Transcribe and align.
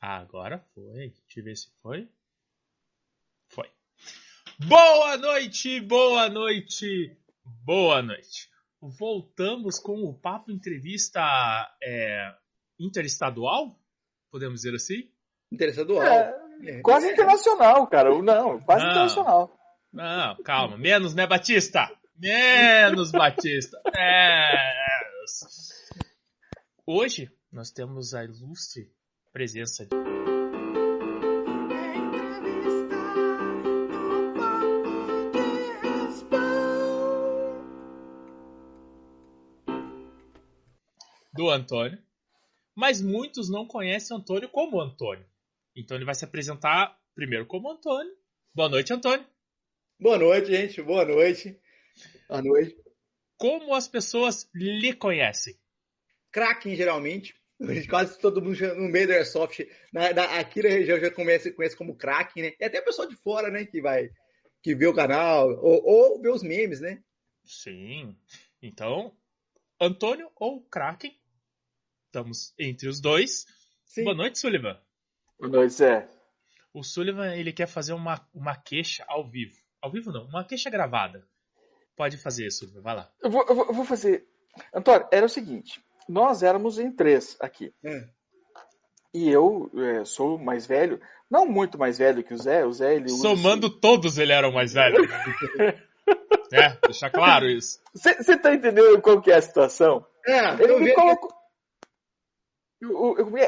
Agora 0.00 0.58
foi. 0.74 1.10
Deixa 1.10 1.40
eu 1.40 1.44
ver 1.44 1.56
se 1.56 1.68
foi. 1.82 2.08
Foi. 3.48 3.70
Boa 4.66 5.16
noite, 5.16 5.80
boa 5.80 6.28
noite, 6.28 7.16
boa 7.44 8.02
noite. 8.02 8.50
Voltamos 8.80 9.78
com 9.78 10.04
o 10.04 10.14
Papo 10.14 10.50
Entrevista 10.50 11.20
é, 11.82 12.34
Interestadual? 12.78 13.78
Podemos 14.30 14.60
dizer 14.60 14.74
assim? 14.74 15.10
Interestadual. 15.50 16.02
É, 16.02 16.80
quase 16.82 17.10
internacional, 17.10 17.86
cara. 17.86 18.10
Não, 18.22 18.60
quase 18.60 18.84
Não. 18.84 18.90
internacional. 18.90 19.58
Não, 19.92 20.36
calma. 20.42 20.76
Menos, 20.76 21.14
né, 21.14 21.26
Batista? 21.26 21.90
Menos, 22.16 23.10
Batista. 23.10 23.80
Menos. 23.94 25.70
Hoje 26.86 27.30
nós 27.50 27.70
temos 27.70 28.14
a 28.14 28.24
ilustre 28.24 28.95
presença 29.36 29.84
de 29.84 29.90
do 41.34 41.50
Antônio, 41.50 42.02
mas 42.74 43.02
muitos 43.02 43.50
não 43.50 43.66
conhecem 43.66 44.16
o 44.16 44.20
Antônio 44.20 44.48
como 44.48 44.80
Antônio. 44.80 45.26
Então 45.76 45.98
ele 45.98 46.06
vai 46.06 46.14
se 46.14 46.24
apresentar 46.24 46.98
primeiro 47.14 47.44
como 47.44 47.70
Antônio. 47.70 48.16
Boa 48.54 48.70
noite, 48.70 48.94
Antônio. 48.94 49.26
Boa 50.00 50.16
noite, 50.16 50.46
gente. 50.46 50.80
Boa 50.80 51.04
noite. 51.04 51.60
Boa 52.26 52.40
noite. 52.40 52.74
Como 53.36 53.74
as 53.74 53.86
pessoas 53.86 54.48
lhe 54.54 54.94
conhecem? 54.94 55.54
Kraken, 56.32 56.74
geralmente. 56.74 57.34
Quase 57.88 58.18
todo 58.18 58.40
mundo 58.42 58.54
já- 58.54 58.74
no 58.74 58.88
meio 58.88 59.06
do 59.06 59.12
Airsoft, 59.12 59.60
na, 59.92 60.12
na- 60.12 60.38
aqui 60.38 60.62
na 60.62 60.68
região 60.68 60.98
já 61.00 61.10
conhece, 61.10 61.52
conhece 61.52 61.76
como 61.76 61.96
Kraken, 61.96 62.42
né? 62.44 62.52
E 62.60 62.64
até 62.64 62.80
pessoal 62.80 63.08
de 63.08 63.16
fora, 63.16 63.50
né, 63.50 63.64
que 63.64 63.80
vai, 63.80 64.10
que 64.62 64.74
vê 64.74 64.86
o 64.86 64.94
canal, 64.94 65.48
ou, 65.48 65.82
ou 65.84 66.20
vê 66.20 66.28
os 66.30 66.42
memes, 66.42 66.80
né? 66.80 67.02
Sim. 67.44 68.16
Então, 68.62 69.16
Antônio 69.80 70.30
ou 70.36 70.62
Kraken? 70.66 71.16
Estamos 72.06 72.54
entre 72.58 72.88
os 72.88 73.00
dois. 73.00 73.46
Sim. 73.84 74.04
Boa 74.04 74.16
noite, 74.16 74.38
Sullivan. 74.38 74.80
Boa 75.38 75.50
noite, 75.52 75.74
Zé. 75.74 76.08
O 76.72 76.82
Sullivan 76.82 77.34
ele 77.34 77.52
quer 77.52 77.66
fazer 77.66 77.92
uma, 77.92 78.26
uma 78.34 78.56
queixa 78.56 79.04
ao 79.08 79.28
vivo. 79.28 79.56
Ao 79.80 79.90
vivo 79.90 80.10
não, 80.12 80.24
uma 80.26 80.44
queixa 80.44 80.68
gravada. 80.70 81.26
Pode 81.94 82.16
fazer, 82.18 82.50
Sullivan, 82.50 82.82
vai 82.82 82.96
lá. 82.96 83.12
Eu 83.22 83.30
vou, 83.30 83.46
eu 83.48 83.54
vou- 83.54 83.66
eu 83.68 83.72
vou 83.74 83.84
fazer. 83.84 84.26
Antônio, 84.74 85.06
era 85.12 85.24
o 85.24 85.28
seguinte: 85.28 85.82
nós 86.08 86.42
éramos 86.42 86.78
em 86.78 86.90
três 86.90 87.36
aqui. 87.40 87.72
É. 87.84 88.04
E 89.14 89.30
eu 89.30 89.70
é, 89.74 90.04
sou 90.04 90.38
mais 90.38 90.66
velho, 90.66 91.00
não 91.30 91.46
muito 91.46 91.78
mais 91.78 91.98
velho 91.98 92.22
que 92.22 92.34
o 92.34 92.38
Zé. 92.38 92.64
O 92.64 92.72
Zé, 92.72 92.96
ele 92.96 93.06
usa. 93.06 93.22
Somando 93.22 93.70
todos, 93.70 94.18
ele 94.18 94.32
era 94.32 94.48
o 94.48 94.52
mais 94.52 94.72
velho. 94.72 94.96
é, 96.52 96.76
deixar 96.84 97.10
claro 97.10 97.46
isso. 97.46 97.80
Você 97.94 98.36
tá 98.36 98.54
entendendo 98.54 99.00
qual 99.00 99.20
que 99.20 99.30
é 99.30 99.36
a 99.36 99.42
situação? 99.42 100.04
É, 100.26 100.54
Ele 100.62 100.72
eu 100.72 100.80
me 100.80 100.92
colocou. 100.92 101.30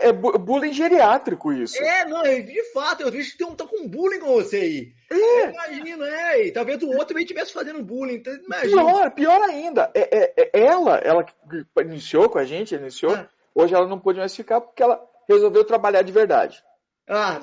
É 0.01 0.11
bu- 0.13 0.39
bullying 0.39 0.73
geriátrico 0.73 1.53
isso. 1.53 1.77
É, 1.83 2.05
não, 2.07 2.23
de 2.23 2.73
fato, 2.73 3.03
eu 3.03 3.11
vi 3.11 3.23
que 3.23 3.37
tem 3.37 3.47
um, 3.47 3.55
tá 3.55 3.67
com 3.67 3.87
bullying 3.87 4.21
com 4.21 4.33
você 4.33 4.57
aí. 4.57 4.93
É. 5.11 5.15
Eu 5.45 5.51
imagino, 5.51 6.05
é, 6.05 6.47
e 6.47 6.51
talvez 6.53 6.83
o 6.83 6.89
outro 6.89 7.09
também 7.09 7.25
estivesse 7.25 7.53
fazendo 7.53 7.83
bullying, 7.83 8.15
então 8.15 8.35
imagina. 8.35 8.71
Pior, 8.85 9.11
pior 9.11 9.43
ainda. 9.51 9.91
É, 9.95 10.19
é- 10.19 10.51
é 10.55 10.61
ela, 10.61 10.97
ela 10.99 11.25
que 11.25 11.33
iniciou 11.83 12.29
com 12.31 12.39
a 12.39 12.45
gente, 12.45 12.75
iniciou. 12.75 13.15
Ah. 13.15 13.29
Hoje 13.55 13.75
ela 13.75 13.87
não 13.87 13.99
pôde 13.99 14.19
mais 14.19 14.35
ficar 14.35 14.61
porque 14.63 14.83
ela 14.83 14.99
resolveu 15.29 15.63
trabalhar 15.65 16.03
de 16.03 16.13
verdade. 16.13 16.63
Ah, 17.07 17.39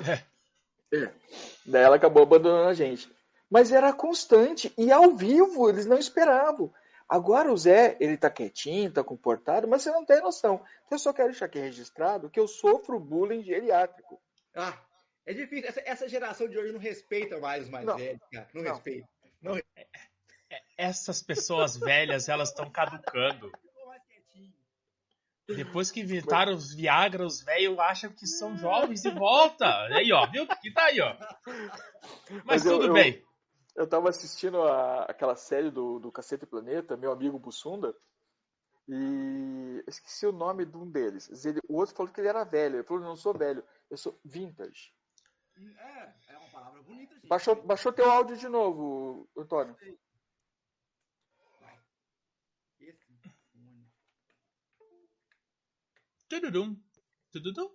Daí 1.64 1.82
ela 1.82 1.96
acabou 1.96 2.22
abandonando 2.22 2.68
a 2.68 2.74
gente. 2.74 3.08
Mas 3.50 3.70
era 3.72 3.92
constante 3.92 4.72
e 4.76 4.90
ao 4.90 5.14
vivo, 5.14 5.68
eles 5.68 5.86
não 5.86 5.98
esperavam. 5.98 6.72
Agora 7.08 7.52
o 7.52 7.56
Zé, 7.56 7.96
ele 8.00 8.16
tá 8.16 8.28
quietinho, 8.28 8.90
tá 8.92 9.04
comportado, 9.04 9.68
mas 9.68 9.82
você 9.82 9.90
não 9.90 10.04
tem 10.04 10.20
noção. 10.20 10.64
Eu 10.90 10.98
só 10.98 11.12
quero 11.12 11.28
deixar 11.30 11.46
aqui 11.46 11.58
registrado 11.60 12.28
que 12.28 12.40
eu 12.40 12.48
sofro 12.48 12.98
bullying 12.98 13.42
geriátrico. 13.44 14.20
ah, 14.54 14.76
é 15.24 15.32
difícil, 15.32 15.68
essa, 15.68 15.80
essa 15.84 16.08
geração 16.08 16.48
de 16.48 16.58
hoje 16.58 16.72
não 16.72 16.80
respeita 16.80 17.38
mais 17.38 17.64
os 17.64 17.68
mais 17.70 17.84
Não. 17.84 17.96
velhos, 17.96 18.20
cara, 18.32 18.48
não, 18.54 18.62
Não. 18.62 18.72
respeita. 18.72 19.08
Essas 20.76 21.22
pessoas 21.22 21.76
velhas, 21.76 22.28
elas 22.28 22.48
estão 22.50 22.70
caducando. 22.70 23.50
Depois 25.48 25.92
que 25.92 26.00
inventaram 26.00 26.52
os 26.52 26.74
Viagra, 26.74 27.24
os 27.24 27.40
velhos 27.40 27.78
acham 27.78 28.10
que 28.10 28.26
são 28.26 28.56
jovens 28.56 29.04
e 29.04 29.10
volta. 29.10 29.66
Aí, 29.94 30.12
ó, 30.12 30.26
viu? 30.26 30.44
Que 30.60 30.72
tá 30.72 30.86
aí, 30.86 31.00
ó. 31.00 31.14
Mas, 32.28 32.42
Mas 32.44 32.66
eu- 32.66 32.72
tudo 32.72 32.86
eu- 32.88 32.92
bem. 32.92 33.22
Eu 33.76 33.86
tava 33.86 34.08
assistindo 34.08 34.62
a- 34.62 35.04
aquela 35.04 35.36
série 35.36 35.70
do, 35.70 35.98
do 35.98 36.10
Cacete 36.10 36.46
Planeta, 36.46 36.96
meu 36.96 37.12
amigo 37.12 37.38
Bussunda, 37.38 37.94
e 38.88 39.84
esqueci 39.86 40.26
o 40.26 40.32
nome 40.32 40.64
de 40.64 40.76
um 40.76 40.90
deles. 40.90 41.44
Ele- 41.44 41.60
o 41.68 41.76
outro 41.76 41.94
falou 41.94 42.10
que 42.12 42.20
ele 42.20 42.28
era 42.28 42.44
velho. 42.44 42.76
Ele 42.76 42.84
falou, 42.84 43.02
não 43.02 43.16
sou 43.16 43.36
velho, 43.36 43.62
eu 43.90 43.96
sou 43.96 44.18
vintage. 44.24 44.94
É, 45.56 46.14
é 46.28 46.38
uma 46.38 46.50
palavra 46.50 46.82
bonita, 46.82 47.14
gente. 47.14 47.28
Baixou, 47.28 47.54
baixou 47.62 47.92
teu 47.92 48.10
áudio 48.10 48.36
de 48.36 48.48
novo, 48.48 49.28
Antônio. 49.36 49.76
Tududum. 56.28 56.76
Tududum. 57.32 57.70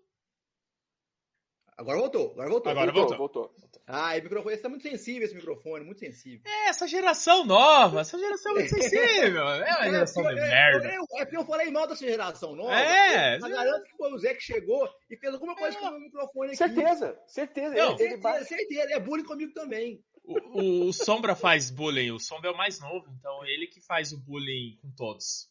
Agora 1.77 1.97
voltou, 1.99 2.31
agora 2.33 2.49
voltou. 2.49 2.71
Agora 2.71 2.91
voltou, 2.91 3.17
voltou. 3.17 3.53
voltou. 3.57 3.70
Ah, 3.87 4.13
esse 4.15 4.23
microfone 4.23 4.53
esse 4.53 4.63
tá 4.63 4.69
muito 4.69 4.83
sensível, 4.83 5.23
esse 5.23 5.35
microfone, 5.35 5.83
muito 5.83 5.99
sensível. 5.99 6.41
É, 6.45 6.69
essa 6.69 6.87
geração 6.87 7.43
nova, 7.45 8.01
essa 8.01 8.17
geração 8.17 8.53
muito 8.53 8.69
sensível. 8.73 9.47
É 9.49 9.75
uma 9.75 9.83
geração 9.91 10.23
de 10.23 10.29
é, 10.29 10.33
merda. 10.35 10.87
É, 10.87 10.95
é, 10.95 11.25
porque 11.25 11.37
eu 11.37 11.45
falei 11.45 11.69
mal 11.71 11.87
dessa 11.87 12.05
geração 12.07 12.55
nova. 12.55 12.73
É, 12.73 13.35
Eu 13.37 13.49
garanto 13.49 13.83
que 13.83 13.97
foi 13.97 14.13
o 14.13 14.17
Zé 14.17 14.33
que 14.33 14.41
chegou 14.43 14.89
e 15.09 15.17
fez 15.17 15.33
alguma 15.33 15.55
coisa 15.55 15.77
É. 15.77 15.81
com 15.81 15.87
o 15.87 15.91
meu 15.91 15.99
microfone 16.01 16.47
aqui. 16.49 16.57
Certeza, 16.57 17.19
certeza. 17.27 17.75
Não. 17.75 17.93
ele, 17.95 18.03
ele 18.03 18.21
Certeza, 18.21 18.45
certeza. 18.45 18.93
É 18.93 18.99
bullying 18.99 19.25
comigo 19.25 19.51
também. 19.53 20.01
O, 20.23 20.37
o- 20.59 20.87
o 20.89 20.93
Sombra 20.93 21.35
faz 21.35 21.69
bullying, 21.71 22.11
o 22.11 22.19
Sombra 22.19 22.49
é 22.51 22.53
o 22.53 22.57
mais 22.57 22.79
novo, 22.79 23.07
então 23.19 23.43
ele 23.45 23.65
que 23.67 23.81
faz 23.81 24.13
o 24.13 24.17
bullying 24.19 24.77
com 24.81 24.91
todos. 24.95 25.49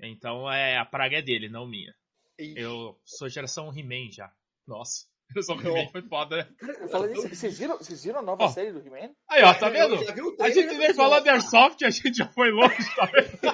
Então 0.00 0.50
é 0.50 0.78
a 0.78 0.84
praga 0.84 1.18
é 1.18 1.22
dele, 1.22 1.48
não 1.48 1.66
minha. 1.66 1.94
Ixi. 2.38 2.54
Eu 2.58 2.98
sou 3.04 3.28
geração 3.28 3.76
He-Man 3.76 4.10
já. 4.10 4.32
Nossa, 4.66 5.06
geração 5.34 5.60
He-Man 5.60 5.88
foi 5.90 6.02
foda, 6.02 6.36
né? 6.36 6.48
Cara, 6.58 6.88
falando 6.88 7.10
nisso, 7.10 7.28
vocês 7.28 7.58
viram, 7.58 7.78
vocês 7.78 8.04
viram 8.04 8.18
a 8.20 8.22
nova 8.22 8.44
Ó. 8.44 8.48
série 8.48 8.72
do 8.72 8.78
He-Man? 8.86 9.10
Aí, 9.28 9.42
ó, 9.42 9.54
tá 9.54 9.68
Eu 9.68 9.96
vendo? 9.96 10.42
A 10.42 10.50
gente 10.50 10.74
nem 10.74 10.94
falou 10.94 11.20
de 11.20 11.28
Airsoft, 11.28 11.84
a 11.84 11.90
gente 11.90 12.14
já 12.14 12.28
foi 12.28 12.50
longe, 12.50 12.76
tá 12.96 13.06
vendo? 13.06 13.38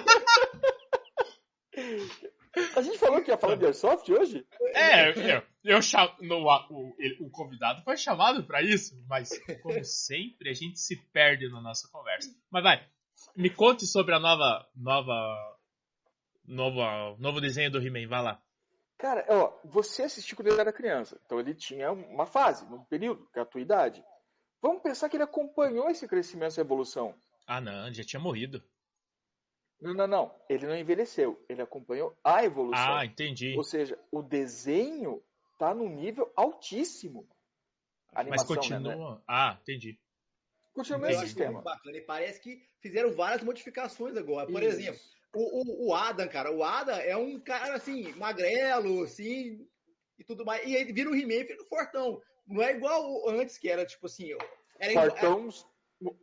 A 2.74 2.82
gente 2.82 2.98
falou 2.98 3.22
que 3.22 3.30
ia 3.30 3.38
falar 3.38 3.54
de 3.56 3.66
Airsoft 3.66 4.08
hoje? 4.10 4.44
É, 4.74 5.10
eu, 5.36 5.42
eu 5.64 5.82
cham... 5.82 6.12
no, 6.20 6.50
a- 6.50 6.66
o, 6.70 6.92
o 7.20 7.30
convidado 7.30 7.82
foi 7.84 7.96
chamado 7.96 8.44
pra 8.44 8.60
isso, 8.62 9.00
mas 9.08 9.30
como 9.62 9.84
sempre 9.84 10.50
a 10.50 10.54
gente 10.54 10.80
se 10.80 10.96
perde 11.12 11.48
na 11.50 11.60
nossa 11.60 11.88
conversa. 11.92 12.28
Mas 12.50 12.62
vai, 12.64 12.84
me 13.36 13.48
conte 13.50 13.86
sobre 13.86 14.12
a 14.14 14.18
nova, 14.18 14.66
nova, 14.74 15.56
nova, 16.46 17.16
novo 17.20 17.40
desenho 17.40 17.70
do 17.70 17.78
He-Man, 17.80 18.08
vai 18.08 18.22
lá. 18.22 18.42
Cara, 18.98 19.24
ó, 19.28 19.56
você 19.64 20.02
assistiu 20.02 20.36
quando 20.36 20.48
ele 20.48 20.60
era 20.60 20.72
criança. 20.72 21.20
Então 21.24 21.38
ele 21.38 21.54
tinha 21.54 21.92
uma 21.92 22.26
fase, 22.26 22.64
um 22.64 22.84
período, 22.84 23.28
que 23.32 23.38
é 23.38 23.42
a 23.42 23.46
tua 23.46 23.60
idade. 23.60 24.04
Vamos 24.60 24.82
pensar 24.82 25.08
que 25.08 25.16
ele 25.16 25.22
acompanhou 25.22 25.88
esse 25.88 26.08
crescimento, 26.08 26.48
essa 26.48 26.60
evolução. 26.60 27.14
Ah, 27.46 27.60
não, 27.60 27.92
já 27.92 28.02
tinha 28.02 28.18
morrido. 28.18 28.62
Não, 29.80 29.94
não, 29.94 30.06
não. 30.08 30.40
Ele 30.48 30.66
não 30.66 30.76
envelheceu. 30.76 31.40
Ele 31.48 31.62
acompanhou 31.62 32.18
a 32.24 32.44
evolução. 32.44 32.96
Ah, 32.96 33.06
entendi. 33.06 33.56
Ou 33.56 33.62
seja, 33.62 33.96
o 34.10 34.20
desenho 34.20 35.22
tá 35.56 35.72
num 35.72 35.88
nível 35.88 36.32
altíssimo. 36.34 37.28
A 38.12 38.24
Mas 38.24 38.42
animação, 38.42 38.56
né, 38.56 38.60
continua. 38.60 39.22
Ah, 39.28 39.58
entendi. 39.62 39.96
Continua 40.74 40.98
o 40.98 41.02
mesmo 41.02 41.22
sistema. 41.22 41.52
muito 41.52 41.64
bacana. 41.64 41.96
E 41.96 42.00
parece 42.00 42.40
que 42.40 42.68
fizeram 42.80 43.12
várias 43.12 43.42
modificações 43.42 44.16
agora. 44.16 44.50
Por 44.50 44.62
Isso. 44.62 44.72
exemplo, 44.72 45.00
o, 45.34 45.86
o, 45.86 45.88
o 45.88 45.94
Adam, 45.94 46.28
cara. 46.28 46.50
O 46.52 46.62
Adam 46.64 46.96
é 46.98 47.16
um 47.16 47.38
cara 47.40 47.74
assim, 47.74 48.12
magrelo, 48.14 49.02
assim, 49.04 49.66
e 50.18 50.24
tudo 50.24 50.44
mais. 50.44 50.66
E 50.66 50.74
ele 50.74 50.92
vira 50.92 51.10
o 51.10 51.14
He-Man 51.14 51.34
e 51.34 51.46
fica 51.46 51.64
fortão. 51.64 52.20
Não 52.46 52.62
é 52.62 52.72
igual 52.72 53.28
antes, 53.28 53.58
que 53.58 53.68
era 53.68 53.84
tipo 53.84 54.06
assim. 54.06 54.30
Era 54.80 54.92
igual- 54.92 55.08
Portão 55.10 55.48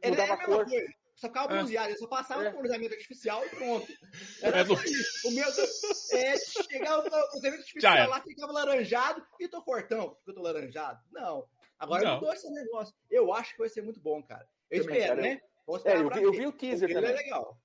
Era, 0.02 0.12
mudava 0.12 0.34
era 0.34 0.34
a 0.34 0.46
cor. 0.46 0.66
coisa. 0.66 0.86
Só 1.16 1.28
ficava 1.28 1.54
É. 1.54 1.56
bronzeado, 1.58 1.90
ele 1.92 1.98
só 1.98 2.08
passava 2.08 2.46
É. 2.46 2.52
com 2.52 2.58
bronzeamento 2.58 2.94
artificial 2.94 3.46
e 3.46 3.50
pronto. 3.50 3.88
Era 4.44 4.60
É 4.60 4.64
do-. 4.66 4.74
O 4.74 5.32
meu 5.32 5.46
é, 5.48 6.38
chegava 6.38 7.00
o 7.08 7.10
bronzeamento 7.10 7.42
Já 7.42 7.58
artificial 7.60 7.94
era. 7.96 8.08
lá, 8.08 8.22
ficava 8.22 8.52
laranjado 8.52 9.26
e 9.40 9.48
tô 9.48 9.62
fortão, 9.62 10.10
porque 10.10 10.32
eu 10.32 10.36
tô 10.36 10.42
laranjado. 10.42 11.00
Não. 11.14 11.48
Agora 11.80 12.04
Não. 12.04 12.14
mudou 12.16 12.34
esse 12.34 12.50
negócio. 12.52 12.94
Eu 13.10 13.34
acho 13.34 13.54
que 13.54 13.60
vai 13.60 13.70
ser 13.70 13.82
muito 13.82 14.02
bom, 14.02 14.22
cara. 14.24 14.46
Eu 14.70 14.82
Também, 14.84 14.98
espero, 15.00 15.16
cara, 15.22 15.22
né? 15.36 15.42
É, 15.70 15.76
esperar 15.76 16.00
eu 16.02 16.08
pra 16.08 16.18
vi, 16.18 16.24
eu 16.24 16.32
vi 16.34 16.48
o 16.48 16.52
teaser 16.52 16.92
é 16.92 16.94
também. 16.94 17.14
legal. 17.16 17.58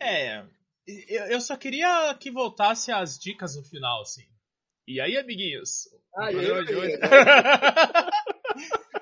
É, 0.00 0.42
eu, 1.08 1.24
eu 1.26 1.40
só 1.40 1.56
queria 1.56 2.14
que 2.18 2.30
voltasse 2.30 2.90
as 2.92 3.18
dicas 3.18 3.56
no 3.56 3.64
final, 3.64 4.02
assim. 4.02 4.24
E 4.86 5.00
aí, 5.00 5.16
amiguinhos? 5.18 5.88
Ah, 6.16 6.26
O 6.26 6.30
e 6.30 6.38
aí, 6.38 6.46
programa 6.46 6.64
de 6.66 6.74
hoje- 6.76 6.98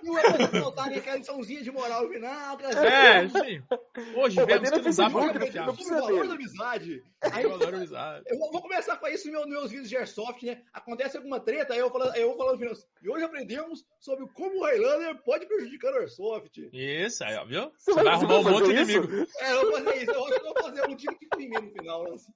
E 0.04 0.10
o 0.10 0.18
Emerson 0.18 0.60
faltar 0.60 0.92
aquela 0.92 1.16
liçãozinha 1.16 1.62
de 1.62 1.70
moral 1.70 2.02
no 2.04 2.12
final. 2.12 2.58
é, 2.60 3.26
sim. 3.28 3.62
Hoje 4.14 4.36
Pô, 4.38 4.46
vemos 4.46 4.70
que 4.70 4.78
não 4.80 4.92
dá 4.92 5.10
pra 5.10 5.38
confiar. 5.40 5.68
o 5.68 5.72
valor 6.00 6.28
da 6.28 6.34
amizade. 6.34 7.02
Aí, 7.22 7.44
eu 7.44 8.38
vou 8.38 8.60
começar 8.60 8.96
com 8.98 9.08
isso 9.08 9.30
nos 9.32 9.46
meus, 9.46 9.70
vídeos 9.70 9.88
de 9.88 9.96
Airsoft, 9.96 10.42
né? 10.44 10.60
Acontece 10.72 11.16
alguma 11.16 11.40
treta, 11.40 11.72
aí 11.72 11.78
eu 11.78 11.90
falo, 11.90 12.10
aí 12.10 12.20
eu 12.20 12.28
vou 12.28 12.36
falando 12.36 12.52
no 12.54 12.58
final. 12.58 12.74
E 13.02 13.08
hoje 13.08 13.24
aprendemos 13.24 13.84
sobre 13.98 14.26
como 14.34 14.60
o 14.60 14.64
Highlander 14.64 15.16
pode 15.24 15.46
prejudicar 15.46 15.92
o 15.94 15.96
Airsoft. 15.98 16.68
Isso, 16.72 17.24
aí, 17.24 17.36
ó, 17.36 17.44
viu? 17.46 17.62
Você 17.78 17.92
Você 17.92 17.94
vai- 17.94 18.04
vai 18.04 18.12
arrumar 18.14 18.38
um 18.38 18.42
monte 18.42 18.64
de 18.66 18.70
inimigo. 18.72 19.26
É, 19.40 19.52
eu 19.52 19.62
vou 19.62 19.72
fazer 19.72 20.02
isso. 20.02 20.10
Eu 20.10 20.24
acho 20.26 20.34
que 20.34 20.46
eu 20.46 20.54
vou 20.54 20.62
fazer 20.62 20.82
um 20.88 20.96
time 20.96 21.14
que 21.16 21.26
primeiro 21.28 21.64
no 21.66 21.72
final. 21.72 22.12
Assim. 22.12 22.32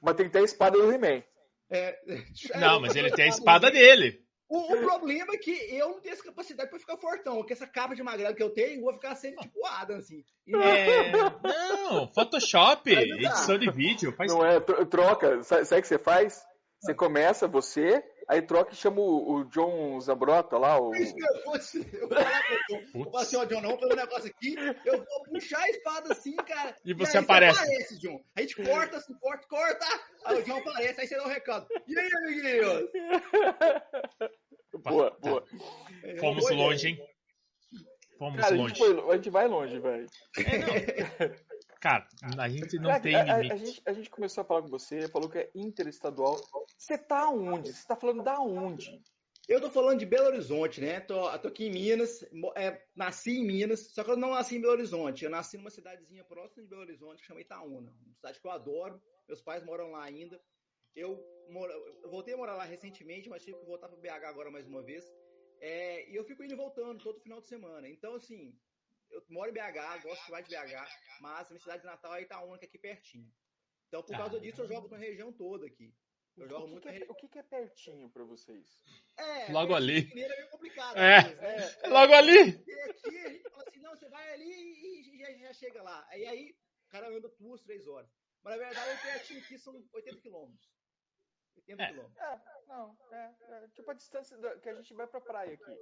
Mas 0.00 0.14
tem 0.14 0.26
que 0.26 0.32
ter 0.32 0.38
a 0.38 0.42
espada 0.44 0.78
do 0.78 0.92
He-Man. 0.92 1.22
É, 1.70 1.98
Não, 2.60 2.80
mas 2.80 2.94
ele 2.94 3.10
tem 3.10 3.24
a 3.24 3.28
espada 3.28 3.70
dele. 3.70 4.21
O, 4.52 4.74
o 4.74 4.78
problema 4.82 5.32
é 5.34 5.38
que 5.38 5.50
eu 5.74 5.88
não 5.88 6.00
tenho 6.00 6.12
essa 6.12 6.24
capacidade 6.24 6.68
pra 6.68 6.78
ficar 6.78 6.98
fortão, 6.98 7.36
porque 7.36 7.54
essa 7.54 7.66
capa 7.66 7.94
de 7.94 8.02
magrelo 8.02 8.34
que 8.34 8.42
eu 8.42 8.50
tenho, 8.50 8.80
eu 8.80 8.82
vou 8.82 8.92
ficar 8.92 9.14
sempre 9.16 9.40
tipo 9.42 9.60
o 9.60 9.66
Adam, 9.66 9.96
assim. 9.96 10.22
E 10.46 10.54
É, 10.54 11.10
não, 11.12 12.06
Photoshop, 12.12 12.94
Mas 12.94 13.08
não 13.08 13.16
dá. 13.16 13.28
edição 13.30 13.58
de 13.58 13.70
vídeo, 13.70 14.12
faz 14.12 14.30
Não 14.30 14.44
é, 14.44 14.60
tro- 14.60 14.84
troca. 14.84 15.42
Sabe 15.42 15.62
o 15.62 15.66
que 15.82 15.88
você 15.88 15.98
faz? 15.98 16.44
Você 16.82 16.94
começa, 16.94 17.46
você, 17.46 18.02
aí 18.28 18.42
troca 18.42 18.72
e 18.72 18.76
chama 18.76 19.00
o, 19.00 19.34
o 19.34 19.44
John 19.44 20.00
Zabrota 20.00 20.58
lá, 20.58 20.80
o... 20.80 20.92
Isso 20.96 21.14
que 21.14 21.22
eu, 21.22 21.42
putz, 21.44 21.74
eu 21.76 22.08
vou 22.08 22.18
falar 22.18 22.42
com 22.44 22.54
o 22.54 22.58
John. 22.68 22.82
Eu 22.82 23.02
vou 23.04 23.12
falar 23.12 23.22
assim, 23.22 23.36
ó, 23.36 23.44
John, 23.44 23.60
não 23.60 23.70
um 23.76 23.94
negócio 23.94 24.28
aqui, 24.28 24.56
eu 24.84 24.98
vou 24.98 25.22
puxar 25.32 25.60
a 25.60 25.68
espada 25.70 26.12
assim, 26.12 26.34
cara. 26.34 26.76
E 26.84 26.92
você 26.92 27.18
aí 27.18 27.24
aparece. 27.24 27.98
John. 28.00 28.20
A 28.36 28.40
gente 28.40 28.56
corta, 28.56 28.96
assim, 28.96 29.14
corta, 29.14 29.46
corta. 29.48 29.86
Aí 30.24 30.40
o 30.40 30.44
John 30.44 30.58
aparece, 30.58 31.00
aí 31.00 31.06
você 31.06 31.16
dá 31.16 31.24
um 31.24 31.28
recado. 31.28 31.68
E 31.86 31.96
aí, 31.96 32.10
amiguinhos? 32.16 32.90
Boa, 34.78 35.10
Tá. 35.10 35.16
boa. 35.28 35.44
É, 36.02 36.16
Fomos 36.18 36.44
boa 36.44 36.54
longe, 36.54 36.88
ideia. 36.88 37.04
hein? 37.06 37.12
Fomos 38.18 38.40
Cara, 38.40 38.54
a 38.54 38.58
longe. 38.58 38.74
gente, 38.74 38.78
foi- 38.94 39.10
a 39.12 39.16
gente 39.16 39.30
vai 39.30 39.48
longe, 39.48 39.78
velho. 39.78 40.06
Cara, 41.80 42.06
a 42.38 42.48
gente 42.48 42.76
não 42.78 42.90
Cara, 42.90 43.02
tem 43.02 43.14
a, 43.16 43.22
a- 43.22 43.34
a 43.34 43.38
limite. 43.38 43.66
gente, 43.66 43.82
a 43.84 43.92
gente 43.92 44.10
começou 44.10 44.42
a 44.42 44.44
falar 44.44 44.62
com 44.62 44.68
você, 44.68 45.08
falou 45.08 45.28
que 45.28 45.38
é 45.38 45.50
interestadual. 45.54 46.40
Você 46.78 46.96
tá 46.96 47.28
onde? 47.28 47.72
Você 47.72 47.86
tá 47.86 47.96
falando 47.96 48.22
da 48.22 48.38
onde? 48.40 49.02
Eu 49.48 49.60
tô 49.60 49.68
falando 49.68 49.98
de 49.98 50.06
Belo 50.06 50.26
Horizonte, 50.28 50.80
né? 50.80 51.00
Tô, 51.00 51.36
tô 51.40 51.48
aqui 51.48 51.64
em 51.66 51.70
Minas, 51.72 52.24
é, 52.54 52.80
nasci 52.94 53.32
em 53.38 53.44
Minas, 53.44 53.92
só 53.92 54.04
que 54.04 54.10
eu 54.12 54.16
não 54.16 54.30
nasci 54.30 54.56
em 54.56 54.60
Belo 54.60 54.74
Horizonte. 54.74 55.24
Eu 55.24 55.30
nasci 55.30 55.56
numa 55.58 55.70
cidadezinha 55.70 56.22
próxima 56.22 56.62
de 56.62 56.68
Belo 56.68 56.82
Horizonte 56.82 57.20
que 57.20 57.26
chama 57.26 57.40
Itaúna. 57.40 57.90
Uma 58.06 58.14
cidade 58.14 58.40
que 58.40 58.46
eu 58.46 58.52
adoro. 58.52 59.02
Meus 59.26 59.42
pais 59.42 59.64
moram 59.64 59.90
lá 59.90 60.04
ainda. 60.04 60.40
Eu, 60.94 61.18
moro, 61.48 61.72
eu 62.02 62.10
voltei 62.10 62.34
a 62.34 62.36
morar 62.36 62.54
lá 62.56 62.64
recentemente, 62.64 63.28
mas 63.28 63.44
tive 63.44 63.58
que 63.58 63.64
voltar 63.66 63.88
para 63.88 63.96
BH 63.98 64.24
agora 64.26 64.50
mais 64.50 64.66
uma 64.66 64.82
vez. 64.82 65.04
É, 65.60 66.08
e 66.10 66.14
eu 66.16 66.24
fico 66.24 66.42
indo 66.42 66.52
e 66.54 66.56
voltando 66.56 67.02
todo 67.02 67.20
final 67.20 67.40
de 67.40 67.46
semana. 67.48 67.88
Então, 67.88 68.14
assim, 68.14 68.54
eu 69.10 69.24
moro 69.28 69.50
em 69.50 69.54
BH, 69.54 70.02
gosto 70.02 70.30
mais 70.30 70.46
de 70.46 70.54
BH, 70.54 70.88
mas 71.20 71.46
a 71.46 71.50
minha 71.50 71.60
cidade 71.60 71.80
de 71.82 71.86
Natal 71.86 72.14
é 72.14 72.22
Itaúna, 72.22 72.58
que 72.58 72.64
é 72.64 72.68
aqui 72.68 72.78
pertinho. 72.78 73.30
Então, 73.88 74.02
por 74.02 74.16
causa 74.16 74.36
Ah. 74.36 74.40
disso, 74.40 74.62
eu 74.62 74.66
jogo 74.68 74.88
na 74.88 74.96
região 74.96 75.32
toda 75.32 75.66
aqui. 75.66 75.94
Eu 76.36 76.48
jogo 76.48 76.62
O 76.62 76.64
que, 76.64 76.70
muito 76.72 76.88
que 76.88 76.94
é, 76.94 77.06
o 77.10 77.14
que, 77.14 77.28
que 77.28 77.38
é 77.38 77.42
pertinho 77.42 78.08
pra 78.08 78.24
vocês? 78.24 78.80
É, 79.18 79.52
Logo 79.52 79.74
ali. 79.74 80.02
de 80.02 80.22
É 80.22 80.28
meio 80.36 80.48
complicado. 80.50 80.96
É. 80.96 81.20
vezes, 81.22 81.38
né? 81.38 81.56
É 81.82 81.88
Logo 81.88 82.12
ali! 82.14 82.64
E 82.66 82.72
aqui 82.90 83.18
a 83.18 83.28
gente 83.28 83.50
fala 83.50 83.64
assim, 83.68 83.80
não, 83.80 83.90
você 83.94 84.08
vai 84.08 84.32
ali 84.32 84.50
e 84.50 85.18
já, 85.18 85.30
já 85.46 85.52
chega 85.52 85.82
lá. 85.82 86.06
Aí, 86.08 86.26
aí 86.26 86.56
o 86.86 86.88
cara 86.88 87.08
anda 87.14 87.28
duas, 87.38 87.60
três 87.62 87.86
horas. 87.86 88.10
Mas 88.42 88.56
na 88.58 88.64
verdade 88.64 88.98
o 88.98 89.02
pertinho 89.02 89.40
aqui 89.40 89.58
são 89.58 89.84
80 89.92 90.20
quilômetros. 90.22 90.72
80 91.56 91.82
É. 91.82 91.86
quilômetros. 91.88 92.18
É, 92.18 92.40
não, 92.68 92.96
é, 93.12 93.34
é 93.64 93.68
tipo 93.74 93.90
a 93.90 93.94
distância 93.94 94.36
da- 94.38 94.58
que 94.58 94.68
a 94.68 94.74
gente 94.74 94.94
vai 94.94 95.06
pra 95.06 95.20
praia 95.20 95.54
aqui. 95.54 95.78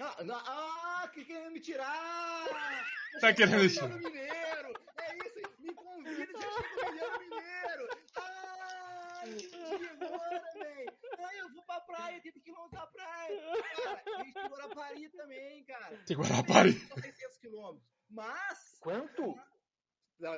Ah, 0.00 0.24
não, 0.24 0.36
ah, 0.36 1.08
que 1.12 1.24
querendo 1.24 1.50
me 1.52 1.60
tirar! 1.60 2.46
Tá 3.20 3.28
Eu 3.30 3.34
querendo 3.34 3.60
me 3.62 3.68
tirar. 3.68 3.88
no 3.88 3.98
Mineiro! 3.98 4.72
É 4.98 5.16
isso, 5.18 5.60
me 5.60 5.74
convida, 5.74 6.32
já 6.32 6.50
chego 6.50 7.10
no 7.10 7.18
Mineiro, 7.18 7.18
Mineiro! 7.20 7.88
Ah, 8.16 9.22
que 9.26 9.86
agora, 9.88 10.42
velho! 10.54 10.98
Ah, 11.18 11.34
eu 11.36 11.52
vou 11.52 11.62
pra 11.64 11.80
praia, 11.82 12.14
80 12.14 12.40
quilômetros 12.40 12.80
da 12.80 12.86
praia! 12.86 13.42
Cara, 13.84 14.02
a 14.06 14.24
gente 14.24 14.32
tem 14.34 14.46
Guarapari 14.48 15.08
também, 15.10 15.64
cara. 15.64 16.04
Tem 16.06 16.16
Guarapari. 16.16 16.72
São 16.72 16.96
600 16.96 17.36
quilômetros. 17.38 17.86
Mas, 18.08 18.78
Quanto? 18.80 19.38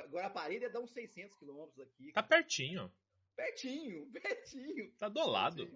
Guarapari 0.09 0.59
deve 0.59 0.73
dar 0.73 0.79
uns 0.81 0.91
600 0.91 1.37
quilômetros 1.37 1.79
aqui. 1.79 2.11
Tá 2.11 2.21
pertinho. 2.23 2.91
Pertinho, 3.35 4.09
pertinho. 4.11 4.91
Tá 4.97 5.09
do 5.09 5.27
lado. 5.27 5.69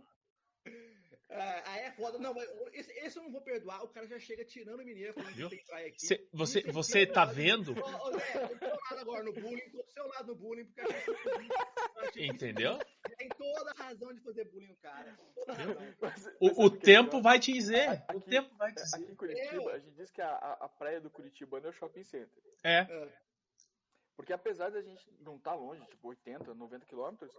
Ah, 1.31 1.63
aí 1.73 1.81
é 1.83 1.91
foda. 1.91 2.17
Não, 2.17 2.33
mas 2.33 2.49
esse, 2.73 2.91
esse 2.91 3.17
eu 3.17 3.23
não 3.23 3.31
vou 3.31 3.41
perdoar. 3.41 3.83
O 3.83 3.87
cara 3.89 4.07
já 4.07 4.17
chega 4.17 4.43
tirando 4.43 4.79
o 4.79 4.83
mineiro 4.85 5.13
falando 5.13 5.35
Viu? 5.35 5.49
que 5.49 5.57
tem 5.57 5.65
praia 5.65 5.87
aqui. 5.87 5.99
Cê- 6.05 6.27
você, 6.33 6.59
Isso 6.59 6.69
é 6.69 6.71
você 6.71 7.05
tá 7.05 7.25
verdade. 7.25 7.71
vendo? 7.73 7.79
Ô, 7.79 8.07
ô, 8.07 8.17
Zé, 8.17 8.43
eu 8.51 8.57
tô 8.59 8.65
lado 8.65 8.99
agora 8.99 9.23
no 9.23 9.33
bullying, 9.33 9.69
tô 9.69 9.77
do 9.83 9.91
seu 9.91 10.07
lado 10.07 10.27
no 10.29 10.35
bullying, 10.35 10.65
porque 10.65 10.81
eu 10.81 12.01
achei 12.01 12.11
que 12.11 12.25
Entendeu? 12.25 12.79
tem 13.17 13.29
toda 13.29 13.71
a 13.71 13.83
razão 13.83 14.11
de 14.11 14.21
fazer 14.21 14.45
bullying 14.45 14.67
no 14.69 14.75
cara. 14.77 15.19
A. 15.47 15.53
Mas- 15.55 16.25
mas 16.25 16.33
O, 16.39 16.63
o 16.63 16.67
é 16.67 16.77
tempo 16.79 17.21
vai 17.21 17.39
te 17.39 17.53
dizer. 17.53 17.87
O 17.89 17.91
Aqui- 18.17 18.29
tempo 18.29 18.55
vai 18.57 18.73
te 18.73 18.79
É, 18.79 18.83
dizer. 18.83 18.95
Aqui 18.97 19.11
em 19.11 19.15
Curitiba, 19.15 19.71
a 19.71 19.79
gente 19.79 19.95
diz 19.95 20.09
que 20.09 20.21
a, 20.21 20.29
a, 20.31 20.53
a 20.65 20.69
praia 20.69 20.99
do 20.99 21.11
Curitibano 21.11 21.67
é 21.67 21.69
o 21.69 21.73
shopping 21.73 22.03
center. 22.05 22.43
É. 22.63 22.79
É. 22.89 23.13
Porque 24.19 24.33
apesar 24.33 24.69
da 24.69 24.81
gente 24.81 25.09
não 25.21 25.37
estar 25.37 25.53
longe, 25.53 25.81
tipo 25.85 26.09
80, 26.09 26.53
90 26.53 26.85
quilômetros, 26.85 27.33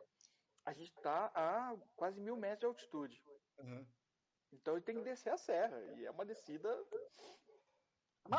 a 0.65 0.73
gente 0.73 0.91
tá 1.03 1.31
a 1.35 1.77
quase 1.95 2.19
mil 2.19 2.37
metros 2.37 2.61
de 2.61 2.65
altitude. 2.65 3.23
Aham. 3.59 3.87
Então 4.51 4.81
tem 4.81 4.97
que 4.97 5.03
descer 5.05 5.31
a 5.31 5.37
serra. 5.37 5.79
E 5.99 6.07
é 6.07 6.11
uma 6.11 6.25
descida. 6.25 6.75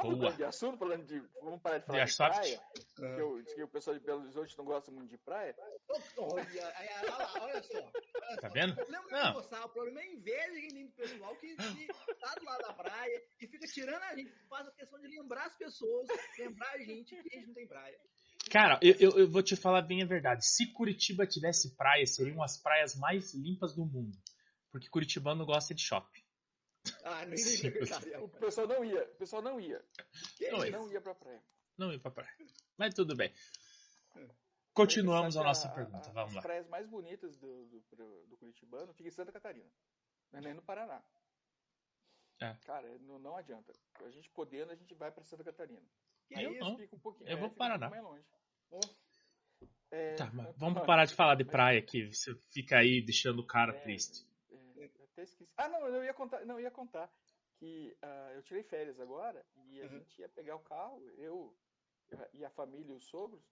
Mudando 0.04 0.36
de 0.36 0.44
assunto, 0.44 0.76
falando 0.80 1.06
de. 1.06 1.20
Vamos 1.40 1.62
parar 1.62 1.78
de 1.78 1.86
falar 1.86 2.04
De 2.06 2.12
de, 2.12 2.18
praia. 2.18 2.64
aham. 3.00 3.16
Que, 3.16 3.22
eu, 3.22 3.44
que 3.46 3.64
o 3.64 3.68
pessoal 3.68 4.00
de 4.00 4.04
Belo 4.04 4.22
Horizonte 4.22 4.58
não 4.58 4.66
gosta 4.66 4.90
muito 4.90 5.12
de 5.12 5.20
praia. 5.20 5.56
Olha, 6.18 6.78
aí, 6.78 6.90
olha 7.42 7.62
só. 7.62 7.92
Tá 8.42 8.50
vendo? 8.50 8.72
O 8.72 8.76
problema 8.76 9.06
não 9.12 9.20
é 9.20 9.34
gostar, 9.34 9.66
o 9.66 9.70
problema 9.70 10.00
é 10.02 10.04
a 10.04 10.08
inveja 10.08 10.84
do 10.84 10.92
pessoal 10.94 11.36
que, 11.36 11.56
que 11.56 12.16
tá 12.16 12.34
do 12.40 12.46
lado 12.46 12.62
da 12.62 12.74
praia 12.74 13.24
e 13.40 13.48
fica 13.48 13.68
tirando 13.68 14.02
a 14.02 14.16
gente, 14.16 14.32
faz 14.50 14.68
a 14.68 14.72
questão 14.72 15.00
de 15.00 15.08
lembrar 15.10 15.46
as 15.46 15.56
pessoas, 15.56 16.08
lembrar 16.40 16.72
a 16.72 16.80
gente 16.80 17.22
que 17.22 17.36
a 17.36 17.40
gente 17.40 17.48
não 17.48 17.54
tem 17.54 17.68
praia. 17.68 18.02
Cara, 18.51 18.77
eu, 18.81 18.94
eu, 19.00 19.19
eu 19.19 19.30
vou 19.30 19.42
te 19.42 19.56
falar 19.56 19.81
bem 19.81 20.03
a 20.03 20.06
verdade. 20.06 20.45
Se 20.45 20.68
Curitiba 20.74 21.25
tivesse 21.25 21.75
praia, 21.75 22.06
seriam 22.06 22.44
as 22.44 22.57
praias 22.57 22.95
mais 22.95 23.33
limpas 23.33 23.74
do 23.74 23.86
mundo. 23.86 24.18
Porque 24.71 24.89
Curitibano 24.89 25.45
gosta 25.45 25.74
de 25.74 25.81
shopping. 25.81 26.21
Ah, 27.03 27.25
não 27.25 27.34
é 27.34 27.70
verdade. 27.70 28.10
O 28.17 28.27
pessoal 28.29 28.67
não 28.67 28.84
ia. 28.84 29.03
O 29.03 29.15
pessoal 29.15 29.41
não 29.41 29.60
ia. 29.60 29.84
Não? 30.51 30.70
Não 30.70 30.91
ia 30.91 31.00
pra 31.01 31.15
praia. 31.15 31.43
Não 31.77 31.93
ir 31.93 32.00
pra 32.00 32.12
praia. 32.12 32.36
Mas 32.77 32.93
tudo 32.93 33.15
bem. 33.15 33.34
Continuamos 34.74 35.36
a 35.38 35.43
nossa 35.43 35.67
que 35.70 35.75
pergunta. 35.75 36.10
a- 36.10 36.13
Vamos 36.13 36.29
As 36.29 36.36
lá. 36.36 36.41
praias 36.41 36.67
mais 36.67 36.88
bonitas 36.88 37.36
do, 37.38 37.65
do, 37.67 38.25
do 38.27 38.38
Curitibano 38.38 38.93
ficam 38.93 39.08
em 39.08 39.12
Santa 39.12 39.31
Catarina. 39.31 39.70
Não 40.31 40.39
é 40.39 40.43
nem 40.43 40.53
no 40.53 40.62
Paraná. 40.62 41.01
É. 42.41 42.53
Cara, 42.65 42.88
não, 43.00 43.20
não 43.20 43.36
adianta. 43.38 43.72
A 44.03 44.10
gente 44.10 44.29
podendo, 44.31 44.72
a 44.72 44.75
gente 44.75 44.93
vai 44.96 45.12
pra 45.12 45.24
Santa 45.24 45.43
Catarina. 45.43 45.86
Que 46.27 46.41
Eu 46.41 46.51
isso? 46.51 46.60
não. 46.62 46.77
Fica 46.77 46.96
um 46.96 47.00
pouquinho, 47.00 47.29
Eu 47.29 47.38
vou 47.38 47.50
fica 47.50 47.55
um 47.55 47.58
Paraná. 47.67 47.89
É, 49.92 50.16
Tá, 50.16 50.30
mas 50.34 50.56
vamos 50.58 50.86
parar 50.86 51.06
de 51.06 51.13
falar 51.16 51.36
de 51.36 51.44
praia 51.44 51.80
aqui. 51.80 52.06
Você 52.13 52.34
fica 52.54 52.78
aí 52.78 53.01
deixando 53.01 53.40
o 53.40 53.46
cara 53.46 53.74
É. 53.74 53.80
triste. 53.82 54.25
é, 54.78 54.86
até 55.04 55.24
esqueci. 55.24 55.50
Ah, 55.58 55.68
não, 55.68 55.86
eu 55.88 56.04
ia 56.04 56.13
contar, 56.13 56.46
não, 56.46 56.56
eu 56.56 56.62
ia 56.63 56.72
contar 56.72 57.12
que 57.60 57.96
ah, 58.01 58.32
eu 58.36 58.42
tirei 58.44 58.63
férias 58.63 59.00
agora 59.00 59.46
e 59.70 59.82
a 59.82 59.86
Uhum. 59.86 59.90
gente 60.00 60.20
ia 60.22 60.30
pegar 60.30 60.56
o 60.56 60.60
carro, 60.60 61.01
eu 61.18 61.54
e 62.34 62.44
a 62.44 62.50
família 62.50 62.92
e 62.92 62.96
os 62.96 63.06
sogros, 63.06 63.44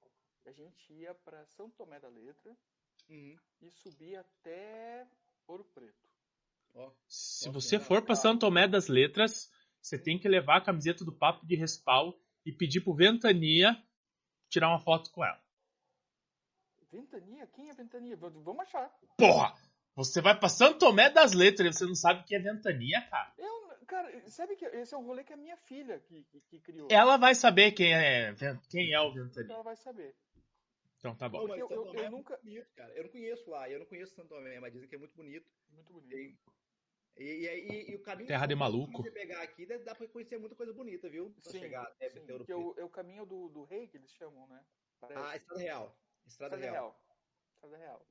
a 0.46 0.52
gente 0.52 0.94
ia 0.94 1.14
pra 1.14 1.46
São 1.46 1.70
Tomé 1.70 2.00
da 2.00 2.10
Letra 2.10 2.56
uhum. 3.10 3.38
e 3.62 3.70
subir 3.72 4.16
até 4.16 5.06
Ouro 5.48 5.64
Preto. 5.66 6.10
Ó, 6.74 6.92
Se 7.08 7.50
você 7.50 7.80
for 7.80 7.98
pra 8.02 8.16
cara. 8.16 8.22
São 8.22 8.38
Tomé 8.38 8.68
das 8.68 8.88
Letras, 8.88 9.52
você 9.82 9.98
tem 9.98 10.18
que 10.18 10.28
levar 10.28 10.58
a 10.58 10.62
camiseta 10.62 11.04
do 11.06 11.12
Papo 11.12 11.46
de 11.46 11.56
Respal 11.56 12.18
e 12.46 12.52
pedir 12.52 12.82
pro 12.82 12.94
Ventania 12.94 13.76
tirar 14.50 14.70
uma 14.70 14.80
foto 14.80 15.12
com 15.12 15.24
ela. 15.24 15.40
Ventania? 16.92 17.48
Quem 17.48 17.70
é 17.70 17.74
Ventania? 17.74 18.16
Vamos 18.18 18.60
achar. 18.62 18.90
Porra! 19.18 19.54
Você 19.96 20.22
vai 20.22 20.38
pra 20.38 20.50
São 20.50 20.78
Tomé 20.78 21.10
das 21.10 21.34
Letras 21.34 21.76
e 21.76 21.78
você 21.78 21.86
não 21.86 21.96
sabe 21.96 22.22
o 22.22 22.24
que 22.24 22.36
é 22.36 22.40
Ventania, 22.40 23.02
cara. 23.10 23.34
Eu, 23.38 23.86
cara, 23.86 24.30
sabe 24.30 24.56
que 24.56 24.66
esse 24.66 24.94
é 24.94 24.98
um 24.98 25.06
rolê 25.06 25.24
que 25.24 25.34
a 25.34 25.38
minha 25.38 25.58
filha 25.58 26.00
que, 26.00 26.24
que, 26.24 26.40
que 26.42 26.60
criou. 26.60 26.88
Ela 26.90 27.18
vai 27.18 27.36
saber 27.36 27.74
quem 27.74 27.94
é, 27.94 28.34
quem 28.70 28.94
é 28.94 29.02
o 29.02 29.12
Ventania. 29.12 29.54
Ela 29.54 29.64
vai 29.64 29.76
saber. 29.76 30.16
Então 30.98 31.16
tá 31.16 31.28
bom. 31.30 31.40
Eu- 31.48 31.56
eu- 31.58 31.70
eu 31.94 32.04
é 32.04 32.10
nunca- 32.10 32.38
muito 32.38 32.44
bonito, 32.44 32.74
cara. 32.76 32.94
Eu 32.94 33.04
não 33.04 33.10
conheço 33.12 33.50
lá, 33.50 33.70
eu 33.70 33.80
não 33.80 33.86
conheço 33.86 34.16
Santo 34.16 34.30
Tomé, 34.30 34.60
mas 34.60 34.72
dizem 34.74 34.88
que 34.88 34.96
é 34.96 35.00
muito 35.00 35.16
bonito. 35.16 35.46
Muito 35.72 35.94
bonito. 35.94 36.16
E, 36.16 36.38
e, 37.20 37.46
e- 37.48 37.92
e 37.92 37.96
o 37.96 38.02
caminho 38.04 38.28
Terra 38.28 38.46
de 38.46 38.56
maluco. 38.56 38.98
Se 39.04 39.10
você 39.10 39.12
pegar 39.12 39.42
aqui, 39.42 39.66
dá 39.66 39.78
dá 39.78 39.96
pra 39.96 40.08
conhecer 40.08 40.38
muita 40.38 40.56
coisa 40.56 40.74
bonita, 40.74 41.10
viu? 41.10 41.32
Pra 41.44 41.52
Sim, 41.52 41.60
chegar 41.60 41.84
até 41.84 42.10
sim, 42.10 42.26
que 42.26 42.32
é 42.32 42.36
Preto. 42.36 42.60
o, 42.60 42.80
é 42.80 42.84
o 42.84 42.90
caminho 42.90 43.26
do, 43.26 43.50
do 43.50 43.64
rei 43.64 43.88
que 43.88 43.98
eles 43.98 44.12
chamam, 44.12 44.48
né? 44.48 44.66
Parece. 45.00 45.20
Ah, 45.20 45.36
Estrada 45.36 45.62
Real. 45.62 45.86
Estrada, 46.26 46.56
Estrada 46.56 46.58
Real. 46.58 46.74
Real. 46.74 47.00
Estrada 47.56 47.78
Real. 47.78 48.06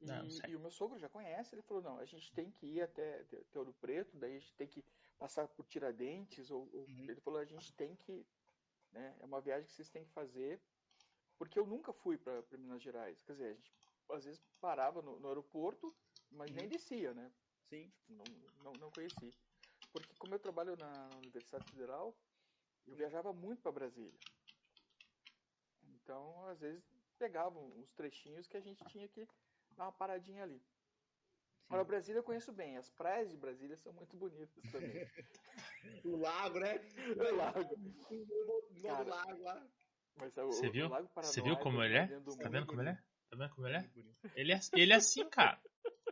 E, 0.00 0.06
Não, 0.06 0.28
e 0.50 0.54
o 0.56 0.60
meu 0.60 0.70
sogro 0.70 0.96
já 0.98 1.08
conhece, 1.08 1.54
ele 1.56 1.62
falou, 1.62 1.82
não, 1.82 1.98
a 1.98 2.04
gente 2.04 2.32
tem 2.32 2.52
que 2.52 2.66
ir 2.66 2.82
até, 2.82 3.24
Ouro 3.56 3.74
Preto, 3.80 4.16
daí 4.16 4.36
a 4.36 4.38
gente 4.38 4.54
tem 4.54 4.68
que 4.68 4.84
passar 5.18 5.48
por 5.48 5.66
Tiradentes, 5.66 6.52
ou, 6.52 6.68
ou- 6.72 6.84
Uhum. 6.86 7.04
ele 7.08 7.20
falou, 7.20 7.40
a 7.40 7.44
gente 7.44 7.72
tem 7.74 7.96
que, 7.96 8.24
né, 8.92 9.16
é 9.20 9.24
uma 9.24 9.40
viagem 9.40 9.66
que 9.66 9.72
vocês 9.72 9.90
têm 9.90 10.04
que 10.04 10.12
fazer, 10.12 10.60
porque 11.36 11.58
eu 11.58 11.66
nunca 11.66 11.92
fui 11.92 12.16
para 12.16 12.44
Minas 12.52 12.80
Gerais, 12.80 13.20
quer 13.24 13.32
dizer, 13.32 13.50
a 13.50 13.54
gente 13.54 13.72
às 14.10 14.24
vezes 14.24 14.40
parava 14.60 15.02
no, 15.02 15.18
no 15.18 15.28
aeroporto, 15.28 15.92
mas 16.30 16.52
nem 16.52 16.64
Uhum. 16.64 16.70
descia, 16.70 17.12
né, 17.12 17.32
Sim. 17.68 17.90
não, 18.08 18.24
não, 18.64 18.72
não 18.74 18.90
conheci. 18.90 19.32
Porque 19.92 20.14
como 20.18 20.34
eu 20.34 20.38
trabalho 20.38 20.76
na 20.76 21.08
Universidade 21.18 21.68
Federal, 21.70 22.14
eu 22.86 22.94
viajava 22.96 23.32
muito 23.32 23.62
para 23.62 23.72
Brasília. 23.72 24.12
Então, 25.84 26.46
às 26.48 26.60
vezes, 26.60 26.82
pegava 27.18 27.58
uns 27.58 27.92
trechinhos 27.92 28.46
que 28.46 28.56
a 28.56 28.60
gente 28.60 28.82
tinha 28.86 29.08
que 29.08 29.26
dar 29.76 29.84
uma 29.84 29.92
paradinha 29.92 30.42
ali. 30.42 30.60
Agora, 31.68 31.84
Brasília 31.84 32.20
eu 32.20 32.24
conheço 32.24 32.50
bem. 32.52 32.78
As 32.78 32.88
praias 32.88 33.30
de 33.30 33.36
Brasília 33.36 33.76
são 33.76 33.92
muito 33.92 34.16
bonitas 34.16 34.62
também. 34.72 34.92
O 36.04 36.16
lago, 36.16 36.58
né? 36.58 36.74
O 37.16 37.34
lago. 37.36 37.76
No 37.78 38.82
Cara, 38.82 39.08
lago 39.08 39.42
lá. 39.42 39.66
Mas 40.16 40.36
o, 40.36 40.46
Você 40.46 40.68
o- 40.68 40.72
viu? 40.72 40.86
o 40.86 40.88
Lago 40.88 41.08
Você 41.14 41.40
viu 41.42 41.56
como 41.58 41.82
é 41.82 41.86
ele 41.86 41.96
é? 41.98 42.06
dentro 42.06 42.24
do 42.24 42.30
Tá 42.36 42.42
mundo 42.44 42.52
vendo 42.52 42.66
como 42.66 42.80
ele 42.82 42.90
é? 42.90 42.94
Tá 42.94 43.36
vendo 43.36 43.54
como 43.54 43.66
ele 43.66 43.76
é? 43.76 43.90
Ele 44.34 44.52
é, 44.52 44.60
ele 44.74 44.92
é 44.92 44.96
assim, 44.96 45.28
cara. 45.28 45.60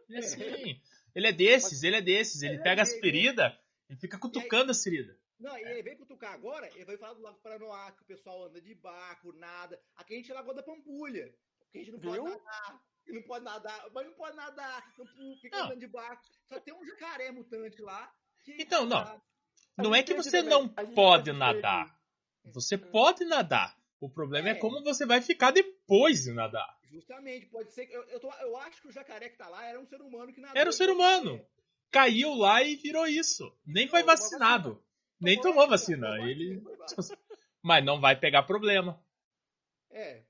Ele 0.08 0.16
é 0.18 0.20
assim. 0.20 0.80
Ele 1.14 1.26
é 1.28 1.32
desses, 1.32 1.82
ele 1.82 1.96
é 1.96 2.00
desses. 2.02 2.42
Ele 2.42 2.52
Ele 2.54 2.60
é 2.60 2.62
pega 2.62 2.82
as 2.82 2.94
feridas 2.94 3.52
e 3.90 3.96
fica 3.96 4.18
cutucando 4.18 4.70
as 4.70 4.82
feridas. 4.82 5.16
Não, 5.38 5.56
e 5.58 5.62
ele 5.62 5.82
vem 5.82 5.96
cutucar 5.96 6.32
agora, 6.32 6.66
ele 6.74 6.84
vai 6.86 6.96
falar 6.96 7.12
do 7.14 7.20
Lago 7.22 7.38
Paranoá, 7.42 7.92
que 7.92 8.02
o 8.02 8.06
pessoal 8.06 8.44
anda 8.46 8.60
de 8.60 8.74
barco, 8.74 9.32
nada. 9.34 9.78
Aqui 9.96 10.14
a 10.14 10.16
gente 10.16 10.30
é 10.30 10.34
Lagoa 10.34 10.54
da 10.54 10.62
Pampulha. 10.62 11.30
Porque 11.60 11.78
a 11.78 11.80
gente 11.82 11.92
não 11.92 12.00
pode 12.00 12.14
Viu? 12.14 12.24
nadar. 12.24 12.80
Não 13.08 13.22
pode 13.22 13.44
nadar, 13.44 13.90
mas 13.94 14.06
não 14.06 14.14
pode 14.14 14.36
nadar, 14.36 14.94
não 14.98 15.36
fica 15.36 15.56
Não. 15.58 15.66
andando 15.66 15.80
de 15.80 15.86
barco. 15.86 16.22
Só 16.48 16.58
tem 16.60 16.74
um 16.74 16.84
jacaré 16.86 17.30
mutante 17.30 17.80
lá. 17.82 18.12
Então, 18.58 18.84
não. 18.86 18.96
Ah, 18.98 19.20
A 19.76 19.82
Não 19.82 19.94
é 19.94 20.02
que 20.02 20.14
você 20.14 20.42
não 20.42 20.68
pode 20.68 21.32
nadar. 21.32 21.94
Você 22.52 22.76
pode 22.78 23.24
nadar. 23.24 23.76
O 24.00 24.08
problema 24.10 24.48
é 24.48 24.52
É. 24.52 24.54
como 24.56 24.82
você 24.82 25.04
vai 25.06 25.20
ficar 25.20 25.50
depois 25.50 26.24
de 26.24 26.32
nadar. 26.32 26.75
Justamente, 26.90 27.46
pode 27.46 27.72
ser 27.72 27.86
que. 27.86 27.92
Eu, 27.94 28.02
eu, 28.04 28.20
tô- 28.20 28.32
eu 28.32 28.56
acho 28.58 28.80
que 28.80 28.88
o 28.88 28.92
jacaré 28.92 29.28
que 29.28 29.36
tá 29.36 29.48
lá 29.48 29.64
era 29.66 29.78
um 29.80 29.86
ser 29.86 30.00
humano 30.00 30.32
que 30.32 30.40
nadou. 30.40 30.56
Era 30.58 30.70
um 30.70 30.72
ser 30.72 30.88
humano. 30.90 31.44
Caiu 31.90 32.34
lá 32.34 32.62
e 32.62 32.76
virou 32.76 33.06
isso. 33.06 33.52
Nem 33.64 33.88
foi 33.88 34.00
Tomou 34.00 34.16
vacinado. 34.16 34.84
Nem 35.20 35.36
Tomou 35.40 35.52
tomou 35.54 35.68
vacina, 35.68 36.08
vacina. 36.08 36.16
tomou 36.18 36.30
Ele... 36.30 36.62
Mas 37.62 37.84
não 37.84 38.00
vai 38.00 38.14
pegar 38.18 38.42
problema, 38.44 39.02
É. 39.90 40.22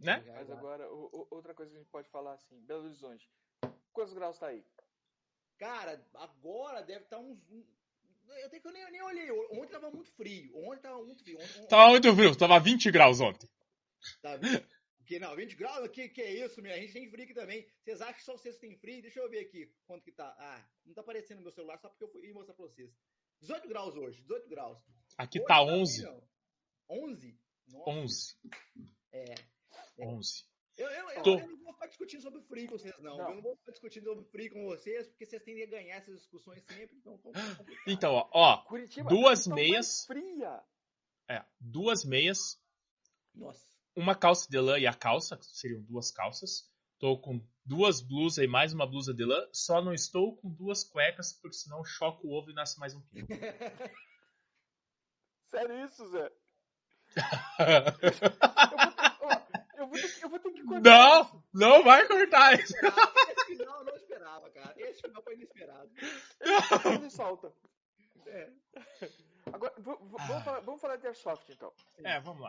né? 0.00 0.24
Mas 0.26 0.50
agora, 0.50 0.90
o- 0.92 1.10
o- 1.12 1.28
outra 1.30 1.54
coisa 1.54 1.70
que 1.70 1.76
a 1.76 1.80
gente 1.80 1.90
pode 1.90 2.08
falar 2.08 2.32
assim, 2.34 2.58
Belo 2.62 2.84
Horizonte. 2.84 3.30
Quantos 3.92 4.14
graus 4.14 4.38
tá 4.38 4.46
aí? 4.48 4.64
Cara, 5.58 6.04
agora 6.14 6.82
deve 6.82 7.04
estar 7.04 7.18
uns. 7.18 7.38
um- 7.50 7.64
Eu 8.42 8.48
tenho 8.50 8.60
que 8.62 8.68
eu 8.68 8.72
nem, 8.72 8.90
nem 8.90 9.02
olhei. 9.02 9.30
Ontem 9.30 9.72
tava 9.72 9.90
muito 9.90 10.10
frio. 10.12 10.56
Ontem 10.68 10.80
tava 10.82 11.02
muito 11.04 11.22
frio. 11.22 11.38
Ontem, 11.38 11.66
Tava 11.66 11.88
muito 11.90 12.14
frio, 12.14 12.36
tava 12.36 12.58
20 12.60 12.90
graus 12.90 13.20
ontem. 13.20 13.48
Tá 14.22 14.36
vendo? 14.36 14.64
Que 15.08 15.18
não, 15.18 15.34
20 15.34 15.56
graus? 15.56 15.88
Que, 15.88 16.06
que 16.10 16.20
é 16.20 16.44
isso, 16.44 16.60
minha? 16.60 16.74
A 16.74 16.78
gente 16.78 16.92
tem 16.92 17.08
frio 17.08 17.24
aqui 17.24 17.32
também. 17.32 17.66
Vocês 17.82 18.02
acham 18.02 18.12
que 18.12 18.22
só 18.22 18.36
vocês 18.36 18.58
têm 18.58 18.76
frio? 18.76 19.00
Deixa 19.00 19.18
eu 19.18 19.30
ver 19.30 19.38
aqui 19.38 19.72
quanto 19.86 20.04
que 20.04 20.12
tá. 20.12 20.36
Ah, 20.38 20.62
não 20.84 20.92
tá 20.92 21.00
aparecendo 21.00 21.38
no 21.38 21.44
meu 21.44 21.50
celular 21.50 21.78
só 21.78 21.88
porque 21.88 22.04
eu 22.04 22.10
fui 22.10 22.26
ir 22.26 22.34
mostrar 22.34 22.52
pra 22.52 22.66
vocês. 22.66 22.94
18 23.40 23.66
graus 23.68 23.96
hoje, 23.96 24.20
18 24.20 24.48
graus. 24.50 24.78
Aqui 25.16 25.38
Hoje 25.38 25.48
tá 25.48 25.64
frio, 25.64 25.80
11. 25.80 26.02
não. 26.02 26.28
11? 26.90 27.40
Nossa, 27.68 27.90
11. 27.90 28.36
É. 29.12 29.34
11. 29.98 30.44
Eu, 30.76 30.90
eu, 30.90 31.10
eu, 31.10 31.22
Tô. 31.22 31.38
eu 31.38 31.48
não 31.48 31.64
vou 31.64 31.72
ficar 31.72 31.86
discutindo 31.86 32.20
sobre 32.20 32.42
frio 32.42 32.66
com 32.68 32.78
vocês, 32.78 32.98
não. 33.00 33.16
Não. 33.16 33.28
Eu 33.30 33.34
não 33.36 33.42
vou 33.42 33.56
ficar 33.56 33.72
discutindo 33.72 34.04
sobre 34.04 34.24
frio 34.26 34.52
com 34.52 34.66
vocês, 34.66 35.08
porque 35.08 35.24
vocês 35.24 35.42
tendem 35.42 35.64
a 35.64 35.70
ganhar 35.70 35.96
essas 35.96 36.18
discussões 36.18 36.62
sempre. 36.64 36.96
Então, 36.98 37.14
então, 37.14 37.32
complicado. 37.32 37.66
Então, 37.88 38.12
ó, 38.12 38.28
ó, 38.30 38.62
Curitiba. 38.64 39.08
Duas 39.08 39.44
tá 39.46 39.54
meias. 39.54 40.04
Fria. 40.04 40.62
é, 41.30 41.42
duas 41.58 42.04
meias, 42.04 42.60
Nossa. 43.34 43.77
Uma 43.98 44.14
calça 44.14 44.48
de 44.48 44.58
lã 44.60 44.78
e 44.78 44.86
a 44.86 44.94
calça, 44.94 45.38
seriam 45.42 45.82
duas 45.82 46.10
calças. 46.10 46.70
Tô 46.98 47.16
com 47.18 47.40
duas 47.64 48.00
blusas 48.00 48.44
e 48.44 48.48
mais 48.48 48.72
uma 48.72 48.86
blusa 48.86 49.14
de 49.14 49.24
lã. 49.24 49.46
Só 49.52 49.80
não 49.80 49.92
estou 49.92 50.36
com 50.36 50.48
duas 50.50 50.82
cuecas, 50.84 51.32
porque 51.32 51.56
senão 51.56 51.84
choca 51.84 52.26
o 52.26 52.32
ovo 52.32 52.50
e 52.50 52.54
nasce 52.54 52.78
mais 52.80 52.94
um 52.94 53.00
pinto. 53.00 53.28
Sério 55.50 55.84
isso, 55.84 56.06
Zé? 56.10 56.30
Eu 59.78 59.86
vou 59.86 59.96
ter, 59.96 60.22
eu 60.24 60.28
vou 60.28 60.38
ter, 60.40 60.50
que- 60.52 60.62
cortar 60.64 60.80
não, 60.82 61.22
isso. 61.22 61.44
não 61.54 61.84
vai 61.84 62.06
cortar 62.08 62.58
isso. 62.58 62.74
Esse 62.76 63.46
final 63.56 63.78
eu 63.78 63.84
não 63.84 63.94
esperava, 63.96 64.50
cara. 64.50 64.74
Esse 64.76 65.00
final 65.02 65.22
foi 65.22 65.34
inesperado. 65.34 65.90
Ele 66.92 67.10
solta. 67.10 67.52
É. 68.26 68.50
Agora, 69.52 69.72
vamos, 69.78 70.44
falar, 70.44 70.60
vamos 70.60 70.80
falar 70.80 70.96
de 70.96 71.06
Airsoft, 71.06 71.48
então. 71.52 71.72
É, 71.98 72.18
vamos 72.20 72.42
lá. 72.42 72.48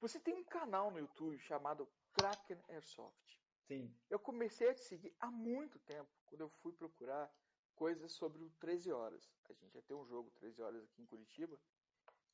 Você 0.00 0.20
tem 0.20 0.34
um 0.34 0.44
canal 0.44 0.90
no 0.90 0.98
YouTube 0.98 1.38
chamado 1.38 1.88
Kraken 2.12 2.62
Airsoft. 2.68 3.40
Sim. 3.66 3.94
Eu 4.10 4.18
comecei 4.18 4.68
a 4.68 4.74
te 4.74 4.82
seguir 4.82 5.14
há 5.18 5.30
muito 5.30 5.78
tempo, 5.80 6.10
quando 6.26 6.42
eu 6.42 6.48
fui 6.48 6.72
procurar 6.72 7.32
coisas 7.74 8.12
sobre 8.12 8.42
o 8.42 8.50
13 8.60 8.92
Horas. 8.92 9.32
A 9.48 9.52
gente 9.54 9.74
ia 9.74 9.82
ter 9.82 9.94
um 9.94 10.04
jogo 10.06 10.30
13 10.32 10.60
Horas 10.62 10.84
aqui 10.84 11.02
em 11.02 11.06
Curitiba. 11.06 11.58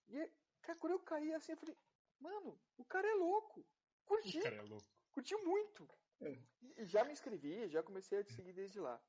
E, 0.09 0.31
cara, 0.62 0.79
quando 0.79 0.93
eu 0.95 1.00
caí 1.00 1.33
assim, 1.33 1.52
eu 1.52 1.59
falei, 1.59 1.76
mano, 2.19 2.61
o 2.76 2.85
cara 2.85 3.09
é 3.09 3.14
louco. 3.14 3.64
Curti, 4.05 4.38
O 4.38 4.43
cara 4.43 4.57
é 4.57 4.62
louco. 4.62 4.87
curti 5.12 5.37
muito. 5.37 5.88
É. 6.21 6.37
E 6.76 6.85
já 6.85 7.05
me 7.05 7.12
inscrevi, 7.12 7.69
já 7.69 7.83
comecei 7.83 8.19
a 8.19 8.25
te 8.25 8.33
seguir 8.33 8.52
desde 8.52 8.81
lá. 8.81 9.00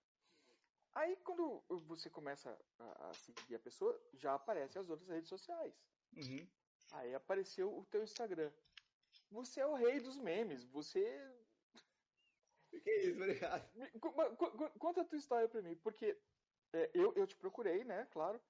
Aí, 0.94 1.16
quando 1.18 1.64
você 1.70 2.10
começa 2.10 2.58
a, 2.78 3.10
a 3.10 3.14
seguir 3.14 3.56
a 3.56 3.60
pessoa, 3.60 4.00
já 4.14 4.36
aparecem 4.36 4.80
as 4.80 4.90
outras 4.90 5.10
redes 5.10 5.30
sociais. 5.30 5.74
Uhum. 6.16 6.48
Aí 6.92 7.14
apareceu 7.16 7.76
o 7.78 7.86
teu 7.86 8.04
Instagram. 8.04 8.52
Você 9.30 9.62
é 9.62 9.66
o 9.66 9.76
rei 9.76 10.00
dos 10.00 10.18
memes. 10.18 10.64
Você 10.66 11.32
Que 12.72 12.92
isso, 12.98 13.16
obrigado. 13.18 13.70
Me- 13.76 13.92
Conta 14.80 15.02
a 15.02 15.06
tua 15.06 15.18
história 15.18 15.48
pra 15.48 15.62
mim, 15.62 15.76
porque 15.78 16.18
é, 16.74 16.90
eu, 16.94 17.14
eu 17.16 17.28
te 17.28 17.36
procurei, 17.36 17.84
né? 17.84 18.08
Claro. 18.12 18.42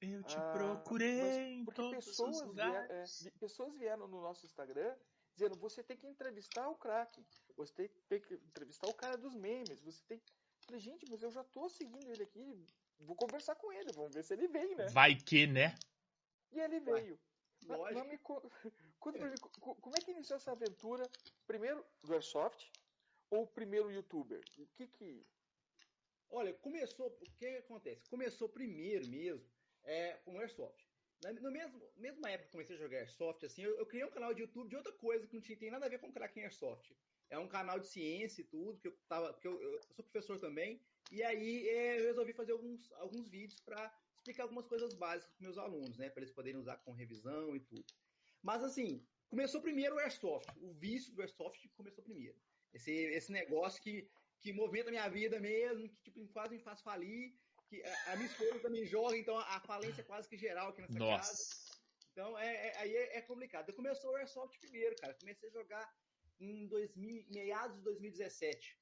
Eu 0.00 0.22
te 0.24 0.36
Ah, 0.36 0.52
procurei 0.52 1.64
porque 1.64 1.90
pessoas, 1.96 2.42
vier- 2.54 2.90
é, 2.90 3.04
pessoas 3.40 3.74
vieram 3.76 4.06
no 4.06 4.20
nosso 4.20 4.44
Instagram 4.44 4.94
dizendo: 5.34 5.56
você 5.56 5.82
tem 5.82 5.96
que 5.96 6.06
entrevistar 6.06 6.68
o 6.68 6.76
craque, 6.76 7.24
você 7.56 7.72
tem, 7.72 7.88
tem 8.08 8.20
que 8.20 8.34
entrevistar 8.34 8.88
o 8.88 8.94
cara 8.94 9.16
dos 9.16 9.34
memes, 9.34 9.80
você 9.80 10.02
tem. 10.06 10.18
Eu 10.18 10.64
Falei, 10.66 10.80
gente, 10.80 11.06
mas 11.08 11.22
eu 11.22 11.30
já 11.30 11.44
tô 11.44 11.68
seguindo 11.68 12.10
ele 12.10 12.24
aqui, 12.24 12.66
vou 12.98 13.14
conversar 13.16 13.54
com 13.54 13.72
ele, 13.72 13.90
vamos 13.92 14.12
ver 14.12 14.22
se 14.24 14.34
ele 14.34 14.48
vem, 14.48 14.74
né? 14.74 14.86
Vai 14.88 15.14
que, 15.14 15.46
né? 15.46 15.74
E 16.52 16.60
ele 16.60 16.80
Vai. 16.80 17.02
veio. 17.02 17.18
Lógico. 17.66 17.94
co- 19.60 19.74
como 19.76 19.96
é 19.96 20.00
que 20.00 20.10
iniciou 20.10 20.36
essa 20.36 20.52
aventura? 20.52 21.04
Primeiro 21.46 21.84
do 22.02 22.12
Airsoft 22.14 22.70
ou 23.30 23.46
primeiro 23.46 23.90
youtuber? 23.90 24.40
O 24.58 24.66
que 24.66 24.86
que. 24.86 25.26
Olha, 26.30 26.52
começou. 26.54 27.06
O 27.06 27.10
que 27.38 27.46
acontece? 27.58 28.08
Começou 28.08 28.48
primeiro 28.48 29.06
mesmo 29.08 29.44
é, 29.84 30.14
com 30.24 30.34
o 30.34 30.40
Airsoft. 30.40 30.86
Na 31.22 31.32
no 31.32 31.50
mesmo, 31.50 31.80
mesma 31.96 32.30
época 32.30 32.46
que 32.46 32.52
comecei 32.52 32.76
a 32.76 32.78
jogar 32.78 32.98
Airsoft, 32.98 33.44
assim, 33.46 33.62
eu, 33.62 33.76
eu 33.78 33.86
criei 33.86 34.04
um 34.04 34.10
canal 34.10 34.34
de 34.34 34.42
YouTube 34.42 34.68
de 34.68 34.76
outra 34.76 34.92
coisa 34.92 35.26
que 35.26 35.34
não 35.34 35.40
tinha, 35.40 35.58
tem 35.58 35.70
nada 35.70 35.86
a 35.86 35.88
ver 35.88 35.98
com 35.98 36.12
Kraken 36.12 36.42
Airsoft. 36.44 36.94
É 37.30 37.38
um 37.38 37.48
canal 37.48 37.78
de 37.80 37.86
ciência 37.88 38.42
e 38.42 38.44
tudo, 38.44 38.78
que 38.78 38.88
eu 38.88 38.96
tava. 39.08 39.32
Que 39.34 39.48
eu, 39.48 39.60
eu 39.60 39.82
sou 39.82 40.04
professor 40.04 40.38
também. 40.38 40.80
E 41.10 41.22
aí 41.22 41.68
é, 41.68 42.00
eu 42.00 42.04
resolvi 42.04 42.32
fazer 42.32 42.52
alguns, 42.52 42.92
alguns 42.92 43.28
vídeos 43.28 43.60
para 43.60 43.92
explicar 44.26 44.42
algumas 44.42 44.66
coisas 44.66 44.92
básicas 44.94 45.32
para 45.36 45.44
meus 45.46 45.56
alunos, 45.56 45.96
né? 45.96 46.10
Para 46.10 46.22
eles 46.22 46.34
poderem 46.34 46.58
usar 46.60 46.76
com 46.78 46.92
revisão 46.92 47.54
e 47.54 47.60
tudo. 47.60 47.84
Mas 48.42 48.62
assim, 48.64 49.06
começou 49.28 49.60
primeiro 49.62 49.94
o 49.94 49.98
Airsoft. 49.98 50.48
O 50.60 50.72
vício 50.74 51.14
do 51.14 51.22
Airsoft 51.22 51.68
começou 51.76 52.02
primeiro. 52.02 52.36
Esse, 52.74 52.90
esse 52.92 53.30
negócio 53.30 53.80
que, 53.80 54.08
que 54.40 54.52
movimenta 54.52 54.88
a 54.88 54.90
minha 54.92 55.08
vida 55.08 55.38
mesmo, 55.38 55.88
que 55.88 55.96
tipo, 56.02 56.26
quase 56.28 56.56
me 56.56 56.60
faz 56.62 56.80
falir. 56.82 57.34
Que 57.68 57.82
a, 57.82 58.12
a 58.12 58.16
minha 58.16 58.28
esposa 58.28 58.58
também 58.60 58.84
joga, 58.84 59.16
então 59.16 59.38
a 59.38 59.60
falência 59.60 60.00
é 60.00 60.04
quase 60.04 60.28
que 60.28 60.36
geral 60.36 60.68
aqui 60.68 60.80
nessa 60.80 60.98
casa. 60.98 61.08
Nossa. 61.32 61.66
Então 62.12 62.38
é, 62.38 62.68
é- 62.68 62.78
aí 62.78 62.96
é, 62.96 63.18
é 63.18 63.22
complicado. 63.22 63.68
Eu 63.68 63.74
começou 63.74 64.10
o 64.12 64.16
Airsoft 64.16 64.58
primeiro, 64.58 64.96
cara. 64.96 65.14
Comecei 65.14 65.48
a 65.48 65.52
jogar 65.52 65.94
em 66.40 66.66
2000, 66.66 67.26
meados 67.30 67.76
de 67.76 67.82
2017. 67.84 68.78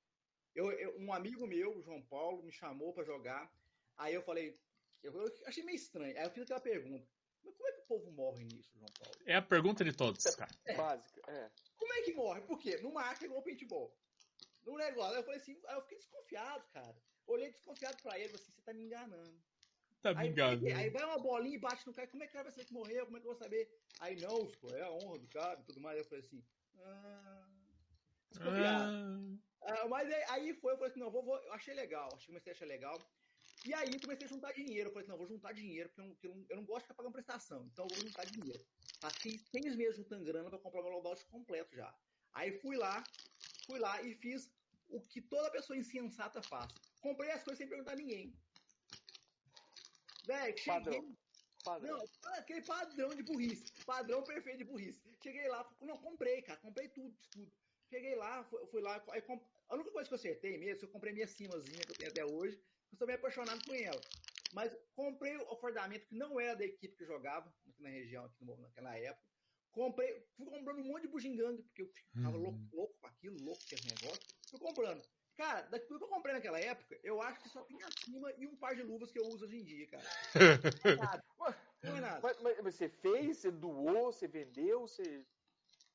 Eu, 0.54 0.70
eu- 0.72 0.98
um 0.98 1.12
amigo 1.12 1.46
meu, 1.46 1.76
o 1.76 1.82
João 1.82 2.02
Paulo, 2.02 2.42
me 2.42 2.52
chamou 2.52 2.92
pra 2.94 3.04
jogar. 3.04 3.52
Aí 3.96 4.14
eu 4.14 4.22
falei, 4.22 4.58
eu, 5.04 5.12
eu 5.12 5.32
achei 5.46 5.62
meio 5.62 5.76
estranho. 5.76 6.16
Aí 6.18 6.24
eu 6.24 6.30
fiz 6.30 6.42
aquela 6.42 6.60
pergunta: 6.60 7.06
mas 7.44 7.54
como 7.54 7.68
é 7.68 7.72
que 7.72 7.80
o 7.80 7.86
povo 7.86 8.10
morre 8.12 8.44
nisso, 8.44 8.70
João 8.78 8.90
Paulo? 8.98 9.18
É 9.26 9.34
a 9.36 9.42
pergunta 9.42 9.84
de 9.84 9.92
todos, 9.92 10.24
cara. 10.34 10.50
É. 10.64 10.74
Básica, 10.74 11.20
é. 11.30 11.50
Como 11.76 11.92
é 11.92 12.02
que 12.02 12.12
morre? 12.12 12.40
Por 12.42 12.58
quê? 12.58 12.78
No 12.78 12.92
marca 12.92 13.24
é 13.24 13.26
igual 13.26 13.42
paintball. 13.42 13.94
No 14.64 14.76
negócio. 14.76 15.12
Aí 15.12 15.18
eu 15.20 15.24
falei 15.24 15.40
assim, 15.40 15.60
aí 15.66 15.74
eu 15.76 15.82
fiquei 15.82 15.98
desconfiado, 15.98 16.64
cara. 16.72 16.96
Olhei 17.26 17.50
desconfiado 17.50 18.02
pra 18.02 18.18
ele, 18.18 18.28
falei 18.28 18.42
assim, 18.42 18.52
você 18.52 18.62
tá 18.62 18.72
me 18.72 18.84
enganando. 18.84 19.42
Tá 20.02 20.12
me 20.12 20.20
Aí, 20.20 20.28
enganando. 20.28 20.66
aí 20.66 20.90
vai 20.90 21.04
uma 21.04 21.18
bolinha 21.18 21.56
e 21.56 21.58
bate 21.58 21.86
no 21.86 21.94
cara, 21.94 22.08
como 22.08 22.22
é 22.22 22.26
que 22.26 22.32
o 22.32 22.34
cara 22.34 22.44
vai 22.44 22.52
saber 22.52 22.66
que 22.66 22.72
morreu? 22.74 23.06
Como 23.06 23.16
é 23.16 23.20
que 23.20 23.26
eu 23.26 23.32
vou 23.32 23.42
saber? 23.42 23.70
Aí 24.00 24.16
não, 24.20 24.46
pô, 24.60 24.68
é 24.74 24.82
a 24.82 24.90
honra 24.90 25.18
do 25.18 25.26
cara 25.28 25.60
e 25.60 25.64
tudo 25.64 25.80
mais. 25.80 25.96
Aí 25.96 26.02
eu 26.02 26.04
falei 26.06 26.24
assim, 26.24 26.44
ah, 26.78 27.46
desconfiado. 28.30 29.40
Ah, 29.62 29.82
Ah, 29.82 29.88
mas 29.88 30.12
aí, 30.12 30.24
aí 30.28 30.54
foi, 30.54 30.72
eu 30.72 30.76
falei 30.76 30.90
assim, 30.90 31.00
não, 31.00 31.10
vou, 31.10 31.22
vou, 31.24 31.38
eu 31.38 31.52
achei 31.54 31.72
legal, 31.74 32.08
achei 32.14 32.26
comecei 32.26 32.52
a 32.52 32.54
achar 32.54 32.66
legal. 32.66 32.98
E 33.64 33.72
aí 33.72 33.98
comecei 34.00 34.26
a 34.26 34.28
juntar 34.28 34.52
dinheiro. 34.52 34.88
Eu 34.88 34.92
falei 34.92 35.04
assim, 35.04 35.10
não, 35.10 35.18
vou 35.18 35.26
juntar 35.26 35.52
dinheiro, 35.52 35.88
porque 35.88 36.00
eu 36.00 36.06
não, 36.06 36.16
eu 36.22 36.34
não, 36.34 36.46
eu 36.50 36.56
não 36.56 36.64
gosto 36.64 36.80
de 36.80 36.84
ficar 36.84 36.94
pagando 36.94 37.12
prestação. 37.12 37.66
Então 37.72 37.86
eu 37.90 37.96
vou 37.96 38.06
juntar 38.06 38.24
dinheiro. 38.26 38.64
Passei 39.00 39.38
seis 39.38 39.74
meses 39.74 39.96
juntando 39.96 40.24
grana 40.24 40.50
pra 40.50 40.58
comprar 40.58 40.82
meu 40.82 40.92
loadout 40.92 41.24
completo 41.26 41.74
já. 41.74 41.94
Aí 42.34 42.58
fui 42.60 42.76
lá, 42.76 43.02
fui 43.66 43.78
lá 43.78 44.02
e 44.02 44.14
fiz 44.16 44.50
o 44.88 45.00
que 45.00 45.20
toda 45.22 45.50
pessoa 45.50 45.78
insensata 45.78 46.42
faz. 46.42 46.72
Comprei 47.00 47.30
as 47.30 47.42
coisas 47.42 47.58
sem 47.58 47.68
perguntar 47.68 47.92
a 47.92 47.96
ninguém. 47.96 48.36
Véi, 50.26 50.56
cheguei. 50.56 50.64
Padrão. 50.64 51.16
Padrão. 51.64 51.98
Não, 52.22 52.34
aquele 52.34 52.62
padrão 52.62 53.08
de 53.10 53.22
burrice. 53.22 53.72
Padrão 53.86 54.22
perfeito 54.22 54.58
de 54.58 54.64
burrice. 54.64 55.00
Cheguei 55.22 55.48
lá, 55.48 55.66
não, 55.80 55.96
comprei, 55.98 56.42
cara. 56.42 56.60
Comprei 56.60 56.88
tudo, 56.88 57.16
tudo. 57.30 57.50
Cheguei 57.88 58.14
lá, 58.16 58.44
fui, 58.44 58.66
fui 58.66 58.82
lá. 58.82 59.02
Aí, 59.10 59.22
comp... 59.22 59.42
A 59.68 59.74
única 59.74 59.90
coisa 59.90 60.08
que 60.08 60.14
eu 60.14 60.18
acertei 60.18 60.58
mesmo, 60.58 60.84
eu 60.84 60.88
comprei 60.88 61.12
minha 61.12 61.26
cimazinha 61.26 61.80
que 61.80 61.92
eu 61.92 61.96
tenho 61.96 62.10
até 62.10 62.24
hoje. 62.24 62.60
Eu 62.94 62.98
sou 62.98 63.06
meio 63.08 63.18
apaixonado 63.18 63.60
por 63.64 63.74
ela. 63.74 64.00
Mas 64.52 64.76
comprei 64.94 65.36
o 65.36 65.56
fardamento 65.56 66.06
que 66.06 66.14
não 66.14 66.38
era 66.38 66.54
da 66.54 66.64
equipe 66.64 66.96
que 66.96 67.04
jogava 67.04 67.48
aqui 67.48 67.82
na 67.82 67.88
região, 67.88 68.24
aqui 68.24 68.44
no, 68.44 68.56
naquela 68.56 68.96
época. 68.96 69.26
Comprei, 69.72 70.24
fui 70.36 70.46
comprando 70.46 70.78
um 70.78 70.84
monte 70.84 71.02
de 71.02 71.08
bugiganga, 71.08 71.60
porque 71.60 71.82
eu 71.82 71.90
tava 72.22 72.36
Uhum. 72.36 72.42
louco, 72.44 72.60
louco 72.72 72.94
com 73.00 73.06
aquilo, 73.08 73.36
louco 73.44 73.60
com 73.68 73.74
esse 73.74 73.88
negócio. 73.88 74.20
Fui 74.48 74.60
comprando. 74.60 75.02
Cara, 75.36 75.62
daquilo 75.62 75.98
que 75.98 76.04
eu 76.04 76.08
comprei 76.08 76.34
naquela 76.34 76.60
época, 76.60 76.96
eu 77.02 77.20
acho 77.20 77.40
que 77.42 77.48
só 77.48 77.62
tem 77.64 77.82
acima 77.82 78.32
e 78.38 78.46
um 78.46 78.54
par 78.54 78.76
de 78.76 78.84
luvas 78.84 79.10
que 79.10 79.18
eu 79.18 79.26
uso 79.26 79.44
hoje 79.44 79.56
em 79.56 79.64
dia, 79.64 79.88
cara. 79.88 80.04
Não 80.84 80.90
é 80.92 80.96
nada. 80.96 81.24
Não 81.82 81.96
é 81.96 82.00
nada. 82.00 82.20
Mas, 82.22 82.40
mas- 82.40 82.60
mas 82.62 82.74
você 82.76 82.88
fez, 82.88 83.38
você 83.38 83.50
doou, 83.50 84.12
você 84.12 84.28
vendeu, 84.28 84.82
você. 84.82 85.26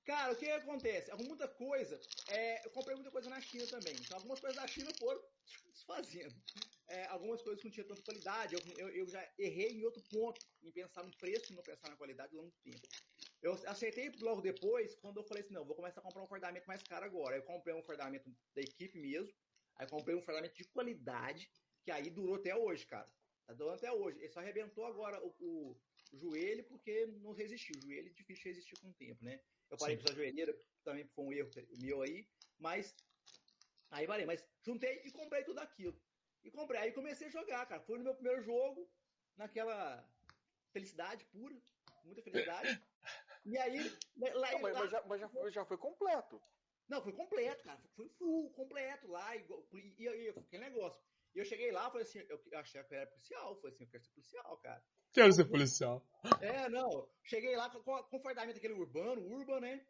Cara, 0.06 0.34
o 0.34 0.36
que 0.36 0.50
acontece? 0.52 1.12
Muita 1.16 1.48
coisa, 1.48 1.98
é, 2.28 2.66
eu 2.66 2.72
comprei 2.72 2.96
muita 2.96 3.10
coisa 3.10 3.30
na 3.30 3.40
China 3.40 3.66
também. 3.68 3.96
Então, 3.96 4.18
algumas 4.18 4.40
coisas 4.40 4.60
da 4.62 4.68
China 4.68 4.92
foram 5.00 5.24
desfazendo. 5.72 6.36
É, 6.90 7.06
algumas 7.06 7.42
coisas 7.42 7.62
que 7.62 7.68
não 7.68 7.72
tinham 7.72 7.88
tanta 7.88 8.02
qualidade. 8.02 8.56
Eu, 8.56 8.62
eu, 8.78 8.90
eu 8.90 9.08
já 9.08 9.22
errei 9.38 9.74
em 9.74 9.86
outro 9.86 10.02
ponto, 10.10 10.42
em 10.64 10.72
pensar 10.72 11.04
no 11.04 11.12
preço 11.18 11.52
e 11.52 11.56
não 11.56 11.64
pensar 11.64 11.88
na 11.90 11.96
qualidade 11.96 12.36
ao 12.36 12.42
longo 12.42 12.52
do 12.52 12.64
tempo. 12.64 12.82
Eu 13.42 13.54
acertei 13.68 14.12
logo 14.20 14.42
depois, 14.42 14.96
quando 14.96 15.18
eu 15.18 15.24
falei 15.24 15.44
assim, 15.44 15.54
não, 15.54 15.66
vou 15.66 15.76
começar 15.76 16.02
a 16.02 16.04
comprar 16.04 16.24
um 16.24 16.28
fardamento 16.28 16.68
mais 16.68 16.84
caro 16.84 17.06
agora. 17.06 17.38
Eu 17.38 17.44
comprei 17.44 17.74
um 17.74 17.84
fardamento 17.84 18.30
da 18.54 18.62
equipe 18.62 19.00
mesmo, 19.00 19.34
aí 19.78 19.88
comprei 19.88 20.16
um 20.16 20.22
fardamento 20.22 20.56
de 20.56 20.66
qualidade, 20.66 21.50
que 21.84 21.92
aí 21.92 22.10
durou 22.10 22.36
até 22.36 22.56
hoje, 22.56 22.86
cara. 22.86 23.10
Tá 23.48 23.54
durando 23.54 23.78
até 23.78 23.92
hoje. 23.92 24.20
Ele 24.20 24.30
só 24.30 24.40
arrebentou 24.40 24.86
agora 24.86 25.24
o, 25.24 25.80
o 26.12 26.18
joelho 26.18 26.64
porque 26.66 27.06
não 27.06 27.32
resistiu. 27.32 27.78
O 27.78 27.82
joelho 27.82 28.10
é 28.10 28.14
difícil 28.14 28.44
de 28.44 28.50
resistir 28.50 28.78
com 28.78 28.90
o 28.90 28.94
tempo, 28.94 29.24
né? 29.24 29.40
Eu 29.70 29.78
parei 29.78 29.96
Sim. 29.96 30.02
com 30.02 30.10
essa 30.10 30.16
joelheira, 30.16 30.60
também 30.84 31.08
foi 31.08 31.26
um 31.26 31.34
erro 31.34 31.52
meu 31.78 32.02
aí, 32.02 32.28
mas 32.58 32.94
aí 33.92 34.06
parei, 34.06 34.26
mas 34.26 34.44
juntei 34.66 35.02
e 35.06 35.12
comprei 35.12 35.44
tudo 35.44 35.60
aquilo. 35.60 35.98
E 36.44 36.52
comprei, 36.52 36.80
aí 36.82 36.92
comecei 36.92 37.28
a 37.28 37.32
jogar, 37.32 37.66
cara. 37.66 37.82
Foi 37.82 37.98
no 37.98 38.04
meu 38.04 38.14
primeiro 38.16 38.42
jogo, 38.42 38.90
naquela 39.38 40.04
felicidade 40.72 41.26
pura, 41.26 41.56
muita 42.04 42.22
felicidade. 42.22 42.82
E 43.46 43.58
aí, 43.58 43.80
né, 44.16 44.34
lá, 44.34 44.52
Não, 44.52 44.60
mas, 44.62 44.74
lá- 44.74 44.80
mas 44.82 44.92
já, 44.92 45.02
mas 45.04 45.22
já 45.22 45.30
foi, 45.30 45.52
já 45.52 45.66
foi 45.66 45.78
completo. 45.78 46.42
não, 46.88 47.02
foi 47.02 47.14
completo, 47.14 47.64
cara. 47.64 47.82
Foi 47.96 48.08
full, 48.18 48.52
completo 48.52 49.08
lá. 49.08 49.36
igual- 49.36 49.66
E, 49.74 49.96
e, 49.98 50.04
e 50.04 50.30
aquele 50.30 50.64
negócio. 50.64 51.02
E 51.36 51.40
eu 51.40 51.46
cheguei 51.46 51.72
lá, 51.72 51.90
falei 51.92 52.04
assim, 52.04 52.20
eu, 52.28 52.42
eu 52.52 52.60
achei 52.60 52.84
que 52.84 52.94
eu 52.94 52.98
era 52.98 53.08
policial. 53.10 53.56
Falei 53.58 53.74
assim, 53.76 53.84
eu 53.84 53.90
quero 53.90 54.04
ser 54.04 54.12
policial, 54.12 54.58
cara. 54.58 54.84
Quero 55.14 55.34
ser 55.34 55.46
policial. 55.46 56.06
É, 56.42 56.68
não. 56.70 57.10
Cheguei 57.24 57.56
lá 57.56 57.70
com, 57.70 57.82
com 57.84 58.18
o 58.18 58.22
fardamento 58.22 58.58
aquele 58.58 58.74
urbano, 58.74 59.22
urban, 59.28 59.60
né? 59.60 59.86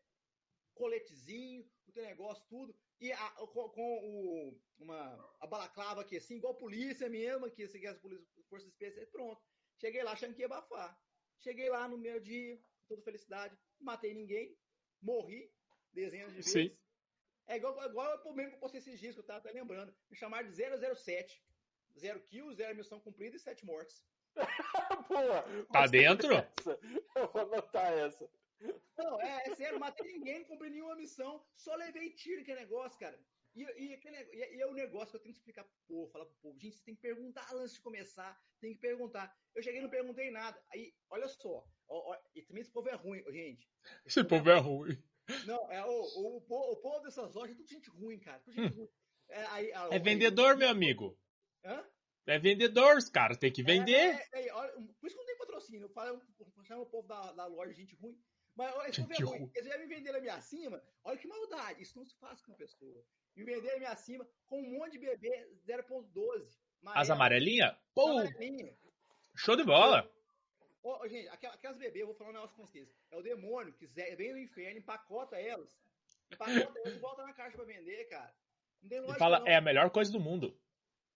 Coletezinho, 0.76 1.70
o 1.88 2.02
negócio, 2.02 2.44
tudo. 2.48 2.76
E 3.00 3.12
a- 3.14 3.30
com, 3.32 3.70
com 3.70 3.98
o, 4.04 4.62
uma, 4.80 5.36
a 5.40 5.48
balaclava 5.48 6.02
aqui, 6.02 6.18
assim, 6.18 6.36
igual 6.36 6.56
polícia 6.56 7.08
mesmo, 7.10 7.46
aqui, 7.46 7.64
assim, 7.64 7.80
que 7.80 7.88
as 7.88 7.98
polícias, 7.98 8.28
forças 8.50 8.68
especiais, 8.70 9.10
pronto. 9.10 9.42
Cheguei 9.78 10.04
lá 10.04 10.12
achando 10.12 10.34
que 10.34 10.42
ia 10.42 10.48
abafar. 10.48 11.00
Cheguei 11.40 11.70
lá 11.70 11.88
no 11.88 11.98
meu 11.98 12.20
dia, 12.20 12.58
com 12.58 12.88
toda 12.96 13.02
felicidade, 13.04 13.58
não 13.80 13.86
matei 13.86 14.14
ninguém, 14.14 14.58
morri 15.02 15.50
dezenas 15.94 16.30
de 16.30 16.36
vezes. 16.36 16.52
Sim. 16.52 16.78
É 17.48 17.56
igual, 17.56 17.82
igual 17.90 18.22
eu 18.26 18.34
mesmo 18.34 18.52
que 18.52 18.56
eu 18.58 18.60
postei 18.60 18.80
esses 18.80 19.00
dias, 19.00 19.16
que 19.16 19.22
eu 19.22 19.26
tava 19.26 19.40
até 19.40 19.52
lembrando. 19.52 19.96
Me 20.10 20.18
chamaram 20.18 20.50
de 20.50 20.56
007. 20.56 21.44
Zero 21.98 22.20
kills, 22.28 22.56
zero 22.58 22.76
missão 22.76 23.00
cumprida 23.00 23.36
e 23.36 23.40
sete 23.40 23.66
mortes. 23.66 24.06
Boa! 25.10 25.44
Tá 25.72 25.88
dentro? 25.88 26.30
dessa. 26.30 26.80
Eu 27.16 27.28
vou 27.32 27.42
anotar 27.42 27.92
essa. 27.94 28.30
Não, 28.98 29.22
é, 29.22 29.44
é 29.46 29.56
sério, 29.56 29.80
matei 29.80 30.06
ninguém, 30.12 30.40
não 30.40 30.46
cumpri 30.46 30.70
nenhuma 30.70 30.96
missão, 30.96 31.44
só 31.56 31.76
levei 31.76 32.12
tiro 32.12 32.44
que 32.44 32.54
negócio, 32.54 33.00
cara. 33.00 33.18
E, 33.56 33.64
e, 33.64 33.94
aquele, 33.94 34.18
e, 34.18 34.58
e 34.58 34.62
é 34.62 34.68
o 34.68 34.74
negócio 34.74 35.12
que 35.12 35.18
eu 35.18 35.22
tenho 35.22 35.34
que 35.34 35.40
explicar 35.40 35.64
pro 35.64 35.74
povo, 35.88 36.12
falar 36.12 36.26
pro 36.26 36.36
povo, 36.42 36.60
gente, 36.60 36.76
você 36.78 36.84
tem 36.84 36.96
que 36.96 37.02
perguntar 37.02 37.48
antes 37.54 37.74
de 37.74 37.82
começar, 37.82 38.40
tem 38.60 38.74
que 38.74 38.80
perguntar. 38.80 39.36
Eu 39.56 39.64
cheguei 39.64 39.80
e 39.80 39.84
não 39.84 39.90
perguntei 39.90 40.30
nada. 40.30 40.62
Aí, 40.72 40.94
olha 41.10 41.28
só, 41.28 41.66
ó, 41.88 42.12
ó, 42.12 42.18
e 42.36 42.42
também 42.44 42.62
esse 42.62 42.72
povo 42.72 42.90
é 42.90 42.96
ruim, 42.96 43.24
gente. 43.32 43.68
Esse 44.06 44.24
povo 44.24 44.50
é 44.50 44.58
ruim. 44.60 45.02
Não, 45.46 45.72
é 45.72 45.84
o, 45.86 45.90
o, 45.90 46.46
o, 46.48 46.72
o 46.74 46.76
povo 46.78 47.00
dessas 47.02 47.34
lojas 47.34 47.52
é 47.54 47.58
tudo 47.58 47.70
gente 47.70 47.90
ruim, 47.90 48.20
cara. 48.20 48.40
Tudo 48.40 48.54
gente 48.54 48.76
ruim. 48.76 48.90
É, 49.30 49.46
aí, 49.46 49.72
ah, 49.74 49.90
É 49.92 49.96
aí- 49.96 50.00
vendedor, 50.00 50.58
meu 50.58 50.70
amigo. 50.70 51.18
Hã? 51.64 51.86
É 52.28 52.38
vendedor, 52.38 52.98
os 52.98 53.10
caras 53.10 53.38
têm 53.38 53.52
que 53.52 53.64
vender. 53.64 53.94
É, 53.94 54.28
é, 54.34 54.48
é, 54.48 54.52
por 54.52 55.08
isso 55.08 55.16
que 55.16 55.22
não 55.22 55.26
tem 55.26 55.38
patrocínio. 55.38 55.82
Eu 55.84 55.90
falo, 55.90 56.22
eu 56.40 56.64
chamo 56.64 56.84
o 56.84 56.90
povo 56.90 57.08
da, 57.08 57.32
da 57.34 57.46
loja 57.48 57.74
gente 57.74 57.96
ruim. 57.96 58.20
Mas 58.60 58.76
olha, 58.76 58.90
é 58.90 58.92
Gente 58.92 59.24
ruim. 59.24 59.50
Eles 59.56 59.70
já 59.70 59.78
me 59.78 59.86
venderam 59.88 60.18
a 60.20 60.22
minha 60.22 60.36
acima. 60.36 60.84
Olha 61.06 61.18
que 61.18 61.28
maldade. 61.28 61.82
Isso 61.82 61.98
não 61.98 62.06
se 62.06 62.14
faz 62.18 62.42
com 62.42 62.52
uma 62.52 62.58
pessoa. 62.58 63.04
Me 63.36 63.44
venderam 63.46 63.76
a 63.78 63.80
minha 63.80 63.92
acima 63.92 64.28
com 64.48 64.60
um 64.62 64.78
monte 64.78 64.92
de 64.94 65.00
bebê 65.00 65.48
0.12. 65.66 66.58
As 66.88 67.10
amarelinhas? 67.10 67.74
Pô, 67.96 68.10
Amarelinha. 68.10 68.76
show 69.36 69.56
de 69.56 69.64
bola. 69.64 70.10
Ó, 70.84 71.04
ó, 71.04 71.08
gente, 71.08 71.28
aquelas, 71.30 71.78
bebês, 71.78 72.02
eu 72.02 72.08
vou 72.08 72.16
falar 72.16 72.30
um 72.32 72.34
negócio 72.34 72.56
com 72.56 72.66
vocês. 72.66 72.90
É 73.12 73.18
o 73.18 73.22
demônio 73.22 73.74
que 73.74 73.88
vem 73.88 74.16
do 74.34 74.40
inferno, 74.40 74.80
empacota 74.80 75.38
elas. 75.40 75.78
Empacota 76.32 76.80
elas 76.80 76.96
e 76.96 77.00
volta 77.00 77.24
na 77.24 77.34
caixa 77.34 77.56
pra 77.58 77.66
vender, 77.66 78.06
cara. 78.10 78.34
Não 78.82 78.90
tem 78.90 78.98
Ele 78.98 79.08
lógica, 79.08 79.20
fala, 79.20 79.40
não. 79.40 79.48
é 79.48 79.56
a 79.56 79.62
melhor 79.62 79.90
coisa 79.90 80.12
do 80.12 80.20
mundo. 80.20 80.58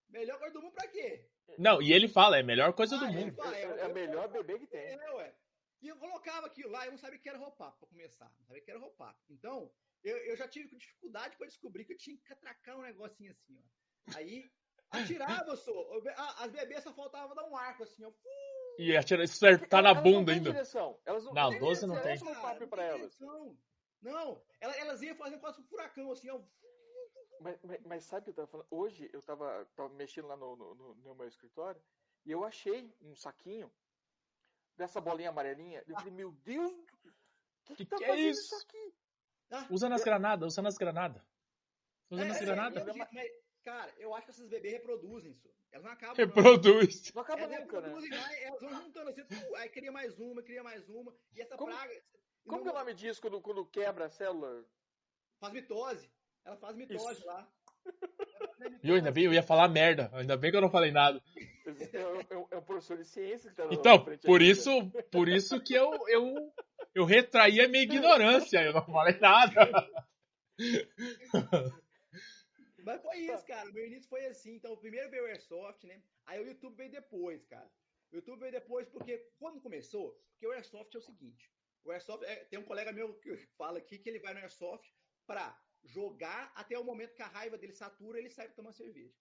Melhor 0.10 0.38
coisa 0.40 0.54
do 0.54 0.62
mundo 0.62 0.74
pra 0.74 0.88
quê? 0.88 1.26
Não, 1.58 1.82
e 1.82 1.92
ele 1.94 2.08
fala, 2.08 2.38
é 2.38 2.42
a 2.42 2.46
melhor 2.46 2.74
coisa 2.74 2.98
do 2.98 3.06
Ah, 3.06 3.10
ele 3.10 3.18
mundo. 3.26 3.36
fala, 3.36 3.58
É, 3.58 3.62
é 3.64 3.82
a 3.84 3.88
eu- 3.90 3.94
melhor 3.94 4.28
bebê 4.30 4.60
que 4.60 4.68
tem. 4.68 4.82
É, 4.82 5.12
ué. 5.12 5.36
E 5.84 5.88
eu 5.90 5.98
colocava 5.98 6.48
aquilo 6.48 6.72
lá, 6.72 6.86
eu 6.86 6.92
não 6.92 6.98
sabia 6.98 7.20
que 7.20 7.28
era 7.28 7.38
roupa, 7.38 7.70
pra 7.72 7.88
começar. 7.88 8.32
Não 8.40 8.46
sabia 8.46 8.62
que 8.62 8.72
era 8.72 8.80
roupa. 8.80 9.14
Então, 9.30 9.70
eu, 10.04 10.18
eu 10.18 10.36
já 10.38 10.48
tive 10.48 10.74
dificuldade 10.78 11.36
pra 11.36 11.46
descobrir 11.46 11.84
que 11.86 11.92
eu 11.94 11.98
tinha 11.98 12.18
que 12.18 12.32
atracar 12.32 12.78
um 12.78 12.82
negocinho 12.84 13.32
assim, 13.32 13.58
ó. 13.60 14.18
Aí, 14.18 14.50
atirava, 14.90 15.56
só. 15.58 15.74
As 16.40 16.52
bebês 16.52 16.84
só 16.84 16.94
faltava 16.94 17.36
dar 17.36 17.44
um 17.46 17.56
arco 17.56 17.84
assim, 17.84 18.06
ó. 18.06 18.12
E 18.80 18.96
atira, 18.96 19.24
acertar 19.24 19.84
na 19.84 19.90
Elas 19.90 20.04
não 20.04 20.12
bunda 20.12 20.32
ainda. 20.32 20.52
direção. 20.52 21.00
Elas 21.06 21.24
não, 21.26 21.34
Não, 21.34 21.50
tem 21.52 21.60
12 21.60 21.86
não 21.86 22.02
tem. 22.02 22.18
Papo 22.20 22.68
pra 22.68 22.78
tem 22.78 22.86
elas. 22.88 22.98
direção. 23.02 23.58
Não, 24.02 24.44
elas, 24.62 24.78
elas 24.78 25.02
iam 25.02 25.16
fazendo 25.16 25.40
quase 25.42 25.60
um 25.62 25.66
furacão, 25.66 26.12
assim, 26.12 26.30
ó. 26.30 26.42
Mas, 27.42 27.60
mas, 27.62 27.82
mas 27.86 28.04
sabe 28.06 28.22
o 28.22 28.24
que 28.24 28.30
eu 28.32 28.36
tava 28.36 28.48
falando? 28.48 28.68
Hoje 28.72 29.10
eu 29.12 29.22
tava, 29.22 29.66
tava 29.76 29.90
mexendo 29.96 30.28
lá 30.28 30.38
no, 30.38 30.56
no, 30.56 30.76
no- 30.76 30.96
no 30.96 31.16
meu 31.16 31.28
escritório 31.28 31.82
e 32.26 32.32
eu 32.32 32.44
achei 32.46 32.90
um 33.02 33.16
saquinho 33.16 33.70
dessa 34.78 35.00
bolinha 35.02 35.30
amarelinha. 35.30 35.84
Eu 35.88 35.96
falei, 35.96 36.12
meu 36.12 36.32
Deus, 36.44 36.72
o 36.72 36.86
que, 37.66 37.76
Que 37.76 37.86
que 37.86 37.86
tá 37.86 37.98
que 37.98 38.04
é 38.04 38.08
fazendo 38.08 38.28
isso? 38.30 38.42
isso 38.42 38.66
aqui? 38.66 38.94
Ah, 39.52 39.68
Usa 39.70 39.88
nas 39.90 40.04
granadas, 40.04 40.48
usa 40.54 40.62
nas 40.62 40.78
granadas. 40.78 41.22
Usa 42.10 42.24
é, 42.24 42.28
nas 42.28 42.42
é, 42.42 42.46
granadas. 42.46 42.88
eu- 42.88 42.96
mas, 42.96 43.32
cara, 43.64 43.94
eu 43.98 44.14
acho 44.16 44.26
que 44.26 44.32
essas 44.32 44.48
bebês 44.50 44.74
reproduzem 44.74 45.32
isso. 45.32 45.50
Elas 45.72 45.86
não 45.86 45.92
acabam. 45.92 46.16
não. 46.18 46.26
Reproduz. 46.26 47.14
Não 47.14 47.22
acaba 47.22 47.42
Elas 47.42 47.60
nunca, 47.60 47.82
né? 47.82 47.88
reproduzem 47.88 48.10
mais, 48.12 48.42
elas 48.42 48.62
vão 48.62 48.82
juntando 48.82 49.10
assim, 49.10 49.26
tu, 49.26 49.56
aí 49.56 49.70
cria 49.70 49.92
mais 49.92 50.20
uma, 50.20 50.42
cria 50.44 50.64
mais 50.64 50.88
uma, 50.90 51.16
e 51.34 51.42
essa 51.42 51.56
Como- 51.58 51.72
praga. 51.72 52.04
Como 52.46 52.58
não- 52.58 52.64
que 52.64 52.70
é 52.70 52.72
o 52.72 52.76
nome 52.80 52.94
disso 52.94 53.22
quando, 53.22 53.42
quando 53.42 53.66
quebra 53.66 54.06
a 54.06 54.10
célula? 54.10 54.66
Faz 55.40 55.54
mitose. 55.54 56.12
Ela 56.44 56.58
faz 56.58 56.76
mitose 56.76 57.14
Isso. 57.20 57.26
lá. 57.26 57.48
Viu? 58.82 58.96
Ainda 58.96 59.12
bem, 59.12 59.26
eu 59.26 59.34
ia 59.34 59.44
falar 59.44 59.68
merda. 59.68 60.10
Ainda 60.14 60.36
bem 60.38 60.52
que 60.52 60.58
eu 60.58 60.62
não 60.62 60.70
falei 60.70 60.92
nada. 60.92 61.22
É, 61.66 62.06
um- 62.08 62.22
é 62.30 62.38
um- 62.38 62.48
é 62.52 62.58
um 62.58 62.62
professor 62.62 62.98
de 62.98 63.06
ciência 63.06 63.50
que 63.50 63.56
tá 63.56 63.66
Então, 63.72 64.04
por 64.26 64.42
isso, 64.42 64.92
por 65.12 65.30
isso 65.30 65.62
que 65.62 65.74
eu, 65.74 65.92
eu, 66.10 66.54
eu 66.94 67.06
retraí 67.06 67.62
a 67.62 67.68
minha 67.68 67.84
ignorância. 67.84 68.60
Eu 68.62 68.74
não 68.74 68.86
falei 68.86 69.18
nada. 69.20 69.88
Mas 72.84 73.02
foi 73.02 73.18
isso, 73.20 73.46
cara. 73.46 73.70
O 73.70 73.74
meu 73.74 73.86
início 73.86 74.10
foi 74.10 74.26
assim. 74.26 74.56
Então, 74.56 74.76
primeiro 74.76 75.10
veio 75.10 75.24
o 75.24 75.28
Airsoft, 75.28 75.86
né? 75.86 76.02
Aí 76.26 76.42
o 76.42 76.48
YouTube 76.48 76.76
veio 76.76 76.92
depois, 76.92 77.46
cara. 77.46 77.70
O 78.12 78.16
YouTube 78.18 78.40
veio 78.40 78.52
depois 78.52 78.88
porque, 78.90 79.18
quando 79.40 79.62
começou, 79.62 80.12
porque 80.32 80.48
o 80.48 80.52
Airsoft 80.52 80.94
é 80.94 80.98
o 80.98 81.02
seguinte. 81.02 81.50
O 81.86 81.92
Airsoft, 81.92 82.24
é, 82.26 82.36
tem 82.46 82.60
um 82.60 82.64
colega 82.64 82.92
meu 82.92 83.14
que 83.16 83.36
fala 83.58 83.78
aqui 83.78 83.98
que 83.98 84.10
ele 84.10 84.20
vai 84.20 84.34
no 84.34 84.40
Airsoft 84.42 84.88
pra 85.26 85.58
jogar 85.84 86.52
até 86.56 86.78
o 86.78 86.84
momento 86.84 87.14
que 87.14 87.22
a 87.22 87.28
raiva 87.28 87.58
dele 87.58 87.74
satura 87.74 88.18
ele 88.20 88.30
sai 88.30 88.48
pra 88.48 88.56
tomar 88.56 88.74
cerveja. 88.74 89.14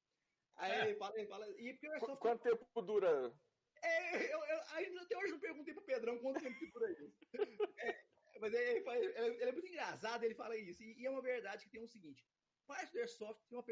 Aí 0.57 0.71
É. 0.73 0.85
ele 0.89 0.99
fala, 0.99 1.19
ele 1.19 1.29
fala, 1.29 1.49
e 1.61 1.73
porque 1.73 1.87
o 1.89 1.91
Qu- 1.91 1.95
Airsoft 1.95 2.19
Quanto 2.21 2.43
tempo 2.43 2.83
dura? 2.83 3.39
É, 3.83 4.33
eu, 4.33 4.39
eu, 4.45 4.61
ainda 4.75 5.03
até 5.03 5.17
hoje 5.17 5.33
não 5.33 5.41
perguntei 5.41 5.75
pro 5.75 5.85
Pedrão 5.85 6.19
quanto 6.21 6.41
tempo 6.41 6.59
que 6.59 6.71
dura 6.71 6.91
isso. 6.93 7.19
É, 8.35 8.39
mas 8.39 8.55
ele, 8.55 8.83
fala- 8.83 8.99
ele- 8.99 9.17
ele 9.37 9.45
é 9.45 9.53
muito 9.53 9.67
engraçado, 9.69 10.25
ele 10.25 10.35
fala 10.35 10.57
isso. 10.57 10.83
E, 10.83 11.03
e 11.03 11.07
é 11.07 11.11
uma 11.11 11.21
verdade 11.23 11.65
que 11.65 11.71
tem 11.71 11.83
o 11.83 11.87
seguinte: 11.89 12.27
parte 12.67 12.93
do 12.93 12.99
Airsoft 12.99 13.47
tem 13.49 13.59
uma. 13.59 13.65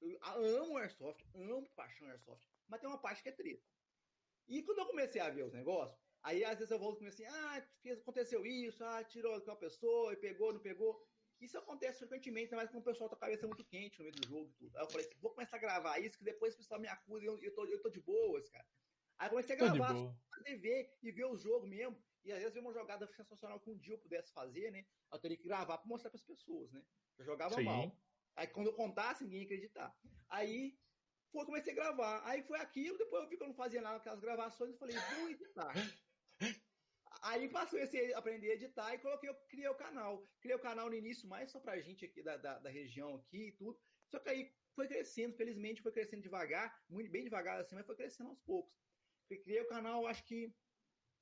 Eu 0.00 0.18
amo 0.62 0.76
Airsoft, 0.78 1.24
amo 1.34 1.70
paixão 1.74 2.08
Airsoft, 2.08 2.44
mas 2.68 2.80
tem 2.80 2.88
uma 2.88 3.00
parte 3.00 3.22
que 3.22 3.28
é 3.28 3.32
treta. 3.32 3.62
E 4.48 4.62
quando 4.62 4.78
eu 4.80 4.86
comecei 4.86 5.20
a 5.20 5.30
ver 5.30 5.44
os 5.44 5.52
negócios, 5.52 5.98
aí 6.22 6.44
às 6.44 6.58
vezes 6.58 6.70
eu 6.70 6.78
volto 6.78 6.98
com 6.98 7.06
assim, 7.06 7.24
ah, 7.26 7.66
aconteceu 8.00 8.44
isso, 8.46 8.84
ah, 8.84 9.02
tirou 9.04 9.34
aquela 9.34 9.56
pessoa 9.56 10.12
e 10.12 10.16
pegou, 10.16 10.52
não 10.52 10.60
pegou. 10.60 11.06
Isso 11.40 11.58
acontece 11.58 11.98
frequentemente, 11.98 12.54
mas 12.54 12.70
quando 12.70 12.82
o 12.82 12.84
pessoal 12.84 13.10
tá 13.10 13.16
com 13.16 13.24
a 13.24 13.28
cabeça 13.28 13.46
muito 13.46 13.64
quente 13.64 13.98
no 13.98 14.04
meio 14.04 14.16
do 14.16 14.26
jogo 14.26 14.50
e 14.50 14.54
tudo. 14.54 14.76
Aí 14.76 14.84
eu 14.84 14.88
falei 14.88 15.06
assim, 15.06 15.18
vou 15.20 15.30
começar 15.32 15.56
a 15.56 15.60
gravar 15.60 15.98
isso, 15.98 16.16
que 16.16 16.24
depois 16.24 16.54
o 16.54 16.56
pessoal 16.56 16.80
me 16.80 16.88
acusa 16.88 17.24
e 17.24 17.26
eu, 17.26 17.42
eu, 17.42 17.54
tô, 17.54 17.66
eu 17.66 17.80
tô 17.80 17.90
de 17.90 18.00
boas, 18.00 18.48
cara. 18.48 18.66
Aí 19.18 19.26
eu 19.26 19.30
comecei 19.30 19.54
a 19.54 19.58
gravar, 19.58 19.94
poder 20.34 20.56
ver 20.56 20.96
e 21.02 21.10
ver 21.10 21.24
o 21.26 21.36
jogo 21.36 21.66
mesmo. 21.66 22.02
E 22.24 22.32
às 22.32 22.38
vezes 22.38 22.54
ver 22.54 22.60
uma 22.60 22.72
jogada 22.72 23.06
sensacional 23.06 23.60
que 23.60 23.70
um 23.70 23.78
dia 23.78 23.94
eu 23.94 23.98
pudesse 23.98 24.32
fazer, 24.32 24.70
né? 24.72 24.84
Eu 25.12 25.18
teria 25.18 25.36
que 25.36 25.44
gravar 25.44 25.78
para 25.78 25.88
mostrar 25.88 26.10
para 26.10 26.18
as 26.18 26.24
pessoas, 26.24 26.72
né? 26.72 26.82
Eu 27.18 27.24
jogava 27.24 27.54
Sim. 27.54 27.64
mal. 27.64 27.96
Aí 28.34 28.46
quando 28.48 28.66
eu 28.66 28.74
contasse, 28.74 29.22
ninguém 29.24 29.40
ia 29.40 29.44
acreditar. 29.44 29.96
Aí 30.28 30.78
foi, 31.30 31.44
comecei 31.46 31.72
a 31.72 31.76
gravar. 31.76 32.22
Aí 32.24 32.42
foi 32.42 32.58
aquilo, 32.58 32.98
depois 32.98 33.22
eu 33.22 33.28
vi 33.28 33.36
que 33.36 33.42
eu 33.42 33.48
não 33.48 33.54
fazia 33.54 33.80
nada 33.80 33.96
com 33.96 34.00
aquelas 34.00 34.20
gravações 34.20 34.74
e 34.74 34.78
falei, 34.78 34.96
vou 34.96 35.30
editar. 35.30 35.72
Aí 37.28 37.48
passou 37.48 37.78
esse 37.80 38.14
aprender 38.14 38.52
a 38.52 38.54
editar 38.54 38.94
e 38.94 38.98
coloquei, 38.98 39.32
criei 39.48 39.68
o 39.68 39.74
canal. 39.74 40.24
Criei 40.40 40.56
o 40.56 40.60
canal 40.60 40.88
no 40.88 40.94
início 40.94 41.28
mais 41.28 41.50
só 41.50 41.58
pra 41.58 41.80
gente 41.80 42.04
aqui 42.04 42.22
da, 42.22 42.36
da, 42.36 42.60
da 42.60 42.70
região 42.70 43.16
aqui 43.16 43.48
e 43.48 43.52
tudo. 43.52 43.76
Só 44.08 44.20
que 44.20 44.30
aí 44.30 44.54
foi 44.76 44.86
crescendo, 44.86 45.36
felizmente 45.36 45.82
foi 45.82 45.90
crescendo 45.90 46.22
devagar, 46.22 46.72
muito 46.88 47.10
bem 47.10 47.24
devagar 47.24 47.60
assim, 47.60 47.74
mas 47.74 47.84
foi 47.84 47.96
crescendo 47.96 48.30
aos 48.30 48.38
poucos. 48.42 48.72
Criei 49.28 49.60
o 49.60 49.66
canal, 49.66 50.06
acho 50.06 50.24
que 50.24 50.54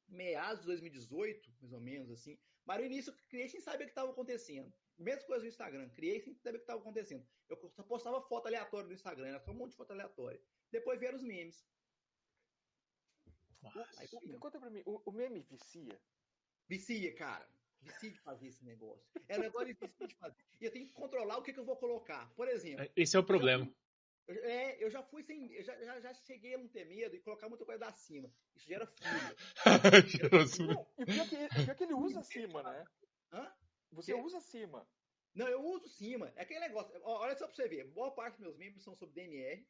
meados 0.07 0.61
de 0.61 0.67
2018, 0.67 1.51
mais 1.63 1.73
ou 1.73 1.81
menos 1.81 2.11
assim. 2.11 2.39
Mas 2.67 2.81
no 2.81 2.85
início 2.85 3.11
eu 3.11 3.17
criei 3.31 3.49
sem 3.49 3.63
saber 3.63 3.85
o 3.85 3.87
que 3.87 3.93
estava 3.93 4.11
acontecendo. 4.11 4.71
Mesma 4.99 5.25
coisa 5.25 5.43
no 5.43 5.49
Instagram, 5.49 5.89
criei 5.89 6.21
sem 6.21 6.35
saber 6.35 6.57
o 6.57 6.61
que 6.61 6.65
estava 6.65 6.81
acontecendo. 6.81 7.27
Eu 7.49 7.57
postava 7.57 8.21
foto 8.21 8.47
aleatória 8.47 8.87
no 8.87 8.95
Instagram, 8.95 9.29
era 9.29 9.41
só 9.41 9.53
um 9.53 9.55
monte 9.55 9.71
de 9.71 9.77
foto 9.79 9.93
aleatória. 9.93 10.41
Depois 10.71 11.01
vieram 11.01 11.17
os 11.17 11.25
memes. 11.25 11.65
Aí, 13.99 14.09
conta 14.39 14.59
pra 14.59 14.71
mim, 14.71 14.83
o, 14.85 15.01
o, 15.05 15.13
meme 15.13 15.41
vicia? 15.51 16.01
Vicia, 16.69 17.15
cara. 17.15 17.49
Vicia 17.81 18.11
de 18.11 18.21
fazer 18.21 18.49
esse 18.49 18.65
negócio. 18.65 19.05
É 19.29 19.37
um 19.37 19.43
negócio 19.43 19.67
difícil 19.69 20.07
de 20.07 20.15
fazer. 20.15 20.37
E 20.61 20.65
eu 20.65 20.71
tenho 20.71 20.87
que 20.87 20.93
controlar 20.93 21.37
o 21.37 21.43
que, 21.43 21.53
que 21.53 21.61
eu 21.61 21.65
vou 21.65 21.77
colocar. 21.77 22.31
Por 22.35 22.49
exemplo. 22.49 22.83
É, 22.83 22.91
esse 22.97 23.17
é 23.17 23.21
o 23.21 23.25
problema. 23.25 23.71
Eu, 24.27 24.45
é, 24.45 24.83
eu 24.83 24.91
já 24.91 25.03
fui 25.03 25.23
sem. 25.23 25.53
Eu 25.53 25.63
já, 25.63 25.77
já, 25.85 26.01
já, 26.01 26.15
cheguei 26.15 26.55
a 26.55 26.59
não 26.59 26.69
ter 26.69 26.87
medo 26.87 27.15
e 27.15 27.21
colocar 27.21 27.49
muita 27.49 27.65
coisa 27.65 27.81
da 27.81 27.93
cima. 27.93 28.33
Isso 28.57 28.67
gera 28.69 28.87
fúria. 28.87 29.37
não, 30.67 30.87
e 30.99 31.05
pior 31.05 31.29
que, 31.29 31.65
pior 31.65 31.77
que 31.77 31.85
ele 31.85 31.95
usa 31.95 32.21
acima, 32.21 32.63
né? 32.63 32.85
Hã? 33.33 33.53
Você 33.93 34.15
que? 34.15 34.21
usa 34.21 34.39
acima. 34.39 34.89
Não, 35.35 35.49
eu 35.49 35.63
uso 35.63 35.89
cima. 35.89 36.33
É 36.37 36.43
aquele 36.43 36.61
negócio. 36.61 36.91
Olha 37.03 37.37
só 37.37 37.47
pra 37.47 37.55
você 37.55 37.69
ver. 37.69 37.85
Boa 37.89 38.13
parte 38.13 38.37
dos 38.37 38.41
meus 38.41 38.57
membros 38.57 38.83
são 38.83 38.95
sobre 38.95 39.15
DMR 39.15 39.67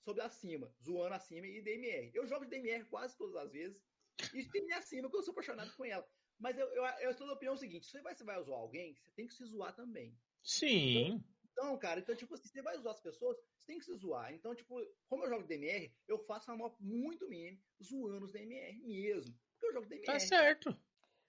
sobre 0.00 0.22
acima, 0.22 0.72
zoando 0.82 1.14
acima 1.14 1.46
e 1.46 1.62
DMR. 1.62 2.10
Eu 2.14 2.26
jogo 2.26 2.44
de 2.44 2.50
DMR 2.50 2.84
quase 2.86 3.16
todas 3.16 3.36
as 3.36 3.52
vezes 3.52 3.82
e 4.34 4.44
tem 4.46 4.72
acima, 4.72 5.08
porque 5.08 5.18
eu 5.18 5.22
sou 5.22 5.32
apaixonado 5.32 5.74
com 5.76 5.84
ela. 5.84 6.06
Mas 6.38 6.58
eu, 6.58 6.66
eu, 6.68 6.84
eu 7.00 7.10
estou 7.10 7.26
da 7.26 7.34
opinião 7.34 7.56
seguinte: 7.56 7.86
se 7.86 7.92
você 7.92 8.02
vai, 8.02 8.14
você 8.14 8.24
vai 8.24 8.42
zoar 8.42 8.60
alguém, 8.60 8.94
você 8.94 9.10
tem 9.12 9.26
que 9.26 9.34
se 9.34 9.44
zoar 9.44 9.74
também. 9.74 10.16
Sim. 10.42 11.06
Então, 11.06 11.24
então, 11.52 11.78
cara, 11.78 12.00
então, 12.00 12.16
tipo, 12.16 12.36
se 12.36 12.44
assim, 12.44 12.54
você 12.54 12.62
vai 12.62 12.78
zoar 12.78 12.94
as 12.94 13.00
pessoas, 13.00 13.36
você 13.58 13.66
tem 13.66 13.78
que 13.78 13.84
se 13.84 13.94
zoar. 13.94 14.32
Então, 14.32 14.54
tipo, 14.54 14.80
como 15.08 15.24
eu 15.24 15.28
jogo 15.28 15.46
DMR, 15.46 15.92
eu 16.08 16.18
faço 16.20 16.50
uma 16.52 16.74
muito 16.80 17.28
meme 17.28 17.60
zoando 17.82 18.24
os 18.24 18.32
DMR 18.32 18.80
mesmo. 18.82 19.38
Porque 19.52 19.66
eu 19.66 19.72
jogo 19.74 19.86
DMR. 19.86 20.06
Tá 20.06 20.18
certo. 20.18 20.76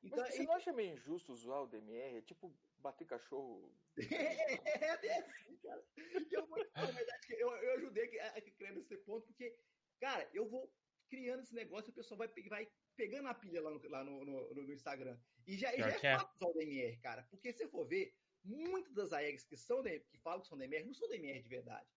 Então, 0.04 0.20
Mas 0.20 0.34
você 0.34 0.44
e... 0.44 0.46
não 0.46 0.54
acha 0.54 0.72
meio 0.72 0.94
injusto 0.94 1.36
zoar 1.36 1.64
o 1.64 1.68
DMR? 1.68 2.18
É 2.18 2.22
tipo 2.22 2.56
bater 2.82 3.06
cachorro. 3.08 3.74
é, 3.98 5.08
é 5.08 5.20
assim, 5.20 5.58
cara. 5.58 5.84
Eu, 6.32 6.48
na 6.48 6.86
verdade, 6.92 7.28
eu, 7.32 7.50
eu 7.50 7.74
ajudei 7.76 8.20
a, 8.20 8.28
a 8.28 8.42
criar 8.42 8.78
esse 8.78 8.98
ponto, 8.98 9.26
porque, 9.28 9.56
cara, 10.00 10.28
eu 10.34 10.48
vou 10.50 10.72
criando 11.10 11.42
esse 11.42 11.54
negócio 11.54 11.90
e 11.90 11.92
o 11.92 11.96
pessoal 11.96 12.18
vai, 12.18 12.30
vai 12.48 12.68
pegando 12.96 13.28
a 13.28 13.34
pilha 13.34 13.62
lá 13.62 13.72
no, 13.72 13.90
lá 13.90 14.04
no, 14.04 14.26
no, 14.26 14.54
no 14.54 14.74
Instagram. 14.74 15.18
E 15.46 15.58
já, 15.58 15.76
já 15.76 15.88
é, 15.88 15.90
é 15.90 16.18
fácil 16.18 16.30
usar 16.36 16.48
o 16.48 16.54
DMR, 16.54 16.98
cara. 16.98 17.28
Porque 17.30 17.52
se 17.52 17.68
for 17.68 17.86
ver, 17.86 18.14
muitas 18.44 18.94
das 18.94 19.12
AEGs 19.12 19.44
que, 19.44 19.58
são 19.58 19.82
de, 19.82 20.00
que 20.00 20.18
falam 20.20 20.42
que 20.42 20.48
são 20.48 20.58
DMR 20.58 20.86
não 20.86 20.94
são 20.94 21.10
DMR 21.10 21.42
de 21.42 21.50
verdade. 21.50 21.88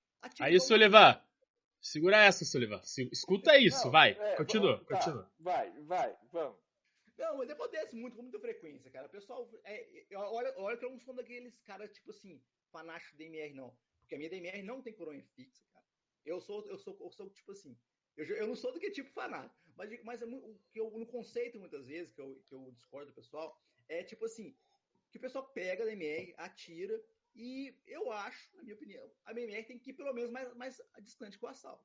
Aí, 0.41 0.59
Solivar, 0.59 1.27
segura 1.81 2.25
essa, 2.25 2.45
Solivar. 2.45 2.83
Escuta 3.13 3.57
isso, 3.59 3.85
não, 3.85 3.93
vai. 3.93 4.13
É, 4.13 4.37
continua, 4.37 4.77
vamos, 4.77 4.89
tá, 4.89 4.97
continua. 4.97 5.33
Vai, 5.39 5.71
vai, 5.83 6.17
vamos. 6.33 6.64
Não, 7.17 7.39
mas 7.39 7.51
acontece 7.51 7.95
muito, 7.95 8.17
com 8.17 8.23
muita 8.23 8.41
frequência, 8.41 8.91
cara. 8.91 9.07
O 9.07 9.11
pessoal. 9.11 9.49
É, 9.65 10.07
olha, 10.15 10.53
olha 10.57 10.77
que 10.77 10.85
eu 10.85 10.91
não 10.91 10.99
sou 10.99 11.15
daqueles 11.15 11.61
caras, 11.61 11.93
tipo 11.93 12.11
assim, 12.11 12.43
fanático 12.71 13.17
de 13.17 13.25
DMR, 13.25 13.55
não. 13.55 13.77
Porque 14.01 14.15
a 14.15 14.19
minha 14.19 14.31
DMR 14.31 14.63
não 14.63 14.83
tem 14.83 14.93
coronha 14.93 15.23
fixa, 15.35 15.65
cara. 15.73 15.85
Eu 16.25 16.41
sou, 16.41 16.67
eu 16.69 16.79
sou, 16.79 16.97
eu 17.01 17.11
sou 17.11 17.31
tipo 17.31 17.53
assim. 17.53 17.79
Eu, 18.17 18.25
eu 18.27 18.47
não 18.47 18.57
sou 18.57 18.73
do 18.73 18.81
que 18.81 18.91
tipo 18.91 19.11
fanático. 19.11 19.65
Mas, 19.77 20.03
mas 20.05 20.23
é 20.23 20.27
o 20.27 20.59
que 20.73 20.81
eu, 20.81 20.91
no 20.91 21.07
conceito, 21.07 21.59
muitas 21.59 21.87
vezes, 21.87 22.13
que 22.13 22.21
eu, 22.21 22.43
que 22.49 22.55
eu 22.55 22.73
discordo 22.73 23.11
do 23.11 23.15
pessoal, 23.15 23.61
é 23.89 24.03
tipo 24.03 24.25
assim: 24.25 24.57
que 25.11 25.19
o 25.19 25.21
pessoal 25.21 25.49
pega 25.49 25.85
a 25.85 25.87
DMR, 25.87 26.35
atira, 26.37 27.01
e 27.35 27.77
eu 27.87 28.11
acho, 28.13 28.57
na 28.57 28.63
minha 28.63 28.75
opinião, 28.75 29.11
a 29.25 29.33
DMR 29.33 29.65
tem 29.65 29.79
que 29.79 29.91
ir 29.91 29.95
pelo 29.95 30.13
menos 30.13 30.31
mais, 30.31 30.55
mais 30.55 30.81
distante 31.03 31.39
que 31.39 31.45
o 31.45 31.49
assalto. 31.49 31.85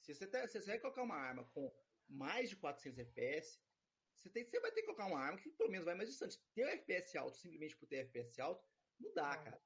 Se 0.00 0.14
você, 0.14 0.26
tá, 0.26 0.46
se 0.46 0.60
você 0.60 0.66
vai 0.66 0.78
colocar 0.78 1.02
uma 1.02 1.16
arma 1.16 1.44
com 1.54 1.72
mais 2.08 2.50
de 2.50 2.56
400 2.56 2.98
FPS, 2.98 3.60
você, 4.24 4.30
tem, 4.30 4.44
você 4.44 4.58
vai 4.58 4.72
ter 4.72 4.80
que 4.80 4.86
colocar 4.86 5.06
uma 5.06 5.20
arma 5.20 5.38
que 5.38 5.50
pelo 5.50 5.70
menos 5.70 5.84
vai 5.84 5.94
mais 5.94 6.08
distante. 6.08 6.40
Ter 6.54 6.64
um 6.64 6.68
FPS 6.68 7.18
alto 7.18 7.36
simplesmente 7.36 7.76
por 7.76 7.86
ter 7.86 7.96
FPS 7.96 8.40
alto, 8.40 8.64
não 8.98 9.12
dá, 9.12 9.36
cara. 9.36 9.62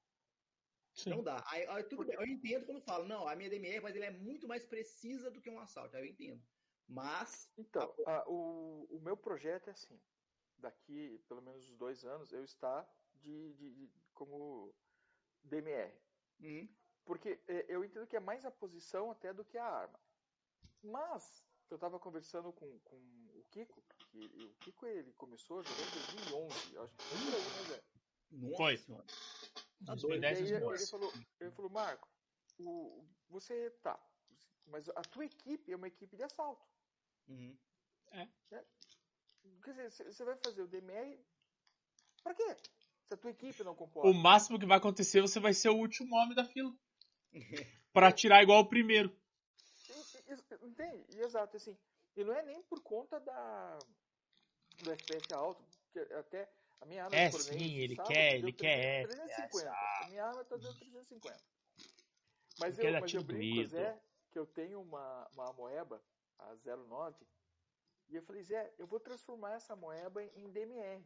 Sim. 0.95 1.11
Não 1.11 1.23
dá. 1.23 1.45
Aí, 1.47 1.65
aí, 1.69 1.85
tudo 1.85 2.05
bem, 2.05 2.17
eu 2.17 2.27
entendo 2.27 2.67
quando 2.67 2.83
falo, 2.83 3.07
não, 3.07 3.29
a 3.29 3.37
minha 3.37 3.49
DMR, 3.49 3.81
mas 3.81 3.95
ele 3.95 4.07
é 4.07 4.11
muito 4.11 4.49
mais 4.49 4.65
precisa 4.65 5.31
do 5.31 5.41
que 5.41 5.49
um 5.49 5.61
assalto. 5.61 5.97
Aí 5.97 6.03
eu 6.03 6.11
entendo. 6.11 6.43
Mas. 6.89 7.53
Então, 7.57 7.95
a... 8.05 8.17
A, 8.17 8.29
o, 8.29 8.85
o 8.91 9.01
meu 9.01 9.17
projeto 9.17 9.69
é 9.69 9.71
assim. 9.71 10.01
Daqui, 10.57 11.23
pelo 11.29 11.41
menos 11.41 11.69
uns 11.69 11.77
dois 11.77 12.05
anos, 12.05 12.33
eu 12.33 12.43
estar 12.43 12.85
de, 13.15 13.55
de, 13.55 13.75
de 13.75 13.93
como 14.13 14.75
DMR. 15.45 15.97
Uhum. 16.41 16.69
Porque 17.05 17.41
é, 17.47 17.65
eu 17.69 17.85
entendo 17.85 18.09
que 18.09 18.17
é 18.17 18.21
mais 18.21 18.45
a 18.45 18.51
posição 18.51 19.09
até 19.11 19.33
do 19.33 19.45
que 19.45 19.57
a 19.57 19.65
arma. 19.65 20.01
Mas 20.83 21.45
eu 21.71 21.77
estava 21.77 21.99
conversando 21.99 22.53
com, 22.53 22.79
com 22.81 22.97
o 22.97 23.45
Kiko, 23.51 23.83
que 24.27 24.45
o 24.45 24.55
Kiko 24.61 24.87
ele 24.87 25.13
começou 25.13 25.63
jogando 25.63 25.87
em 25.87 26.51
2011, 26.51 26.79
acho 26.79 26.97
que 26.97 27.05
foi 27.05 27.35
aí, 27.35 27.71
né, 27.71 27.83
Nossa 28.31 28.57
foi. 28.57 28.77
Senhora. 28.77 29.07
Tá 29.87 29.95
2010, 29.95 30.39
ele, 30.41 30.65
ele, 30.65 30.87
falou, 30.87 31.13
ele 31.41 31.51
falou, 31.53 31.71
Marco, 31.71 32.09
o, 32.59 33.05
você 33.29 33.71
tá, 33.83 33.99
mas 34.67 34.89
a 34.89 35.03
tua 35.03 35.25
equipe 35.25 35.73
é 35.73 35.77
uma 35.77 35.89
equipe 35.89 36.17
de 36.17 36.25
assalto. 36.25 36.67
Uhum. 37.29 37.57
É. 38.11 38.29
é. 38.53 38.65
Quer 39.63 39.71
dizer, 39.71 40.05
você 40.05 40.25
vai 40.25 40.37
fazer 40.45 40.63
o 40.63 40.69
DMR 40.69 41.19
pra 42.23 42.35
quê? 42.35 42.57
Se 43.07 43.15
a 43.15 43.17
tua 43.17 43.31
equipe 43.31 43.65
não 43.65 43.75
comporta. 43.75 44.09
O 44.09 44.15
máximo 44.15 44.59
que 44.59 44.67
vai 44.67 44.79
acontecer, 44.79 45.21
você 45.21 45.41
vai 45.41 45.55
ser 45.55 45.69
o 45.71 45.77
último 45.77 46.15
homem 46.17 46.35
da 46.35 46.45
fila. 46.45 46.75
pra 47.93 48.13
tirar 48.13 48.43
igual 48.43 48.61
o 48.61 48.69
primeiro. 48.69 49.17
Entende? 50.63 51.19
Exato, 51.19 51.57
assim. 51.57 51.77
E 52.17 52.25
não 52.25 52.35
é 52.35 52.43
nem 52.43 52.63
por 52.65 52.83
conta 52.83 53.21
da 53.21 53.79
do 54.83 54.93
FPS 54.93 55.33
alto, 55.35 55.63
porque 55.85 56.15
até 56.15 56.49
a 56.81 56.87
minha 56.87 57.05
arma 57.05 57.17
é 57.17 57.31
sim, 57.31 57.75
ele 57.75 57.97
sábado, 57.97 58.13
quer, 58.13 58.35
ele 58.35 58.53
300, 58.53 58.61
quer 58.61 59.09
350. 59.09 59.71
A 59.71 60.09
minha 60.09 60.25
arma 60.25 60.45
tá 60.45 60.57
dando 60.57 60.79
350. 60.79 61.37
Mas 62.59 62.79
eu, 62.79 63.01
mas 63.01 63.15
eu 63.15 63.23
brinco, 63.23 63.69
Zé, 63.69 64.01
que 64.31 64.39
eu 64.39 64.47
tenho 64.47 64.81
uma, 64.81 65.29
uma 65.35 65.53
moeba, 65.53 66.03
a 66.39 66.55
09, 66.77 67.17
e 68.09 68.17
eu 68.17 68.23
falei, 68.23 68.43
Zé, 68.43 68.73
eu 68.79 68.87
vou 68.87 69.01
transformar 69.01 69.55
essa 69.55 69.77
moeba 69.77 70.23
em 70.23 70.51
DMR. 70.51 71.05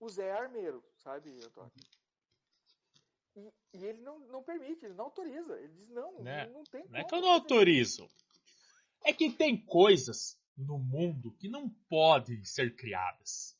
O 0.00 0.08
Zé 0.08 0.26
é 0.26 0.32
armeiro, 0.32 0.82
sabe, 0.98 1.30
Antônio? 1.42 1.72
E, 3.36 3.52
e, 3.72 3.84
ele 3.84 4.00
não, 4.00 4.18
não 4.20 4.42
permite, 4.42 4.84
ele 4.84 4.94
não 4.94 5.06
autoriza. 5.06 5.58
Ele 5.58 5.72
diz, 5.72 5.88
não, 5.88 6.20
né? 6.20 6.46
não, 6.46 6.54
não 6.54 6.64
tem 6.64 6.84
Não 6.88 6.98
é 6.98 7.04
que 7.04 7.14
eu 7.14 7.20
não 7.20 7.30
autorizo. 7.30 8.08
É 9.04 9.12
que 9.12 9.30
tem 9.30 9.64
coisas 9.64 10.38
no 10.56 10.78
mundo 10.78 11.32
que 11.32 11.48
não 11.48 11.68
podem 11.88 12.44
ser 12.44 12.74
criadas. 12.76 13.56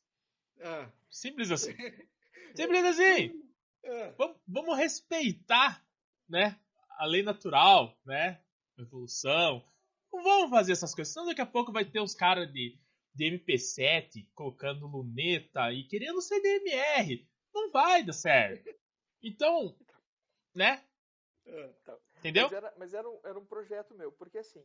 Ah. 0.60 0.90
Simples 1.10 1.50
assim. 1.50 1.74
Simples 2.54 2.84
assim. 2.84 3.42
Ah. 3.84 4.14
Vamos, 4.16 4.36
vamos, 4.46 4.76
respeitar, 4.76 5.84
né? 6.28 6.58
A 6.98 7.06
lei 7.06 7.22
natural, 7.22 7.98
né? 8.04 8.40
A 8.78 8.82
evolução. 8.82 9.64
Não 10.12 10.22
vamos 10.22 10.50
fazer 10.50 10.72
essas 10.72 10.94
coisas. 10.94 11.12
Senão 11.12 11.26
daqui 11.26 11.40
a 11.40 11.46
pouco 11.46 11.72
vai 11.72 11.84
ter 11.84 12.00
uns 12.00 12.14
caras 12.14 12.50
de, 12.52 12.78
de 13.14 13.24
MP7 13.24 14.28
colocando 14.34 14.86
luneta 14.86 15.72
e 15.72 15.84
querendo 15.84 16.20
ser 16.22 16.40
DMR. 16.40 17.28
Não 17.52 17.70
vai 17.70 18.04
dar 18.04 18.12
certo. 18.12 18.70
Então, 19.22 19.76
né? 20.54 20.84
Ah, 21.46 21.70
tá. 21.84 21.98
Entendeu? 22.18 22.44
Mas, 22.44 22.52
era, 22.52 22.74
mas 22.78 22.94
era, 22.94 23.10
um, 23.10 23.20
era 23.24 23.38
um 23.38 23.44
projeto 23.44 23.94
meu, 23.94 24.10
porque 24.12 24.38
assim, 24.38 24.64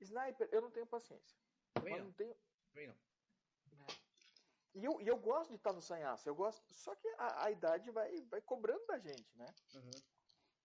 sniper, 0.00 0.48
eu 0.52 0.60
não 0.60 0.70
tenho 0.70 0.86
paciência. 0.86 1.36
Também 1.74 1.98
não. 1.98 2.06
não 2.06 2.12
tenho. 2.12 2.36
Também 2.72 2.88
não. 2.88 2.96
E 4.74 4.84
eu, 4.84 5.00
e 5.02 5.06
eu 5.06 5.18
gosto 5.18 5.50
de 5.50 5.56
estar 5.56 5.72
no 5.72 5.82
sanhaço, 5.82 6.26
eu 6.28 6.34
gosto. 6.34 6.62
Só 6.72 6.94
que 6.94 7.06
a, 7.18 7.44
a 7.44 7.50
idade 7.50 7.90
vai, 7.90 8.22
vai 8.22 8.40
cobrando 8.40 8.84
da 8.86 8.98
gente, 8.98 9.36
né? 9.36 9.54
Uhum. 9.74 9.90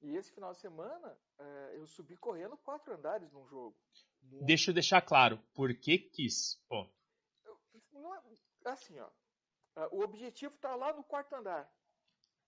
E 0.02 0.16
esse 0.16 0.32
final 0.32 0.54
de 0.54 0.60
semana 0.60 1.20
é, 1.38 1.72
eu 1.76 1.86
subi 1.88 2.16
correndo 2.16 2.56
quatro 2.58 2.94
andares 2.94 3.32
num 3.34 3.46
jogo. 3.48 3.76
Deixa 4.22 4.70
eu 4.70 4.74
deixar 4.74 5.02
claro, 5.02 5.38
por 5.54 5.74
que 5.76 5.98
quis? 5.98 6.56
Ponto. 6.68 6.96
É, 8.66 8.70
assim, 8.70 9.00
ó. 9.00 9.10
ah, 9.76 9.88
O 9.92 10.02
objetivo 10.02 10.58
tá 10.58 10.76
lá 10.76 10.94
no 10.94 11.04
quarto 11.04 11.34
andar. 11.36 11.70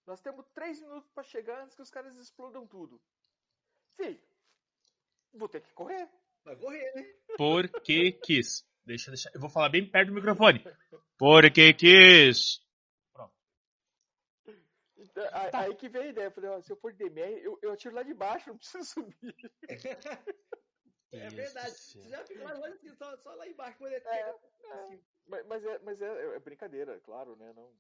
Nós 0.06 0.22
temos 0.22 0.48
três 0.50 0.82
minutos 0.82 1.10
para 1.12 1.24
chegar 1.24 1.64
antes 1.64 1.76
que 1.76 1.82
os 1.82 1.90
caras 1.92 2.16
explodam 2.18 2.66
tudo. 2.66 3.02
Filho, 3.90 4.22
vou 5.34 5.50
ter 5.50 5.62
que 5.62 5.74
correr. 5.74 6.10
Vai 6.50 6.56
correr, 6.56 6.92
né? 6.96 7.04
Por 7.38 7.70
que 7.84 8.12
quis? 8.12 8.66
Deixa 8.84 9.10
eu 9.10 9.14
deixar. 9.14 9.30
Eu 9.36 9.40
vou 9.40 9.52
falar 9.52 9.70
bem 9.70 9.88
perto 9.88 10.08
do 10.08 10.16
microfone. 10.16 10.64
Por 11.16 11.52
que 11.52 11.74
quis? 11.74 12.60
Então, 14.98 15.24
aí, 15.32 15.50
aí 15.54 15.76
que 15.76 15.88
veio 15.88 16.06
a 16.06 16.08
ideia. 16.08 16.26
Eu 16.26 16.32
falei, 16.32 16.50
ó, 16.50 16.60
se 16.62 16.72
eu 16.72 16.76
for 16.78 16.92
de 16.92 16.98
DMR, 16.98 17.40
eu, 17.44 17.60
eu 17.62 17.72
atiro 17.72 17.94
lá 17.94 18.02
de 18.02 18.16
baixo, 18.16 18.50
não 18.50 18.58
preciso 18.58 18.84
subir. 18.84 19.36
É 21.12 21.26
Isso, 21.26 21.36
verdade. 21.36 21.72
sim. 21.72 22.04
Você 22.04 22.10
já 22.10 22.56
olha 22.56 22.76
assim, 22.76 22.94
só, 22.94 23.18
só 23.18 23.34
lá 23.34 23.48
embaixo. 23.48 23.80
Quando 23.80 23.94
ele 23.94 24.06
É, 24.06 24.30
assim, 24.30 25.02
Mas, 25.26 25.48
mas 25.48 25.66
é, 25.66 25.80
mas 25.80 26.02
é, 26.04 26.36
é 26.36 26.40
brincadeira, 26.40 27.00
claro, 27.00 27.36
né? 27.36 27.52
Não. 27.54 27.74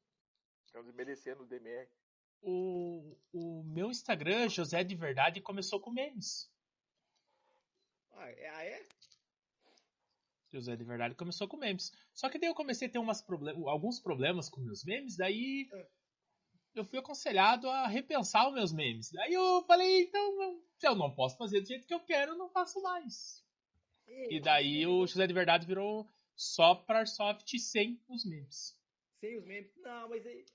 Estamos 0.66 0.88
desmerecendo 0.88 1.44
o 1.44 1.46
DMR. 1.46 1.88
O, 2.42 3.16
o 3.32 3.64
meu 3.66 3.92
Instagram, 3.92 4.50
José 4.50 4.84
de 4.84 4.96
Verdade, 4.96 5.42
começou 5.42 5.80
com 5.80 5.92
memes. 5.92 6.50
Ah, 8.20 8.30
é, 8.30 8.50
ah, 8.50 8.64
é? 8.66 8.88
José 10.52 10.76
de 10.76 10.84
Verdade 10.84 11.16
começou 11.16 11.48
com 11.48 11.58
memes. 11.58 11.92
Só 12.14 12.30
que 12.30 12.40
daí 12.40 12.50
eu 12.50 12.56
comecei 12.56 12.88
a 12.88 12.92
ter 12.92 12.98
umas 13.00 13.22
problem 13.22 13.56
alguns 13.68 14.00
problemas 14.00 14.50
com 14.50 14.62
meus 14.62 14.84
memes, 14.84 15.16
daí 15.16 15.70
É. 15.72 15.88
eu 16.76 16.84
fui 16.86 16.98
aconselhado 17.00 17.70
a 17.70 17.88
repensar 17.88 18.48
os 18.48 18.54
meus 18.54 18.72
memes. 18.74 19.12
Daí 19.12 19.34
eu 19.34 19.64
falei, 19.68 20.04
então, 20.04 20.60
se 20.78 20.88
eu 20.88 20.96
não 20.96 21.14
posso 21.14 21.38
fazer 21.38 21.62
do 21.62 21.68
jeito 21.68 21.86
que 21.86 21.94
eu 21.94 22.00
quero, 22.00 22.32
eu 22.32 22.38
não 22.38 22.50
faço 22.50 22.82
mais. 22.82 23.44
E 24.08 24.40
daí 24.40 24.88
o 24.88 25.06
José 25.06 25.28
de 25.28 25.34
Verdade 25.34 25.68
virou 25.68 26.10
só 26.36 26.74
pra 26.74 27.00
Airsoft 27.00 27.60
sem 27.60 28.02
os 28.10 28.26
memes. 28.26 28.76
Sem 29.20 29.38
os 29.38 29.46
memes. 29.46 29.72
Não, 29.78 30.10
mas 30.10 30.26
aí. 30.26 30.46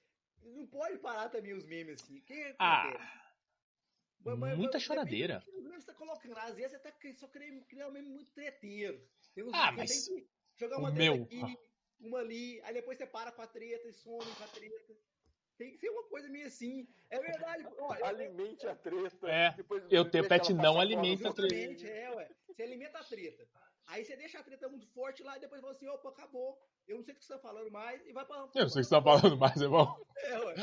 Não 0.43 0.67
pode 0.67 0.99
parar 0.99 1.29
também 1.29 1.55
os 1.55 1.65
memes 1.65 2.03
assim. 2.03 2.19
O 2.19 2.23
que 2.23 2.35
que 2.35 2.57
Ah? 2.59 3.24
Mas- 4.25 4.39
mas- 4.39 4.57
muita 4.59 4.75
mas 4.75 4.83
choradeira. 4.83 5.43
que 5.45 5.51
Os 5.51 5.63
memes 5.65 5.81
você 5.85 5.87
tá 5.87 5.95
colocando. 5.95 6.37
Às 6.39 6.55
vezes 6.55 6.73
você 6.73 6.79
tá 6.79 6.93
só 7.17 7.29
querendo 7.29 7.63
criar 7.67 7.89
um 7.89 7.93
meme 7.93 8.09
muito 8.09 8.31
treteiro. 8.33 9.01
Tem 9.35 9.45
uns 9.45 9.53
Ah, 9.55 9.73
mas 9.73 10.07
tem 10.07 10.17
que 10.17 10.29
jogar 10.57 10.77
o 10.77 10.81
uma 10.81 10.91
meu- 10.93 11.27
treta 11.27 11.47
aqui, 11.47 11.59
uma 12.01 12.19
ali, 12.19 12.61
aí 12.63 12.75
depois 12.75 12.97
você 12.99 13.07
para 13.07 13.33
com 13.33 13.43
a 13.43 13.47
treta 13.47 13.89
e 13.89 13.93
some 13.93 14.25
com 14.37 14.45
a 14.45 14.49
treta. 14.49 14.95
Tem 15.57 15.71
que 15.71 15.79
ser 15.79 15.89
uma 15.91 16.03
coisa 16.09 16.29
meio 16.29 16.47
assim. 16.47 16.89
É 17.11 17.19
verdade. 17.21 17.65
Ó, 17.79 17.95
eu- 17.95 18.05
Alimente 18.07 18.67
a 18.67 18.75
treta. 18.75 19.31
É, 19.31 19.55
eu 19.91 20.11
tenho 20.11 20.29
pet 20.29 20.53
não 20.53 20.81
alimenta 20.81 21.29
a 21.29 21.33
treta. 21.33 21.87
É, 21.87 22.11
ué. 22.15 22.29
Você 22.49 22.63
alimenta 22.63 22.99
a 22.99 23.05
treta. 23.05 23.47
Aí 23.87 24.05
você 24.05 24.17
deixa 24.17 24.39
a 24.39 24.43
treta 24.43 24.69
muito 24.69 24.87
forte 24.89 25.23
lá 25.23 25.37
e 25.37 25.41
depois 25.41 25.61
fala 25.61 25.73
assim, 25.73 25.87
opa, 25.89 26.09
acabou. 26.09 26.59
Eu 26.89 26.97
não 26.97 27.05
sei 27.05 27.15
o 27.15 27.17
que 27.17 27.25
você 27.25 27.33
tá 27.35 27.39
falando 27.39 27.71
mais 27.71 28.05
e 28.07 28.13
vai 28.13 28.25
pra. 28.27 28.49
Eu 28.55 28.69
sei 28.69 28.83
que 28.83 28.89
você 28.89 28.95
tá 28.95 29.03
falando 29.03 29.37
mais, 29.37 29.61
é 29.61 29.69
bom. 29.69 29.97
É, 30.17 30.39
ué. 30.39 30.55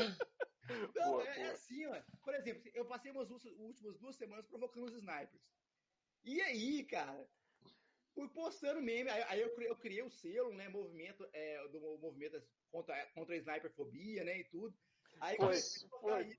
Não, 0.96 1.12
Boa, 1.12 1.28
é, 1.28 1.30
é 1.30 1.42
boa. 1.42 1.52
assim, 1.52 1.86
ó. 1.86 2.02
Por 2.22 2.34
exemplo, 2.34 2.70
eu 2.74 2.84
passei 2.84 3.10
umas 3.10 3.30
últimas 3.30 3.98
duas 3.98 4.16
semanas 4.16 4.46
provocando 4.46 4.84
os 4.84 4.94
snipers. 4.94 5.42
E 6.24 6.40
aí, 6.40 6.84
cara, 6.84 7.28
fui 8.14 8.28
postando 8.28 8.80
meme. 8.80 9.10
Aí, 9.10 9.40
eu, 9.40 9.54
criei, 9.54 9.70
eu 9.70 9.76
criei 9.76 10.02
o 10.02 10.10
selo, 10.10 10.52
né? 10.54 10.68
Movimento 10.68 11.28
é, 11.32 11.68
do 11.68 11.80
movimento 11.98 12.42
contra, 12.70 13.06
contra 13.14 13.34
a 13.34 13.38
sniperfobia, 13.38 14.24
né? 14.24 14.38
E 14.38 14.44
tudo. 14.44 14.76
Aí 15.20 15.36
Foi. 16.00 16.38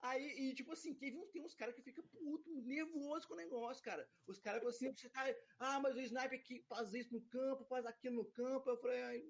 Aí, 0.00 0.28
e 0.38 0.54
tipo 0.54 0.72
assim, 0.72 0.94
teve 0.94 1.16
um, 1.16 1.26
tem 1.28 1.42
uns 1.42 1.54
caras 1.54 1.74
que 1.74 1.82
ficam 1.82 2.06
puto, 2.08 2.54
nervoso 2.62 3.26
com 3.26 3.34
o 3.34 3.36
negócio, 3.36 3.82
cara. 3.82 4.08
Os 4.26 4.38
caras 4.38 4.60
falam 4.60 4.74
assim, 4.74 4.92
você 4.92 5.08
tá, 5.08 5.24
ah, 5.58 5.80
mas 5.80 5.96
o 5.96 6.00
sniper 6.00 6.42
que 6.44 6.62
faz 6.68 6.92
isso 6.92 7.14
no 7.14 7.22
campo, 7.22 7.64
faz 7.64 7.86
aquilo 7.86 8.16
no 8.16 8.24
campo. 8.26 8.68
Eu 8.68 8.76
falei, 8.76 9.02
ai, 9.02 9.24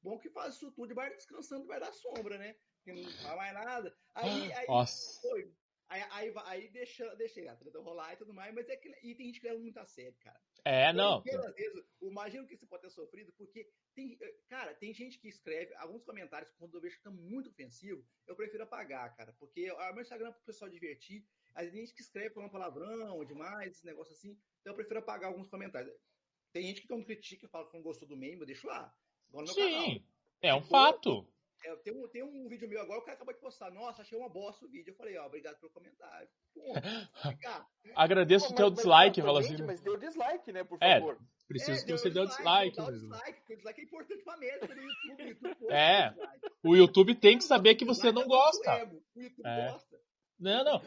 bom 0.00 0.18
que 0.18 0.30
faz 0.30 0.54
isso 0.54 0.70
tudo, 0.72 0.94
vai 0.94 1.10
descansando, 1.10 1.66
vai 1.66 1.80
dar 1.80 1.92
sombra, 1.92 2.38
né? 2.38 2.56
Porque 2.86 2.92
não 3.02 3.10
faz 3.22 3.36
mais 3.36 3.54
nada. 3.54 3.96
Aí, 4.14 4.52
aí, 4.52 4.66
Nossa. 4.68 5.20
foi. 5.20 5.52
Aí, 5.88 6.02
aí, 6.10 6.32
aí 6.46 6.68
deixa, 6.68 7.14
deixei 7.16 7.46
a 7.48 7.56
treta 7.56 7.80
rolar 7.80 8.12
e 8.12 8.16
tudo 8.16 8.32
mais, 8.32 8.54
mas 8.54 8.68
é 8.68 8.76
que. 8.76 8.88
E 9.02 9.14
tem 9.14 9.26
gente 9.26 9.40
que 9.40 9.46
leva 9.46 9.58
muito 9.60 9.78
a 9.78 9.86
sério, 9.86 10.16
cara. 10.20 10.40
É, 10.64 10.92
não. 10.92 11.22
Eu, 11.26 11.44
às 11.44 11.54
vezes, 11.54 11.84
imagino 12.02 12.46
que 12.46 12.56
você 12.56 12.66
pode 12.66 12.82
ter 12.82 12.90
sofrido, 12.90 13.32
porque 13.36 13.68
tem. 13.94 14.16
eh, 14.20 14.34
Cara, 14.48 14.74
tem 14.74 14.92
gente 14.94 15.18
que 15.18 15.28
escreve 15.28 15.74
alguns 15.76 16.04
comentários 16.04 16.50
quando 16.58 16.74
eu 16.74 16.80
vejo 16.80 16.96
que 16.96 17.02
tá 17.02 17.10
muito 17.10 17.50
ofensivo, 17.50 18.04
eu 18.26 18.36
prefiro 18.36 18.62
apagar, 18.64 19.16
cara. 19.16 19.32
Porque 19.38 19.70
o 19.70 19.92
meu 19.92 20.02
Instagram 20.02 20.28
é 20.28 20.32
pro 20.32 20.44
pessoal 20.44 20.70
divertir. 20.70 21.24
Às 21.54 21.62
vezes 21.62 21.72
tem 21.72 21.86
gente 21.86 21.94
que 21.94 22.02
escreve 22.02 22.34
falando 22.34 22.50
palavrão 22.50 23.24
demais, 23.24 23.72
esse 23.72 23.86
negócio 23.86 24.12
assim. 24.12 24.38
Então 24.60 24.72
eu 24.72 24.76
prefiro 24.76 25.00
apagar 25.00 25.30
alguns 25.30 25.48
comentários. 25.48 25.92
Tem 26.52 26.64
gente 26.64 26.82
que 26.82 26.88
quando 26.88 27.04
critica 27.04 27.46
e 27.46 27.48
fala 27.48 27.68
que 27.68 27.74
não 27.74 27.82
gostou 27.82 28.08
do 28.08 28.16
meme, 28.16 28.40
eu 28.40 28.46
deixo 28.46 28.66
lá. 28.66 28.92
Meu 29.32 29.44
canal. 29.44 29.54
Sim, 29.54 30.04
é 30.42 30.54
um 30.54 30.62
fato. 30.62 31.26
É, 31.64 31.74
tem, 31.76 31.92
um, 31.92 32.06
tem 32.08 32.22
um 32.22 32.48
vídeo 32.48 32.68
meu 32.68 32.80
agora, 32.80 33.00
o 33.00 33.02
cara 33.02 33.14
acabou 33.16 33.34
de 33.34 33.40
postar. 33.40 33.70
Nossa, 33.72 34.02
achei 34.02 34.16
uma 34.18 34.28
bosta 34.28 34.64
o 34.64 34.68
vídeo. 34.68 34.90
Eu 34.92 34.96
falei, 34.96 35.16
ó, 35.18 35.26
obrigado 35.26 35.58
pelo 35.58 35.72
comentário. 35.72 36.28
Pô. 36.54 36.60
Agradeço 37.96 38.52
o 38.52 38.54
teu 38.54 38.70
dislike, 38.70 39.20
fala 39.22 39.40
assim. 39.40 39.56
Mas 39.64 39.80
deu 39.80 39.96
dislike, 39.96 40.52
né, 40.52 40.64
por 40.64 40.78
É, 40.80 41.00
favor. 41.00 41.18
Preciso 41.48 41.80
que 41.80 41.86
deu 41.86 41.98
você 41.98 42.10
dê 42.10 42.20
o 42.20 42.26
dislike, 42.26 42.70
dislike. 42.70 42.76
dá 42.76 42.82
o 42.84 42.92
mesmo. 42.92 43.08
dislike, 43.10 43.38
porque 43.40 43.52
o 43.52 43.56
dislike 43.56 43.80
é 43.80 43.84
importante 43.84 44.24
pra 44.24 44.36
métrica 44.36 44.74
do 44.74 44.80
YouTube. 44.80 45.22
O 45.22 45.28
YouTube 45.28 45.66
É. 45.72 46.08
dislike. 46.10 46.46
O 46.64 46.76
YouTube 46.76 47.14
tem 47.14 47.38
que 47.38 47.44
saber 47.44 47.74
que 47.76 47.84
você 47.84 48.12
Dislike 48.12 48.14
não 48.14 48.22
é 48.22 48.26
gosta. 48.38 48.84
O 49.14 49.20
YouTube 49.22 49.46
É. 49.46 49.70
gosta. 49.70 50.00
Não, 50.38 50.64
não. 50.64 50.82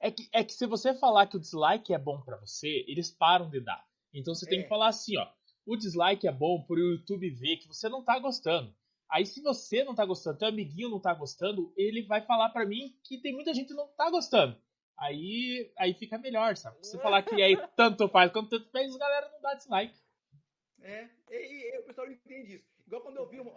É 0.00 0.10
que, 0.10 0.28
é 0.32 0.44
que 0.44 0.52
se 0.52 0.66
você 0.66 0.94
falar 0.94 1.26
que 1.26 1.36
o 1.36 1.40
dislike 1.40 1.92
é 1.92 1.98
bom 1.98 2.20
pra 2.22 2.36
você, 2.38 2.84
eles 2.88 3.10
param 3.10 3.50
de 3.50 3.60
dar. 3.60 3.84
Então 4.14 4.34
você 4.34 4.46
tem 4.48 4.60
É. 4.60 4.62
que 4.62 4.68
falar 4.68 4.88
assim, 4.88 5.18
ó. 5.18 5.28
O 5.66 5.76
dislike 5.76 6.26
é 6.26 6.32
bom 6.32 6.62
pro 6.62 6.78
YouTube 6.78 7.28
ver 7.30 7.56
que 7.58 7.66
você 7.68 7.88
não 7.88 8.02
tá 8.02 8.18
gostando. 8.18 8.74
Aí 9.10 9.24
se 9.24 9.40
você 9.40 9.82
não 9.84 9.94
tá 9.94 10.04
gostando, 10.04 10.38
teu 10.38 10.48
amiguinho 10.48 10.90
não 10.90 11.00
tá 11.00 11.14
gostando, 11.14 11.72
ele 11.76 12.02
vai 12.02 12.20
falar 12.20 12.50
pra 12.50 12.66
mim 12.66 12.94
que 13.02 13.18
tem 13.18 13.32
muita 13.32 13.54
gente 13.54 13.68
que 13.68 13.74
não 13.74 13.88
tá 13.88 14.10
gostando. 14.10 14.56
Aí, 14.98 15.72
aí 15.78 15.94
fica 15.94 16.18
melhor, 16.18 16.56
sabe? 16.56 16.76
Você 16.78 16.98
falar 16.98 17.22
que 17.22 17.40
aí 17.40 17.56
tanto 17.76 18.08
faz 18.08 18.32
quanto 18.32 18.50
tanto 18.50 18.70
faz, 18.70 18.94
a 18.94 18.98
galera 18.98 19.30
não 19.32 19.40
dá 19.40 19.54
dislike. 19.54 19.96
É, 20.82 21.08
e, 21.30 21.74
e 21.74 21.78
o 21.78 21.84
pessoal 21.84 22.10
entende 22.10 22.56
isso. 22.56 22.77
Igual 22.88 23.02
quando 23.02 23.18
eu 23.18 23.28
vi, 23.28 23.38
uma, 23.40 23.52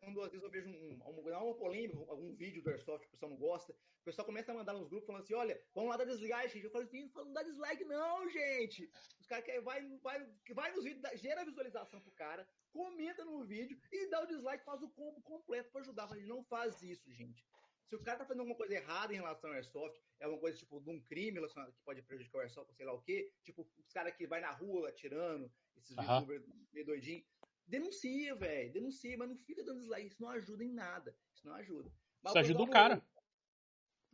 quando 0.00 0.20
às 0.20 0.32
vezes 0.32 0.42
eu 0.42 0.50
vejo 0.50 0.68
um, 0.68 1.00
uma, 1.06 1.38
uma 1.38 1.54
polêmica, 1.54 1.98
algum 2.08 2.34
vídeo 2.34 2.62
do 2.62 2.70
Airsoft 2.70 3.02
que 3.02 3.08
o 3.08 3.10
pessoal 3.12 3.30
não 3.30 3.38
gosta, 3.38 3.72
o 3.72 4.04
pessoal 4.04 4.26
começa 4.26 4.50
a 4.50 4.54
mandar 4.54 4.72
nos 4.72 4.88
grupos 4.88 5.06
falando 5.06 5.22
assim, 5.22 5.34
olha, 5.34 5.60
vamos 5.72 5.90
lá 5.90 5.96
dar 5.96 6.04
dislike, 6.04 6.52
gente. 6.52 6.64
Eu 6.64 6.70
falo 6.70 6.84
assim, 6.84 7.10
não 7.14 7.32
dá 7.32 7.44
dislike 7.44 7.84
não, 7.84 8.28
gente. 8.28 8.90
Os 9.20 9.26
caras 9.28 9.44
querem, 9.44 9.62
vai, 9.62 9.80
vai, 9.98 10.28
vai 10.52 10.72
nos 10.72 10.82
vídeos, 10.82 11.20
gera 11.20 11.44
visualização 11.44 12.00
pro 12.00 12.10
cara, 12.10 12.46
comenta 12.72 13.24
no 13.24 13.44
vídeo 13.44 13.78
e 13.92 14.10
dá 14.10 14.20
o 14.20 14.26
dislike, 14.26 14.64
faz 14.64 14.82
o 14.82 14.90
combo 14.90 15.22
completo 15.22 15.70
pra 15.70 15.80
ajudar. 15.80 16.08
Falei, 16.08 16.26
não 16.26 16.42
faz 16.42 16.82
isso, 16.82 17.08
gente. 17.12 17.46
Se 17.88 17.94
o 17.94 18.02
cara 18.02 18.18
tá 18.18 18.24
fazendo 18.24 18.40
alguma 18.40 18.56
coisa 18.56 18.74
errada 18.74 19.12
em 19.12 19.16
relação 19.16 19.50
ao 19.50 19.54
Airsoft, 19.54 20.00
é 20.18 20.26
uma 20.26 20.38
coisa 20.38 20.58
tipo 20.58 20.80
de 20.80 20.90
um 20.90 21.00
crime 21.02 21.32
relacionado 21.32 21.72
que 21.72 21.80
pode 21.84 22.02
prejudicar 22.02 22.38
o 22.38 22.40
Airsoft, 22.40 22.74
sei 22.74 22.86
lá 22.86 22.94
o 22.94 23.02
quê, 23.02 23.30
tipo 23.44 23.68
os 23.78 23.92
caras 23.92 24.16
que 24.16 24.26
vai 24.26 24.40
na 24.40 24.50
rua 24.50 24.88
atirando, 24.88 25.52
esses 25.76 25.96
youtubers 25.96 26.44
meio 26.72 26.86
doidinhos, 26.86 27.24
denuncia, 27.66 28.34
velho, 28.34 28.72
denuncia, 28.72 29.16
mas 29.16 29.28
não 29.28 29.36
fica 29.36 29.62
dando 29.64 29.80
dislike, 29.80 30.06
isso 30.08 30.22
não 30.22 30.30
ajuda 30.30 30.64
em 30.64 30.72
nada, 30.72 31.16
isso 31.34 31.46
não 31.46 31.54
ajuda. 31.54 31.90
Mas 32.22 32.30
Isso 32.32 32.38
ajuda 32.38 32.62
o 32.62 32.70
cara. 32.70 33.02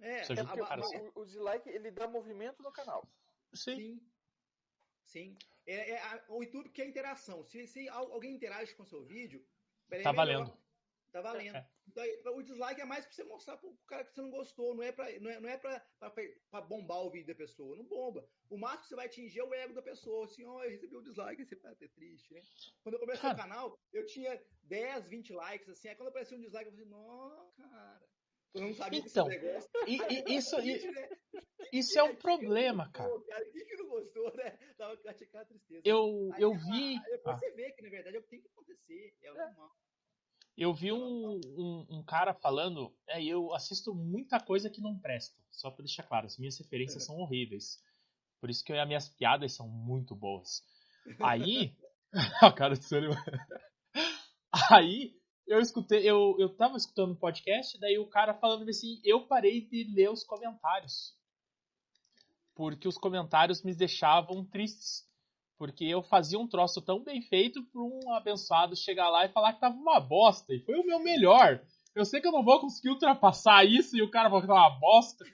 É, 0.00 0.22
Isso 0.22 0.32
ajuda 0.32 0.50
a- 0.50 0.64
a- 0.64 0.68
cara, 0.68 0.82
o, 1.14 1.20
o 1.20 1.24
dislike, 1.24 1.68
ele 1.68 1.90
dá 1.90 2.06
movimento 2.06 2.62
no 2.62 2.70
canal. 2.72 3.06
Sim. 3.52 3.76
Sim. 3.76 4.10
Sim. 5.04 5.38
É, 5.66 5.90
é, 5.92 5.98
a- 6.02 6.24
o 6.28 6.42
YouTube 6.42 6.70
quer 6.70 6.86
interação. 6.86 7.44
Se, 7.44 7.66
se 7.66 7.88
al- 7.88 8.12
alguém 8.12 8.34
interage 8.34 8.74
com 8.74 8.82
o 8.82 8.86
seu 8.86 9.04
vídeo, 9.04 9.44
Tá 10.02 10.12
melhor. 10.12 10.56
Tá 11.12 11.20
valendo. 11.20 11.56
É. 11.56 11.66
Então, 12.20 12.36
o 12.36 12.42
dislike 12.42 12.80
é 12.80 12.84
mais 12.84 13.04
pra 13.04 13.12
você 13.14 13.24
mostrar 13.24 13.56
pro 13.56 13.74
cara 13.86 14.04
que 14.04 14.12
você 14.12 14.20
não 14.20 14.30
gostou. 14.30 14.74
Não 14.74 14.82
é 14.84 14.92
pra, 14.92 15.10
não 15.18 15.30
é, 15.30 15.40
não 15.40 15.48
é 15.48 15.56
pra, 15.56 15.80
pra, 15.98 16.12
pra 16.50 16.60
bombar 16.60 17.02
o 17.02 17.10
vídeo 17.10 17.26
da 17.28 17.34
pessoa. 17.34 17.74
Não 17.76 17.84
bomba. 17.84 18.28
O 18.50 18.56
máximo 18.58 18.82
que 18.82 18.88
você 18.88 18.94
vai 18.94 19.06
atingir 19.06 19.40
é 19.40 19.44
o 19.44 19.54
ego 19.54 19.74
da 19.74 19.82
pessoa. 19.82 20.26
Assim, 20.26 20.44
ó, 20.44 20.62
eu 20.62 20.70
recebi 20.70 20.94
o 20.94 21.02
dislike, 21.02 21.44
você 21.44 21.56
vai 21.56 21.74
ter 21.74 21.88
triste, 21.88 22.32
né? 22.32 22.40
Quando 22.82 22.94
eu 22.96 23.00
comecei 23.00 23.28
o 23.30 23.36
canal, 23.36 23.76
eu 23.92 24.04
tinha 24.06 24.40
10, 24.64 25.08
20 25.08 25.32
likes, 25.32 25.68
assim. 25.70 25.88
Aí 25.88 25.96
quando 25.96 26.10
apareceu 26.10 26.38
um 26.38 26.40
dislike, 26.42 26.66
eu 26.66 26.72
falei, 26.72 26.86
nossa, 26.86 27.68
cara. 27.68 28.08
Eu 28.54 28.60
não 28.62 28.74
sabia 28.74 29.00
Então, 29.00 29.26
negócio. 29.26 29.70
E, 29.86 29.96
e- 29.96 29.96
isso, 30.38 30.60
gente, 30.60 30.86
e- 30.86 30.90
né? 30.92 31.08
isso 31.72 31.98
é 31.98 32.02
um 32.02 32.14
problema, 32.16 32.90
cara. 32.92 33.10
cara. 33.26 33.44
Que 33.50 33.76
não 33.76 33.88
gostou, 33.88 34.32
né? 34.36 34.50
Tava 34.76 34.96
tristeza. 34.96 35.82
Eu, 35.84 36.30
Aí, 36.34 36.42
eu 36.42 36.52
vi. 36.52 36.94
aí 36.96 37.10
depois 37.10 37.36
ah, 37.36 37.38
você 37.38 37.50
vê 37.52 37.72
que, 37.72 37.82
na 37.82 37.88
verdade, 37.90 38.16
é 38.16 38.20
o 38.20 38.22
que 38.22 38.28
tem 38.28 38.40
que 38.40 38.48
acontecer. 38.48 39.14
É 39.22 39.32
o 39.32 39.34
normal. 39.34 39.70
Eu 40.58 40.74
vi 40.74 40.92
um, 40.92 41.40
um, 41.56 41.86
um 41.88 42.02
cara 42.02 42.34
falando. 42.34 42.92
É, 43.06 43.22
eu 43.22 43.54
assisto 43.54 43.94
muita 43.94 44.40
coisa 44.40 44.68
que 44.68 44.80
não 44.80 44.98
presta. 44.98 45.38
Só 45.52 45.70
pra 45.70 45.84
deixar 45.84 46.02
claro, 46.02 46.26
as 46.26 46.36
minhas 46.36 46.58
referências 46.58 47.04
são 47.04 47.16
horríveis. 47.18 47.80
Por 48.40 48.50
isso 48.50 48.64
que 48.64 48.72
as 48.72 48.88
minhas 48.88 49.08
piadas 49.08 49.52
são 49.52 49.68
muito 49.68 50.16
boas. 50.16 50.64
Aí. 51.20 51.76
a 52.42 52.52
cara 52.52 52.74
do 52.74 52.82
Sullivan. 52.82 53.22
Aí, 54.72 55.14
eu 55.46 55.60
escutei, 55.60 56.08
eu, 56.08 56.34
eu 56.38 56.48
tava 56.48 56.76
escutando 56.76 57.12
um 57.12 57.16
podcast, 57.16 57.78
daí 57.78 57.98
o 57.98 58.08
cara 58.08 58.34
falando 58.34 58.68
assim, 58.68 59.00
eu 59.04 59.26
parei 59.26 59.60
de 59.60 59.84
ler 59.94 60.10
os 60.10 60.24
comentários. 60.24 61.14
Porque 62.54 62.88
os 62.88 62.98
comentários 62.98 63.62
me 63.62 63.74
deixavam 63.74 64.44
tristes. 64.44 65.07
Porque 65.58 65.84
eu 65.84 66.02
fazia 66.02 66.38
um 66.38 66.46
troço 66.46 66.80
tão 66.80 67.02
bem 67.02 67.20
feito 67.20 67.62
para 67.64 67.82
um 67.82 68.12
abençoado 68.12 68.76
chegar 68.76 69.10
lá 69.10 69.24
e 69.24 69.32
falar 69.32 69.52
que 69.52 69.60
tava 69.60 69.74
uma 69.74 69.98
bosta. 69.98 70.54
E 70.54 70.60
foi 70.60 70.76
o 70.76 70.86
meu 70.86 71.00
melhor. 71.00 71.60
Eu 71.94 72.04
sei 72.04 72.20
que 72.20 72.28
eu 72.28 72.32
não 72.32 72.44
vou 72.44 72.60
conseguir 72.60 72.90
ultrapassar 72.90 73.64
isso 73.64 73.96
e 73.96 74.02
o 74.02 74.10
cara 74.10 74.28
vai 74.28 74.40
falar 74.46 74.68
uma 74.68 74.78
bosta. 74.78 75.24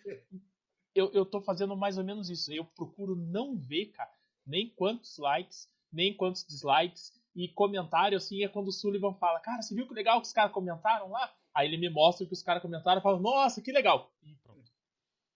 Eu, 0.95 1.11
eu 1.13 1.27
tô 1.27 1.43
fazendo 1.43 1.77
mais 1.77 1.99
ou 1.99 2.05
menos 2.05 2.31
isso. 2.31 2.53
Eu 2.53 2.65
procuro 2.65 3.15
não 3.15 3.55
ver, 3.55 3.87
cara, 3.87 4.11
nem 4.47 4.71
quantos 4.71 5.19
likes, 5.19 5.69
nem 5.93 6.17
quantos 6.17 6.45
dislikes. 6.47 7.13
E 7.37 7.49
comentário, 7.49 8.17
assim, 8.17 8.45
é 8.45 8.49
quando 8.49 8.69
o 8.69 8.73
Sullivan 8.73 9.13
fala, 9.15 9.41
cara, 9.41 9.61
você 9.61 9.75
viu 9.75 9.89
que 9.89 9.95
legal 9.95 10.21
que 10.21 10.27
os 10.29 10.33
caras 10.33 10.53
comentaram 10.53 11.11
lá? 11.11 11.35
Aí 11.53 11.69
ele 11.69 11.77
me 11.77 11.91
mostra 11.91 12.25
o 12.25 12.29
que 12.29 12.35
os 12.35 12.43
caras 12.43 12.63
comentaram 12.63 13.01
e 13.01 13.03
fala, 13.03 13.19
nossa, 13.19 13.61
que 13.61 13.73
legal. 13.73 14.13
E 14.23 14.35
pronto. 14.37 14.73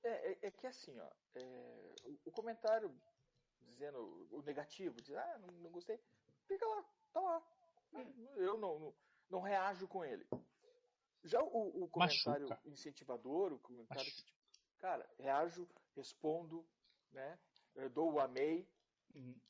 É, 0.05 0.33
é, 0.33 0.39
é 0.43 0.51
que 0.51 0.67
assim, 0.67 0.97
ó, 0.99 1.11
é, 1.35 1.95
o, 2.25 2.31
comentário 2.31 2.95
dizendo 3.79 4.27
o 4.33 4.43
negativo, 4.43 5.01
diz, 5.01 5.15
ah, 5.15 5.39
não, 5.39 5.55
não, 5.61 5.71
gostei, 5.71 6.01
fica 6.47 6.67
lá, 6.67 6.85
tá 7.13 7.21
lá. 7.21 7.43
Eu 8.37 8.59
não, 8.59 8.79
não, 8.79 8.95
não 9.31 9.41
reajo 9.41 9.87
com 9.87 10.05
ele. 10.05 10.27
Já 11.23 11.41
o, 11.43 11.85
o 11.85 11.89
comentário 11.89 12.49
Machuca. 12.49 12.69
incentivador, 12.69 13.53
o 13.53 13.59
comentário 13.61 14.05
Machuca. 14.05 14.17
que, 14.17 14.27
tipo, 14.27 14.79
cara, 14.79 15.09
reajo, 15.19 15.69
respondo, 15.95 16.67
né? 17.13 17.39
Eu 17.77 17.89
dou 17.89 18.13
o 18.13 18.21
amei. 18.21 18.69
Uhum. 19.15 19.41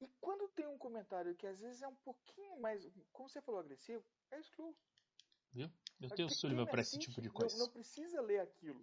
E 0.00 0.08
quando 0.20 0.48
tem 0.48 0.66
um 0.66 0.78
comentário 0.78 1.34
que 1.34 1.46
às 1.46 1.58
vezes 1.58 1.82
é 1.82 1.88
um 1.88 1.96
pouquinho 1.96 2.60
mais, 2.60 2.86
como 3.12 3.28
você 3.28 3.40
falou, 3.40 3.60
agressivo, 3.60 4.04
eu 4.30 4.40
excluo. 4.40 4.76
Viu? 5.52 5.70
Eu 6.00 6.10
tenho 6.10 6.28
Sullivan 6.28 6.66
para 6.66 6.80
esse 6.80 6.98
tipo 6.98 7.20
de 7.20 7.30
coisa. 7.30 7.56
Não, 7.56 7.66
não 7.66 7.72
precisa 7.72 8.20
ler 8.20 8.40
aquilo. 8.40 8.80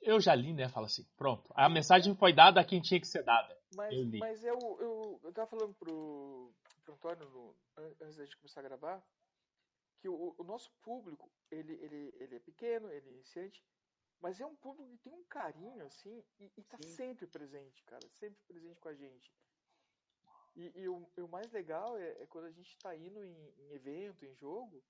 Eu 0.00 0.20
já 0.20 0.34
li, 0.34 0.52
né? 0.52 0.68
Fala 0.68 0.86
assim, 0.86 1.04
pronto. 1.16 1.50
A 1.54 1.68
mensagem 1.68 2.14
foi 2.14 2.32
dada 2.32 2.60
a 2.60 2.64
quem 2.64 2.80
tinha 2.80 3.00
que 3.00 3.06
ser 3.06 3.24
dada. 3.24 3.56
Mas 3.74 3.92
eu, 3.92 4.04
li. 4.04 4.18
mas 4.18 4.44
eu, 4.44 4.58
eu, 4.80 5.20
eu 5.24 5.32
tava 5.32 5.48
falando 5.48 5.74
pro, 5.74 6.52
pro 6.84 6.94
Antônio 6.94 7.28
no, 7.30 7.56
antes 8.00 8.16
da 8.16 8.24
gente 8.24 8.36
começar 8.36 8.60
a 8.60 8.64
gravar 8.64 9.02
que 10.00 10.08
o, 10.08 10.34
o, 10.38 10.44
nosso 10.44 10.70
público 10.80 11.30
ele, 11.50 11.72
ele, 11.74 12.14
ele 12.18 12.36
é 12.36 12.40
pequeno, 12.40 12.90
ele 12.90 13.08
é 13.08 13.12
iniciante, 13.12 13.62
mas 14.20 14.40
é 14.40 14.46
um 14.46 14.56
público 14.56 14.90
que 14.90 14.98
tem 14.98 15.12
um 15.12 15.24
carinho 15.24 15.84
assim 15.84 16.24
e, 16.38 16.50
e 16.56 16.62
tá 16.64 16.78
Sim. 16.82 16.88
sempre 16.90 17.26
presente, 17.26 17.82
cara, 17.84 18.06
sempre 18.18 18.40
presente 18.46 18.80
com 18.80 18.88
a 18.88 18.94
gente. 18.94 19.32
E, 20.56 20.72
e, 20.74 20.88
o, 20.88 21.08
o, 21.16 21.28
mais 21.28 21.50
legal 21.52 21.96
é, 21.98 22.22
é, 22.22 22.26
quando 22.26 22.46
a 22.46 22.50
gente 22.50 22.68
está 22.68 22.94
indo 22.96 23.24
em, 23.24 23.54
em, 23.58 23.72
evento, 23.72 24.24
em 24.24 24.34
jogo, 24.34 24.82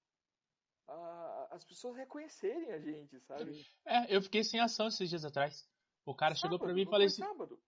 a, 0.88 1.48
as 1.52 1.64
pessoas 1.64 1.96
reconhecerem 1.96 2.72
a 2.72 2.78
gente, 2.78 3.20
sabe? 3.20 3.66
É, 3.86 4.14
eu 4.14 4.22
fiquei 4.22 4.42
sem 4.42 4.60
ação 4.60 4.88
esses 4.88 5.08
dias 5.08 5.24
atrás. 5.24 5.68
O 6.04 6.14
cara 6.14 6.34
sábado, 6.34 6.40
chegou 6.40 6.58
para 6.58 6.74
mim 6.74 6.82
e 6.82 6.86
falou 6.86 7.06
assim. 7.06 7.22
Sábado? 7.22 7.60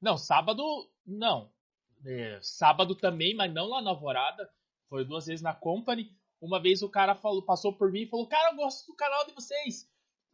Não, 0.00 0.16
sábado 0.16 0.90
não. 1.04 1.52
É, 2.06 2.38
sábado 2.40 2.94
também, 2.94 3.34
mas 3.34 3.52
não 3.52 3.66
lá 3.66 3.82
na 3.82 3.90
Alvorada. 3.90 4.48
Foi 4.88 5.04
duas 5.04 5.26
vezes 5.26 5.42
na 5.42 5.52
Company. 5.52 6.16
Uma 6.40 6.62
vez 6.62 6.82
o 6.82 6.88
cara 6.88 7.14
falou, 7.16 7.42
passou 7.42 7.72
por 7.76 7.90
mim 7.90 8.02
e 8.02 8.08
falou: 8.08 8.28
Cara, 8.28 8.52
eu 8.52 8.56
gosto 8.56 8.86
do 8.86 8.96
canal 8.96 9.26
de 9.26 9.32
vocês. 9.32 9.90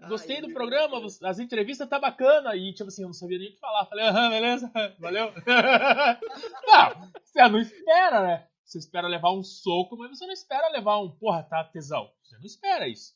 Gostei 0.08 0.40
do 0.40 0.52
programa, 0.52 1.00
as 1.22 1.38
entrevistas 1.38 1.88
tá 1.88 1.98
bacana. 1.98 2.54
E, 2.56 2.72
tipo 2.74 2.88
assim, 2.88 3.02
eu 3.02 3.08
não 3.08 3.14
sabia 3.14 3.38
nem 3.38 3.48
o 3.48 3.52
que 3.52 3.60
falar. 3.60 3.86
Falei, 3.86 4.04
aham, 4.04 4.28
beleza, 4.28 4.72
valeu. 4.98 5.32
não, 6.66 7.12
você 7.22 7.48
não 7.48 7.58
espera, 7.58 8.22
né? 8.22 8.48
Você 8.64 8.78
espera 8.78 9.06
levar 9.06 9.32
um 9.32 9.42
soco, 9.42 9.96
mas 9.96 10.16
você 10.18 10.26
não 10.26 10.32
espera 10.32 10.68
levar 10.68 10.98
um, 10.98 11.10
porra, 11.10 11.42
tá 11.42 11.62
tesão. 11.64 12.10
Você 12.22 12.36
não 12.36 12.44
espera 12.44 12.88
isso. 12.88 13.14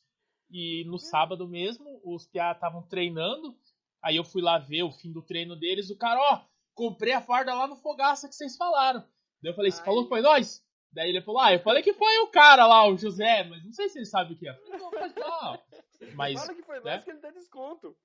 E 0.49 0.83
no 0.85 0.97
sábado 0.97 1.47
mesmo, 1.47 1.99
os 2.03 2.25
piá 2.27 2.51
estavam 2.51 2.83
treinando. 2.83 3.55
Aí 4.01 4.15
eu 4.15 4.23
fui 4.23 4.41
lá 4.41 4.57
ver 4.57 4.83
o 4.83 4.91
fim 4.91 5.11
do 5.11 5.21
treino 5.21 5.55
deles. 5.55 5.89
O 5.89 5.97
cara, 5.97 6.19
ó, 6.19 6.41
comprei 6.73 7.13
a 7.13 7.21
farda 7.21 7.53
lá 7.53 7.67
no 7.67 7.75
Fogaça 7.75 8.27
que 8.27 8.35
vocês 8.35 8.55
falaram. 8.55 9.01
Daí 9.41 9.51
eu 9.51 9.55
falei, 9.55 9.71
você 9.71 9.83
falou 9.83 10.03
que 10.03 10.09
foi 10.09 10.21
nós? 10.21 10.63
Daí 10.91 11.09
ele 11.09 11.21
falou, 11.21 11.41
ah, 11.41 11.53
eu 11.53 11.59
falei 11.59 11.83
que 11.83 11.93
foi 11.93 12.17
o 12.19 12.27
cara 12.27 12.65
lá, 12.65 12.87
o 12.87 12.97
José, 12.97 13.43
mas 13.43 13.63
não 13.63 13.71
sei 13.71 13.89
se 13.89 13.99
ele 13.99 14.05
sabe 14.05 14.33
o 14.33 14.37
que 14.37 14.47
é. 14.47 14.59
Não, 14.69 14.91
mas 14.91 15.13
não. 15.15 15.59
Mas, 16.15 16.39
Fala 16.39 16.55
que 16.55 16.63
foi 16.63 16.79
né? 16.79 16.95
nós 16.95 17.03
que 17.03 17.11
ele 17.11 17.19
dá 17.19 17.29
desconto. 17.31 17.95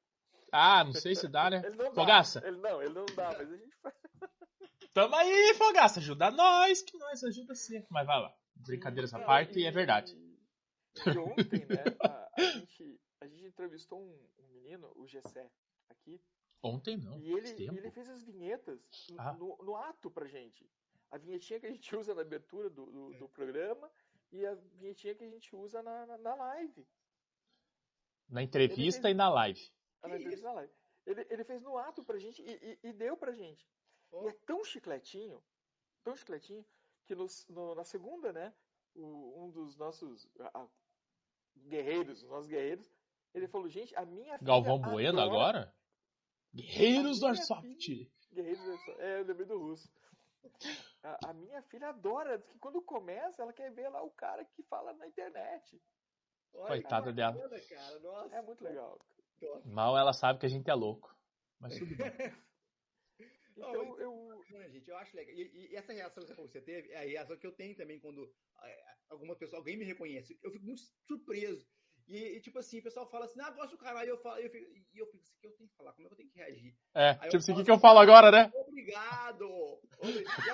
Ah, 0.52 0.84
não 0.84 0.92
sei 0.92 1.14
se 1.14 1.26
dá, 1.26 1.50
né? 1.50 1.62
Ele 1.64 1.76
não 1.76 1.92
Fogaça? 1.92 2.40
Dá. 2.40 2.48
Ele 2.48 2.58
não, 2.58 2.82
ele 2.82 2.94
não 2.94 3.06
dá, 3.06 3.34
mas 3.36 3.52
a 3.52 3.56
gente 3.56 3.76
faz. 3.82 3.94
Tamo 4.94 5.16
aí, 5.16 5.54
Fogaça, 5.54 5.98
ajuda 5.98 6.30
nós, 6.30 6.80
que 6.80 6.96
nós 6.96 7.24
ajuda 7.24 7.52
sim. 7.56 7.84
Mas 7.90 8.06
vai 8.06 8.20
lá, 8.20 8.32
brincadeiras 8.54 9.12
à 9.12 9.18
parte, 9.18 9.58
e, 9.58 9.66
é 9.66 9.70
verdade. 9.72 10.16
E 11.04 11.18
ontem, 11.18 11.66
né, 11.66 11.84
a, 12.00 12.30
a, 12.38 12.42
gente, 12.52 13.00
a 13.20 13.26
gente 13.26 13.44
entrevistou 13.44 14.00
um, 14.00 14.28
um 14.38 14.48
menino, 14.52 14.92
o 14.94 15.04
Gessé, 15.08 15.50
aqui. 15.88 16.22
Ontem 16.62 16.96
não. 16.96 17.18
E 17.18 17.32
ele, 17.32 17.48
ele 17.76 17.90
fez 17.90 18.08
as 18.08 18.22
vinhetas 18.22 18.80
ah. 19.18 19.32
no, 19.32 19.58
no, 19.64 19.74
ato 19.74 20.08
pra 20.08 20.28
gente 20.28 20.64
a 21.10 21.18
vinhetinha 21.18 21.58
que 21.58 21.66
a 21.66 21.70
gente 21.70 21.94
usa 21.96 22.14
na 22.14 22.22
abertura 22.22 22.70
do, 22.70 22.86
do, 22.86 23.18
do 23.18 23.28
programa 23.28 23.90
e 24.30 24.46
a 24.46 24.54
vinhetinha 24.78 25.14
que 25.14 25.24
a 25.24 25.28
gente 25.28 25.54
usa 25.56 25.82
na, 25.82 26.06
na, 26.06 26.18
na 26.18 26.34
live. 26.36 26.86
Na 28.28 28.42
entrevista 28.42 29.02
fez, 29.02 29.14
e 29.14 29.16
na 29.16 29.28
live. 29.28 29.72
Na 30.02 30.08
entrevista 30.08 30.40
e 30.40 30.44
na 30.44 30.52
live. 30.52 30.72
Ele, 31.04 31.26
ele 31.30 31.44
fez 31.44 31.62
no 31.62 31.76
ato 31.78 32.02
pra 32.04 32.16
gente 32.16 32.40
e, 32.42 32.50
e, 32.50 32.88
e 32.88 32.92
deu 32.92 33.16
pra 33.16 33.32
gente. 33.32 33.68
Oh. 34.14 34.24
E 34.24 34.28
é 34.28 34.32
tão 34.46 34.64
chicletinho, 34.64 35.42
tão 36.04 36.14
chicletinho, 36.14 36.64
que 37.04 37.14
no, 37.14 37.26
no, 37.48 37.74
na 37.74 37.84
segunda, 37.84 38.32
né, 38.32 38.54
o, 38.94 39.44
um 39.44 39.50
dos 39.50 39.76
nossos 39.76 40.28
a, 40.38 40.66
guerreiros, 41.66 42.22
os 42.22 42.28
nossos 42.28 42.46
guerreiros, 42.46 42.88
ele 43.34 43.48
falou, 43.48 43.68
gente, 43.68 43.94
a 43.96 44.04
minha 44.04 44.38
filha 44.38 44.46
Galvão 44.46 44.78
Bueno 44.78 45.20
adora... 45.20 45.58
agora? 45.58 45.74
Guerreiros 46.54 47.18
do 47.18 47.26
Airsoft. 47.26 48.08
Guerreiros 48.32 48.64
do 48.64 48.70
Airsoft. 48.70 49.00
É, 49.00 49.20
eu 49.20 49.24
lembrei 49.24 49.46
do 49.46 49.58
russo. 49.58 49.90
A, 51.02 51.30
a, 51.30 51.32
minha 51.32 51.60
filha 51.62 51.88
adora, 51.88 52.38
que 52.38 52.58
quando 52.58 52.80
começa, 52.80 53.42
ela 53.42 53.52
quer 53.52 53.72
ver 53.72 53.88
lá 53.88 54.02
o 54.02 54.10
cara 54.10 54.44
que 54.44 54.62
fala 54.62 54.92
na 54.92 55.08
internet. 55.08 55.82
Olha, 56.52 56.68
Coitada 56.68 57.12
dela. 57.12 57.36
é 58.30 58.42
muito 58.42 58.62
legal. 58.62 59.00
Mal 59.64 59.98
ela 59.98 60.12
sabe 60.12 60.38
que 60.38 60.46
a 60.46 60.48
gente 60.48 60.70
é 60.70 60.74
louco. 60.74 61.14
Mas 61.58 61.76
tudo 61.76 61.96
bem. 61.96 62.06
então, 63.56 63.98
eu. 64.00 64.44
Gente, 64.48 64.88
eu 64.88 64.96
acho 64.96 65.16
legal. 65.16 65.34
E, 65.34 65.70
e, 65.70 65.76
essa 65.76 65.92
reação 65.92 66.24
que 66.24 66.34
você 66.34 66.60
teve 66.60 66.90
é 66.90 66.98
a 66.98 67.06
reação 67.06 67.36
que 67.36 67.46
eu 67.46 67.52
tenho 67.52 67.76
também 67.76 68.00
quando 68.00 68.32
é, 68.62 68.84
alguma 69.08 69.36
pessoa, 69.36 69.60
alguém 69.60 69.76
me 69.76 69.84
reconhece. 69.84 70.38
Eu 70.42 70.50
fico 70.50 70.64
muito 70.64 70.82
surpreso. 71.06 71.66
E, 72.06 72.36
e, 72.36 72.40
tipo 72.40 72.58
assim, 72.58 72.80
o 72.80 72.82
pessoal 72.82 73.08
fala 73.10 73.24
assim, 73.24 73.40
ah, 73.40 73.50
gosto 73.50 73.72
do 73.72 73.78
canal. 73.78 74.04
E 74.04 74.08
eu, 74.08 74.18
falo, 74.18 74.38
eu 74.38 74.50
fico, 74.50 74.70
e 74.92 74.98
eu 74.98 75.06
fico 75.06 75.22
assim, 75.22 75.34
que 75.40 75.46
eu 75.46 75.52
tenho 75.52 75.70
que 75.70 75.76
falar? 75.76 75.92
Como 75.94 76.06
é 76.06 76.08
que 76.08 76.12
eu 76.12 76.18
tenho 76.18 76.30
que 76.30 76.38
reagir? 76.38 76.76
É, 76.94 77.10
Aí 77.20 77.28
tipo 77.30 77.36
assim, 77.36 77.52
o 77.52 77.56
que, 77.56 77.64
que 77.64 77.70
eu 77.70 77.78
falo 77.78 77.98
agora, 77.98 78.30
né? 78.30 78.52
Obrigado! 78.54 79.80
obrigado. 79.98 80.50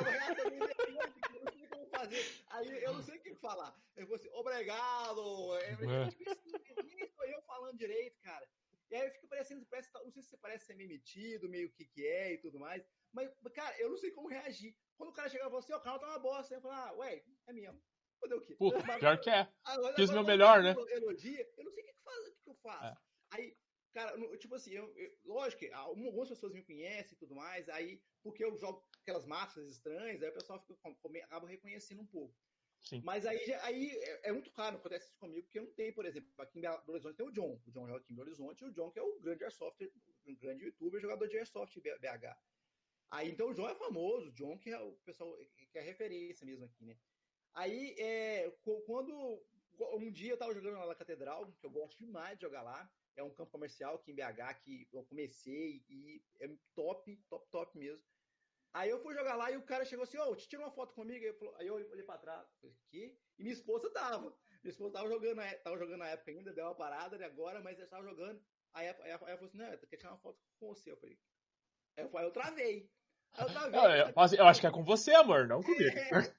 E 0.55 0.99
a 0.99 1.99
fazer. 1.99 2.45
Aí 2.51 2.83
eu 2.83 2.95
não 2.95 3.03
sei 3.03 3.17
o 3.17 3.21
que 3.21 3.35
falar. 3.35 3.75
Eu 3.97 4.07
vou 4.07 4.17
assim, 4.17 4.29
obrigado! 4.33 5.57
É, 5.57 5.73
é. 5.73 6.11
Tipo 6.11 6.31
assim, 6.31 6.95
nem 6.95 7.09
sou 7.09 7.25
eu 7.25 7.43
falando 7.43 7.77
direito, 7.77 8.21
cara. 8.23 8.47
E 8.91 8.97
aí 8.97 9.07
eu 9.07 9.13
fico 9.13 9.29
parecendo, 9.29 9.65
parece, 9.67 9.89
não 9.95 10.11
sei 10.11 10.23
se 10.23 10.31
você 10.31 10.37
parece 10.39 10.67
ser 10.67 10.75
meio 10.75 10.89
metido, 10.89 11.49
meio 11.49 11.71
que 11.71 11.85
que 11.85 12.05
é 12.05 12.33
e 12.33 12.39
tudo 12.39 12.59
mais. 12.59 12.85
Mas, 13.13 13.31
cara, 13.55 13.79
eu 13.81 13.91
não 13.91 13.97
sei 13.97 14.11
como 14.11 14.29
reagir. 14.29 14.77
Quando 14.97 15.11
o 15.11 15.13
cara 15.13 15.29
chega 15.29 15.45
e 15.45 15.49
fala 15.49 15.59
assim, 15.59 15.73
ó, 15.73 15.79
o 15.79 15.81
canal 15.81 15.99
tá 15.99 16.07
uma 16.07 16.19
bosta. 16.19 16.55
Eu 16.55 16.61
falo, 16.61 16.75
ah, 16.75 16.93
ué, 16.95 17.23
é 17.47 17.53
mesmo. 17.53 17.81
Fazer 18.21 18.35
o 18.35 18.43
quê? 18.43 18.57
Pior 18.99 19.21
que 19.21 19.31
é. 19.31 19.49
Agora, 19.65 19.95
Fiz 19.95 20.11
meu 20.11 20.25
melhor, 20.25 20.63
né? 20.63 20.75
Elogia, 20.91 21.49
eu 21.57 21.65
não 21.65 21.73
sei 21.73 21.83
o 21.83 21.87
que, 21.87 21.93
que, 21.93 22.03
faz, 22.03 22.27
o 22.27 22.43
que 22.43 22.51
eu 22.51 22.55
faço. 22.57 22.85
É. 22.85 22.97
Aí, 23.31 23.57
cara, 23.95 24.37
tipo 24.39 24.55
assim, 24.55 24.73
eu, 24.73 24.93
eu, 24.97 25.19
lógico 25.25 25.61
que 25.61 25.73
algumas 25.73 26.29
pessoas 26.29 26.53
me 26.53 26.63
conhecem 26.63 27.15
e 27.15 27.19
tudo 27.19 27.35
mais, 27.35 27.69
aí, 27.69 28.03
porque 28.23 28.45
eu 28.45 28.57
jogo 28.59 28.85
aquelas 29.03 29.25
máscaras 29.25 29.71
estranhas, 29.71 30.23
aí 30.23 30.29
o 30.29 30.35
pessoal 30.35 30.61
fica, 30.61 30.77
acaba 31.25 31.49
reconhecendo 31.49 32.03
um 32.03 32.07
pouco. 32.07 32.37
Sim. 32.83 33.03
Mas 33.05 33.27
aí, 33.27 33.53
aí 33.63 33.91
é, 33.91 34.29
é, 34.29 34.33
muito 34.33 34.51
claro, 34.51 34.77
acontece 34.77 35.07
isso 35.07 35.19
comigo, 35.19 35.43
porque 35.43 35.59
eu 35.59 35.65
não 35.65 35.73
tenho, 35.73 35.95
por 35.95 36.07
exemplo, 36.07 36.31
aqui 36.39 36.59
em 36.59 36.63
Belo 36.63 36.83
Horizonte 36.89 37.17
tem 37.17 37.27
o 37.27 37.31
John. 37.31 37.61
O 37.67 37.71
John 37.71 37.87
joga 37.87 38.01
aqui 38.01 38.13
em 38.13 38.17
Belo 38.17 38.29
Horizonte, 38.29 38.65
e 38.65 38.67
o 38.67 38.73
John 38.73 38.91
que 38.91 38.99
é 38.99 39.03
o 39.03 39.21
grande 39.21 39.45
airsoft, 39.45 39.93
um 40.27 40.35
grande 40.37 40.65
youtuber, 40.65 41.01
jogador 41.01 41.29
de 41.29 41.37
airsoft 41.37 41.79
BH. 41.81 42.37
Aí, 43.11 43.31
então, 43.31 43.51
o 43.51 43.55
John 43.55 43.69
é 43.69 43.75
famoso, 43.75 44.29
o 44.29 44.33
John 44.33 44.59
que 44.59 44.71
é 44.71 44.79
o 44.79 44.93
pessoal, 45.05 45.37
que 45.57 45.79
é 45.79 45.83
referência 45.83 46.47
mesmo 46.47 46.65
aqui, 46.65 46.85
né? 46.85 46.97
Aí, 47.53 47.95
é, 47.99 48.51
quando 48.87 49.45
um 49.95 50.11
dia 50.11 50.33
eu 50.33 50.39
tava 50.39 50.55
jogando 50.55 50.79
lá 50.79 50.87
na 50.87 50.95
Catedral, 50.95 51.51
que 51.53 51.67
eu 51.67 51.71
gosto 51.71 51.99
demais 51.99 52.39
de 52.39 52.43
jogar 52.43 52.63
lá, 52.63 52.91
é 53.17 53.23
um 53.23 53.35
campo 53.35 53.51
comercial 53.51 53.97
aqui 53.97 54.13
em 54.13 54.15
BH 54.15 54.55
que 54.63 54.89
eu 54.93 55.05
comecei 55.05 55.85
e 55.89 56.23
é 56.41 56.49
top, 56.75 57.17
top, 57.29 57.51
top 57.51 57.79
mesmo. 57.79 58.05
Aí 58.73 58.89
eu 58.89 59.01
fui 59.01 59.15
jogar 59.15 59.35
lá 59.35 59.51
e 59.51 59.57
o 59.57 59.63
cara 59.63 59.85
chegou 59.85 60.05
assim, 60.05 60.19
ô, 60.19 60.31
oh, 60.31 60.37
te 60.37 60.49
tira 60.49 60.63
uma 60.63 60.71
foto 60.71 60.95
comigo. 60.95 61.25
Aí 61.57 61.67
eu, 61.67 61.75
olhei 61.75 62.05
pra 62.05 62.19
trás, 62.19 62.47
aqui, 62.87 63.19
e 63.39 63.43
minha 63.43 63.53
esposa 63.53 63.91
tava. 63.91 64.35
Minha 64.63 64.71
esposa 64.71 64.93
tava 64.93 65.09
jogando, 65.09 65.41
tava 65.63 65.79
jogando 65.79 65.99
na 65.99 66.09
época 66.09 66.31
ainda, 66.31 66.53
deu 66.53 66.65
uma 66.67 66.75
parada 66.75 67.19
né, 67.19 67.27
agora, 67.27 67.61
mas 67.61 67.79
ela 67.79 67.89
tava 67.89 68.05
jogando. 68.05 68.41
Aí, 68.73 68.87
aí, 68.87 68.95
aí 69.03 69.11
ela 69.11 69.19
falou 69.19 69.47
assim, 69.47 69.59
não, 69.59 69.67
eu 69.67 69.79
quero 69.79 69.97
tirar 69.97 70.13
uma 70.13 70.19
foto 70.19 70.39
com 70.59 70.69
você. 70.69 70.93
Eu 70.93 70.97
falei, 70.97 71.19
aí 71.97 72.05
eu, 72.05 72.19
aí 72.19 72.25
eu 72.25 72.31
travei. 72.31 72.91
Eu, 73.39 73.47
eu, 73.49 74.39
eu, 74.39 74.47
acho 74.47 74.61
que 74.61 74.67
é 74.67 74.71
com 74.71 74.85
você, 74.85 75.15
amor, 75.15 75.47
não 75.47 75.63
comigo. 75.63 75.97
É, 75.97 76.15
aí, 76.15 76.33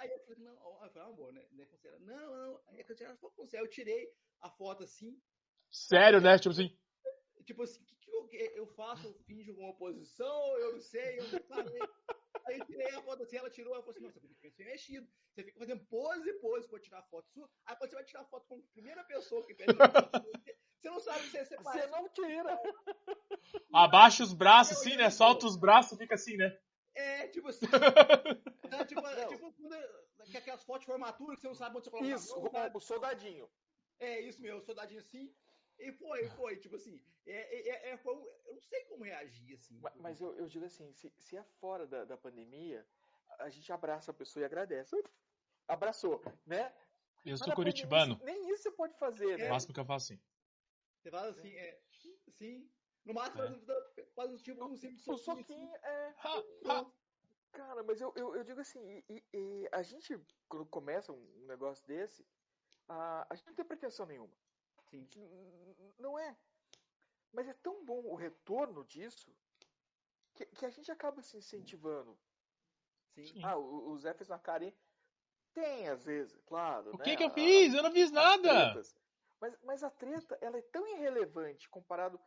aí, 0.00 0.10
eu 0.10 0.18
falei, 0.20 0.44
não, 0.44 0.52
eu 0.52 0.90
falei, 0.90 1.08
amor, 1.08 1.32
né? 1.32 1.44
né 1.52 1.66
não, 2.00 2.60
tirar 2.96 3.16
foto 3.16 3.34
com 3.36 3.46
você. 3.46 3.56
Aí 3.56 3.62
eu 3.62 3.68
tirei 3.68 4.12
a 4.40 4.50
foto 4.50 4.82
assim. 4.82 5.20
Sério, 5.70 6.20
né? 6.20 6.38
Tipo 6.38 6.52
assim. 6.52 6.76
Tipo 7.44 7.62
assim, 7.62 7.84
o 8.06 8.28
que, 8.28 8.36
que 8.38 8.44
eu, 8.44 8.56
eu 8.56 8.66
faço? 8.66 9.06
Eu 9.06 9.14
finjo 9.24 9.50
alguma 9.52 9.74
posição, 9.74 10.58
eu 10.58 10.72
não 10.72 10.80
sei, 10.80 11.18
eu 11.18 11.32
não 11.32 11.40
parei. 11.42 11.80
Aí 12.46 12.58
eu 12.58 12.66
tirei 12.66 12.88
a 12.88 13.02
foto 13.02 13.22
assim, 13.22 13.36
ela 13.36 13.50
tirou, 13.50 13.74
ela 13.74 13.82
falou 13.82 13.96
assim, 13.96 14.04
não, 14.04 14.10
você 14.12 14.50
fica 14.50 14.64
mexido. 14.64 15.08
Você 15.34 15.44
fica 15.44 15.58
fazendo 15.58 15.84
pose 15.86 16.28
e 16.28 16.34
pose 16.34 16.68
pra 16.68 16.80
tirar 16.80 17.02
foto 17.04 17.28
sua. 17.30 17.50
Aí 17.66 17.76
quando 17.76 17.90
você 17.90 17.96
vai 17.96 18.04
tirar 18.04 18.24
foto 18.24 18.46
com 18.46 18.56
a 18.56 18.72
primeira 18.72 19.04
pessoa 19.04 19.44
que 19.44 19.54
pede 19.54 19.74
você 20.86 20.90
não 20.90 21.00
sabe 21.00 21.22
se 21.24 21.44
você 21.44 21.56
Você 21.56 21.86
não 21.88 22.08
tira. 22.10 22.60
Abaixa 23.72 24.22
os 24.22 24.32
braços 24.32 24.78
assim, 24.78 24.96
né? 24.96 25.10
Solta 25.10 25.46
os 25.46 25.56
braços, 25.56 25.98
fica 25.98 26.14
assim, 26.14 26.36
né? 26.36 26.56
É, 26.94 27.28
tipo 27.28 27.48
assim. 27.48 27.66
é, 28.70 28.84
tipo, 28.84 29.06
é, 29.06 29.26
tipo 29.26 29.52
quando, 29.52 29.74
aquelas 30.34 30.64
fotos 30.64 30.82
de 30.82 30.86
formatura 30.86 31.34
que 31.34 31.42
você 31.42 31.48
não 31.48 31.54
sabe 31.54 31.76
onde 31.76 31.84
você 31.84 31.90
coloca 31.90 32.08
Isso, 32.08 32.34
o 32.72 32.80
soldadinho. 32.80 33.48
É, 33.98 34.20
isso 34.20 34.40
mesmo, 34.40 34.62
soldadinho 34.62 35.00
assim. 35.00 35.34
E 35.78 35.92
foi, 35.92 36.28
foi, 36.30 36.56
tipo 36.56 36.76
assim, 36.76 37.00
é, 37.26 37.68
é, 37.68 37.90
é, 37.90 37.96
foi, 37.98 38.14
eu 38.14 38.54
não 38.54 38.60
sei 38.60 38.84
como 38.84 39.04
reagir, 39.04 39.54
assim. 39.54 39.78
Mas, 39.80 39.94
mas 39.96 40.20
eu, 40.20 40.34
eu, 40.36 40.48
digo 40.48 40.64
assim, 40.64 40.92
se, 40.92 41.12
se 41.18 41.36
é 41.36 41.42
fora 41.60 41.86
da, 41.86 42.04
da 42.04 42.16
pandemia, 42.16 42.86
a 43.38 43.50
gente 43.50 43.70
abraça 43.72 44.10
a 44.10 44.14
pessoa 44.14 44.42
e 44.42 44.46
agradece. 44.46 44.96
Abraçou, 45.68 46.22
né? 46.46 46.72
Eu 47.24 47.36
sou 47.36 47.52
curitibano. 47.54 48.16
Pandemia, 48.18 48.40
nem 48.40 48.52
isso 48.52 48.62
você 48.62 48.70
pode 48.70 48.96
fazer, 48.98 49.38
né? 49.38 49.46
O 49.48 49.50
máximo 49.50 49.74
que 49.74 49.80
eu 49.80 49.84
faço 49.84 50.12
assim. 50.12 50.22
Você 51.02 51.10
fala 51.10 51.28
assim, 51.28 51.54
é, 51.56 51.80
sim. 52.30 52.70
No 53.04 53.14
máximo, 53.14 53.42
é. 53.42 54.04
faz 54.14 54.32
um 54.32 54.36
tipo 54.36 54.64
um 54.64 54.76
simples 54.76 55.02
soquinho. 55.02 55.36
soquinho 55.36 55.76
é. 55.76 56.14
Ha, 56.18 56.44
ha. 56.66 56.92
Cara, 57.52 57.82
mas 57.82 58.00
eu, 58.00 58.12
eu, 58.16 58.36
eu 58.36 58.44
digo 58.44 58.60
assim, 58.60 59.02
e, 59.08 59.24
e, 59.32 59.68
a 59.72 59.82
gente, 59.82 60.20
quando 60.48 60.66
começa 60.66 61.12
um 61.12 61.46
negócio 61.46 61.86
desse, 61.86 62.26
a, 62.88 63.26
a 63.30 63.34
gente 63.34 63.46
não 63.46 63.54
tem 63.54 63.64
pretensão 63.64 64.04
nenhuma. 64.04 64.36
Sim. 64.90 65.08
Não 65.98 66.18
é. 66.18 66.36
Mas 67.32 67.48
é 67.48 67.54
tão 67.54 67.84
bom 67.84 68.02
o 68.04 68.14
retorno 68.14 68.84
disso 68.84 69.34
que, 70.34 70.46
que 70.46 70.66
a 70.66 70.70
gente 70.70 70.90
acaba 70.90 71.22
se 71.22 71.36
incentivando. 71.36 72.18
Sim. 73.14 73.42
Ah, 73.42 73.56
o, 73.56 73.90
o 73.90 73.98
Zé 73.98 74.12
fez 74.14 74.30
uma 74.30 74.38
cara 74.38 74.72
Tem, 75.52 75.88
às 75.88 76.04
vezes, 76.04 76.38
claro. 76.46 76.94
O 76.94 76.98
né? 76.98 77.04
que, 77.04 77.16
que 77.16 77.24
eu 77.24 77.30
fiz? 77.30 77.72
Eu 77.72 77.82
não 77.82 77.92
fiz 77.92 78.10
nada. 78.10 78.74
Mas, 79.40 79.58
mas 79.62 79.82
a 79.82 79.90
treta, 79.90 80.38
ela 80.40 80.56
é 80.58 80.62
tão 80.62 80.86
irrelevante 80.86 81.68
comparado 81.68 82.20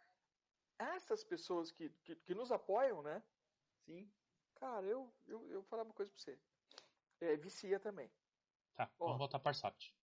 a 0.78 0.96
essas 0.96 1.24
pessoas 1.24 1.72
que, 1.72 1.90
que, 2.04 2.16
que 2.16 2.36
nos 2.36 2.52
apoiam, 2.52 3.02
né? 3.02 3.24
Sim. 3.86 4.12
Cara, 4.56 4.86
eu, 4.86 5.12
eu, 5.28 5.48
eu 5.50 5.62
vou 5.62 5.64
falar 5.64 5.84
uma 5.84 5.94
coisa 5.94 6.12
pra 6.12 6.22
você. 6.22 6.40
É, 7.22 7.36
vicia 7.36 7.80
também. 7.80 8.12
Tá, 8.76 8.90
Ó, 9.00 9.06
vamos 9.06 9.20
voltar 9.20 9.40
para 9.40 9.52
Arsoft. 9.52 9.94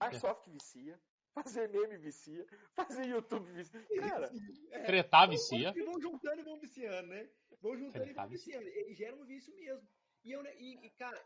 Airsoft 0.00 0.50
vicia. 0.50 1.00
Fazer 1.34 1.68
meme 1.68 1.96
vicia. 1.96 2.46
Fazer 2.74 3.06
YouTube 3.06 3.50
vicia. 3.52 3.82
Cara, 4.00 4.30
é, 4.70 4.84
tretar 4.84 5.28
vicia. 5.28 5.72
E 5.74 5.82
vão 5.82 6.00
juntando 6.00 6.40
e 6.40 6.44
vão 6.44 6.60
viciando, 6.60 7.08
né? 7.08 7.30
Vão 7.60 7.76
juntando 7.76 8.04
tretar 8.04 8.26
e 8.26 8.28
vão 8.28 8.28
viciando. 8.28 8.68
E 8.68 8.94
gera 8.94 9.16
um 9.16 9.24
vício 9.24 9.54
mesmo. 9.54 9.88
E, 10.24 10.30
eu, 10.30 10.44
e, 10.58 10.86
e, 10.86 10.90
cara, 10.90 11.20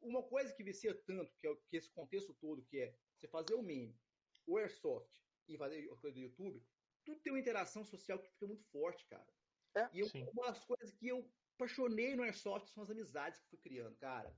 uma 0.00 0.22
coisa 0.22 0.52
que 0.52 0.62
vicia 0.62 0.94
tanto, 1.06 1.32
que 1.38 1.46
é 1.46 1.54
que 1.70 1.76
esse 1.76 1.90
contexto 1.90 2.34
todo, 2.34 2.62
que 2.64 2.80
é 2.80 2.94
você 3.16 3.28
fazer 3.28 3.54
o 3.54 3.62
meme, 3.62 3.96
o 4.46 4.58
Airsoft 4.58 5.10
e 5.48 5.56
fazer 5.56 5.90
a 5.90 5.96
coisa 5.96 6.14
do 6.14 6.20
YouTube, 6.20 6.62
tudo 7.04 7.20
tem 7.20 7.32
uma 7.32 7.40
interação 7.40 7.84
social 7.84 8.18
que 8.18 8.30
fica 8.30 8.46
muito 8.46 8.64
forte, 8.70 9.06
cara. 9.06 9.26
É, 9.74 9.88
e 9.94 10.00
eu, 10.00 10.08
uma 10.34 10.48
das 10.48 10.64
coisas 10.64 10.92
que 10.92 11.08
eu 11.08 11.26
apaixonei 11.54 12.14
no 12.14 12.22
Airsoft 12.22 12.68
são 12.70 12.82
as 12.82 12.90
amizades 12.90 13.38
que 13.38 13.48
fui 13.48 13.58
criando, 13.58 13.96
cara. 13.96 14.34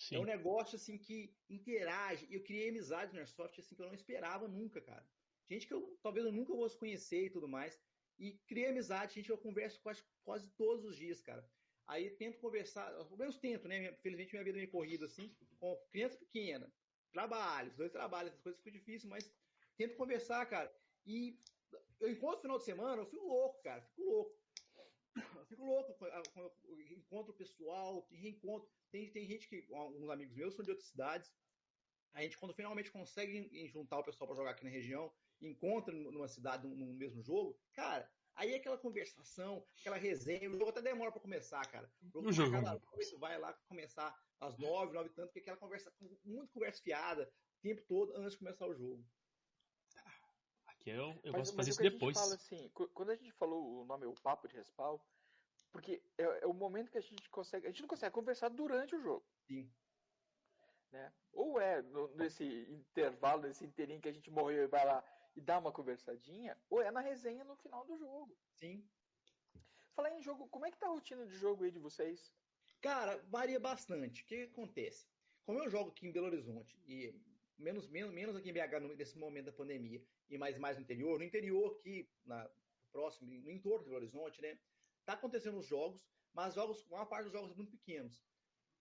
Sim. 0.00 0.16
É 0.16 0.18
um 0.18 0.24
negócio 0.24 0.76
assim 0.76 0.96
que 0.96 1.36
interage. 1.48 2.26
Eu 2.30 2.42
criei 2.42 2.70
amizades 2.70 3.12
no 3.12 3.18
Airsoft 3.20 3.60
assim 3.60 3.76
que 3.76 3.82
eu 3.82 3.86
não 3.86 3.94
esperava 3.94 4.48
nunca, 4.48 4.80
cara. 4.80 5.06
Gente 5.48 5.66
que 5.66 5.74
eu 5.74 5.98
talvez 6.02 6.24
eu 6.24 6.32
nunca 6.32 6.54
fosse 6.54 6.78
conhecer 6.78 7.26
e 7.26 7.30
tudo 7.30 7.46
mais. 7.46 7.78
E 8.18 8.38
criei 8.48 8.68
amizade, 8.70 9.14
gente, 9.14 9.28
eu 9.28 9.36
converso 9.36 9.82
quase, 9.82 10.02
quase 10.24 10.50
todos 10.56 10.86
os 10.86 10.96
dias, 10.96 11.20
cara. 11.20 11.46
Aí 11.86 12.10
tento 12.16 12.38
conversar, 12.38 12.90
pelo 13.04 13.18
menos 13.18 13.36
tento, 13.36 13.68
né? 13.68 13.94
Felizmente 13.96 14.32
minha 14.32 14.44
vida 14.44 14.56
é 14.56 14.60
meio 14.60 14.70
corrida 14.70 15.04
assim, 15.04 15.36
com 15.58 15.76
criança 15.90 16.16
pequena, 16.18 16.72
trabalhos, 17.12 17.76
dois 17.76 17.92
trabalhos, 17.92 18.32
essas 18.32 18.42
coisas 18.42 18.58
ficam 18.62 18.72
difíceis, 18.72 19.04
mas 19.04 19.30
tento 19.76 19.96
conversar, 19.96 20.46
cara. 20.46 20.74
E 21.04 21.36
eu 22.00 22.10
encontro 22.10 22.36
no 22.36 22.42
final 22.42 22.58
de 22.58 22.64
semana, 22.64 23.02
eu 23.02 23.06
fico 23.06 23.26
louco, 23.26 23.62
cara, 23.62 23.82
fico 23.82 24.02
louco. 24.02 24.39
Fico 25.50 25.64
louco 25.64 25.92
quando 25.94 26.12
eu 26.12 26.80
encontro 26.92 27.32
o 27.32 27.36
pessoal, 27.36 28.06
reencontro. 28.12 28.70
Tem, 28.92 29.10
tem 29.10 29.26
gente 29.26 29.48
que, 29.48 29.66
alguns 29.72 30.08
amigos 30.08 30.32
meus 30.36 30.54
são 30.54 30.64
de 30.64 30.70
outras 30.70 30.88
cidades. 30.88 31.34
A 32.14 32.22
gente, 32.22 32.38
quando 32.38 32.54
finalmente 32.54 32.92
consegue 32.92 33.50
juntar 33.66 33.98
o 33.98 34.04
pessoal 34.04 34.28
para 34.28 34.36
jogar 34.36 34.50
aqui 34.52 34.62
na 34.62 34.70
região, 34.70 35.12
encontra 35.40 35.92
numa 35.92 36.28
cidade, 36.28 36.68
no 36.68 36.94
mesmo 36.94 37.20
jogo, 37.20 37.58
cara, 37.72 38.08
aí 38.36 38.52
é 38.52 38.56
aquela 38.56 38.78
conversação, 38.78 39.66
aquela 39.80 39.96
resenha, 39.96 40.48
o 40.48 40.56
jogo 40.56 40.70
até 40.70 40.82
demora 40.82 41.10
para 41.10 41.20
começar, 41.20 41.66
cara. 41.66 41.90
O 42.14 42.32
jogo, 42.32 42.52
cada 42.52 42.80
vai 43.18 43.36
lá 43.36 43.52
começar 43.66 44.16
às 44.38 44.56
nove, 44.56 44.92
nove 44.92 45.08
e 45.08 45.12
tanto, 45.12 45.28
porque 45.28 45.40
aquela 45.40 45.56
conversa, 45.56 45.92
muito 46.24 46.52
conversa 46.52 46.80
fiada, 46.80 47.32
o 47.58 47.60
tempo 47.60 47.82
todo 47.88 48.14
antes 48.16 48.32
de 48.32 48.38
começar 48.38 48.68
o 48.68 48.74
jogo. 48.74 49.04
Que 50.78 50.90
eu, 50.90 51.10
eu 51.24 51.32
mas, 51.32 51.32
gosto 51.32 51.50
de 51.50 51.56
fazer 51.56 51.70
isso 51.70 51.82
depois. 51.82 52.16
Fala 52.16 52.34
assim, 52.36 52.70
quando 52.70 53.10
a 53.10 53.16
gente 53.16 53.32
falou 53.32 53.82
o 53.82 53.84
nome, 53.84 54.06
o 54.06 54.14
papo 54.14 54.48
de 54.48 54.54
respawn, 54.54 54.98
porque 55.72 56.02
é, 56.18 56.22
é, 56.22 56.46
o 56.46 56.52
momento 56.52 56.90
que 56.90 56.98
a 56.98 57.02
gente 57.02 57.28
consegue. 57.30 57.66
A 57.66 57.70
gente 57.70 57.82
não 57.82 57.88
consegue 57.88 58.14
conversar 58.14 58.48
durante 58.48 58.94
o 58.94 59.00
jogo. 59.00 59.24
Sim. 59.46 59.70
Né? 60.90 61.12
Ou 61.32 61.60
é 61.60 61.82
no, 61.82 62.08
nesse 62.16 62.44
intervalo, 62.44 63.42
nesse 63.42 63.64
inteirinho 63.64 64.00
que 64.00 64.08
a 64.08 64.12
gente 64.12 64.30
morreu 64.30 64.64
e 64.64 64.66
vai 64.66 64.84
lá 64.84 65.04
e 65.36 65.40
dá 65.40 65.58
uma 65.58 65.70
conversadinha, 65.70 66.58
ou 66.68 66.82
é 66.82 66.90
na 66.90 67.00
resenha 67.00 67.44
no 67.44 67.54
final 67.56 67.84
do 67.84 67.96
jogo. 67.96 68.36
Sim. 68.56 68.84
Falar 69.94 70.10
em 70.10 70.22
jogo, 70.22 70.48
como 70.48 70.66
é 70.66 70.70
que 70.70 70.78
tá 70.78 70.86
a 70.86 70.90
rotina 70.90 71.24
de 71.26 71.36
jogo 71.36 71.62
aí 71.62 71.70
de 71.70 71.78
vocês? 71.78 72.32
Cara, 72.80 73.18
varia 73.28 73.60
bastante. 73.60 74.22
O 74.22 74.26
que, 74.26 74.46
que 74.46 74.52
acontece? 74.52 75.06
Como 75.44 75.58
eu 75.62 75.70
jogo 75.70 75.90
aqui 75.90 76.06
em 76.06 76.12
Belo 76.12 76.26
Horizonte 76.26 76.76
e 76.86 77.14
menos, 77.58 77.86
menos, 77.88 78.12
menos 78.12 78.36
aqui 78.36 78.50
em 78.50 78.52
BH 78.52 78.96
nesse 78.96 79.18
momento 79.18 79.46
da 79.46 79.52
pandemia 79.52 80.02
e 80.28 80.38
mais 80.38 80.58
mais 80.58 80.76
no 80.76 80.82
interior. 80.82 81.18
No 81.18 81.24
interior 81.24 81.76
aqui, 81.78 82.08
na, 82.24 82.50
próximo, 82.90 83.30
no 83.30 83.50
entorno 83.50 83.84
do 83.84 83.94
Horizonte, 83.94 84.40
né? 84.40 84.58
Tá 85.10 85.14
acontecendo 85.14 85.58
os 85.58 85.66
jogos, 85.66 86.08
mas 86.32 86.54
jogos, 86.54 86.86
uma 86.86 87.04
parte 87.04 87.24
dos 87.24 87.32
jogos 87.32 87.52
muito 87.56 87.72
pequenos. 87.72 88.24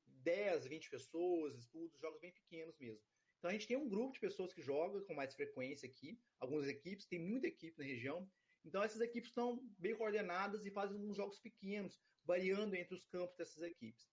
10, 0.06 0.68
20 0.68 0.88
pessoas, 0.88 1.58
estudos, 1.58 2.00
jogos 2.00 2.20
bem 2.20 2.32
pequenos 2.32 2.78
mesmo. 2.78 3.04
Então 3.40 3.50
a 3.50 3.52
gente 3.52 3.66
tem 3.66 3.76
um 3.76 3.90
grupo 3.90 4.14
de 4.14 4.20
pessoas 4.20 4.54
que 4.54 4.62
jogam 4.62 5.04
com 5.06 5.16
mais 5.16 5.34
frequência 5.34 5.90
aqui, 5.90 6.22
algumas 6.40 6.68
equipes, 6.68 7.08
tem 7.08 7.18
muita 7.18 7.48
equipe 7.48 7.80
na 7.80 7.84
região. 7.84 8.30
Então 8.64 8.84
essas 8.84 9.02
equipes 9.02 9.32
estão 9.32 9.60
bem 9.80 9.96
coordenadas 9.96 10.68
e 10.68 10.70
fazem 10.70 10.96
uns 10.98 11.18
jogos 11.18 11.40
pequenos, 11.40 12.00
variando 12.24 12.76
entre 12.76 12.94
os 12.94 13.04
campos 13.06 13.36
dessas 13.36 13.64
equipes. 13.64 14.08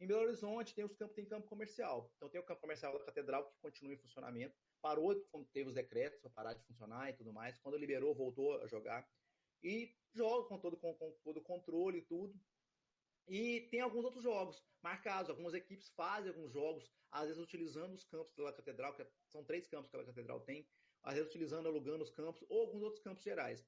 Em 0.00 0.08
Belo 0.08 0.22
Horizonte 0.22 0.74
tem 0.74 0.84
os 0.84 0.96
campos, 0.96 1.14
tem 1.14 1.24
campo 1.24 1.46
comercial. 1.46 2.12
Então 2.16 2.28
tem 2.28 2.40
o 2.40 2.44
campo 2.44 2.62
comercial 2.62 2.98
da 2.98 3.04
Catedral 3.04 3.46
que 3.46 3.56
continua 3.60 3.94
em 3.94 3.98
funcionamento. 3.98 4.58
Parou 4.82 5.14
quando 5.30 5.46
teve 5.52 5.68
os 5.68 5.74
decretos 5.76 6.18
para 6.18 6.30
parar 6.30 6.54
de 6.54 6.64
funcionar 6.64 7.10
e 7.10 7.12
tudo 7.12 7.32
mais. 7.32 7.60
Quando 7.60 7.78
liberou, 7.78 8.12
voltou 8.12 8.60
a 8.60 8.66
jogar. 8.66 9.08
E 9.62 9.94
joga 10.14 10.48
com 10.48 10.58
todo 10.58 10.76
com, 10.76 10.94
com 10.94 11.12
todo 11.22 11.42
controle 11.42 11.98
e 11.98 12.02
tudo. 12.02 12.38
E 13.28 13.68
tem 13.70 13.80
alguns 13.80 14.04
outros 14.04 14.22
jogos 14.22 14.62
marcados. 14.82 15.30
Algumas 15.30 15.54
equipes 15.54 15.88
fazem 15.90 16.30
alguns 16.30 16.52
jogos, 16.52 16.90
às 17.10 17.28
vezes 17.28 17.42
utilizando 17.42 17.94
os 17.94 18.04
campos 18.04 18.34
da 18.34 18.52
Catedral, 18.52 18.94
que 18.94 19.06
são 19.28 19.44
três 19.44 19.66
campos 19.68 19.90
que 19.90 19.96
a 19.96 20.04
Catedral 20.04 20.40
tem, 20.40 20.68
às 21.02 21.14
vezes 21.14 21.28
utilizando, 21.28 21.66
alugando 21.66 22.02
os 22.02 22.10
campos, 22.10 22.44
ou 22.48 22.62
alguns 22.62 22.82
outros 22.82 23.02
campos 23.02 23.22
gerais. 23.22 23.64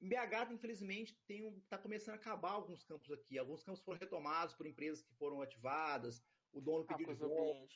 Em 0.00 0.08
BH, 0.08 0.52
infelizmente, 0.52 1.18
está 1.28 1.76
começando 1.76 2.14
a 2.14 2.18
acabar 2.18 2.52
alguns 2.52 2.84
campos 2.84 3.10
aqui. 3.10 3.38
Alguns 3.38 3.62
campos 3.62 3.82
foram 3.82 3.98
retomados 3.98 4.54
por 4.54 4.66
empresas 4.66 5.02
que 5.02 5.14
foram 5.14 5.42
ativadas, 5.42 6.22
o 6.52 6.60
dono 6.60 6.84
ah, 6.88 6.96
pediu 6.96 7.14
de 7.14 7.20
volta. 7.20 7.74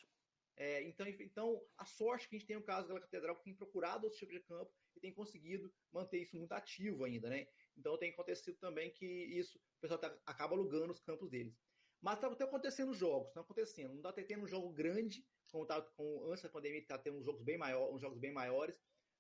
É, 0.57 0.83
então, 0.83 1.07
então, 1.09 1.67
a 1.79 1.85
sorte 1.85 2.29
que 2.29 2.37
a 2.37 2.39
gente 2.39 2.47
tem 2.47 2.57
no 2.57 2.63
caso 2.63 2.89
da 2.89 3.01
Catedral, 3.01 3.37
que 3.37 3.45
tem 3.45 3.55
procurado 3.55 4.05
outros 4.05 4.19
tipos 4.19 4.35
de 4.35 4.41
campo 4.43 4.73
e 4.97 5.01
tem 5.01 5.12
conseguido 5.12 5.72
manter 5.93 6.18
isso 6.22 6.36
muito 6.36 6.53
ativo 6.53 7.05
ainda, 7.05 7.28
né? 7.28 7.47
Então 7.76 7.99
tem 7.99 8.11
acontecido 8.11 8.57
também 8.59 8.90
que 8.90 9.07
isso, 9.07 9.59
o 9.59 9.80
pessoal 9.80 9.99
tá, 9.99 10.16
acaba 10.26 10.55
alugando 10.55 10.93
os 10.93 11.01
campos 11.01 11.30
deles. 11.30 11.57
Mas 12.01 12.16
está 12.16 12.26
até 12.26 12.45
acontecendo 12.45 12.93
jogos, 12.93 13.28
estão 13.28 13.43
acontecendo. 13.43 13.90
Não 13.90 14.11
está 14.11 14.12
tendo 14.12 14.43
um 14.43 14.49
jogo 14.49 14.72
grande, 14.72 15.24
como, 15.51 15.64
tá, 15.64 15.80
como 15.80 16.24
antes 16.30 16.43
da 16.43 16.49
pandemia, 16.49 16.80
está 16.80 16.99
tendo 16.99 17.18
uns 17.18 17.24
jogos 17.24 17.43
bem, 17.43 17.57
maior, 17.57 17.97
jogos 17.99 18.18
bem 18.18 18.32
maiores, 18.32 18.76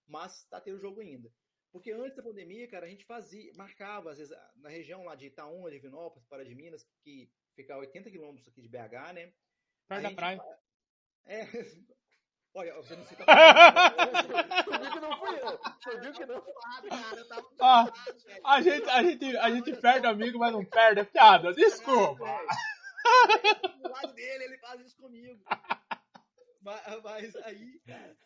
mas 0.06 0.38
está 0.42 0.60
tendo 0.60 0.80
jogo 0.80 1.00
ainda. 1.00 1.32
Porque 1.70 1.92
antes 1.92 2.16
da 2.16 2.22
pandemia, 2.22 2.68
cara, 2.68 2.86
a 2.86 2.88
gente 2.88 3.04
fazia, 3.04 3.52
marcava, 3.54 4.10
às 4.10 4.18
vezes, 4.18 4.36
na 4.56 4.68
região 4.68 5.04
lá 5.04 5.14
de 5.14 5.26
Itaúna, 5.26 5.70
de 5.70 5.78
Vinópolis, 5.78 6.26
para 6.28 6.44
de 6.44 6.54
Minas, 6.54 6.84
que 7.02 7.30
fica 7.54 7.74
a 7.74 7.78
80 7.78 8.10
quilômetros 8.10 8.48
aqui 8.48 8.60
de 8.60 8.68
BH, 8.68 9.14
né? 9.14 9.32
Perto 9.88 10.02
da 10.02 10.10
praia. 10.10 10.42
É. 11.24 11.46
Olha, 12.54 12.74
você 12.74 12.94
não 12.96 13.04
cita. 13.06 13.24
Você 13.24 14.78
viu 14.78 14.90
que 14.92 15.00
não 15.00 15.18
fui 15.18 15.38
eu. 15.40 15.58
Você 15.82 16.00
viu 16.00 16.12
que 16.12 16.26
não. 16.26 16.44
Ah, 17.60 17.90
a, 18.44 18.60
gente, 18.62 18.88
a, 18.90 19.02
gente, 19.02 19.36
a 19.38 19.50
gente 19.50 19.76
perde 19.76 20.06
amigo, 20.06 20.38
mas 20.38 20.52
não 20.52 20.64
perde 20.64 21.00
a 21.00 21.04
piada. 21.04 21.52
Desculpa. 21.54 22.24
Do 23.82 23.88
lado 23.90 24.12
dele, 24.14 24.44
ele 24.44 24.58
faz 24.58 24.80
isso 24.82 24.96
comigo. 24.96 25.42
Mas, 26.60 26.80
mas 27.02 27.36
aí, 27.36 27.80
cara, 27.86 28.16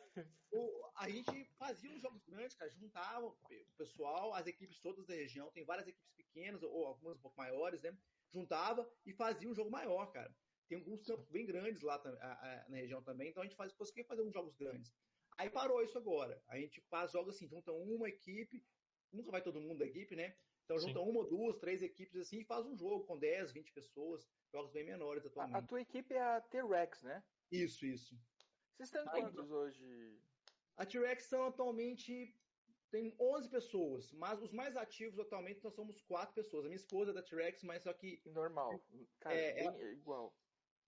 o- 0.53 0.91
a 0.97 1.09
gente 1.09 1.49
fazia 1.59 1.91
uns 1.91 2.03
jogos 2.03 2.23
grandes, 2.27 2.55
cara, 2.57 2.71
juntava 2.73 3.27
o 3.27 3.37
pessoal, 3.79 4.35
as 4.35 4.47
equipes 4.47 4.79
todas 4.81 5.07
da 5.07 5.15
região, 5.15 5.51
tem 5.53 5.65
várias 5.65 5.87
equipes 5.89 6.13
pequenas, 6.17 6.63
ou 6.63 6.87
algumas 6.87 7.17
um 7.17 7.21
pouco 7.21 7.39
maiores, 7.41 7.81
né? 7.83 7.97
Juntava 8.33 8.87
e 9.07 9.15
fazia 9.15 9.49
um 9.49 9.55
jogo 9.55 9.71
maior, 9.71 10.07
cara. 10.13 10.31
Tem 10.69 10.79
alguns 10.79 11.03
campos 11.05 11.29
bem 11.29 11.47
grandes 11.47 11.83
lá 11.83 11.95
a- 11.95 12.33
a- 12.65 12.69
na 12.69 12.77
região 12.77 13.03
também, 13.03 13.31
então 13.31 13.43
a 13.43 13.47
gente 13.47 13.57
faz, 13.57 13.73
conseguia 13.73 14.05
fazer 14.05 14.23
uns 14.23 14.33
jogos 14.33 14.55
grandes. 14.57 14.93
Aí 15.39 15.49
parou 15.51 15.83
isso 15.83 15.97
agora. 15.99 16.43
A 16.49 16.59
gente 16.59 16.81
faz 16.83 17.13
jogos 17.13 17.37
assim, 17.37 17.47
junta 17.47 17.71
uma 17.73 18.09
equipe, 18.09 18.65
nunca 19.13 19.31
vai 19.31 19.43
todo 19.43 19.61
mundo 19.61 19.79
da 19.79 19.87
equipe, 19.87 20.17
né? 20.17 20.37
Então 20.65 20.79
Sim. 20.79 20.89
junta 20.89 21.01
uma, 21.01 21.25
duas, 21.29 21.57
três 21.59 21.83
equipes 21.83 22.17
assim 22.17 22.41
e 22.41 22.45
faz 22.45 22.67
um 22.67 22.77
jogo 22.77 23.05
com 23.05 23.17
10, 23.19 23.53
20 23.53 23.73
pessoas, 23.73 24.29
jogos 24.53 24.73
bem 24.73 24.85
menores 24.85 25.25
A, 25.25 25.29
a 25.29 25.31
atualmente. 25.31 25.69
tua 25.69 25.81
equipe 25.81 26.15
é 26.15 26.21
a 26.23 26.41
T-Rex, 26.41 27.03
né? 27.03 27.23
Isso, 27.53 27.87
isso. 27.87 28.19
Vocês 28.77 28.89
estão 28.89 29.09
Aí, 29.15 29.21
quantos 29.23 29.51
hoje? 29.51 30.19
A 30.77 30.85
T-Rex 30.85 31.25
são 31.27 31.45
atualmente 31.47 32.35
tem 32.91 33.15
11 33.21 33.49
pessoas, 33.49 34.13
mas 34.13 34.41
os 34.43 34.53
mais 34.53 34.77
ativos 34.77 35.19
atualmente 35.21 35.63
nós 35.63 35.75
somos 35.75 36.01
quatro 36.03 36.35
pessoas. 36.35 36.65
A 36.65 36.69
minha 36.69 36.77
esposa 36.77 37.11
é 37.11 37.15
da 37.15 37.23
T-Rex, 37.23 37.63
mas 37.63 37.83
só 37.83 37.93
que 37.93 38.21
Normal. 38.25 38.81
Cara, 39.21 39.35
É, 39.37 39.61
ela- 39.65 39.83
igual. 39.93 40.35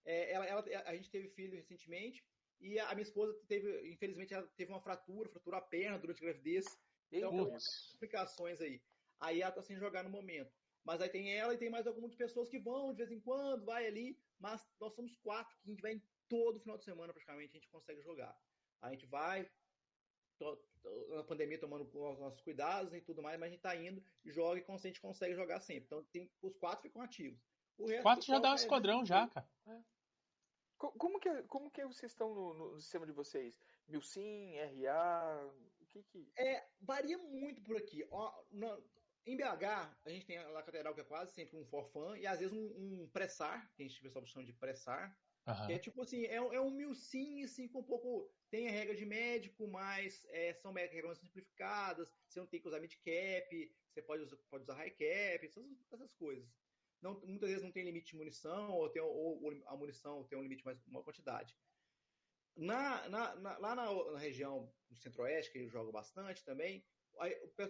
É, 0.04 0.32
ela, 0.32 0.46
ela- 0.46 0.82
a 0.86 0.94
gente 0.96 1.10
teve 1.10 1.28
filho 1.28 1.54
recentemente 1.56 2.24
e 2.60 2.78
a 2.78 2.88
minha 2.94 3.02
esposa 3.02 3.38
teve, 3.46 3.88
infelizmente, 3.90 4.34
ela 4.34 4.46
teve 4.56 4.70
uma 4.72 4.80
fratura, 4.80 5.28
fraturou 5.28 5.58
a 5.58 5.62
perna 5.62 5.98
durante 5.98 6.18
a 6.18 6.26
gravidez. 6.26 6.64
Então, 7.10 7.32
complicações 7.92 8.60
aí. 8.60 8.82
Aí 9.20 9.40
ela 9.42 9.52
tá 9.52 9.62
sem 9.62 9.76
jogar 9.76 10.02
no 10.04 10.10
momento. 10.10 10.52
Mas 10.84 11.00
aí 11.00 11.08
tem 11.08 11.34
ela 11.36 11.54
e 11.54 11.58
tem 11.58 11.70
mais 11.70 11.86
algumas 11.86 12.14
pessoas 12.14 12.48
que 12.48 12.58
vão 12.58 12.92
de 12.92 12.98
vez 12.98 13.10
em 13.10 13.20
quando, 13.20 13.64
vai 13.64 13.86
ali, 13.86 14.18
mas 14.38 14.66
nós 14.80 14.94
somos 14.94 15.14
quatro 15.16 15.56
que 15.58 15.68
a 15.68 15.70
gente 15.70 15.82
vai 15.82 15.92
em 15.94 16.02
todo 16.28 16.60
final 16.60 16.78
de 16.78 16.84
semana 16.84 17.12
praticamente, 17.12 17.50
a 17.50 17.60
gente 17.60 17.68
consegue 17.68 18.02
jogar. 18.02 18.38
A 18.80 18.90
gente 18.90 19.06
vai, 19.06 19.50
na 21.10 21.24
pandemia 21.24 21.58
tomando 21.58 21.84
os 21.84 22.18
nossos 22.18 22.40
cuidados 22.40 22.94
e 22.94 23.00
tudo 23.00 23.22
mais, 23.22 23.38
mas 23.38 23.48
a 23.48 23.52
gente 23.52 23.62
tá 23.62 23.76
indo, 23.76 24.02
joga 24.24 24.60
e 24.60 24.64
a 24.72 24.76
gente 24.78 25.00
consegue 25.00 25.34
jogar 25.34 25.60
sempre. 25.60 25.84
Então 25.84 26.04
tem, 26.04 26.30
os 26.40 26.56
quatro 26.56 26.82
ficam 26.82 27.02
ativos. 27.02 27.40
O 27.78 27.86
resto 27.86 28.02
Quatro 28.02 28.20
do 28.22 28.26
já 28.26 28.38
dá 28.38 28.50
um 28.50 28.52
é- 28.52 28.56
esquadrão 28.56 29.04
já, 29.04 29.28
cara. 29.28 29.48
Co- 30.76 30.92
Como 30.92 31.18
que, 31.18 31.42
como 31.44 31.70
que 31.70 31.84
vocês 31.84 32.12
estão 32.12 32.32
no, 32.34 32.54
no 32.72 32.80
sistema 32.80 33.04
de 33.06 33.12
vocês? 33.12 33.58
Milsim, 33.88 34.54
RA, 34.56 35.50
o 35.80 35.86
que 35.86 36.02
que... 36.04 36.30
É, 36.36 36.68
varia 36.80 37.18
muito 37.18 37.62
por 37.62 37.76
aqui. 37.76 38.06
Ó, 38.10 38.32
na- 38.50 38.78
em 39.26 39.36
BH, 39.36 39.98
a 40.04 40.10
gente 40.10 40.24
tem 40.26 40.38
a 40.38 40.48
lateral 40.50 40.94
que 40.94 41.00
é 41.00 41.04
quase 41.04 41.32
sempre 41.32 41.56
um 41.56 41.64
forfã 41.66 42.16
e 42.16 42.26
às 42.26 42.38
vezes 42.38 42.54
um, 42.56 43.02
um 43.02 43.08
pressar, 43.12 43.70
que 43.74 43.82
a 43.82 43.86
gente 43.88 44.00
pessoal 44.00 44.24
chama 44.26 44.46
de 44.46 44.52
pressar, 44.52 45.18
Aham. 45.46 45.66
que 45.66 45.72
é 45.72 45.78
tipo 45.78 46.00
assim, 46.02 46.24
é, 46.26 46.40
um- 46.40 46.52
é 46.52 46.60
um 46.60 46.70
mil 46.70 46.94
sim, 46.94 47.42
assim, 47.42 47.68
com 47.68 47.80
um 47.80 47.84
pouco. 47.84 48.32
Tem 48.50 48.68
a 48.68 48.70
regra 48.70 48.94
de 48.94 49.04
médico, 49.04 49.66
mas 49.68 50.24
é, 50.28 50.54
são 50.54 50.72
regras 50.72 51.18
simplificadas, 51.18 52.08
você 52.26 52.38
não 52.40 52.46
tem 52.46 52.60
que 52.60 52.68
usar 52.68 52.80
mid-cap, 52.80 53.74
você 53.90 54.00
pode 54.00 54.22
usar, 54.22 54.36
pode 54.48 54.62
usar 54.62 54.74
high 54.74 54.90
cap, 54.90 55.44
essas, 55.44 55.64
essas 55.90 56.14
coisas. 56.14 56.48
Não, 57.00 57.20
muitas 57.20 57.48
vezes 57.48 57.64
não 57.64 57.72
tem 57.72 57.84
limite 57.84 58.10
de 58.12 58.16
munição, 58.16 58.72
ou, 58.72 58.90
tem, 58.90 59.00
ou, 59.02 59.50
a 59.66 59.76
munição 59.76 60.26
tem 60.26 60.38
um 60.38 60.42
limite 60.42 60.64
mais 60.64 60.84
uma 60.86 61.02
quantidade. 61.02 61.56
Na, 62.56 63.08
na- 63.08 63.36
na- 63.36 63.58
lá 63.58 63.74
na, 63.74 64.18
região 64.18 64.74
do 64.90 64.96
centro-oeste, 64.96 65.52
que 65.52 65.58
eu 65.58 65.68
jogo 65.68 65.92
bastante 65.92 66.44
também, 66.44 66.84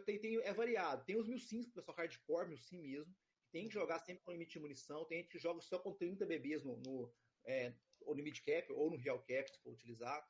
tem, 0.06 0.18
tem- 0.20 0.36
é 0.42 0.52
variado. 0.52 1.04
Tem 1.04 1.16
os 1.16 1.28
mil 1.28 1.38
sims, 1.38 1.66
que 1.66 1.72
o 1.72 1.74
pessoal 1.74 1.96
hardcore, 1.96 2.48
mil 2.48 2.56
sim 2.56 2.80
mesmo, 2.80 3.14
que 3.42 3.50
tem 3.50 3.68
que 3.68 3.74
jogar 3.74 3.98
sempre 3.98 4.22
com 4.24 4.32
limite 4.32 4.52
de 4.52 4.60
munição, 4.60 5.04
tem 5.06 5.18
gente 5.18 5.30
que 5.30 5.38
joga 5.38 5.60
só 5.60 5.78
com 5.78 5.94
30 5.94 6.24
bebês 6.26 6.64
no, 6.64 6.76
no, 6.78 7.14
é, 7.44 7.74
ou 8.00 8.16
no 8.16 8.22
mid 8.22 8.40
cap, 8.42 8.72
ou 8.72 8.90
no 8.90 8.96
real 8.96 9.22
cap, 9.22 9.50
se 9.50 9.60
for 9.62 9.72
utilizar. 9.72 10.26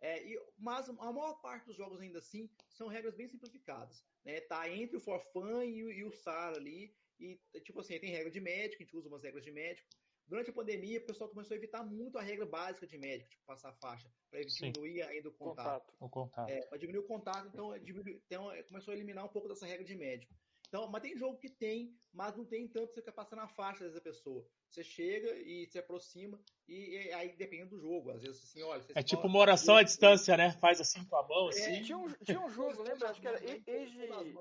É, 0.00 0.24
e, 0.26 0.38
mas 0.56 0.88
a 0.88 0.92
maior 0.92 1.40
parte 1.40 1.66
dos 1.66 1.76
jogos 1.76 2.00
ainda 2.00 2.18
assim 2.18 2.48
são 2.68 2.88
regras 2.88 3.14
bem 3.14 3.28
simplificadas. 3.28 4.06
Né? 4.24 4.40
Tá 4.42 4.68
entre 4.70 4.96
o 4.96 5.00
for 5.00 5.20
fun 5.20 5.62
e, 5.62 5.82
o- 5.84 5.90
e 5.90 6.04
o 6.04 6.12
SAR 6.12 6.54
ali. 6.54 6.96
E, 7.18 7.40
tipo 7.60 7.80
assim, 7.80 7.98
tem 7.98 8.10
regra 8.10 8.30
de 8.30 8.40
médico, 8.40 8.82
a 8.82 8.84
gente 8.84 8.96
usa 8.96 9.08
umas 9.08 9.22
regras 9.22 9.44
de 9.44 9.50
médico. 9.50 9.88
Durante 10.26 10.50
a 10.50 10.52
pandemia, 10.52 10.98
o 10.98 11.06
pessoal 11.06 11.30
começou 11.30 11.54
a 11.54 11.58
evitar 11.58 11.82
muito 11.82 12.18
a 12.18 12.22
regra 12.22 12.44
básica 12.44 12.86
de 12.86 12.98
médico, 12.98 13.30
tipo 13.30 13.42
passar 13.46 13.72
faixa, 13.74 14.12
para 14.30 14.42
diminuir 14.42 15.02
ainda 15.02 15.30
o 15.30 15.32
contato. 15.32 15.86
Contato. 15.86 15.94
O 16.00 16.08
contato. 16.08 16.50
É, 16.50 16.66
para 16.66 16.78
diminuir 16.78 17.02
o 17.04 17.06
contato, 17.06 17.48
então, 17.48 17.74
é, 17.74 17.80
então 18.26 18.52
é, 18.52 18.62
começou 18.62 18.92
a 18.92 18.94
eliminar 18.94 19.24
um 19.24 19.28
pouco 19.28 19.48
dessa 19.48 19.66
regra 19.66 19.84
de 19.84 19.96
médico. 19.96 20.34
Então, 20.68 20.86
mas 20.86 21.02
tem 21.02 21.16
jogo 21.16 21.38
que 21.38 21.48
tem, 21.48 21.98
mas 22.12 22.36
não 22.36 22.44
tem 22.44 22.68
tanto 22.68 22.92
você 22.92 23.00
quer 23.00 23.12
passar 23.12 23.36
na 23.36 23.48
faixa 23.48 23.84
dessa 23.84 24.00
pessoa. 24.00 24.46
Você 24.68 24.84
chega 24.84 25.34
e 25.38 25.66
se 25.66 25.78
aproxima, 25.78 26.38
e, 26.66 27.06
e 27.06 27.12
aí 27.14 27.34
depende 27.36 27.70
do 27.70 27.80
jogo. 27.80 28.10
Às 28.10 28.22
vezes 28.22 28.44
assim, 28.44 28.62
olha. 28.62 28.82
você 28.82 28.92
É 28.94 29.02
tipo 29.02 29.26
uma 29.26 29.38
oração 29.38 29.76
à 29.76 29.82
distância, 29.82 30.36
né? 30.36 30.52
Faz 30.60 30.78
assim 30.78 31.02
com 31.06 31.16
a 31.16 31.26
mão, 31.26 31.46
É, 31.46 31.50
assim. 31.50 31.82
Tinha 31.82 31.96
um, 31.96 32.12
tinha 32.22 32.40
um 32.40 32.50
jogo, 32.50 32.82
lembra? 32.82 33.08
Acho 33.10 33.20
que 33.20 33.26
era 33.26 33.38
Age. 33.38 34.36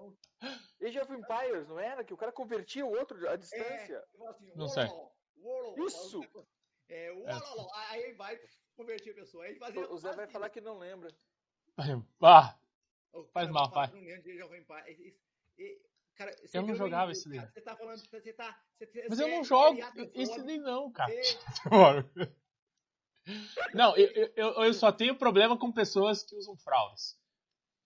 Age 0.83 0.99
of 0.99 1.13
Empires, 1.13 1.67
não 1.69 1.79
era? 1.79 2.03
Que 2.03 2.13
o 2.13 2.17
cara 2.17 2.33
convertia 2.33 2.85
o 2.85 2.91
outro 2.91 3.27
à 3.29 3.37
distância. 3.37 4.03
Fala 4.17 4.31
assim, 4.31 4.51
Não 4.53 4.67
sei. 4.67 4.85
Isso. 5.77 6.21
É, 6.89 7.11
uololó. 7.11 7.69
aí 7.89 8.13
vai 8.13 8.37
convertir 8.75 9.13
a 9.13 9.15
pessoa. 9.15 9.45
Aí 9.45 9.55
fazia 9.55 9.89
O 9.89 9.93
o 9.93 9.97
Zé 9.97 10.11
vai 10.13 10.25
assim, 10.25 10.33
falar 10.33 10.49
que 10.49 10.59
não 10.61 10.77
lembra. 10.77 11.09
Ah, 12.21 13.21
Faz 13.33 13.49
cara 13.49 13.51
mal, 13.51 13.71
que 13.71 13.95
não 13.95 14.03
lembra 14.03 14.21
de 14.21 14.31
Age 14.31 14.43
of 14.43 14.55
Empires. 14.55 15.15
Cara, 16.17 16.35
você 16.43 16.57
Eu 16.57 16.63
não 16.63 16.75
jogava 16.75 17.11
esse 17.11 17.29
cara, 17.29 17.51
Você 17.53 17.61
tá 17.61 17.75
falando. 17.75 17.97
Você 17.99 18.33
tá, 18.33 18.59
você, 18.79 19.05
mas 19.07 19.17
você 19.19 19.23
eu 19.23 19.27
é 19.27 19.35
não 19.37 19.43
jogo 19.43 19.75
geriatra 19.75 20.11
esse 20.15 20.41
nem 20.43 20.59
não, 20.59 20.91
cara. 20.91 21.13
você- 21.13 21.37
Não, 23.73 23.95
eu, 23.97 24.31
eu- 24.37 24.63
eu, 24.63 24.73
só 24.73 24.89
tenho 24.91 25.15
problema 25.17 25.57
com 25.59 25.69
pessoas 25.71 26.23
que 26.23 26.33
usam 26.35 26.55
fraldas. 26.57 27.19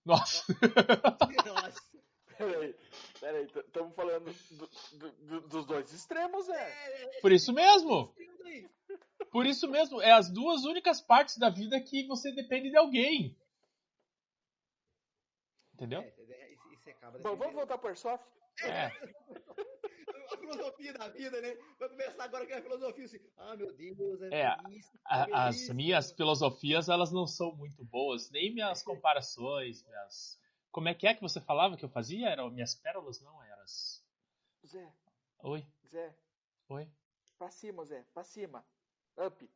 Nossa. 0.04 0.44
Nossa. 1.46 1.82
Peraí, 2.38 2.74
peraí, 3.20 3.44
estamos 3.44 3.94
falando 3.94 4.32
do- 4.52 4.70
do- 4.98 5.12
do- 5.12 5.48
dos 5.48 5.66
dois 5.66 5.92
extremos, 5.92 6.48
é. 6.48 6.54
É, 6.54 7.18
é, 7.18 7.20
Por 7.20 7.32
isso 7.32 7.52
mesmo. 7.52 8.14
é. 8.46 8.68
Por 9.32 9.44
isso 9.46 9.68
mesmo. 9.68 10.00
É 10.00 10.12
as 10.12 10.30
duas 10.30 10.64
únicas 10.64 11.00
partes 11.00 11.36
da 11.38 11.50
vida 11.50 11.80
que 11.80 12.06
você 12.06 12.32
depende 12.32 12.70
de 12.70 12.76
alguém. 12.76 13.36
Entendeu? 15.74 16.00
É, 16.02 16.12
é, 16.86 16.90
acaba 16.90 17.18
Bom, 17.18 17.36
vamos 17.36 17.54
voltar 17.54 17.78
pro 17.78 17.88
Airsoft? 17.88 18.24
É. 18.64 18.86
A 20.32 20.36
filosofia 20.36 20.92
da 20.94 21.08
vida, 21.08 21.40
né? 21.40 21.54
Vai 21.78 21.88
começar 21.88 22.24
agora 22.24 22.46
com 22.46 22.54
a 22.54 22.62
filosofia 22.62 23.04
assim. 23.04 23.18
Ah, 23.36 23.56
meu 23.56 23.72
Deus, 23.72 24.22
é, 24.22 24.28
É, 24.28 24.40
é 24.40 24.46
A- 25.04 25.46
as 25.48 25.54
velhice. 25.56 25.74
minhas 25.74 26.12
filosofias, 26.12 26.88
elas 26.88 27.10
não 27.12 27.26
são 27.26 27.54
muito 27.54 27.84
boas. 27.84 28.30
Nem 28.30 28.52
minhas 28.52 28.82
comparações, 28.84 29.82
minhas... 29.84 30.40
Como 30.70 30.88
é 30.88 30.94
que 30.94 31.06
é 31.06 31.14
que 31.14 31.20
você 31.20 31.40
falava 31.40 31.76
que 31.76 31.84
eu 31.84 31.88
fazia? 31.90 32.28
Eram 32.28 32.50
minhas 32.50 32.74
pérolas? 32.74 33.20
Não, 33.20 33.42
eram 33.42 33.62
as... 33.62 34.02
Zé, 34.66 34.92
Oi? 35.40 35.66
Zé, 35.86 36.14
Oi? 36.68 36.88
pra 37.38 37.50
cima, 37.50 37.84
Zé, 37.84 38.04
pra 38.14 38.22
cima. 38.24 38.64
Up. 39.16 39.50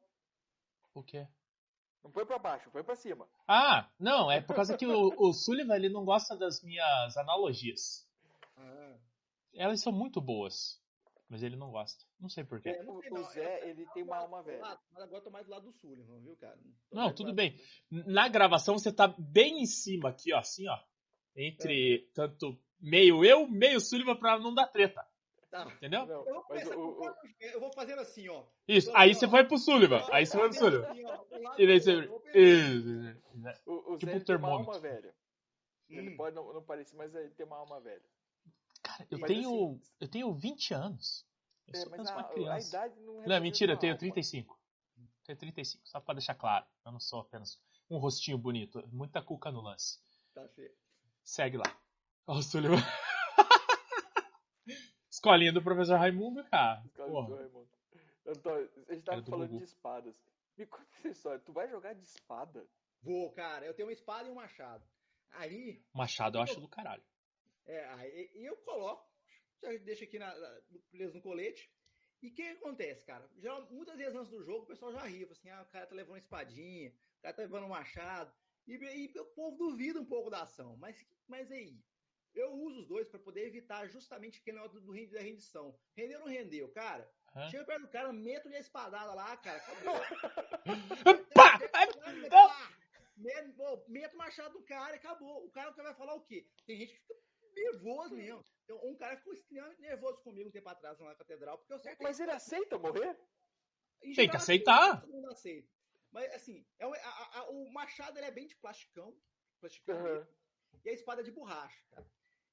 O 0.92 1.02
quê? 1.02 1.26
Não 2.02 2.10
põe 2.10 2.24
pra 2.24 2.38
baixo, 2.38 2.70
põe 2.70 2.84
pra 2.84 2.94
cima. 2.94 3.26
Ah, 3.48 3.90
não, 3.98 4.30
é 4.30 4.40
por 4.40 4.54
causa 4.54 4.76
que 4.76 4.86
o, 4.86 5.12
o 5.18 5.32
Sullivan 5.32 5.74
ele 5.74 5.88
não 5.88 6.04
gosta 6.04 6.36
das 6.36 6.62
minhas 6.62 7.16
analogias. 7.16 8.08
Ah, 8.56 8.96
Elas 9.54 9.80
são 9.80 9.92
muito 9.92 10.20
boas, 10.20 10.80
mas 11.28 11.42
ele 11.42 11.56
não 11.56 11.70
gosta. 11.70 12.04
Não 12.20 12.28
sei 12.28 12.44
porquê. 12.44 12.70
é, 12.70 12.82
não 12.84 12.94
O, 12.94 12.98
o 12.98 13.24
Zé, 13.24 13.68
ele 13.68 13.84
tem 13.92 14.02
uma 14.04 14.18
alma 14.18 14.42
velha. 14.42 14.60
Mas 14.92 15.02
agora 15.02 15.18
eu 15.18 15.24
tô 15.24 15.30
mais 15.30 15.46
do 15.46 15.50
lado 15.50 15.64
do 15.64 15.72
Sullivan, 15.72 16.20
viu, 16.20 16.36
cara? 16.36 16.56
Tô 16.90 16.96
Não, 16.96 17.12
tudo 17.14 17.34
bem. 17.34 17.58
Na 17.90 18.28
gravação 18.28 18.78
você 18.78 18.92
tá 18.92 19.08
bem 19.18 19.62
em 19.62 19.66
cima 19.66 20.10
aqui, 20.10 20.32
ó, 20.32 20.38
assim, 20.38 20.68
ó. 20.68 20.78
Entre 21.34 22.10
tanto 22.14 22.58
meio 22.80 23.24
eu, 23.24 23.48
meio 23.48 23.80
Sullivan 23.80 24.16
pra 24.16 24.38
não 24.38 24.54
dar 24.54 24.68
treta. 24.68 25.06
Tá. 25.64 25.72
Entendeu? 25.74 26.06
Não, 26.06 26.14
Eu 26.14 26.24
vou, 26.24 26.38
o, 26.38 26.94
com- 26.96 27.08
o- 27.08 27.14
eu 27.40 27.60
vou 27.60 27.72
fazendo 27.72 28.00
assim, 28.00 28.28
ó. 28.28 28.44
Isso, 28.68 28.90
aí 28.94 29.14
você 29.14 29.28
foi 29.28 29.44
pro 29.44 29.58
Sullivan. 29.58 30.04
Aí 30.12 30.26
você 30.26 30.36
foi 30.38 30.48
pro 30.50 30.58
Sullivan. 30.58 30.94
E 31.58 31.66
daí 31.66 31.80
você. 31.80 32.10
Isso. 32.34 33.22
o, 33.66 33.94
o 33.94 33.98
Tipo 33.98 34.06
Zé 34.10 34.12
um 34.12 34.16
ele 34.16 34.24
tem 34.24 34.36
uma 34.36 34.40
termômetro. 34.40 34.72
alma 34.72 34.78
velha. 34.80 35.14
Ele 35.88 36.10
Hum. 36.10 36.16
pode 36.16 36.34
não, 36.34 36.52
não 36.52 36.62
parecer, 36.62 36.96
mas 36.96 37.14
ele 37.14 37.30
tem 37.30 37.46
uma 37.46 37.56
alma 37.58 37.80
velha. 37.80 38.02
Cara, 38.82 39.06
eu 39.10 39.18
Mas 39.18 39.28
tenho. 39.28 39.70
assim- 39.72 39.80
Eu 40.00 40.08
tenho 40.08 40.34
20 40.34 40.74
anos. 40.74 41.24
Eu 41.68 41.72
É, 41.74 41.82
sou 41.82 41.90
mas 41.90 42.00
apenas 42.00 42.10
a, 42.10 42.14
uma 42.14 42.20
a 42.20 42.32
criança. 42.32 42.68
idade 42.68 43.00
não 43.00 43.22
Não, 43.26 43.40
mentira, 43.40 43.72
eu 43.72 43.76
tenho 43.78 43.92
alma. 43.92 43.98
35. 44.00 44.58
Tenho 45.24 45.38
35, 45.38 45.82
só 45.88 46.00
pra 46.00 46.14
deixar 46.14 46.34
claro. 46.34 46.64
Eu 46.84 46.92
não 46.92 47.00
sou 47.00 47.20
apenas 47.20 47.60
um 47.90 47.98
rostinho 47.98 48.38
bonito. 48.38 48.82
Muita 48.92 49.20
cuca 49.22 49.50
no 49.50 49.60
lance. 49.60 49.98
Tá 50.34 50.46
feio. 50.50 50.70
Segue 51.24 51.56
lá. 51.56 51.64
Ó, 52.28 52.34
o 52.38 52.42
Sullivan. 52.42 52.76
Escolinha 55.26 55.52
do 55.52 55.60
professor 55.62 55.96
Raimundo, 55.98 56.44
cara. 56.44 56.80
Escola 56.86 57.08
Porra. 57.10 57.28
do 57.28 57.34
Raimundo. 57.36 57.68
Antônio, 58.26 58.70
a 58.88 58.94
gente 58.94 59.04
tava 59.04 59.22
falando 59.24 59.48
Gugu. 59.48 59.58
de 59.58 59.64
espadas. 59.64 60.24
Me 60.56 60.66
conta 60.66 60.86
essa 60.98 61.08
história. 61.08 61.40
Tu 61.40 61.52
vai 61.52 61.68
jogar 61.68 61.94
de 61.94 62.04
espada? 62.04 62.64
Vou, 63.02 63.30
cara. 63.32 63.66
Eu 63.66 63.74
tenho 63.74 63.88
uma 63.88 63.92
espada 63.92 64.28
e 64.28 64.30
um 64.32 64.36
machado. 64.36 64.84
Aí, 65.32 65.82
Machado 65.92 66.38
eu 66.38 66.42
acho 66.42 66.60
do 66.60 66.68
caralho. 66.68 67.02
é, 67.66 67.84
aí 67.94 68.30
eu 68.34 68.56
coloco, 68.58 69.04
já 69.60 69.68
deixo 69.78 70.04
aqui 70.04 70.18
na, 70.18 70.32
na- 70.38 70.60
preso 70.92 71.14
no 71.14 71.20
colete, 71.20 71.68
E 72.22 72.28
o 72.28 72.34
que 72.34 72.42
acontece, 72.42 73.04
cara? 73.04 73.28
Geral, 73.36 73.66
muitas 73.70 73.96
vezes 73.98 74.14
antes 74.14 74.30
do 74.30 74.42
jogo 74.44 74.62
o 74.62 74.66
pessoal 74.66 74.92
já 74.92 75.02
ria, 75.04 75.26
assim, 75.30 75.50
ah, 75.50 75.62
o 75.62 75.66
cara 75.72 75.86
tá 75.86 75.94
levando 75.94 76.12
uma 76.12 76.18
espadinha, 76.18 76.90
o 77.18 77.22
cara 77.22 77.34
tá 77.34 77.42
levando 77.42 77.64
um 77.64 77.68
machado. 77.70 78.32
E, 78.66 78.74
e 78.76 79.20
o 79.20 79.24
povo 79.26 79.56
duvida 79.58 80.00
um 80.00 80.06
pouco 80.06 80.30
da 80.30 80.42
ação. 80.42 80.76
Mas, 80.78 81.04
mas 81.28 81.50
aí, 81.52 81.78
eu 82.36 82.52
uso 82.52 82.80
os 82.80 82.86
dois 82.86 83.08
para 83.08 83.18
poder 83.18 83.46
evitar 83.46 83.88
justamente 83.88 84.38
aquele 84.38 84.58
negócio 84.58 84.78
do, 84.80 84.86
do 84.92 85.10
da 85.10 85.20
rendição. 85.20 85.76
Rendeu 85.96 86.20
ou 86.20 86.26
não 86.26 86.32
rendeu, 86.32 86.68
cara? 86.70 87.10
Hã? 87.34 87.48
Chega 87.48 87.64
perto 87.64 87.82
do 87.82 87.88
cara, 87.88 88.12
meto-lhe 88.12 88.56
a 88.56 88.60
espadada 88.60 89.14
lá, 89.14 89.36
cara. 89.38 89.60
pá! 91.34 91.58
Meto 93.88 94.14
o 94.14 94.18
machado 94.18 94.52
do 94.52 94.64
cara 94.64 94.94
e 94.94 94.98
acabou. 94.98 95.44
O 95.44 95.50
cara 95.50 95.70
vai 95.70 95.94
falar 95.94 96.14
o 96.14 96.24
quê? 96.24 96.46
Tem 96.66 96.76
gente 96.76 96.92
que 96.92 97.00
fica 97.00 97.16
nervoso 97.54 98.14
mesmo. 98.14 98.44
Então, 98.64 98.78
um 98.84 98.94
cara 98.96 99.16
ficou 99.16 99.32
extremamente 99.32 99.80
nervoso 99.80 100.20
comigo 100.22 100.48
um 100.48 100.52
tempo 100.52 100.68
atrás 100.68 100.98
lá 100.98 101.08
na 101.08 101.14
catedral, 101.14 101.58
porque 101.58 101.72
eu 101.72 101.78
sei 101.78 101.96
Mas 102.00 102.20
ele 102.20 102.32
aceita 102.32 102.78
morrer? 102.78 103.18
Tem 104.14 104.28
que 104.28 104.36
aceitar. 104.36 105.00
Todo 105.00 105.12
mundo 105.12 105.30
aceita. 105.30 105.68
Mas 106.12 106.32
assim, 106.34 106.66
é 106.78 106.84
a, 106.84 106.88
a, 106.88 107.38
a, 107.38 107.50
o 107.50 107.70
machado 107.72 108.18
ele 108.18 108.26
é 108.26 108.30
bem 108.30 108.46
de 108.46 108.56
plasticão, 108.56 109.16
plasticão 109.60 109.96
uhum. 109.96 110.26
e 110.84 110.90
a 110.90 110.92
espada 110.92 111.20
é 111.20 111.24
de 111.24 111.30
borracha, 111.30 111.82
cara. 111.90 112.06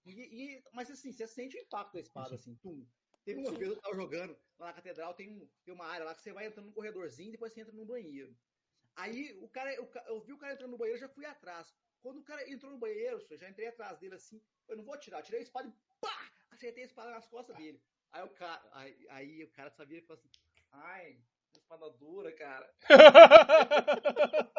E, 0.05 0.11
e, 0.11 0.63
mas 0.73 0.91
assim, 0.91 1.11
você 1.11 1.27
sente 1.27 1.57
o 1.57 1.61
impacto 1.61 1.93
da 1.93 1.99
espada, 1.99 2.35
assim, 2.35 2.55
tum. 2.55 2.85
Teve 3.23 3.39
uma 3.39 3.51
vez 3.51 3.69
eu 3.69 3.79
tava 3.79 3.95
jogando 3.95 4.37
lá 4.59 4.67
na 4.67 4.73
catedral, 4.73 5.13
tem, 5.13 5.29
um, 5.29 5.47
tem 5.63 5.73
uma 5.73 5.85
área 5.85 6.05
lá 6.05 6.13
que 6.13 6.21
você 6.21 6.33
vai 6.33 6.45
entrando 6.45 6.65
num 6.65 6.73
corredorzinho 6.73 7.29
e 7.29 7.31
depois 7.31 7.53
você 7.53 7.61
entra 7.61 7.73
no 7.73 7.85
banheiro. 7.85 8.35
Aí 8.95 9.37
o 9.41 9.47
cara, 9.47 9.73
eu, 9.73 9.89
eu 10.07 10.21
vi 10.21 10.33
o 10.33 10.37
cara 10.37 10.53
entrando 10.53 10.71
no 10.71 10.77
banheiro, 10.77 10.99
já 10.99 11.07
fui 11.07 11.25
atrás. 11.25 11.73
Quando 12.01 12.19
o 12.19 12.23
cara 12.23 12.49
entrou 12.51 12.71
no 12.71 12.77
banheiro, 12.77 13.25
eu 13.29 13.37
já 13.37 13.49
entrei 13.49 13.67
atrás 13.67 13.97
dele 13.97 14.15
assim, 14.15 14.41
eu 14.67 14.75
não 14.75 14.83
vou 14.83 14.97
tirar, 14.99 15.23
tirei 15.23 15.39
a 15.39 15.43
espada 15.43 15.69
e 15.69 15.73
pá! 16.01 16.31
Acertei 16.51 16.83
a 16.83 16.87
espada 16.87 17.11
nas 17.11 17.27
costas 17.27 17.55
dele. 17.55 17.81
Aí 18.11 18.23
o 18.23 18.29
cara, 18.29 18.61
aí, 18.73 19.07
aí 19.09 19.43
o 19.43 19.51
cara 19.51 19.71
sabia 19.71 19.97
e 19.99 20.01
falou 20.01 20.19
assim: 20.19 20.29
ai, 20.71 21.17
espada 21.51 21.89
dura, 21.91 22.31
cara. 22.33 22.71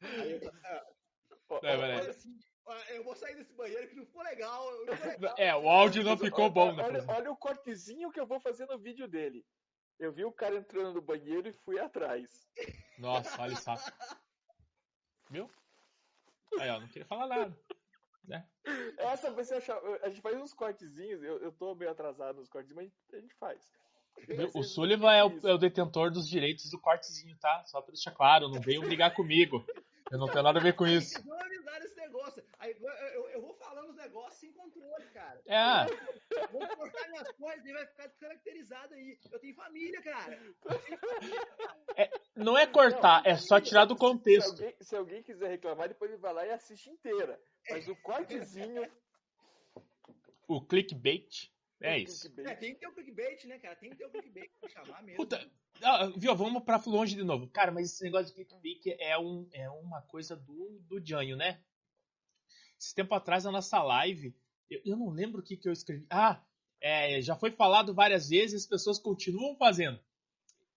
aí 0.00 0.32
eu, 0.32 0.40
ah, 0.64 0.94
é, 1.62 2.10
assim, 2.10 2.36
eu 2.90 3.04
vou 3.04 3.14
sair 3.14 3.34
desse 3.36 3.52
banheiro 3.52 3.88
que 3.88 3.96
não 3.96 4.06
ficou 4.06 4.22
legal. 4.22 4.64
Não 4.86 4.96
ficou 4.96 5.10
legal. 5.10 5.34
É, 5.38 5.54
o 5.54 5.68
áudio 5.68 6.02
não 6.02 6.16
ficou 6.16 6.50
bom, 6.50 6.74
né? 6.74 6.84
Olha, 6.84 7.04
olha 7.08 7.32
o 7.32 7.36
cortezinho 7.36 8.10
que 8.10 8.20
eu 8.20 8.26
vou 8.26 8.40
fazer 8.40 8.66
no 8.66 8.78
vídeo 8.78 9.06
dele. 9.06 9.44
Eu 9.98 10.12
vi 10.12 10.24
o 10.24 10.32
cara 10.32 10.56
entrando 10.56 10.94
no 10.94 11.02
banheiro 11.02 11.48
e 11.48 11.52
fui 11.52 11.78
atrás. 11.78 12.48
Nossa, 12.98 13.40
olha 13.40 13.56
só. 13.56 13.74
Viu? 15.30 15.48
Aí, 16.58 16.70
ó, 16.70 16.80
não 16.80 16.88
queria 16.88 17.06
falar 17.06 17.26
nada. 17.26 17.56
Né? 18.26 18.46
Essa 18.98 19.30
vai 19.30 19.44
ser 19.44 19.62
a, 19.70 20.06
a 20.06 20.08
gente 20.08 20.22
faz 20.22 20.36
uns 20.36 20.54
cortezinhos, 20.54 21.22
eu, 21.22 21.38
eu 21.40 21.52
tô 21.52 21.74
meio 21.74 21.90
atrasado 21.90 22.36
nos 22.36 22.48
cortes, 22.48 22.72
mas 22.72 22.90
a 23.12 23.18
gente 23.18 23.34
faz. 23.34 23.60
O 24.54 24.62
Sullivan 24.62 25.12
é 25.12 25.24
o, 25.24 25.48
é 25.48 25.52
o, 25.52 25.58
detentor 25.58 26.10
dos 26.10 26.28
direitos 26.28 26.70
do 26.70 26.80
cortezinho, 26.80 27.36
tá? 27.38 27.64
Só 27.66 27.82
pra 27.82 27.92
deixar 27.92 28.12
claro, 28.12 28.48
não 28.48 28.60
venham 28.60 28.82
brigar 28.82 29.14
comigo. 29.14 29.64
Eu 30.10 30.18
não 30.18 30.26
tenho 30.26 30.42
nada 30.42 30.58
a 30.58 30.62
ver 30.62 30.74
com 30.74 30.86
isso. 30.86 31.22
Vou 31.24 31.34
avisar 31.34 31.82
esse 31.82 31.96
negócio. 31.96 32.44
Aí, 32.58 32.76
eu, 32.78 32.90
eu, 32.90 33.28
eu, 33.30 33.40
vou 33.40 33.54
falando 33.54 33.90
os 33.90 33.96
negócios 33.96 34.38
sem 34.38 34.52
controle, 34.52 35.04
cara. 35.12 35.40
É. 35.46 35.90
Eu 36.42 36.48
vou 36.48 36.66
cortar 36.76 37.08
minhas 37.08 37.30
coisas 37.32 37.64
e 37.64 37.72
vai 37.72 37.86
ficar 37.86 38.06
descaracterizado 38.08 38.94
aí. 38.94 39.18
Eu 39.32 39.38
tenho 39.38 39.54
família, 39.54 40.02
cara. 40.02 40.38
É, 41.96 42.10
não 42.34 42.58
é 42.58 42.66
cortar, 42.66 43.22
não, 43.22 43.30
é 43.30 43.36
só 43.36 43.60
tirar 43.60 43.84
do 43.84 43.96
contexto. 43.96 44.56
Se 44.56 44.62
alguém, 44.62 44.76
se 44.80 44.96
alguém, 44.96 45.22
quiser 45.22 45.48
reclamar, 45.48 45.88
depois 45.88 46.10
ele 46.10 46.20
vai 46.20 46.34
lá 46.34 46.46
e 46.46 46.50
assiste 46.50 46.90
inteira. 46.90 47.40
Mas 47.70 47.88
o 47.88 47.96
cortezinho. 47.96 48.90
O 50.46 50.60
clickbait. 50.60 51.53
É 51.80 51.98
isso. 51.98 52.32
É, 52.38 52.54
tem 52.54 52.74
que 52.74 52.80
ter 52.80 52.86
o 52.86 52.92
clickbait, 52.92 53.44
né, 53.44 53.58
cara? 53.58 53.76
Tem 53.76 53.90
que 53.90 53.96
ter 53.96 54.06
o 54.06 54.10
clickbait 54.10 54.50
pra 54.60 54.68
chamar 54.68 55.02
mesmo. 55.02 55.16
Puta, 55.16 55.50
ah, 55.82 56.06
viu, 56.16 56.34
vamos 56.34 56.62
pra 56.62 56.80
longe 56.86 57.14
de 57.16 57.24
novo. 57.24 57.48
Cara, 57.48 57.72
mas 57.72 57.92
esse 57.92 58.04
negócio 58.04 58.26
de 58.26 58.32
clickbait 58.34 58.96
é, 58.98 59.18
um, 59.18 59.48
é 59.52 59.68
uma 59.68 60.00
coisa 60.02 60.36
do, 60.36 60.78
do 60.88 61.04
Janho, 61.04 61.36
né? 61.36 61.60
Esse 62.78 62.94
tempo 62.94 63.14
atrás, 63.14 63.44
na 63.44 63.50
nossa 63.50 63.82
live, 63.82 64.34
eu, 64.70 64.80
eu 64.84 64.96
não 64.96 65.10
lembro 65.10 65.40
o 65.40 65.44
que, 65.44 65.56
que 65.56 65.68
eu 65.68 65.72
escrevi. 65.72 66.06
Ah, 66.10 66.42
é, 66.80 67.20
já 67.20 67.36
foi 67.36 67.50
falado 67.50 67.94
várias 67.94 68.28
vezes, 68.28 68.62
as 68.62 68.68
pessoas 68.68 68.98
continuam 68.98 69.56
fazendo. 69.56 69.98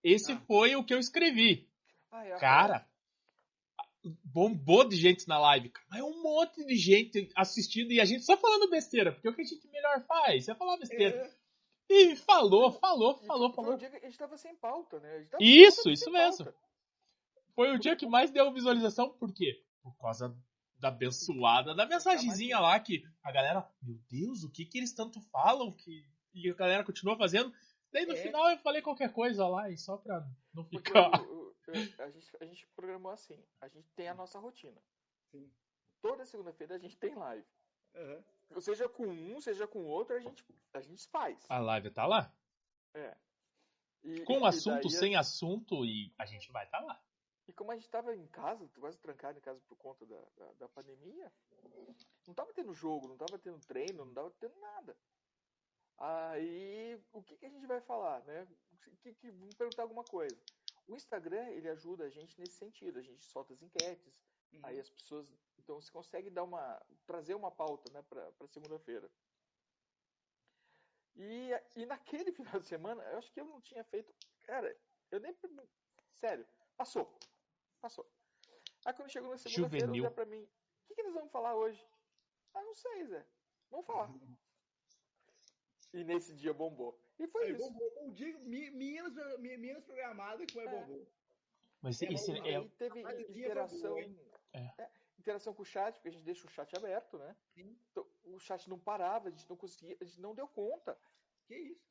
Esse 0.04 0.32
ah. 0.32 0.41
foi 0.48 0.76
o 0.76 0.84
que 0.84 0.93
eu 0.93 1.00
escrevi. 1.00 1.70
Ah, 2.12 2.26
é 2.26 2.38
cara, 2.39 2.88
bombou 4.24 4.88
de 4.88 4.95
gente 4.95 5.28
na 5.28 5.39
live, 5.39 5.70
cara. 5.70 5.86
Mas 5.89 5.99
é 5.99 6.03
um 6.03 6.22
monte 6.22 6.66
de 6.66 6.76
gente 6.76 7.30
assistindo 7.36 7.91
e 7.91 7.99
a 7.99 8.05
gente 8.05 8.24
só 8.24 8.38
falando 8.38 8.70
besteira, 8.70 9.12
porque 9.12 9.28
é 9.28 9.32
o 9.32 9.36
que 9.36 9.41
a 9.41 9.45
gente 9.45 9.68
melhor 9.70 10.05
faz 10.05 10.47
é 10.47 10.55
falar 10.55 10.78
besteira. 10.78 11.16
É. 11.16 11.38
E 11.89 12.16
falou, 12.18 12.72
falou, 12.72 13.16
falou, 13.26 13.53
falou. 13.53 13.74
Um 13.74 13.78
dia 13.78 13.89
que 13.89 13.95
a 13.97 14.10
gente 14.10 14.18
tava 14.18 14.38
sem 14.38 14.55
pauta, 14.55 14.99
né? 14.99 15.28
isso, 15.39 15.89
isso 15.89 16.12
mesmo. 16.12 16.45
Pauta. 16.45 16.60
Foi 17.55 17.72
o 17.74 17.80
dia 17.80 17.95
que 17.95 18.05
mais 18.05 18.30
deu 18.30 18.53
visualização, 18.53 19.10
por 19.10 19.34
quê? 19.34 19.64
Por 19.82 19.97
causa 19.97 20.36
da 20.80 20.89
abençoada, 20.89 21.74
da 21.74 21.86
mensagenzinha 21.86 22.60
lá 22.60 22.80
que 22.80 23.03
a 23.24 23.32
galera, 23.32 23.68
meu 23.82 23.97
Deus, 24.10 24.43
o 24.43 24.51
que 24.51 24.66
que 24.66 24.78
eles 24.78 24.93
tanto 24.93 25.20
falam 25.32 25.72
que 25.72 26.05
e 26.34 26.49
a 26.49 26.53
galera 26.53 26.84
continua 26.84 27.18
fazendo. 27.18 27.51
Daí 27.91 28.05
no 28.05 28.14
é. 28.14 28.18
final 28.18 28.49
eu 28.49 28.58
falei 28.60 28.82
qualquer 28.82 29.12
coisa 29.12 29.47
lá 29.47 29.70
e 29.70 29.78
só 29.78 29.97
pra 29.97 30.26
não 30.53 30.64
ficar. 30.66 31.10
A, 31.99 32.09
gente, 32.09 32.38
a 32.39 32.45
gente 32.45 32.68
programou 32.76 33.11
assim: 33.11 33.43
a 33.61 33.68
gente 33.68 33.91
tem 33.93 34.07
a 34.07 34.13
nossa 34.13 34.39
rotina. 34.39 34.82
Sim. 35.32 35.51
Toda 36.01 36.26
segunda-feira 36.26 36.76
a 36.76 36.80
gente 36.80 36.97
tem 36.97 37.15
live. 37.15 37.45
Uhum. 37.95 38.61
Seja 38.61 38.88
com 38.88 39.07
um, 39.07 39.41
seja 39.41 39.68
com 39.68 39.86
outro, 39.86 40.15
a 40.15 40.20
gente, 40.20 40.45
a 40.74 40.82
gente 40.82 41.07
faz. 41.09 41.45
A 41.49 41.59
live 41.59 41.89
tá 41.91 42.05
lá? 42.05 42.32
É. 42.93 43.18
E, 44.03 44.22
com 44.22 44.39
e 44.39 44.45
assunto, 44.45 44.89
sem 44.89 45.15
a... 45.15 45.20
assunto, 45.20 45.84
e 45.84 46.13
a 46.18 46.26
gente 46.26 46.51
vai 46.51 46.65
estar 46.65 46.80
tá 46.80 46.86
lá. 46.86 47.03
E 47.47 47.53
como 47.53 47.72
a 47.72 47.76
gente 47.76 47.89
tava 47.89 48.15
em 48.15 48.28
casa, 48.28 48.70
quase 48.80 48.99
trancado 48.99 49.38
em 49.38 49.41
casa 49.41 49.59
por 49.68 49.78
conta 49.78 50.05
da, 50.05 50.20
da, 50.38 50.51
da, 50.53 50.70
pandemia, 50.70 51.32
não 52.28 52.34
tava 52.34 52.53
tendo 52.53 52.74
jogo, 52.74 53.07
não 53.07 53.18
tava 53.18 53.39
tendo 53.39 53.59
treino, 53.65 54.03
não 54.05 54.13
tava 54.13 54.32
tendo 54.32 54.59
nada. 54.59 54.97
Aí, 55.97 57.01
o 57.13 57.24
que, 57.24 57.38
que 57.38 57.45
a 57.45 57.49
gente 57.49 57.65
vai 57.65 57.82
falar, 57.82 58.22
né? 58.26 58.45
Que, 59.01 59.13
que, 59.13 59.32
vamos 59.32 59.55
perguntar 59.55 59.84
alguma 59.84 60.03
coisa. 60.03 60.38
O 60.88 60.96
Instagram, 60.96 61.50
ele 61.50 61.70
ajuda 61.70 62.06
a 62.06 62.10
gente 62.10 62.40
nesse 62.40 62.54
sentido. 62.54 63.00
A 63.00 63.02
gente 63.02 63.24
solta 63.26 63.54
as 63.54 63.62
enquetes, 63.62 64.14
uhum. 64.54 64.60
aí 64.64 64.80
as 64.80 64.90
pessoas... 64.90 65.28
Então, 65.58 65.80
você 65.82 65.92
consegue 65.92 66.30
dar 66.30 66.44
uma... 66.44 66.82
trazer 67.06 67.36
uma 67.36 67.52
pauta, 67.52 67.92
né, 67.92 68.02
para 68.04 68.48
segunda-feira. 68.48 69.10
E, 71.16 71.50
e 71.76 71.86
naquele 71.86 72.32
final 72.34 72.60
de 72.60 72.68
semana, 72.68 73.04
eu 73.04 73.18
acho 73.18 73.32
que 73.32 73.40
eu 73.40 73.46
não 73.46 73.62
tinha 73.62 73.84
feito... 73.84 74.14
Cara, 74.44 74.76
eu 75.12 75.20
nem... 75.20 75.36
Sério, 76.14 76.48
passou. 76.78 77.14
Passou. 77.82 78.10
Aí 78.86 78.94
quando 78.94 79.12
chegou 79.12 79.30
na 79.30 79.38
segunda-feira, 79.38 79.92
olha 79.92 80.12
pra 80.12 80.26
mim, 80.26 80.44
o 80.44 80.88
que, 80.88 80.96
que 80.96 81.04
nós 81.04 81.14
vamos 81.14 81.32
falar 81.32 81.56
hoje? 81.56 81.86
Ah, 82.54 82.64
não 82.64 82.74
sei, 82.74 83.06
Zé. 83.06 83.28
Vamos 83.70 83.86
falar. 83.86 84.10
E 85.94 86.04
nesse 86.04 86.36
dia 86.36 86.54
bombou. 86.54 87.00
E 87.20 87.28
foi 87.28 87.51
isso. 87.51 87.59
Bombou. 87.59 87.93
Um 88.03 88.13
dia 88.13 88.38
menos, 88.39 89.13
menos 89.39 89.84
programado 89.84 90.45
que 90.45 90.53
foi 90.53 90.65
é. 90.65 90.70
bombou. 90.70 91.07
Mas 91.82 92.01
é, 92.01 92.11
isso 92.11 92.32
é... 92.32 92.55
Aí 92.55 92.70
teve 92.78 92.99
interação... 93.01 93.97
É. 94.53 94.59
É, 94.78 94.89
interação 95.20 95.53
com 95.53 95.61
o 95.61 95.65
chat, 95.65 95.95
porque 95.95 96.07
a 96.07 96.11
gente 96.11 96.24
deixa 96.24 96.47
o 96.47 96.49
chat 96.49 96.74
aberto, 96.76 97.18
né? 97.18 97.36
Então, 97.55 98.05
o 98.24 98.39
chat 98.39 98.70
não 98.70 98.80
parava, 98.80 99.28
a 99.28 99.32
gente 99.32 99.47
não 99.49 99.57
conseguia, 99.57 99.97
a 99.99 100.05
gente 100.05 100.22
não 100.22 100.34
deu 100.34 100.47
conta. 100.47 100.97
Que 101.47 101.55
isso? 101.55 101.86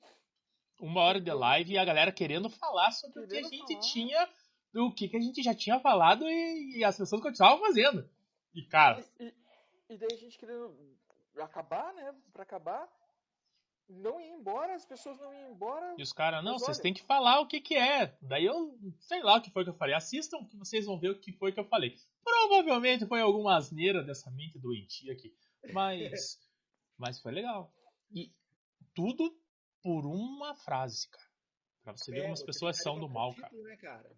Uma 0.80 1.02
hora 1.02 1.20
de 1.20 1.32
live 1.32 1.72
e 1.72 1.78
a 1.78 1.84
galera 1.84 2.12
querendo 2.12 2.50
falar 2.50 2.90
sobre 2.92 3.24
o 3.24 3.28
que 3.28 3.36
a 3.36 3.42
gente 3.42 3.74
falar. 3.74 3.80
tinha, 3.80 4.28
do 4.72 4.92
que, 4.92 5.08
que 5.08 5.16
a 5.16 5.20
gente 5.20 5.42
já 5.42 5.54
tinha 5.54 5.80
falado 5.80 6.28
e, 6.28 6.78
e 6.78 6.84
as 6.84 6.96
pessoas 6.96 7.22
continuavam 7.22 7.60
fazendo. 7.60 8.08
E, 8.54 8.62
cara. 8.62 9.04
E, 9.18 9.34
e 9.90 9.98
daí 9.98 10.12
a 10.12 10.16
gente 10.16 10.38
querendo 10.38 10.96
acabar, 11.38 11.92
né? 11.94 12.14
Pra 12.32 12.42
acabar, 12.42 12.88
não 13.88 14.20
ia 14.20 14.34
embora, 14.34 14.74
as 14.74 14.84
pessoas 14.84 15.18
não 15.18 15.32
iam 15.32 15.50
embora. 15.50 15.94
E 15.96 16.02
os 16.02 16.12
caras, 16.12 16.44
não, 16.44 16.58
vocês 16.58 16.78
têm 16.78 16.92
que 16.92 17.02
falar 17.02 17.40
o 17.40 17.46
que 17.46 17.60
que 17.60 17.74
é. 17.74 18.16
Daí 18.20 18.44
eu, 18.44 18.78
sei 19.00 19.22
lá 19.22 19.36
o 19.36 19.40
que 19.40 19.50
foi 19.50 19.64
que 19.64 19.70
eu 19.70 19.74
falei. 19.74 19.94
Assistam 19.94 20.44
que 20.44 20.56
vocês 20.56 20.86
vão 20.86 20.98
ver 20.98 21.10
o 21.10 21.18
que 21.18 21.32
foi 21.32 21.52
que 21.52 21.60
eu 21.60 21.64
falei. 21.64 21.96
Provavelmente 22.24 23.06
foi 23.06 23.20
alguma 23.20 23.56
asneira 23.56 24.02
dessa 24.02 24.30
mente 24.30 24.58
doentia 24.58 25.12
aqui. 25.12 25.34
Mas, 25.72 26.38
mas 26.98 27.20
foi 27.20 27.32
legal. 27.32 27.72
E 28.10 28.32
tudo 28.94 29.36
por 29.82 30.04
uma 30.04 30.54
frase, 30.54 31.08
cara. 31.08 31.26
Pra 31.84 31.96
você 31.96 32.10
ver 32.10 32.18
é, 32.18 32.22
como 32.22 32.32
as 32.32 32.42
pessoas 32.42 32.78
são 32.78 32.98
do 32.98 33.08
mal, 33.08 33.32
cara. 33.34 33.52
Né, 33.54 33.76
cara? 33.76 34.10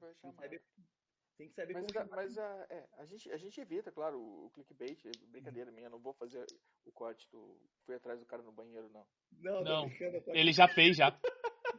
Tem 1.39 1.49
que 1.49 1.55
saber 1.55 1.73
mas, 1.75 1.97
a, 1.97 2.05
mas 2.07 2.37
a, 2.37 2.67
é, 2.69 2.89
a, 2.99 3.05
gente, 3.07 3.31
a 3.31 3.37
gente 3.37 3.61
evita, 3.61 3.93
claro, 3.93 4.21
o 4.21 4.51
clickbait, 4.53 5.07
é 5.07 5.11
brincadeira 5.29 5.71
minha, 5.71 5.89
não 5.89 6.01
vou 6.01 6.13
fazer 6.13 6.45
o 6.85 6.91
corte 6.91 7.31
do. 7.31 7.57
Fui 7.87 7.95
atrás 7.95 8.19
do 8.19 8.27
cara 8.27 8.43
no 8.43 8.51
banheiro, 8.51 8.91
não. 8.91 9.07
Não, 9.41 9.63
não. 9.63 9.91
Ele 10.35 10.53
já 10.53 10.67
fez, 10.67 10.97
já. 10.97 11.17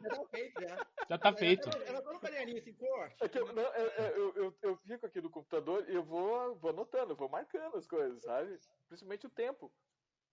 Já 0.02 0.08
tá 0.08 0.24
feito, 0.30 0.60
já. 0.62 0.86
Já 1.10 1.18
tá 1.18 1.32
feito. 1.34 1.68
Ela 1.86 2.00
tá 2.00 2.10
no 2.10 2.20
caderninho 2.20 2.56
assim, 2.56 2.72
corte. 2.72 3.22
É 3.22 3.28
que 3.28 3.38
eu, 3.38 3.52
não, 3.52 3.62
é, 3.62 3.82
é, 3.82 4.12
eu, 4.16 4.34
eu, 4.34 4.58
eu, 4.62 4.76
fico 4.78 5.04
aqui 5.04 5.20
no 5.20 5.28
computador 5.28 5.84
e 5.90 5.94
eu 5.94 6.02
vou, 6.02 6.56
vou 6.56 6.70
anotando, 6.70 7.14
vou 7.14 7.28
marcando 7.28 7.76
as 7.76 7.86
coisas, 7.86 8.22
sabe? 8.22 8.58
Principalmente 8.88 9.26
o 9.26 9.30
tempo. 9.30 9.70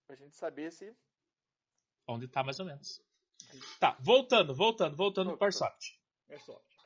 Pra 0.05 0.15
gente 0.15 0.37
saber 0.37 0.71
se. 0.71 0.95
Onde 2.07 2.29
tá 2.29 2.45
mais 2.45 2.61
ou 2.61 2.65
menos. 2.65 3.03
Tá, 3.77 3.97
voltando, 3.99 4.55
voltando, 4.55 4.95
voltando 4.95 5.35
pro 5.35 5.45
Airsoft. 5.45 5.99
Airsoft. 6.29 6.76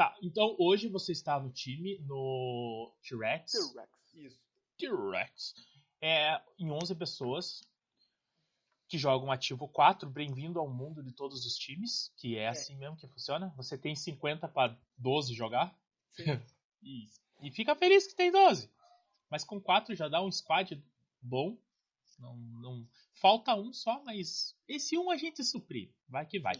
Tá, 0.00 0.16
então 0.22 0.56
hoje 0.58 0.88
você 0.88 1.12
está 1.12 1.38
no 1.38 1.52
time, 1.52 1.98
no 2.06 2.90
T-Rex. 3.02 3.52
T-Rex. 3.52 4.14
Isso. 4.14 4.40
T-Rex. 4.78 5.54
É, 6.00 6.40
em 6.58 6.70
11 6.70 6.94
pessoas 6.94 7.60
que 8.88 8.96
jogam 8.96 9.30
ativo 9.30 9.68
4. 9.68 10.08
Bem-vindo 10.08 10.58
ao 10.58 10.70
mundo 10.70 11.02
de 11.02 11.12
todos 11.12 11.44
os 11.44 11.54
times, 11.54 12.10
que 12.16 12.38
é, 12.38 12.44
É. 12.44 12.48
assim 12.48 12.74
mesmo 12.76 12.96
que 12.96 13.06
funciona. 13.08 13.52
Você 13.58 13.76
tem 13.76 13.94
50 13.94 14.48
para 14.48 14.74
12 14.96 15.34
jogar. 15.34 15.78
Sim. 16.12 16.24
E, 16.82 17.04
e 17.42 17.50
fica 17.50 17.76
feliz 17.76 18.06
que 18.06 18.16
tem 18.16 18.32
12. 18.32 18.70
Mas 19.28 19.44
com 19.44 19.60
4 19.60 19.94
já 19.94 20.08
dá 20.08 20.22
um 20.22 20.32
squad 20.32 20.82
bom. 21.20 21.58
Não, 22.18 22.34
não 22.34 22.88
falta 23.20 23.54
um 23.54 23.70
só, 23.70 24.02
mas 24.02 24.56
esse 24.66 24.96
um 24.96 25.10
a 25.10 25.18
gente 25.18 25.44
suprir. 25.44 25.92
Vai 26.08 26.24
que 26.24 26.40
vai. 26.40 26.54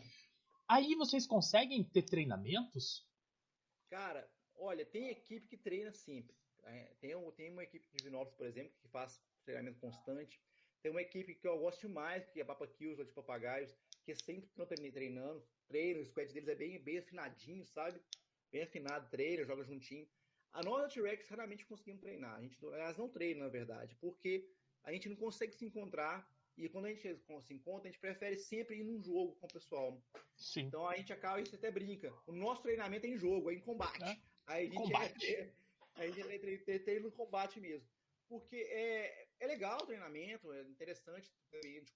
Aí 0.68 0.94
vocês 0.94 1.26
conseguem 1.26 1.82
ter 1.82 2.02
treinamentos? 2.02 3.08
Cara, 3.90 4.30
olha, 4.54 4.86
tem 4.86 5.08
equipe 5.08 5.48
que 5.48 5.56
treina 5.56 5.92
sempre. 5.92 6.36
É, 6.62 6.94
tem, 7.00 7.10
tem 7.32 7.50
uma 7.50 7.64
equipe 7.64 7.88
de 7.92 8.04
Vinópolis, 8.04 8.36
por 8.36 8.46
exemplo, 8.46 8.72
que 8.80 8.88
faz 8.88 9.20
treinamento 9.44 9.80
constante. 9.80 10.40
Tem 10.80 10.90
uma 10.90 11.02
equipe 11.02 11.34
que 11.34 11.46
eu 11.46 11.58
gosto 11.58 11.86
demais, 11.86 12.26
que 12.30 12.38
é 12.38 12.42
a 12.42 12.46
Papa 12.46 12.66
Kills, 12.66 13.04
de 13.04 13.12
Papagaios, 13.12 13.74
que 14.04 14.14
sempre 14.14 14.48
estão 14.48 14.64
treinando. 14.64 15.44
Treino, 15.66 16.00
o 16.00 16.04
squad 16.04 16.32
deles 16.32 16.48
é 16.48 16.54
bem, 16.54 16.78
bem 16.78 16.98
afinadinho, 16.98 17.66
sabe? 17.66 18.00
Bem 18.50 18.62
afinado, 18.62 19.10
treina, 19.10 19.44
joga 19.44 19.64
juntinho. 19.64 20.08
A 20.52 20.62
nossa 20.62 20.88
T-Rex 20.88 21.28
raramente 21.28 21.64
conseguimos 21.64 22.00
treinar. 22.00 22.36
A 22.36 22.40
gente, 22.40 22.58
elas 22.64 22.96
não 22.96 23.08
treinam, 23.08 23.44
na 23.44 23.48
verdade, 23.48 23.94
porque 23.96 24.48
a 24.82 24.92
gente 24.92 25.08
não 25.08 25.16
consegue 25.16 25.54
se 25.54 25.64
encontrar. 25.64 26.28
E 26.64 26.68
quando 26.68 26.86
a 26.86 26.88
gente 26.90 27.02
se 27.42 27.54
encontra, 27.54 27.88
a 27.88 27.90
gente 27.92 28.00
prefere 28.00 28.36
sempre 28.38 28.76
ir 28.78 28.84
num 28.84 29.02
jogo 29.02 29.34
com 29.36 29.46
o 29.46 29.52
pessoal. 29.52 30.02
Sim. 30.36 30.62
Então 30.62 30.86
a 30.86 30.96
gente 30.96 31.12
acaba, 31.12 31.40
isso 31.40 31.54
até 31.56 31.70
brinca. 31.70 32.12
O 32.26 32.32
nosso 32.32 32.62
treinamento 32.62 33.06
é 33.06 33.10
em 33.10 33.18
jogo, 33.18 33.50
é 33.50 33.54
em 33.54 33.60
combate. 33.60 34.02
É. 34.02 34.16
Aí 34.46 34.66
a 34.66 34.70
gente 34.70 34.76
Combate. 34.76 35.26
É, 35.34 35.52
a 35.94 36.06
gente 36.06 36.20
é 36.20 36.38
tre- 36.38 36.58
tre- 36.58 36.78
treino 36.80 37.06
no 37.06 37.12
combate 37.12 37.60
mesmo. 37.60 37.88
Porque 38.28 38.56
é, 38.56 39.28
é 39.40 39.46
legal 39.46 39.78
o 39.82 39.86
treinamento, 39.86 40.52
é 40.52 40.62
interessante 40.62 41.32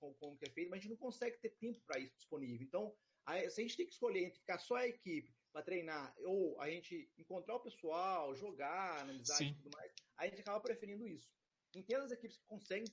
como, 0.01 0.15
como 0.15 0.37
que 0.37 0.47
é 0.47 0.51
feito, 0.51 0.69
mas 0.71 0.79
a 0.79 0.83
gente 0.83 0.91
não 0.91 0.97
consegue 0.97 1.39
ter 1.39 1.51
tempo 1.51 1.81
para 1.87 2.01
isso 2.01 2.17
disponível. 2.17 2.67
Então, 2.67 2.97
aí, 3.25 3.49
se 3.51 3.61
a 3.61 3.65
gente 3.65 3.77
tem 3.77 3.87
que 3.87 3.93
escolher 3.93 4.25
entre 4.25 4.41
ficar 4.41 4.59
só 4.59 4.77
a 4.77 4.89
equipe 4.89 5.33
para 5.53 5.63
treinar 5.63 6.13
ou 6.25 6.61
a 6.61 6.69
gente 6.69 7.09
encontrar 7.17 7.55
o 7.55 7.61
pessoal, 7.61 8.35
jogar, 8.35 9.01
analisar 9.03 9.37
Sim. 9.37 9.51
e 9.51 9.55
tudo 9.55 9.71
mais, 9.77 9.93
a 10.17 10.27
gente 10.27 10.41
acaba 10.41 10.59
preferindo 10.61 11.07
isso. 11.07 11.33
Entendo 11.77 12.05
as 12.05 12.11
equipes 12.13 12.37
que 12.37 12.47
conseguem, 12.47 12.87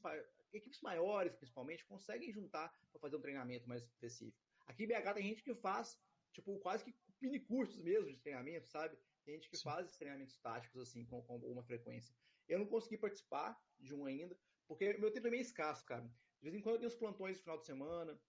equipes 0.53 0.81
maiores 0.81 1.35
principalmente, 1.35 1.85
conseguem 1.85 2.31
juntar 2.31 2.69
para 2.91 2.99
fazer 2.99 3.15
um 3.17 3.21
treinamento 3.21 3.67
mais 3.67 3.83
específico. 3.83 4.37
Aqui 4.67 4.83
em 4.83 4.87
BH 4.87 5.13
tem 5.13 5.23
gente 5.23 5.43
que 5.43 5.55
faz, 5.55 5.99
tipo, 6.31 6.59
quase 6.59 6.85
que 6.85 6.95
mini 7.21 7.39
cursos 7.39 7.79
mesmo 7.79 8.09
de 8.09 8.17
treinamento, 8.17 8.67
sabe? 8.67 8.97
Tem 9.23 9.35
gente 9.35 9.49
que 9.49 9.57
Sim. 9.57 9.63
faz 9.63 9.97
treinamentos 9.97 10.37
táticos, 10.39 10.81
assim, 10.81 11.05
com, 11.05 11.21
com 11.21 11.37
uma 11.37 11.63
frequência. 11.63 12.15
Eu 12.47 12.59
não 12.59 12.65
consegui 12.65 12.97
participar 12.97 13.61
de 13.79 13.93
um 13.93 14.05
ainda, 14.05 14.37
porque 14.67 14.93
meu 14.97 15.11
tempo 15.11 15.27
é 15.27 15.31
meio 15.31 15.41
escasso, 15.41 15.85
cara. 15.85 16.03
De 16.03 16.49
vez 16.49 16.55
em 16.55 16.61
quando 16.61 16.75
eu 16.75 16.79
tenho 16.79 16.91
os 16.91 16.97
plantões 16.97 17.37
no 17.37 17.43
final 17.43 17.57
de 17.59 17.65
semana, 17.65 18.19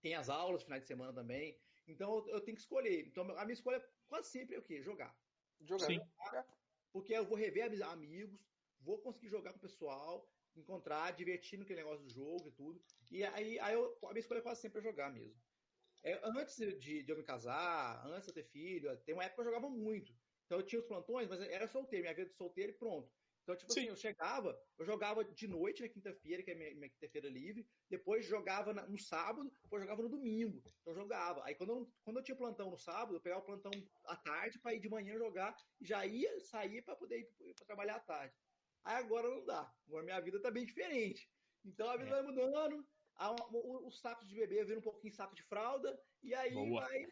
tem 0.00 0.14
as 0.14 0.28
aulas 0.28 0.60
no 0.60 0.64
final 0.64 0.78
de 0.78 0.86
semana 0.86 1.12
também. 1.12 1.60
Então 1.86 2.26
eu, 2.28 2.40
tenho 2.40 2.56
que 2.56 2.62
escolher. 2.62 3.06
Então 3.06 3.24
a 3.36 3.44
minha 3.44 3.54
escolha 3.54 3.84
quase 4.06 4.30
sempre 4.30 4.56
é 4.56 4.58
o 4.58 4.62
quê? 4.62 4.80
Jogar. 4.82 5.16
Jogar. 5.60 5.86
Sim. 5.86 6.00
Porque 6.92 7.14
eu 7.14 7.26
vou 7.26 7.36
rever 7.36 7.64
ami- 7.64 7.82
amigos, 7.82 8.40
vou 8.80 9.00
conseguir 9.00 9.28
jogar 9.28 9.52
com 9.52 9.58
o 9.58 9.62
pessoal, 9.62 10.30
encontrar, 10.56 11.12
divertir 11.12 11.58
no 11.58 11.64
aquele 11.64 11.80
negócio 11.80 12.04
do 12.04 12.10
jogo 12.12 12.48
e 12.48 12.52
tudo. 12.52 12.84
E 13.10 13.24
aí, 13.24 13.58
aí 13.58 13.74
eu, 13.74 13.98
a 14.04 14.08
minha 14.08 14.20
escolha 14.20 14.42
quase 14.42 14.60
sempre 14.60 14.80
é 14.80 14.82
jogar 14.82 15.12
mesmo. 15.12 15.40
É, 16.04 16.20
antes 16.24 16.56
de, 16.56 17.04
de 17.04 17.10
eu 17.12 17.16
me 17.16 17.24
casar, 17.24 18.04
antes 18.06 18.24
de 18.24 18.30
eu 18.30 18.34
ter 18.44 18.50
filho, 18.50 19.02
tem 19.04 19.14
uma 19.14 19.24
época 19.24 19.42
que 19.42 19.48
eu 19.48 19.52
jogava 19.52 19.70
muito. 19.70 20.12
Então 20.44 20.58
eu 20.58 20.66
tinha 20.66 20.80
os 20.80 20.86
plantões, 20.86 21.28
mas 21.28 21.40
era 21.40 21.66
solteiro, 21.68 22.02
minha 22.02 22.14
vida 22.14 22.28
de 22.28 22.36
solteiro 22.36 22.72
e 22.72 22.78
pronto. 22.78 23.12
Então, 23.42 23.56
tipo 23.56 23.72
Sim. 23.72 23.80
assim, 23.80 23.88
eu 23.90 23.96
chegava, 23.96 24.56
eu 24.78 24.84
jogava 24.84 25.24
de 25.24 25.48
noite 25.48 25.82
na 25.82 25.88
quinta-feira, 25.88 26.42
que 26.44 26.50
é 26.50 26.54
minha, 26.54 26.74
minha 26.74 26.90
quinta-feira 26.90 27.28
livre, 27.28 27.66
depois 27.88 28.24
jogava 28.24 28.72
na- 28.72 28.86
no 28.86 28.98
sábado, 28.98 29.50
depois 29.62 29.82
jogava 29.82 30.02
no 30.02 30.08
domingo. 30.08 30.62
Então 30.80 30.92
eu 30.92 30.94
jogava. 30.94 31.44
Aí 31.44 31.54
quando 31.56 31.70
eu, 31.70 31.92
quando 32.04 32.18
eu 32.18 32.22
tinha 32.22 32.36
plantão 32.36 32.70
no 32.70 32.76
sábado, 32.78 33.16
eu 33.16 33.20
pegava 33.22 33.42
o 33.42 33.46
plantão 33.46 33.70
à 34.04 34.16
tarde 34.16 34.60
para 34.60 34.74
ir 34.74 34.80
de 34.80 34.88
manhã 34.88 35.16
jogar, 35.18 35.56
e 35.80 35.84
já 35.86 36.06
ia 36.06 36.38
sair 36.40 36.82
para 36.84 36.96
poder 36.96 37.18
ir 37.40 37.54
para 37.56 37.66
trabalhar 37.66 37.96
à 37.96 38.00
tarde. 38.00 38.34
Aí 38.84 38.96
agora 38.96 39.28
não 39.28 39.44
dá. 39.44 39.72
Agora 39.86 40.04
minha 40.04 40.20
vida 40.20 40.40
tá 40.40 40.50
bem 40.50 40.64
diferente. 40.66 41.30
Então 41.64 41.88
a 41.88 41.96
vida 41.96 42.10
É. 42.10 42.12
vai 42.14 42.22
mudando, 42.22 42.86
a- 43.16 43.32
o, 43.50 43.86
o 43.86 43.90
saco 43.92 44.24
de 44.26 44.34
bebê 44.34 44.64
vira 44.64 44.78
um 44.78 44.82
pouquinho 44.82 45.12
saco 45.14 45.34
de 45.34 45.42
fralda, 45.44 45.96
e 46.22 46.34
aí 46.34 46.52
Boa. 46.52 46.80
vai. 46.80 47.06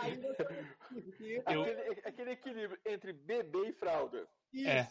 Aí 0.00 0.18
eu, 1.46 1.62
Aquele, 1.62 2.00
aquele 2.04 2.30
equilíbrio 2.32 2.80
entre 2.84 3.12
bebê 3.12 3.68
e 3.68 3.72
fralda. 3.72 4.28
Isso. 4.52 4.68
É. 4.68 4.88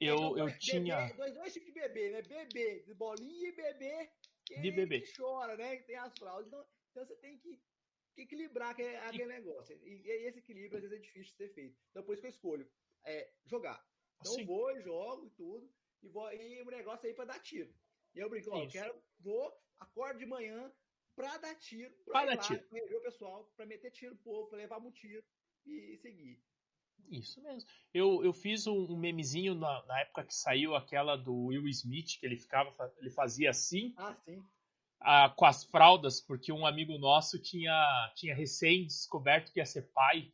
Eu, 0.00 0.14
Então, 0.16 0.38
eu 0.38 0.46
bebê- 0.46 0.58
tinha. 0.58 1.12
Dois, 1.12 1.34
dois 1.34 1.52
tipos 1.52 1.68
de 1.72 1.80
bebê, 1.80 2.10
né? 2.10 2.22
Bebê 2.22 2.80
de 2.80 2.94
bolinha 2.94 3.48
e 3.48 3.52
bebê 3.52 4.10
que, 4.46 4.58
De 4.60 4.70
bebê. 4.72 5.00
que 5.02 5.12
chora, 5.16 5.56
né? 5.56 5.76
Que 5.76 5.84
tem 5.84 5.96
as 5.96 6.12
fraldas. 6.18 6.46
Então, 6.48 6.66
então 6.90 7.04
você 7.06 7.16
tem 7.16 7.38
que, 7.38 7.62
que 8.14 8.22
equilibrar 8.22 8.70
aquele, 8.70 8.96
aquele 8.96 9.26
negócio. 9.26 9.76
E, 9.84 10.00
e 10.06 10.10
esse 10.26 10.38
equilíbrio 10.38 10.76
às 10.78 10.82
vezes 10.82 10.96
é 10.96 11.00
difícil 11.00 11.30
de 11.32 11.36
ser 11.36 11.48
feito. 11.54 11.78
Então 11.90 12.02
por 12.02 12.12
isso 12.14 12.22
que 12.22 12.26
eu 12.28 12.30
escolho 12.32 12.68
é, 13.04 13.30
jogar. 13.44 13.84
Então 14.20 14.32
Sim. 14.34 14.40
eu 14.42 14.46
vou 14.46 14.70
e 14.76 14.82
jogo 14.82 15.26
e 15.26 15.30
tudo. 15.30 15.70
E, 16.02 16.08
vou, 16.08 16.32
e 16.32 16.62
o 16.62 16.70
negócio 16.70 17.06
aí 17.06 17.14
pra 17.14 17.24
dar 17.24 17.40
tiro. 17.40 17.72
E 18.14 18.18
eu 18.18 18.28
brinco, 18.28 18.50
ó, 18.50 18.62
Isso. 18.64 18.72
quero, 18.72 18.94
vou, 19.20 19.52
acordo 19.78 20.18
de 20.18 20.26
manhã 20.26 20.72
pra 21.14 21.36
dar 21.38 21.54
tiro, 21.56 21.94
Pra 22.04 22.22
ir 22.24 22.26
dar 22.26 22.36
lá, 22.36 22.42
tiro. 22.42 22.62
pra 22.68 22.98
o 22.98 23.02
pessoal, 23.02 23.44
pra 23.56 23.66
meter 23.66 23.90
tiro 23.90 24.14
no 24.14 24.20
povo, 24.20 24.48
pra 24.48 24.58
levar 24.58 24.78
um 24.78 24.90
tiro 24.90 25.22
e 25.66 25.96
seguir. 25.98 26.42
Isso 27.10 27.40
mesmo. 27.42 27.68
Eu, 27.92 28.24
eu 28.24 28.32
fiz 28.32 28.66
um, 28.66 28.84
um 28.92 28.96
memezinho 28.96 29.54
na, 29.54 29.84
na 29.86 30.00
época 30.00 30.24
que 30.24 30.34
saiu 30.34 30.74
aquela 30.74 31.16
do 31.16 31.46
Will 31.46 31.66
Smith, 31.68 32.18
que 32.18 32.26
ele 32.26 32.36
ficava, 32.36 32.72
ele 32.98 33.10
fazia 33.10 33.50
assim, 33.50 33.94
Ah, 33.96 34.14
sim. 34.24 34.42
ah, 35.00 35.28
com 35.30 35.44
as 35.44 35.64
fraldas, 35.64 36.20
porque 36.20 36.52
um 36.52 36.66
amigo 36.66 36.96
nosso 36.98 37.38
tinha, 37.38 38.12
tinha 38.14 38.34
recém 38.34 38.86
descoberto 38.86 39.52
que 39.52 39.60
ia 39.60 39.66
ser 39.66 39.90
pai. 39.92 40.32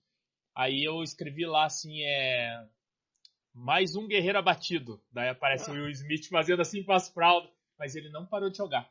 Aí 0.54 0.82
eu 0.84 1.02
escrevi 1.02 1.46
lá 1.46 1.66
assim, 1.66 2.02
é. 2.02 2.68
Mais 3.58 3.96
um 3.96 4.06
guerreiro 4.06 4.38
abatido. 4.38 5.02
Daí 5.10 5.30
aparece 5.30 5.70
o 5.70 5.74
Will 5.74 5.88
Smith 5.90 6.28
fazendo 6.28 6.60
assim 6.60 6.84
com 6.84 6.92
as 6.92 7.08
fraldas. 7.08 7.50
Mas 7.78 7.94
ele 7.96 8.10
não 8.10 8.26
parou 8.26 8.50
de 8.50 8.56
jogar. 8.58 8.90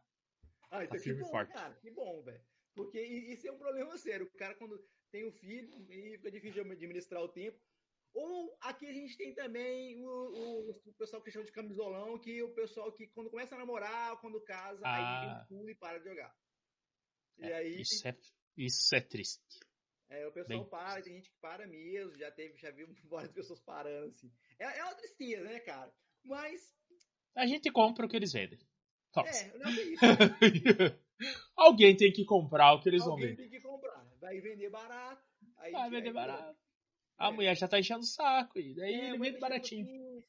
Ah, 0.72 0.84
então 0.84 0.88
Tá 0.90 0.98
que 0.98 1.04
firme 1.04 1.22
bom, 1.22 1.30
forte. 1.30 1.54
cara, 1.54 1.74
que 1.76 1.92
bom, 1.92 2.24
velho. 2.24 2.42
Porque 2.76 3.00
isso 3.02 3.48
é 3.48 3.52
um 3.52 3.58
problema 3.60 3.96
sério. 3.98 4.26
O 4.26 4.38
cara, 4.38 4.56
quando 4.56 4.78
tem 5.12 5.26
um 5.28 5.32
filho, 5.32 5.70
e 5.90 6.18
fica 6.18 6.32
difícil 6.32 6.64
de 6.64 6.72
administrar 6.72 7.22
o 7.24 7.30
tempo. 7.30 7.58
Ou 8.14 8.58
aqui 8.62 8.88
a 8.88 8.94
gente 8.94 9.16
tem 9.18 9.34
também 9.34 10.04
o, 10.04 10.08
o- 10.10 10.82
o 10.86 10.94
pessoal 10.94 11.22
que 11.22 11.32
chama 11.32 11.46
de 11.46 11.52
camisolão, 11.52 12.18
que 12.18 12.42
o 12.42 12.54
pessoal 12.54 12.92
que 12.92 13.08
quando 13.08 13.30
começa 13.30 13.56
a 13.56 13.58
namorar, 13.58 14.18
quando 14.22 14.42
casa, 14.42 14.82
aí 14.86 15.02
Ah. 15.04 15.46
tem 15.48 15.58
tudo 15.58 15.70
e 15.70 15.76
para 15.76 15.98
de 16.00 16.06
jogar. 16.10 16.34
E 17.38 17.46
É, 17.46 17.54
aí 17.56 17.82
isso, 17.82 18.08
é, 18.08 18.16
isso 18.58 18.96
é 18.96 19.02
triste. 19.02 19.60
É, 20.10 20.28
o 20.28 20.32
pessoal 20.32 20.60
bem- 20.62 20.70
para, 20.70 21.02
tem 21.02 21.14
gente 21.16 21.30
que 21.30 21.38
para 21.40 21.68
mesmo, 21.68 22.16
já 22.18 22.32
teve, 22.32 22.58
já 22.58 22.72
viu 22.72 22.88
várias 23.06 23.32
pessoas 23.32 23.60
parando, 23.62 24.10
assim. 24.12 24.32
É, 24.60 24.80
é 24.80 24.84
uma 24.84 24.96
tristeza, 24.96 25.44
né, 25.44 25.60
cara? 25.60 25.94
Mas, 26.24 26.74
A 27.36 27.46
gente 27.46 27.72
compra 27.72 28.06
o 28.06 28.10
que 28.10 28.16
eles 28.16 28.34
vendem. 28.34 28.60
Só. 29.14 29.22
é, 29.22 29.58
não 29.58 29.70
é 29.70 29.74
isso. 29.84 30.02
Alguém 31.56 31.96
tem 31.96 32.12
que 32.12 32.26
comprar 32.26 32.74
o 32.74 32.82
que 32.82 32.90
eles 32.90 33.04
vão 33.04 33.14
Alguém 33.14 33.30
vender. 33.30 33.42
tem 33.44 33.50
que 33.52 33.62
comprar. 33.62 34.06
Vai 34.20 34.40
vender 34.42 34.70
barato. 34.70 35.24
Aí 35.58 35.72
Vai 35.72 35.90
vender 35.90 36.08
aí- 36.10 36.14
barato. 36.14 36.58
A 37.18 37.30
É. 37.30 37.32
mulher 37.32 37.56
já 37.56 37.66
tá 37.68 37.80
enchendo 37.80 38.02
o 38.02 38.06
saco. 38.06 38.60
E 38.60 38.74
daí 38.74 38.94
É, 38.94 38.98
ele 38.98 39.02
vai 39.02 39.12
vende 39.12 39.20
mexer 39.22 39.40
baratinho. 39.40 40.24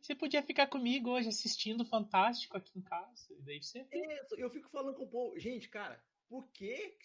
Você 0.00 0.14
podia 0.14 0.42
ficar 0.42 0.66
comigo 0.68 1.10
hoje 1.10 1.28
assistindo 1.28 1.84
Fantástico 1.84 2.56
aqui 2.56 2.78
em 2.78 2.82
casa. 2.82 3.26
E 3.38 3.42
daí 3.42 3.62
você. 3.62 3.86
É, 3.90 4.24
eu 4.38 4.48
fico 4.48 4.70
falando 4.70 4.96
com 4.96 5.04
o 5.04 5.08
povo, 5.10 5.38
gente, 5.38 5.68
cara, 5.68 6.02
por 6.28 6.46
que 6.48 6.96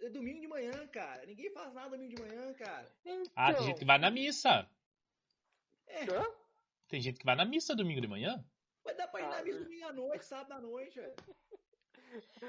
é 0.00 0.08
domingo 0.10 0.40
de 0.40 0.46
manhã, 0.48 0.86
cara? 0.88 1.24
Ninguém 1.26 1.50
faz 1.52 1.72
nada 1.74 1.90
domingo 1.96 2.14
de 2.16 2.22
manhã, 2.22 2.54
cara. 2.54 2.90
Ah, 3.34 3.52
tem 3.54 3.64
gente 3.66 3.78
que 3.78 3.84
vai 3.84 3.98
na 3.98 4.10
missa. 4.10 4.68
É, 5.86 6.04
Hã? 6.04 6.26
Tem 6.88 7.00
gente 7.00 7.18
que 7.18 7.24
vai 7.24 7.36
na 7.36 7.44
missa 7.44 7.74
domingo 7.76 8.00
de 8.00 8.08
manhã. 8.08 8.42
vai 8.84 8.94
dar 8.94 9.08
pra 9.08 9.20
ir 9.20 9.28
na 9.28 9.38
Ah, 9.38 9.42
missa 9.42 9.60
domingo 9.62 9.86
à 9.86 9.92
noite, 9.92 10.24
sábado 10.24 10.52
à 10.52 10.60
noite, 10.60 10.98
velho. 10.98 11.14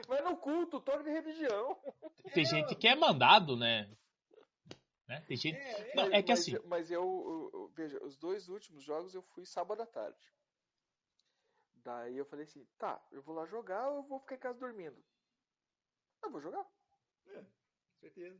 Vai 0.07 0.21
no 0.21 0.37
culto, 0.37 0.79
toque 0.79 1.03
de 1.03 1.09
religião. 1.09 1.77
Tem 2.33 2.43
É, 2.43 2.47
gente 2.47 2.75
que 2.75 2.87
é 2.87 2.95
mandado, 2.95 3.57
né? 3.57 3.89
Né? 5.07 5.21
Tem 5.27 5.35
gente. 5.35 5.57
É, 5.57 5.91
é, 5.91 5.95
Não, 5.95 6.03
é 6.13 6.21
que 6.23 6.31
mas, 6.31 6.39
assim- 6.39 6.59
Mas 6.67 6.91
eu, 6.91 7.01
eu- 7.01 7.49
eu- 7.61 7.67
veja, 7.75 8.01
os 8.05 8.15
dois 8.15 8.47
últimos 8.47 8.83
jogos 8.83 9.13
eu 9.15 9.21
fui 9.23 9.45
sábado 9.45 9.81
à 9.81 9.85
tarde. 9.85 10.17
Daí 11.83 12.15
eu 12.17 12.25
falei 12.25 12.43
assim, 12.45 12.65
tá, 12.77 13.03
eu 13.11 13.21
vou 13.23 13.33
lá 13.35 13.45
jogar 13.47 13.89
ou 13.89 13.97
eu 13.97 14.03
vou 14.03 14.19
ficar 14.19 14.35
em 14.35 14.39
casa 14.39 14.59
dormindo? 14.59 15.03
Eu 16.23 16.31
vou 16.31 16.41
jogar. 16.41 16.63
com 16.63 17.99
certeza. 17.99 18.39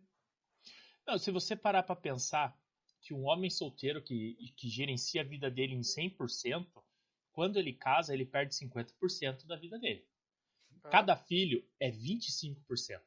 Não, 1.07 1.17
se 1.17 1.31
você 1.31 1.55
parar 1.55 1.83
pra 1.83 1.95
pensar 1.95 2.57
que 3.01 3.13
um 3.13 3.25
homem 3.25 3.49
solteiro 3.49 4.03
que, 4.03 4.35
que 4.55 4.69
gerencia 4.69 5.21
a 5.21 5.25
vida 5.25 5.49
dele 5.49 5.73
em 5.73 5.81
100%, 5.81 6.67
quando 7.31 7.57
ele 7.57 7.73
casa, 7.73 8.13
ele 8.13 8.25
perde 8.25 8.53
50% 8.53 9.45
da 9.45 9.55
vida 9.55 9.79
dele. 9.79 10.05
Ah. 10.83 10.89
cada 10.89 11.15
filho 11.15 11.67
é 11.79 11.91
25%. 11.91 13.01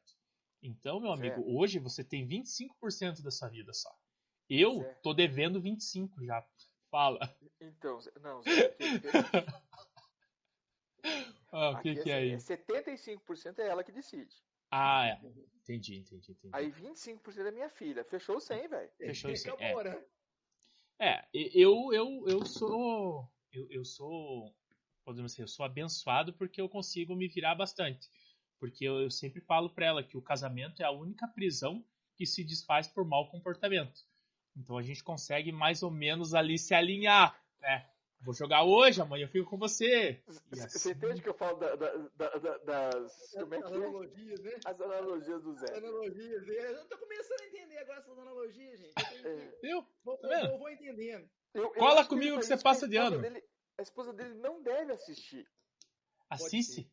Então, 0.61 0.99
meu 0.99 1.11
amigo, 1.11 1.41
Zé. 1.41 1.47
hoje 1.47 1.79
você 1.79 2.03
tem 2.03 2.27
25% 2.27 3.21
da 3.21 3.31
sua 3.31 3.49
vida 3.49 3.73
só. 3.73 3.93
Eu 4.49 4.79
Zé. 4.79 4.93
tô 5.03 5.13
devendo 5.13 5.61
25 5.61 6.23
já. 6.23 6.45
Fala. 6.89 7.19
Então, 7.59 7.99
não, 8.21 8.41
Zé, 8.43 8.75
Ah, 11.51 11.69
o 11.69 11.81
que 11.81 11.95
que 12.01 12.09
é 12.09 12.17
assim, 12.17 12.35
isso? 12.35 12.47
75% 12.47 13.59
é 13.59 13.67
ela 13.67 13.83
que 13.83 13.91
decide. 13.91 14.35
Ah, 14.75 15.05
é. 15.07 15.19
Entendi, 15.61 15.97
entendi, 15.97 16.31
entendi. 16.31 16.49
Aí 16.51 16.71
25% 16.71 17.45
é 17.45 17.51
minha 17.51 17.69
filha. 17.69 18.03
Fechou 18.03 18.39
100, 18.39 18.67
velho. 18.67 18.89
Fechou 18.97 19.29
isso. 19.29 19.47
É. 19.47 19.53
Acabou, 19.53 19.83
né? 19.83 20.03
É, 20.99 21.27
eu, 21.31 21.93
eu, 21.93 22.25
eu 22.27 22.43
sou. 22.43 23.31
Eu, 23.51 23.67
eu 23.69 23.85
sou. 23.85 24.51
Podemos 25.05 25.33
dizer, 25.33 25.43
eu 25.43 25.47
sou 25.47 25.63
abençoado 25.63 26.33
porque 26.33 26.59
eu 26.59 26.67
consigo 26.67 27.15
me 27.15 27.27
virar 27.27 27.53
bastante. 27.53 28.09
Porque 28.59 28.83
eu, 28.83 28.99
eu 28.99 29.11
sempre 29.11 29.41
falo 29.41 29.69
pra 29.69 29.85
ela 29.85 30.03
que 30.03 30.17
o 30.17 30.21
casamento 30.21 30.81
é 30.81 30.85
a 30.85 30.91
única 30.91 31.27
prisão 31.27 31.85
que 32.15 32.25
se 32.25 32.43
desfaz 32.43 32.87
por 32.87 33.05
mau 33.05 33.29
comportamento. 33.29 34.01
Então 34.57 34.75
a 34.75 34.81
gente 34.81 35.03
consegue 35.03 35.51
mais 35.51 35.83
ou 35.83 35.91
menos 35.91 36.33
ali 36.33 36.57
se 36.57 36.73
alinhar, 36.73 37.39
né? 37.59 37.87
Vou 38.23 38.33
jogar 38.33 38.63
hoje, 38.63 39.01
amanhã 39.01 39.25
eu 39.25 39.29
fico 39.29 39.49
com 39.49 39.57
você. 39.57 40.21
E 40.51 40.55
Você 40.55 40.63
assim- 40.63 40.91
entende 40.91 41.21
que 41.21 41.27
eu 41.27 41.33
falo 41.33 41.57
da- 41.57 41.75
da- 41.75 41.95
da- 42.15 42.37
da- 42.37 42.57
das. 42.59 43.31
Como 43.33 43.53
é 43.53 43.57
As 43.57 43.65
que 43.65 43.73
é? 43.73 43.75
analogias, 43.75 44.39
né? 44.39 44.51
As 44.65 44.81
analogias 44.81 45.43
do 45.43 45.53
Zé. 45.55 45.77
Analogias. 45.77 46.47
Eu 46.47 46.85
tô 46.85 46.97
começando 46.97 47.41
a 47.41 47.45
entender 47.47 47.77
agora 47.79 47.99
essas 47.99 48.17
analogias, 48.17 48.79
gente. 48.79 48.93
Eu 49.61 49.79
É, 49.79 49.85
vou, 50.05 50.17
Tá 50.17 50.27
vou- 50.27 50.29
vendo? 50.29 50.57
vou- 50.57 50.69
entendendo. 50.69 51.29
eu- 51.53 51.63
eu 51.63 51.69
Cola 51.71 52.05
comigo 52.05 52.39
que 52.39 52.45
você 52.45 52.57
passa 52.57 52.87
de 52.87 52.95
ano. 52.97 53.19
dele- 53.21 53.43
a 53.77 53.81
esposa 53.81 54.13
dele 54.13 54.35
não 54.35 54.61
deve 54.63 54.93
assistir. 54.93 55.45
Assiste. 56.29 56.89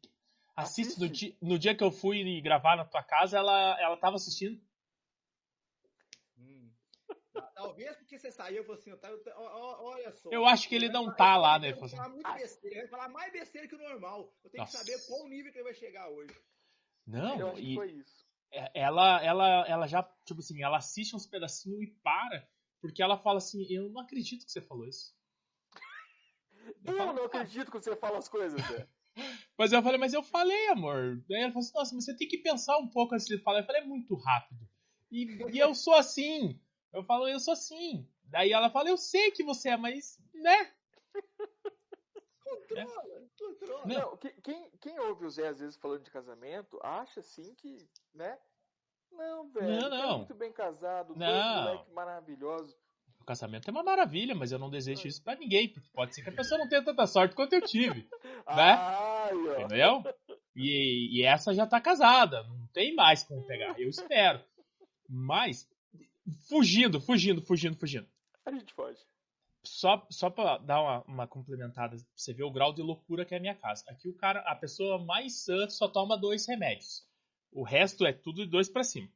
Assiste 0.56 0.98
no 0.98 1.06
Assiste. 1.06 1.26
dia, 1.26 1.36
no 1.40 1.58
dia 1.58 1.74
que 1.76 1.84
eu 1.84 1.92
fui 1.92 2.40
gravar 2.42 2.76
na 2.76 2.84
tua 2.84 3.02
casa, 3.02 3.38
ela, 3.38 3.80
ela 3.80 3.96
tava 3.96 4.16
assistindo. 4.16 4.60
Talvez 7.62 7.96
porque 7.96 8.18
você 8.18 8.30
saiu, 8.30 8.58
eu 8.58 8.64
falei 8.64 8.80
assim, 8.80 8.96
tá, 8.96 9.08
olha 9.80 10.12
só. 10.12 10.30
Eu 10.30 10.46
acho 10.46 10.68
que 10.68 10.74
ele 10.74 10.86
vai 10.86 10.94
não 10.94 11.04
falar- 11.06 11.16
tá 11.16 11.36
lá, 11.36 11.50
vai 11.50 11.61
né? 11.61 11.68
Ele 11.68 11.74
falar 11.76 11.88
falou 11.90 12.02
assim, 12.04 12.14
muito 12.14 12.26
"Ah, 12.26 12.34
besteira, 12.34 12.76
ele 12.76 12.80
vai 12.86 12.90
falar 12.90 13.08
mais 13.08 13.32
besteira 13.32 13.68
que 13.68 13.74
o 13.74 13.78
normal. 13.78 14.34
Eu 14.44 14.50
tenho 14.50 14.62
Nossa. 14.62 14.78
que 14.78 14.84
saber 14.84 15.06
qual 15.06 15.28
nível 15.28 15.52
que 15.52 15.58
ele 15.58 15.64
vai 15.64 15.74
chegar 15.74 16.08
hoje. 16.08 16.32
eu 16.32 17.12
Não, 17.12 17.48
acho 17.50 17.56
que 17.56 17.72
e 17.72 17.74
foi 17.74 17.90
isso. 17.92 18.26
é- 18.52 18.70
ela, 18.80 19.22
ela, 19.24 19.66
ela 19.68 19.86
já, 19.86 20.02
tipo 20.24 20.40
assim, 20.40 20.62
ela 20.62 20.78
assiste 20.78 21.14
uns 21.16 21.26
pedacinhos 21.26 21.82
e 21.82 21.86
para, 22.02 22.48
porque 22.80 23.02
ela 23.02 23.16
fala 23.18 23.38
assim, 23.38 23.66
eu 23.70 23.88
não 23.90 24.00
acredito 24.00 24.44
que 24.46 24.52
você 24.52 24.61
falou 24.61 24.86
isso. 24.86 25.14
Eu 25.74 25.80
Eu 26.84 26.96
falo, 26.96 27.12
não 27.12 27.22
"Ah." 27.24 27.26
acredito 27.26 27.70
quando 27.70 27.84
você 27.84 27.96
fala 27.96 28.18
as 28.18 28.28
coisas, 28.28 28.61
Zé. 28.66 28.88
Mas 29.58 29.72
eu 29.72 29.82
falei, 29.82 29.98
mas 29.98 30.14
eu 30.14 30.22
falei, 30.22 30.68
amor. 30.68 31.22
Daí 31.28 31.42
ela 31.42 31.52
falou 31.52 31.61
assim, 31.64 31.74
nossa, 31.74 31.94
mas 31.94 32.04
você 32.06 32.16
tem 32.16 32.26
que 32.28 32.38
pensar 32.38 32.78
um 32.78 32.88
pouco 32.88 33.14
antes 33.14 33.26
de 33.26 33.36
falar. 33.38 33.61
Eu 33.61 33.64
falei, 33.66 33.82
é 33.82 33.84
muito 33.84 34.14
rápido. 34.14 34.66
E, 35.11 35.24
e 35.52 35.58
eu 35.58 35.74
sou 35.74 35.94
assim. 35.94 36.58
Eu 36.93 37.05
falo, 37.05 37.28
eu 37.28 37.38
sou 37.41 37.53
assim. 37.53 38.09
Daí 38.24 38.53
ela 38.53 38.70
fala, 38.70 38.88
eu 38.88 38.97
sei 38.97 39.30
que 39.30 39.43
você 39.45 39.70
é, 39.70 39.76
mas, 39.76 40.18
né? 40.34 40.72
Controla, 42.43 43.28
controla. 43.38 43.86
Não. 43.86 44.01
Não, 44.11 44.16
que- 44.16 44.34
quem, 44.43 44.70
quem 44.80 44.99
ouve 44.99 45.24
o 45.24 45.30
Zé 45.30 45.49
às 45.49 45.61
vezes 45.61 45.76
falando 45.76 46.03
de 46.05 46.11
casamento, 46.11 46.78
acha 46.82 47.20
assim 47.20 47.55
que, 47.55 47.88
né? 48.14 48.36
Não, 49.12 49.49
velho. 49.51 49.68
Não, 49.68 49.91
tá 49.91 49.97
não. 50.07 50.18
muito 50.18 50.34
bem 50.34 50.53
casado, 50.53 51.14
dois 51.14 51.18
Não. 51.18 51.62
moleques 51.64 51.93
maravilhosos. 51.93 52.76
O 53.20 53.24
casamento 53.24 53.68
é 53.68 53.70
uma 53.70 53.82
maravilha, 53.82 54.34
mas 54.34 54.51
eu 54.51 54.59
não 54.59 54.70
desejo 54.70 55.07
isso 55.07 55.22
pra 55.22 55.36
ninguém, 55.36 55.68
porque 55.72 55.88
pode 55.93 56.14
ser 56.14 56.22
que 56.22 56.30
a 56.30 56.34
pessoa 56.34 56.59
não 56.59 56.68
tenha 56.68 56.82
tanta 56.84 57.07
sorte 57.07 57.34
quanto 57.34 57.53
eu 57.53 57.62
tive. 57.62 58.09
Né? 58.51 58.72
Ai. 58.72 59.32
Entendeu? 59.62 60.03
E, 60.57 61.20
e 61.20 61.24
essa 61.24 61.55
já 61.55 61.66
tá 61.66 61.80
casada, 61.80 62.43
não 62.45 62.66
tem 62.72 62.95
mais 62.97 63.22
como 63.22 63.47
pegar, 63.47 63.78
eu 63.78 63.86
espero. 63.91 64.43
Mas, 65.09 65.68
fugindo, 66.48 67.00
fugindo, 67.00 67.42
fugindo, 67.42 67.76
fugindo. 67.76 68.08
A 68.44 68.50
gente 68.52 68.72
foge. 68.74 68.98
Só, 69.62 70.06
só 70.10 70.30
pra 70.30 70.56
dar 70.58 70.80
uma, 70.80 71.02
uma 71.04 71.26
complementada, 71.26 71.96
pra 71.96 72.04
você 72.16 72.32
ver 72.32 72.44
o 72.44 72.50
grau 72.50 72.72
de 72.72 72.80
loucura 72.82 73.24
que 73.26 73.34
é 73.34 73.36
a 73.36 73.40
minha 73.40 73.54
casa. 73.54 73.84
Aqui 73.88 74.08
o 74.08 74.14
cara, 74.14 74.40
a 74.40 74.54
pessoa 74.54 74.98
mais 74.98 75.44
sã 75.44 75.68
só 75.68 75.86
toma 75.86 76.16
dois 76.16 76.46
remédios. 76.48 77.06
O 77.52 77.62
resto 77.62 78.06
é 78.06 78.12
tudo 78.12 78.44
de 78.44 78.50
dois 78.50 78.68
pra 78.70 78.82
cima. 78.82 79.08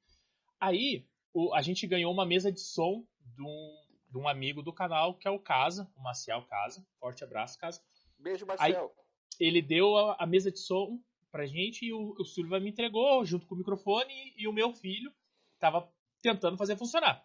Aí, 0.60 1.06
o- 1.32 1.54
a 1.54 1.62
gente 1.62 1.86
ganhou 1.86 2.12
uma 2.12 2.26
mesa 2.26 2.52
de 2.52 2.60
som 2.60 3.06
de 3.34 3.42
um, 3.42 3.76
de 4.10 4.18
um 4.18 4.28
amigo 4.28 4.62
do 4.62 4.72
canal, 4.72 5.14
que 5.14 5.26
é 5.26 5.30
o 5.30 5.38
Casa, 5.38 5.90
o 5.96 6.02
Maciel 6.02 6.42
Casa. 6.42 6.86
Forte 7.00 7.24
abraço, 7.24 7.58
Casa. 7.58 7.80
Beijo, 8.18 8.44
Marcel. 8.46 8.92
ele 9.40 9.62
deu 9.62 9.96
a, 9.96 10.16
a 10.20 10.26
mesa 10.26 10.52
de 10.52 10.58
som 10.58 11.00
pra 11.32 11.46
gente 11.46 11.86
e 11.86 11.92
o, 11.92 12.14
o 12.18 12.24
Sullivan 12.24 12.60
me 12.60 12.70
entregou 12.70 13.24
junto 13.24 13.46
com 13.46 13.54
o 13.54 13.58
microfone 13.58 14.12
e, 14.36 14.42
e 14.42 14.48
o 14.48 14.52
meu 14.52 14.72
filho 14.72 15.10
tava 15.58 15.90
tentando 16.24 16.56
fazer 16.56 16.76
funcionar. 16.78 17.22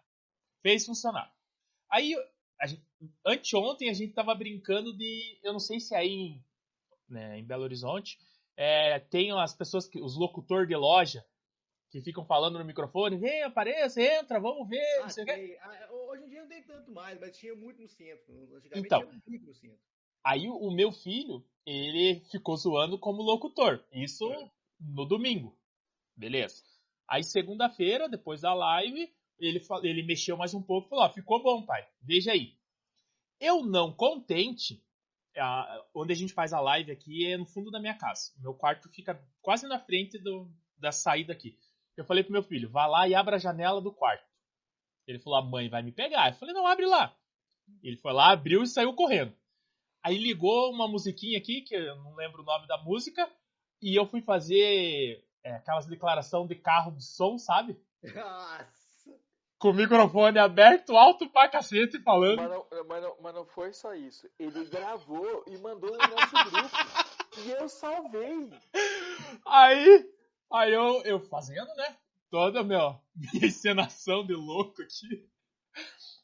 Fez 0.62 0.84
funcionar. 0.84 1.34
Aí, 1.90 2.14
a 2.60 2.66
gente, 2.66 2.82
anteontem 3.26 3.88
a 3.88 3.94
gente 3.94 4.12
tava 4.12 4.34
brincando 4.34 4.94
de, 4.94 5.40
eu 5.42 5.52
não 5.54 5.58
sei 5.58 5.80
se 5.80 5.94
aí 5.94 6.10
em, 6.10 6.44
né, 7.08 7.38
em 7.38 7.44
Belo 7.44 7.62
Horizonte, 7.62 8.18
é, 8.56 8.98
tem 8.98 9.32
as 9.32 9.54
pessoas, 9.54 9.88
que, 9.88 9.98
os 10.02 10.18
locutores 10.18 10.68
de 10.68 10.76
loja, 10.76 11.24
que 11.90 12.02
ficam 12.02 12.26
falando 12.26 12.58
no 12.58 12.64
microfone, 12.64 13.16
vem, 13.16 13.42
apareça, 13.42 14.02
entra, 14.02 14.38
vamos 14.38 14.68
ver, 14.68 14.98
Ah, 14.98 15.02
não 15.02 15.08
sei 15.08 15.24
tem. 15.24 15.56
Ah, 15.60 15.88
hoje 15.92 16.24
em 16.24 16.28
dia 16.28 16.42
não 16.42 16.48
tem 16.48 16.62
tanto 16.62 16.92
mais, 16.92 17.18
mas 17.18 17.36
tinha 17.36 17.54
muito 17.56 17.80
no 17.80 17.88
centro. 17.88 18.34
Antigamente 18.54 18.86
Então. 18.86 19.00
tinha 19.00 19.22
muito 19.26 19.46
no 19.46 19.54
centro. 19.54 19.80
Aí 20.22 20.46
o 20.46 20.56
o 20.56 20.70
meu 20.70 20.92
filho, 20.92 21.42
ele 21.64 22.20
ficou 22.30 22.54
zoando 22.54 22.98
como 22.98 23.22
locutor. 23.22 23.82
Isso 23.90 24.28
no 24.78 25.06
domingo. 25.06 25.58
Beleza. 26.14 26.62
Aí 27.10 27.24
segunda-feira, 27.24 28.08
depois 28.08 28.40
da 28.42 28.54
live, 28.54 29.12
ele, 29.38 29.60
ele 29.82 30.02
mexeu 30.04 30.36
mais 30.36 30.54
um 30.54 30.62
pouco 30.62 30.86
e 30.86 30.90
falou: 30.90 31.04
ó, 31.04 31.08
ficou 31.10 31.42
bom, 31.42 31.66
pai. 31.66 31.84
Veja 32.00 32.30
aí. 32.32 32.54
Eu 33.40 33.64
não 33.64 33.92
contente, 33.92 34.80
a- 35.36 35.84
onde 35.94 36.12
a 36.12 36.16
gente 36.16 36.32
faz 36.32 36.52
a 36.52 36.60
live 36.60 36.92
aqui 36.92 37.26
é 37.26 37.36
no 37.36 37.46
fundo 37.46 37.70
da 37.70 37.80
minha 37.80 37.94
casa. 37.94 38.32
Meu 38.38 38.54
quarto 38.54 38.88
fica 38.90 39.20
quase 39.42 39.66
na 39.66 39.78
frente 39.80 40.18
do, 40.18 40.48
da 40.78 40.92
saída 40.92 41.32
aqui. 41.32 41.58
Eu 41.96 42.04
falei 42.04 42.22
pro 42.22 42.32
meu 42.32 42.42
filho, 42.42 42.70
vá 42.70 42.86
lá 42.86 43.08
e 43.08 43.14
abra 43.14 43.36
a 43.36 43.38
janela 43.40 43.80
do 43.80 43.92
quarto. 43.92 44.24
Ele 45.06 45.18
falou, 45.18 45.38
a 45.38 45.42
mãe 45.42 45.68
vai 45.68 45.82
me 45.82 45.90
pegar. 45.90 46.28
Eu 46.28 46.34
falei, 46.34 46.54
não, 46.54 46.66
abre 46.66 46.86
lá. 46.86 47.16
Ele 47.82 47.96
foi 47.96 48.12
lá, 48.12 48.30
abriu 48.30 48.62
e 48.62 48.66
saiu 48.66 48.94
correndo. 48.94 49.34
Aí 50.02 50.16
ligou 50.16 50.70
uma 50.72 50.86
musiquinha 50.86 51.36
aqui, 51.38 51.62
que 51.62 51.74
eu 51.74 51.96
não 51.96 52.14
lembro 52.14 52.42
o 52.42 52.44
nome 52.44 52.66
da 52.66 52.78
música, 52.78 53.28
e 53.82 53.98
eu 53.98 54.06
fui 54.06 54.22
fazer 54.22 55.24
é, 55.42 55.52
aquelas 55.52 55.86
declaração 55.86 56.46
de 56.46 56.54
carro 56.54 56.92
de 56.92 57.04
som, 57.04 57.38
sabe? 57.38 57.80
Nossa. 58.02 58.70
Com 59.58 59.70
o 59.70 59.74
microfone 59.74 60.38
aberto, 60.38 60.96
alto 60.96 61.28
pra 61.28 61.48
cacete, 61.48 62.02
falando. 62.02 62.38
Mas 62.38 62.50
não, 62.50 62.66
mas, 62.86 63.02
não, 63.02 63.16
mas 63.20 63.34
não 63.34 63.44
foi 63.44 63.74
só 63.74 63.94
isso. 63.94 64.28
Ele 64.38 64.64
gravou 64.64 65.44
e 65.46 65.58
mandou 65.58 65.90
no 65.90 65.98
nosso 65.98 66.50
grupo. 66.50 66.76
e 67.44 67.50
eu 67.50 67.68
salvei. 67.68 68.50
Aí, 69.46 70.10
aí 70.50 70.72
eu, 70.72 71.02
eu 71.04 71.20
fazendo, 71.20 71.68
né? 71.74 71.96
Toda 72.30 72.60
a 72.60 72.64
minha, 72.64 72.98
encenação 73.42 74.26
de 74.26 74.34
louco 74.34 74.80
aqui. 74.82 75.28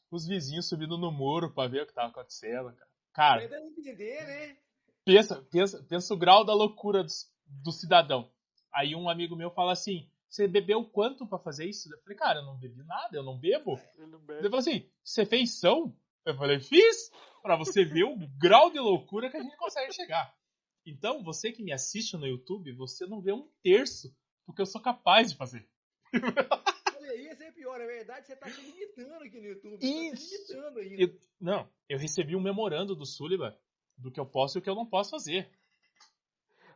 Os 0.09 0.25
vizinhos 0.25 0.67
subindo 0.67 0.97
no 0.97 1.11
muro 1.11 1.53
pra 1.53 1.67
ver 1.67 1.83
o 1.83 1.85
que 1.85 1.93
tava 1.93 2.09
acontecendo, 2.09 2.73
cara. 2.73 2.87
Cara, 3.13 3.41
Tentando 3.41 3.67
entender, 3.67 4.25
né? 4.25 4.57
pensa, 5.03 5.41
pensa, 5.51 5.83
pensa 5.87 6.13
o 6.13 6.17
grau 6.17 6.43
da 6.43 6.53
loucura 6.53 7.03
do, 7.03 7.09
do 7.45 7.71
cidadão. 7.71 8.29
Aí 8.77 8.95
um 8.95 9.09
amigo 9.09 9.35
meu 9.35 9.49
fala 9.49 9.71
assim: 9.71 10.07
Você 10.29 10.47
bebeu 10.47 10.83
quanto 10.85 11.25
pra 11.25 11.39
fazer 11.39 11.65
isso? 11.65 11.91
Eu 11.91 11.99
falei, 12.01 12.17
cara, 12.17 12.39
eu 12.39 12.45
não 12.45 12.57
bebi 12.57 12.83
nada, 12.83 13.17
eu 13.17 13.23
não 13.23 13.37
bebo. 13.39 13.79
Ele 13.97 14.07
não 14.07 14.19
Ele 14.19 14.27
bebe. 14.27 14.43
falou 14.43 14.59
assim: 14.59 14.87
Você 15.03 15.25
fez 15.25 15.59
som? 15.59 15.95
Eu 16.25 16.35
falei, 16.35 16.59
fiz! 16.59 17.09
Pra 17.41 17.55
você 17.55 17.85
ver 17.85 18.03
o 18.03 18.17
grau 18.37 18.69
de 18.69 18.77
loucura 18.79 19.29
que 19.31 19.37
a 19.37 19.41
gente 19.41 19.55
consegue 19.57 19.93
chegar. 19.93 20.35
Então, 20.85 21.23
você 21.23 21.51
que 21.51 21.63
me 21.63 21.71
assiste 21.71 22.15
no 22.17 22.27
YouTube, 22.27 22.71
você 22.73 23.05
não 23.07 23.21
vê 23.21 23.31
um 23.33 23.49
terço 23.63 24.13
do 24.45 24.53
que 24.53 24.61
eu 24.61 24.65
sou 24.65 24.81
capaz 24.81 25.31
de 25.31 25.37
fazer. 25.37 25.67
Isso 26.13 27.43
é 27.43 27.51
pior. 27.51 27.79
Na 27.79 27.85
verdade, 27.85 28.27
você 28.27 28.35
tá 28.35 28.49
se 28.49 28.61
limitando 28.61 29.23
aqui 29.23 29.39
no 29.39 29.47
YouTube. 29.47 29.77
Você 29.77 30.09
tá 30.09 30.13
Isso. 30.15 30.25
se 30.27 30.53
limitando 30.53 30.79
ainda. 30.79 31.01
Eu- 31.03 31.19
não, 31.39 31.69
eu 31.89 31.97
recebi 31.97 32.35
um 32.35 32.41
memorando 32.41 32.95
do 32.95 33.05
Sullivan 33.05 33.53
do 33.97 34.11
que 34.11 34.19
eu 34.19 34.25
posso 34.25 34.57
e 34.57 34.59
o 34.59 34.61
que 34.61 34.69
eu 34.69 34.75
não 34.75 34.85
posso 34.85 35.11
fazer. 35.11 35.49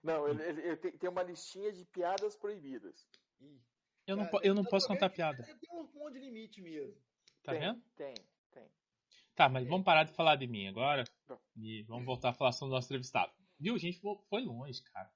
Não, 0.04 0.28
ele, 0.28 0.42
ele- 0.44 0.62
ele 0.62 0.78
tem, 0.78 0.92
tem 0.98 1.10
uma 1.10 1.24
listinha 1.24 1.72
de 1.72 1.86
piadas 1.86 2.36
proibidas. 2.36 3.08
Ih, 3.40 3.62
Eu 4.08 4.16
não, 4.18 4.26
cara, 4.30 4.46
eu 4.46 4.54
não 4.56 4.64
posso 4.64 4.88
contar 4.88 5.10
piada. 5.10 5.44
Tem 5.44 5.56
um 5.80 5.86
ponto 5.88 6.12
de 6.14 6.20
limite 6.20 6.62
mesmo. 6.62 6.96
Tá 7.44 7.52
tem, 7.52 7.62
vendo? 7.62 7.82
Tem, 7.96 8.14
tem. 8.52 8.72
Tá, 9.36 9.48
mas 9.50 9.68
vamos 9.68 9.86
parar 9.86 10.04
de 10.04 10.14
falar 10.14 10.36
de 10.36 10.48
mim 10.48 10.68
agora. 10.68 11.04
E 11.56 11.84
vamos 11.84 12.06
voltar 12.06 12.30
a 12.30 12.34
falar 12.34 12.52
sobre 12.52 12.72
o 12.74 12.76
nosso 12.76 12.88
entrevistado. 12.88 13.32
Viu, 13.60 13.78
gente? 13.78 14.00
Fo- 14.00 14.24
Foi 14.30 14.42
longe, 14.44 14.82
cara. 14.84 15.12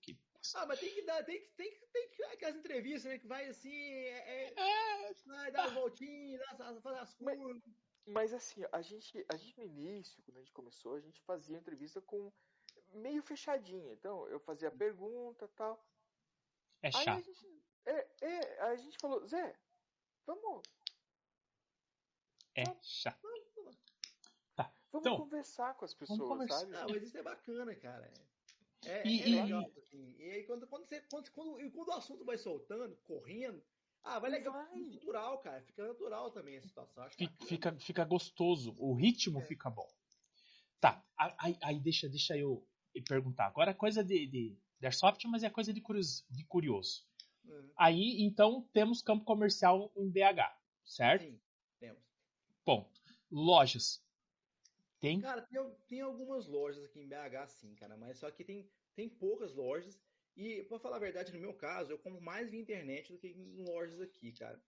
Que. 0.00 0.18
Ah, 0.56 0.66
mas 0.66 0.80
tem 0.80 0.92
que 0.92 1.02
dar, 1.02 1.22
tem 1.24 1.38
que, 1.40 1.46
tem 1.56 1.70
que, 1.70 1.86
tem 1.92 2.08
que 2.10 2.22
aquelas 2.24 2.56
entrevistas, 2.56 3.04
né? 3.04 3.18
Que 3.18 3.26
vai 3.28 3.46
assim, 3.46 3.70
é, 3.72 4.48
é, 4.48 4.54
É, 4.56 5.14
vai 5.26 5.52
dar 5.52 5.66
as 5.66 5.72
voltinhas, 5.72 6.40
dar 6.58 6.68
as- 6.70 6.82
fazer 6.82 6.98
as 6.98 7.16
Mas- 7.20 7.38
curvas. 7.38 7.62
Mas 8.08 8.32
assim, 8.32 8.64
a 8.72 8.82
gente, 8.82 9.24
a 9.32 9.36
gente 9.36 9.56
no 9.56 9.64
início, 9.64 10.20
quando 10.24 10.38
a 10.38 10.40
gente 10.40 10.52
começou, 10.52 10.94
a 10.96 11.00
gente 11.00 11.22
fazia 11.22 11.56
entrevista 11.56 12.00
com 12.00 12.32
meio 12.92 13.22
fechadinha. 13.22 13.92
Então, 13.92 14.26
eu 14.28 14.38
fazia 14.40 14.70
pergunta 14.70 15.44
e 15.44 15.48
tal. 15.48 15.84
É 16.82 16.88
Aí 16.88 16.92
a 16.94 17.04
chato. 17.04 17.24
gente, 17.24 17.62
é, 17.84 18.08
é, 18.20 18.60
a 18.62 18.76
gente 18.76 18.98
falou, 18.98 19.26
Zé, 19.26 19.56
vamos, 20.26 20.62
É 22.54 22.64
chato. 22.82 23.20
vamos 24.92 25.06
Então, 25.06 25.16
conversar 25.16 25.74
com 25.74 25.84
as 25.84 25.94
pessoas, 25.94 26.48
sabe? 26.48 26.76
Ah, 26.76 26.86
mas 26.88 27.02
isso 27.02 27.16
é 27.16 27.22
bacana, 27.22 27.74
cara. 27.76 28.12
É, 28.84 29.06
E- 29.06 29.22
é 29.22 29.28
e- 29.28 29.40
legal, 29.42 29.70
assim. 29.78 30.14
E 30.18 30.30
aí, 30.30 30.44
quando, 30.44 30.66
quando, 30.66 30.84
você, 30.86 31.00
quando, 31.02 31.30
quando, 31.30 31.60
e 31.60 31.70
quando 31.70 31.88
o 31.88 31.92
assunto 31.92 32.24
vai 32.24 32.36
soltando, 32.36 32.96
correndo, 33.04 33.62
ah, 34.02 34.18
vai 34.18 34.30
legal, 34.30 34.52
Vai. 34.52 34.66
fica 34.66 34.90
natural, 34.94 35.38
cara. 35.38 35.62
Fica 35.62 35.86
natural 35.86 36.30
também 36.32 36.58
a 36.58 36.62
situação. 36.62 37.04
Acho 37.04 37.16
Fica, 37.16 37.30
bacana. 37.32 37.48
fica, 37.48 37.80
fica 37.80 38.04
gostoso. 38.04 38.74
O 38.76 38.94
ritmo 38.94 39.40
É. 39.40 39.44
fica 39.44 39.70
bom. 39.70 39.88
Tá, 40.80 41.02
aí, 41.38 41.56
aí 41.62 41.78
deixa, 41.78 42.08
deixa 42.08 42.36
eu 42.36 42.66
perguntar. 43.00 43.46
Agora 43.46 43.70
é 43.70 43.74
coisa 43.74 44.04
de, 44.04 44.26
de, 44.26 44.56
de 44.78 44.86
Airsoft, 44.86 45.24
mas 45.26 45.42
é 45.42 45.50
coisa 45.50 45.72
de, 45.72 45.80
curios- 45.80 46.26
de 46.28 46.44
curioso. 46.44 47.06
Uhum. 47.44 47.70
Aí, 47.76 48.22
então, 48.22 48.68
temos 48.72 49.00
campo 49.02 49.24
comercial 49.24 49.90
em 49.96 50.10
BH, 50.10 50.54
certo? 50.84 51.24
Sim, 51.24 51.40
temos. 51.78 52.02
Ponto. 52.64 53.00
Lojas. 53.30 54.04
Tem? 55.00 55.20
Cara, 55.20 55.42
tem, 55.42 55.58
tem 55.88 56.00
algumas 56.00 56.46
lojas 56.46 56.84
aqui 56.84 57.00
em 57.00 57.08
BH, 57.08 57.48
sim, 57.48 57.74
cara, 57.74 57.96
mas 57.96 58.18
só 58.18 58.30
que 58.30 58.44
tem, 58.44 58.70
tem 58.94 59.08
poucas 59.08 59.54
lojas. 59.54 59.98
E, 60.36 60.62
pra 60.64 60.78
falar 60.78 60.96
a 60.96 61.00
verdade, 61.00 61.32
no 61.32 61.40
meu 61.40 61.52
caso, 61.54 61.90
eu 61.92 61.98
compro 61.98 62.20
mais 62.20 62.50
via 62.50 62.60
internet 62.60 63.12
do 63.12 63.18
que 63.18 63.28
em 63.28 63.62
lojas 63.64 64.00
aqui, 64.00 64.32
cara. 64.32 64.62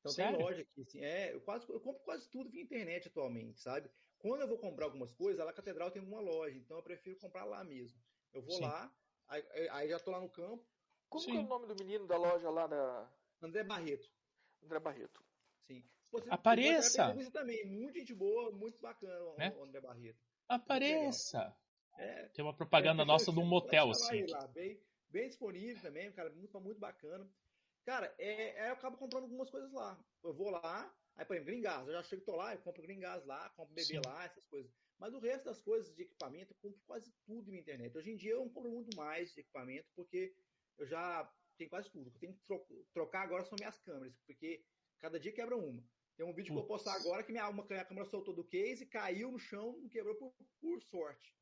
Então 0.00 0.12
Sério? 0.12 0.36
tem 0.38 0.46
loja 0.46 0.62
aqui, 0.62 0.80
assim, 0.80 1.00
é, 1.00 1.34
eu, 1.34 1.40
quase, 1.42 1.68
eu 1.68 1.80
compro 1.80 2.02
quase 2.02 2.28
tudo 2.30 2.48
via 2.48 2.62
internet 2.62 3.08
atualmente, 3.08 3.60
sabe? 3.60 3.90
Quando 4.20 4.42
eu 4.42 4.48
vou 4.48 4.58
comprar 4.58 4.84
algumas 4.86 5.12
coisas, 5.12 5.38
lá 5.38 5.46
na 5.46 5.52
Catedral 5.52 5.90
tem 5.90 6.02
uma 6.02 6.20
loja, 6.20 6.56
então 6.58 6.76
eu 6.76 6.82
prefiro 6.82 7.18
comprar 7.18 7.44
lá 7.44 7.64
mesmo. 7.64 7.98
Eu 8.32 8.42
vou 8.42 8.56
Sim. 8.56 8.62
lá, 8.62 8.92
aí, 9.26 9.42
aí 9.70 9.88
já 9.88 9.98
tô 9.98 10.10
lá 10.10 10.20
no 10.20 10.28
campo, 10.30 10.64
Como 11.08 11.24
Sim. 11.24 11.32
que 11.32 11.36
é 11.38 11.40
o 11.40 11.46
nome 11.48 11.66
do 11.66 11.74
menino 11.74 12.06
da 12.06 12.16
loja 12.16 12.50
lá 12.50 12.66
da 12.66 13.10
André 13.42 13.64
Barreto, 13.64 14.10
André 14.62 14.78
Barreto? 14.78 15.24
sim. 15.66 15.82
Você, 16.12 16.28
Apareça! 16.30 17.14
você 17.14 17.30
também, 17.30 17.64
muita 17.66 17.98
gente 17.98 18.14
boa, 18.14 18.50
muito 18.52 18.80
bacana 18.80 19.24
Né? 19.38 19.50
o 19.56 19.62
André 19.62 19.80
Barreto. 19.80 20.18
Apareça! 20.48 21.54
É, 21.98 22.28
Tem 22.34 22.44
uma 22.44 22.56
propaganda 22.56 23.02
É, 23.02 23.06
nossa 23.06 23.32
de 23.32 23.38
um 23.38 23.46
motel, 23.46 23.90
assim. 23.90 24.26
lá, 24.26 24.46
bem, 24.48 24.80
bem 25.08 25.28
disponível 25.28 25.80
também, 25.82 26.08
um 26.08 26.12
cara 26.12 26.30
muito, 26.30 26.60
muito 26.60 26.80
bacana. 26.80 27.28
Cara, 27.84 28.14
é, 28.18 28.66
é, 28.66 28.68
eu 28.68 28.72
acabo 28.74 28.96
comprando 28.96 29.24
algumas 29.24 29.50
coisas 29.50 29.72
lá. 29.72 29.98
Eu 30.22 30.34
vou 30.34 30.50
lá, 30.50 30.94
aí, 31.20 31.26
por 31.26 31.34
exemplo, 31.34 31.52
Green 31.52 31.60
Gas, 31.62 31.86
eu 31.86 31.92
já 31.92 32.02
chego, 32.02 32.22
tô 32.24 32.36
lá, 32.36 32.54
eu 32.54 32.60
compro 32.60 32.82
Green 32.82 32.98
Gas 32.98 33.24
lá, 33.26 33.48
compro 33.50 33.74
bebê 33.74 33.84
Sim. 33.86 33.98
lá, 34.00 34.24
essas 34.24 34.44
coisas. 34.46 34.70
Mas 34.98 35.14
o 35.14 35.18
resto 35.18 35.44
das 35.44 35.60
coisas 35.62 35.94
de 35.94 36.02
equipamento, 36.02 36.52
eu 36.52 36.56
compro 36.60 36.80
quase 36.86 37.12
tudo 37.26 37.50
na 37.50 37.58
internet. 37.58 37.96
Hoje 37.96 38.10
em 38.10 38.16
dia 38.16 38.32
eu 38.32 38.40
não 38.40 38.48
compro 38.48 38.70
muito 38.70 38.94
mais 38.96 39.32
de 39.34 39.40
equipamento, 39.40 39.88
porque 39.94 40.34
eu 40.78 40.86
já 40.86 41.30
tenho 41.56 41.70
quase 41.70 41.90
tudo. 41.90 42.08
O 42.08 42.10
que 42.10 42.16
eu 42.16 42.20
tenho 42.20 42.34
que 42.34 42.40
tro- 42.46 42.66
trocar 42.92 43.22
agora 43.22 43.44
são 43.44 43.56
minhas 43.58 43.78
câmeras, 43.78 44.14
porque 44.26 44.64
cada 44.98 45.18
dia 45.20 45.32
quebra 45.32 45.56
uma. 45.56 45.82
Tem 46.16 46.26
um 46.26 46.32
vídeo 46.34 46.46
que 46.46 46.50
eu 46.52 46.56
vou 46.56 46.66
postar 46.66 46.92
Putz. 46.94 47.06
agora 47.06 47.22
que 47.22 47.32
minha, 47.32 47.48
uma, 47.48 47.64
minha 47.64 47.84
câmera 47.84 48.06
soltou 48.06 48.34
do 48.34 48.44
case, 48.44 48.84
caiu 48.86 49.30
no 49.32 49.38
chão, 49.38 49.78
não 49.80 49.88
quebrou 49.88 50.14
por, 50.16 50.34
por 50.60 50.82
sorte. 50.82 51.34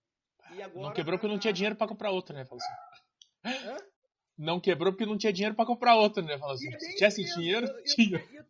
E 0.55 0.63
agora, 0.63 0.87
Não 0.87 0.93
quebrou 0.95 1.19
porque 1.19 1.27
não 1.33 1.39
tinha 1.39 1.53
dinheiro 1.53 1.75
pra 1.77 1.89
comprar 1.89 2.11
outra, 2.11 2.35
né? 2.37 2.45
Falou 2.45 2.63
assim. 2.63 3.67
Hã? 3.69 3.77
Não 4.37 4.61
quebrou 4.61 4.93
porque 4.93 5.05
não 5.05 5.19
tinha 5.19 5.33
dinheiro 5.33 5.57
pra 5.57 5.67
comprar 5.67 5.97
outra, 5.97 6.23
né? 6.23 6.39
Falou 6.39 6.55
assim. 6.55 6.73
É 6.73 6.79
Se 6.79 6.95
tivesse 6.95 7.25
dinheiro, 7.25 7.67
Eu- 7.67 7.77
eu- 7.79 7.85
tinha. 7.85 8.19
Eu, 8.33 8.43
é, 8.43 8.47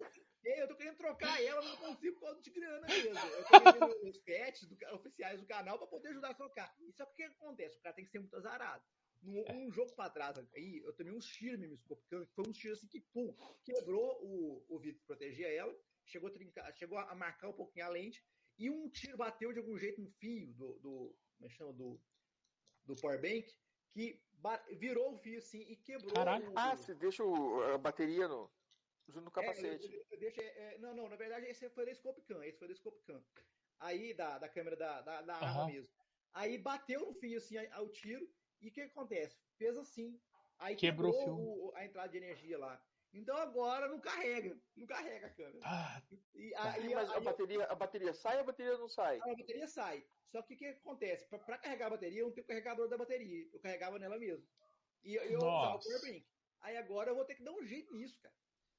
eu 0.61 0.68
tô 0.68 0.74
querendo 0.76 0.96
trocar 0.96 1.42
ela, 1.42 1.61
mas 1.62 1.70
não 1.80 1.88
consigo 1.88 2.14
por 2.16 2.26
causa 2.26 2.40
de 2.42 2.50
grana 2.50 2.86
mesmo. 2.86 3.09
Eu 3.11 3.44
tô 3.44 3.48
os 4.09 4.18
pets 4.18 4.64
do 4.66 4.76
oficiais 4.94 5.40
do 5.40 5.46
canal 5.46 5.78
pra 5.78 5.86
poder 5.86 6.09
ajudar 6.09 6.30
a 6.30 6.34
trocar. 6.34 6.74
E 6.80 6.92
só 6.92 7.04
que 7.06 7.12
o 7.12 7.16
que 7.16 7.22
acontece? 7.24 7.78
O 7.78 7.80
cara 7.82 7.94
tem 7.94 8.04
que 8.04 8.11
ser 8.11 8.18
muito 8.20 8.36
azarado. 8.36 8.82
Num, 9.22 9.44
É. 9.46 9.52
um 9.56 9.70
jogo 9.72 9.92
pra 9.94 10.09
trás 10.09 10.38
aí, 10.54 10.78
eu 10.84 10.92
tomei 10.92 11.12
uns 11.12 11.26
tiros 11.26 11.59
mesmo, 11.59 11.76
que 11.78 12.26
foi 12.34 12.44
uns 12.46 12.56
tiros 12.56 12.78
assim 12.78 12.86
que, 12.86 13.00
pum, 13.00 13.34
quebrou 13.64 14.22
o, 14.24 14.64
o 14.68 14.78
vidro 14.78 15.00
que 15.00 15.06
protegia 15.06 15.48
ela, 15.52 15.74
chegou 16.04 16.28
a, 16.28 16.32
trincar, 16.32 16.72
chegou 16.76 16.96
a 16.98 17.14
marcar 17.16 17.48
um 17.48 17.52
pouquinho 17.52 17.84
a 17.86 17.88
lente, 17.88 18.24
e 18.56 18.70
um 18.70 18.88
tiro 18.88 19.16
bateu 19.16 19.52
de 19.52 19.59
algum 19.59 19.76
jeito 19.76 20.00
no 20.00 20.09
fio 20.12 20.52
do, 20.54 20.78
do 20.78 21.16
como 21.36 21.46
é 21.46 21.48
que 21.48 21.54
chama, 21.56 21.72
do, 21.72 22.00
do 22.84 22.94
powerbank, 22.96 23.52
que 23.90 24.20
virou 24.78 25.14
o 25.14 25.18
fio 25.18 25.38
assim 25.38 25.62
e 25.68 25.74
quebrou 25.76 26.12
Caralho. 26.14 26.48
o, 26.50 26.52
Ah, 26.56 26.76
você 26.76 26.94
deixa 26.94 27.24
o- 27.24 27.61
a 27.74 27.76
bateria 27.78 28.28
no, 28.28 28.48
junto 29.09 29.22
no 29.22 29.28
é, 29.28 29.32
capacete. 29.32 29.86
eu- 29.86 29.92
eu- 30.00 30.06
eu 30.11 30.18
deixo- 30.18 30.40
é, 30.40 30.74
é, 30.74 30.78
não, 30.78 30.94
não, 30.94 31.09
na 31.09 31.16
verdade 31.16 31.46
esse 31.46 31.68
foi 31.70 31.86
da 31.86 31.94
Scopecam, 31.94 32.42
esse 32.44 32.59
foi 32.59 32.68
da 32.68 32.74
Scopecam. 32.74 33.24
Aí, 33.80 34.12
da, 34.12 34.38
da 34.38 34.48
câmera 34.48 34.76
da, 34.76 35.00
da, 35.00 35.22
da 35.22 35.34
arma 35.36 35.46
Aham. 35.62 35.66
mesmo. 35.66 35.90
Aí 36.32 36.59
bateu 36.59 37.00
no 37.06 37.14
fio, 37.14 37.38
assim, 37.38 37.56
ao 37.68 37.88
tiro, 37.88 38.28
e 38.61 38.68
o 38.68 38.72
que 38.72 38.80
acontece? 38.82 39.40
Fez 39.56 39.76
assim. 39.76 40.20
Aí 40.59 40.74
Quebrou 40.76 41.12
quebrou, 41.12 41.68
o 41.68 41.74
a 41.76 41.84
entrada 41.84 42.09
de 42.09 42.16
energia 42.18 42.59
lá. 42.59 42.84
Então 43.12 43.36
agora 43.36 43.88
não 43.88 44.00
carrega, 44.00 44.61
não 44.76 44.86
carrega 44.86 45.28
a 45.28 45.30
câmera. 45.30 45.61
Ah, 45.62 46.02
E 46.34 46.54
aí, 46.56 46.92
Mas 46.94 47.09
aí 47.09 47.14
a 47.14 47.18
eu- 47.18 47.22
bateria, 47.22 47.64
a 47.64 47.74
bateria 47.74 48.12
sai 48.12 48.34
ou 48.36 48.40
a 48.42 48.44
bateria 48.44 48.76
não 48.76 48.88
sai? 48.88 49.18
a 49.20 49.34
bateria 49.34 49.66
sai. 49.68 50.04
Só 50.26 50.42
que 50.42 50.54
o 50.54 50.56
que 50.59 50.66
acontece? 50.66 51.26
Pra, 51.28 51.38
pra 51.38 51.56
carregar 51.59 51.86
a 51.86 51.90
bateria, 51.90 52.20
eu 52.20 52.26
não 52.26 52.34
tenho 52.34 52.46
carregador 52.46 52.86
da 52.88 52.98
bateria. 52.98 53.48
Eu 53.50 53.61
carregava 53.61 53.98
nela 53.98 54.18
mesmo. 54.18 54.46
E 55.02 55.14
eu, 55.14 55.22
eu 55.22 55.38
usava 55.38 55.52
o 55.70 55.72
Nossa. 55.74 55.88
powerbank. 55.88 56.26
Aí 56.61 56.76
agora 56.76 57.11
eu 57.11 57.14
vou 57.14 57.24
ter 57.24 57.36
que 57.36 57.42
dar 57.44 57.52
um 57.52 57.64
jeito 57.64 57.94
nisso, 57.94 58.20
cara. 58.20 58.34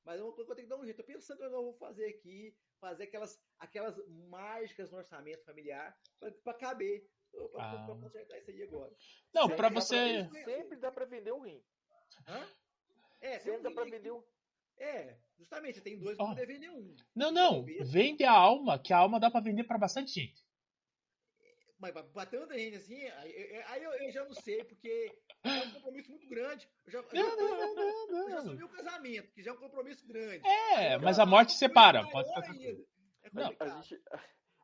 Mas 0.06 0.20
eu 0.20 0.26
vou, 0.28 0.46
vou 0.46 0.56
ter 0.56 0.64
que 0.64 0.68
dar 0.70 0.78
um 0.78 0.84
jeito. 0.86 0.98
Tô 0.98 1.04
pensando 1.04 1.38
que 1.40 1.44
eu 1.46 1.52
vou 1.52 1.74
fazer 1.78 2.06
aqui, 2.08 2.56
fazer 2.80 3.04
aquelas, 3.04 3.40
aquelas 3.60 3.96
mágicas 4.30 4.92
no 4.92 4.98
orçamento 4.98 5.44
familiar 5.46 5.96
pra, 6.20 6.32
pra 6.44 6.54
caber. 6.54 7.08
Pra, 7.32 7.48
pra- 7.50 7.72
Ah. 7.84 7.86
consertar 8.02 8.38
isso 8.40 8.50
aí 8.50 8.64
agora. 8.64 8.92
Não, 9.34 9.48
dá 9.48 9.70
você. 9.70 10.28
sempre 10.46 10.78
dá 10.78 10.92
pra 10.92 11.06
vender 11.06 11.32
um 11.32 11.42
rim. 11.42 11.64
Hã? 12.28 12.48
É, 13.22 13.40
Sempre 13.40 13.62
dá 13.62 13.72
pra 13.72 13.84
link 13.84 13.92
vender 13.94 14.12
um. 14.12 14.24
É, 14.78 15.18
justamente, 15.38 15.82
tem 15.82 16.00
dois 16.00 16.16
pra 16.16 16.26
Ó. 16.26 16.30
poder 16.30 16.48
vender 16.48 16.70
um. 16.72 16.96
Não, 17.14 17.32
não. 17.32 17.66
Vende 17.82 18.24
a 18.24 18.32
alma, 18.32 18.80
que 18.80 18.94
a 18.94 18.98
alma 18.98 19.20
dá 19.20 19.30
pra 19.30 19.42
vender 19.42 19.66
pra 19.66 19.78
bastante 19.78 20.12
gente. 20.12 20.44
Mas 21.80 21.94
pra 21.94 22.26
tanta 22.26 22.58
gente 22.60 22.76
assim, 22.76 23.02
aí, 23.08 23.64
aí 23.68 23.84
eu, 23.84 23.92
eu 23.94 24.12
já 24.12 24.26
não 24.26 24.34
sei, 24.34 24.64
porque 24.66 25.18
é 25.44 25.50
um 25.50 25.72
compromisso 25.72 26.12
muito 26.12 26.28
grande. 26.28 26.70
Eu 26.86 26.92
já, 26.92 27.02
Não, 27.02 27.36
não, 27.38 27.76
não, 27.76 28.20
Eu 28.20 28.30
já 28.30 28.30
não. 28.30 28.38
assumi 28.40 28.64
o 28.64 28.70
casamento, 28.70 29.32
que 29.32 29.42
já 29.42 29.52
é 29.52 29.54
um 29.54 29.58
compromisso 29.60 30.06
grande. 30.06 30.46
É, 30.46 30.98
mas 30.98 31.20
a 31.20 31.26
morte 31.26 31.54
separa. 31.54 32.02
maior 32.04 32.12
Pode 32.12 32.28
ficar 32.28 32.42
ainda. 32.42 32.54
tranquilo. 32.54 32.88
É 33.24 33.30
Não, 33.34 33.56
A 33.60 33.70
gente, 33.82 34.04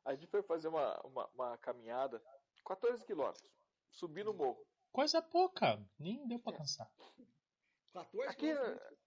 a 0.06 0.14
gente 0.16 0.28
foi 0.28 0.44
fazer 0.44 0.68
uma, 0.68 1.00
uma, 1.06 1.28
uma 1.34 1.58
caminhada, 1.60 2.22
14 2.66 3.06
quilômetros, 3.06 3.50
subir 3.92 4.26
no 4.26 4.34
morro. 4.34 4.66
Coisa 4.92 5.22
pouca. 5.22 5.82
Nem 5.98 6.28
deu 6.28 6.40
pra 6.40 6.52
cansar. 6.54 6.90
14 7.94 8.28
Aqui, 8.30 8.38
quilômetros. 8.54 8.98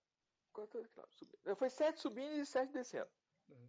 14 0.54 0.88
quilômetros, 0.88 1.18
subindo. 1.18 1.56
Foi 1.56 1.68
7 1.70 2.00
subindo 2.00 2.32
e 2.40 2.46
7 2.46 2.72
descendo. 2.72 3.10
Uhum. 3.50 3.68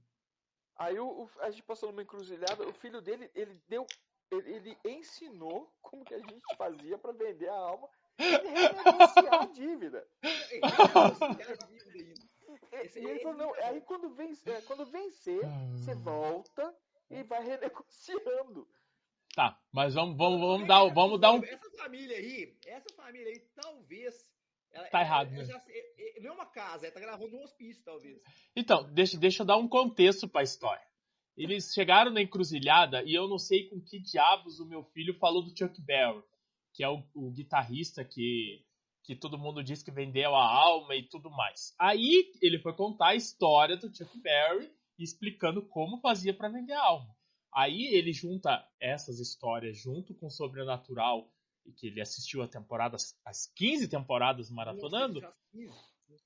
Aí 0.78 0.98
o, 0.98 1.24
o- 1.26 1.30
a 1.42 1.50
gente 1.52 1.64
passou 1.64 1.90
numa 1.92 2.02
encruzilhada, 2.02 2.66
o 2.68 2.74
filho 2.74 3.02
dele, 3.02 3.30
ele 3.36 3.62
deu, 3.68 3.86
ele, 4.32 4.56
ele 4.56 4.78
ensinou 4.86 5.72
como 5.82 6.06
que 6.06 6.14
a 6.14 6.20
gente 6.20 6.56
fazia 6.56 6.98
pra 6.98 7.12
vender 7.12 7.50
a 7.50 7.56
alma 7.56 7.90
e 8.18 8.24
renegociar 8.24 9.42
a 9.42 9.46
dívida. 9.46 10.08
E, 12.72 13.00
ele 13.00 13.12
aí- 13.12 13.20
falou, 13.20 13.38
não, 13.38 13.54
aí 13.66 13.82
quando, 13.82 14.10
vence, 14.16 14.50
é, 14.50 14.62
quando 14.62 14.86
vencer, 14.86 15.42
você 15.72 15.94
volta 15.96 16.74
e 17.10 17.24
vai 17.24 17.44
renegociando. 17.44 18.68
Tá, 19.36 19.60
mas 19.72 19.94
vamos, 19.94 20.18
vamos, 20.18 20.40
vamos 20.40 20.68
dar, 20.68 20.86
vamos 20.94 21.20
dar 21.20 21.34
um. 21.34 21.44
Essa 21.44 21.70
família 21.72 22.18
aí, 22.18 22.56
essa 22.66 22.94
família 22.96 23.28
aí, 23.28 23.40
talvez. 23.56 24.30
ela- 24.72 24.88
Tá 24.90 25.02
errado, 25.02 25.34
ela 25.34 25.44
né? 25.44 25.46
já- 25.46 25.64
não 26.22 26.32
é 26.32 26.34
uma 26.34 26.46
casa, 26.46 26.86
ela 26.86 26.94
tá 26.94 27.00
gravando 27.00 27.36
um 27.38 27.44
hospício, 27.44 27.84
talvez. 27.84 28.22
Então, 28.56 28.92
deixa, 28.94 29.18
deixa 29.18 29.44
eu 29.44 29.48
dar 29.48 29.58
um 29.58 29.68
contexto 29.68 30.28
pra 30.28 30.44
história. 30.44 30.84
Eles 31.40 31.74
chegaram 31.74 32.12
na 32.12 32.22
encruzilhada 32.22 33.02
e 33.04 33.14
eu 33.14 33.26
não 33.26 33.40
sei 33.40 33.70
com 33.70 33.80
que 33.80 33.98
diabos 33.98 34.60
o 34.60 34.68
meu 34.68 34.84
filho 34.84 35.18
falou 35.18 35.42
do 35.42 35.58
Chuck 35.58 35.82
Berry, 35.82 36.22
que 36.74 36.84
é 36.84 36.90
o, 36.90 37.02
o 37.16 37.32
guitarrista 37.32 38.04
que, 38.04 38.62
que 39.06 39.16
todo 39.16 39.38
mundo 39.38 39.64
diz 39.64 39.82
que 39.82 39.90
vendeu 39.90 40.36
a 40.36 40.46
alma 40.46 40.96
e 40.96 41.08
tudo 41.08 41.32
mais. 41.32 41.74
Aí 41.80 42.30
ele 42.42 42.60
foi 42.60 42.74
contar 42.74 43.12
a 43.12 43.16
história 43.16 43.78
do 43.78 43.88
Chuck 43.96 44.20
Berry 44.20 44.70
explicando 45.00 45.66
como 45.66 46.02
fazia 46.02 46.34
pra 46.34 46.50
vender 46.50 46.74
a 46.74 46.84
alma. 46.84 47.16
Aí 47.54 47.86
ele 47.86 48.12
junta 48.12 48.62
essas 48.78 49.22
histórias 49.22 49.78
junto 49.78 50.14
com 50.14 50.28
o 50.28 50.32
Sobrenatural, 50.32 51.32
e 51.66 51.72
que 51.72 51.88
ele 51.88 52.02
assistiu 52.02 52.42
a 52.42 52.48
temporada, 52.48 52.98
as 53.26 53.46
15 53.56 53.88
temporadas 53.88 54.52
maratonando, 54.52 55.22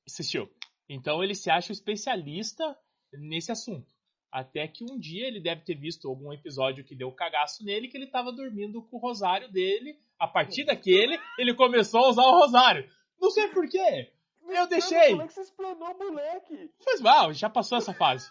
assistiu. 0.08 0.50
Então 0.90 1.24
ele 1.24 1.36
se 1.36 1.52
acha 1.52 1.72
um 1.72 1.74
especialista 1.74 2.78
nesse 3.14 3.52
assunto. 3.52 3.93
Até 4.34 4.68
que 4.68 4.84
um 4.84 4.98
dia 4.98 5.28
ele 5.28 5.40
deve 5.40 5.62
ter 5.62 5.76
visto 5.76 6.10
algum 6.10 6.34
episódio 6.34 6.84
que 6.84 6.96
deu 6.96 7.12
cagaço 7.12 7.64
nele, 7.64 7.88
que 7.88 7.96
ele 7.96 8.06
estava 8.06 8.32
dormindo 8.32 8.82
com 8.82 8.98
o 8.98 9.00
rosário 9.00 9.48
dele. 9.52 9.96
A 10.18 10.28
partir 10.28 10.64
daquele, 10.64 11.20
ele 11.38 11.54
começou 11.54 12.04
a 12.04 12.10
usar 12.10 12.24
o 12.24 12.40
rosário. 12.40 12.90
Não 13.22 13.30
sei 13.30 13.48
porquê. 13.50 14.12
Eu 14.50 14.66
deixei. 14.68 15.12
Como 15.12 15.22
é 15.22 15.28
que 15.28 15.34
você 15.34 15.42
explanou 15.42 15.92
o 15.92 15.98
moleque? 15.98 16.72
Faz 16.84 17.00
mal, 17.00 17.32
já 17.32 17.48
passou 17.48 17.78
essa 17.78 17.94
fase. 17.94 18.28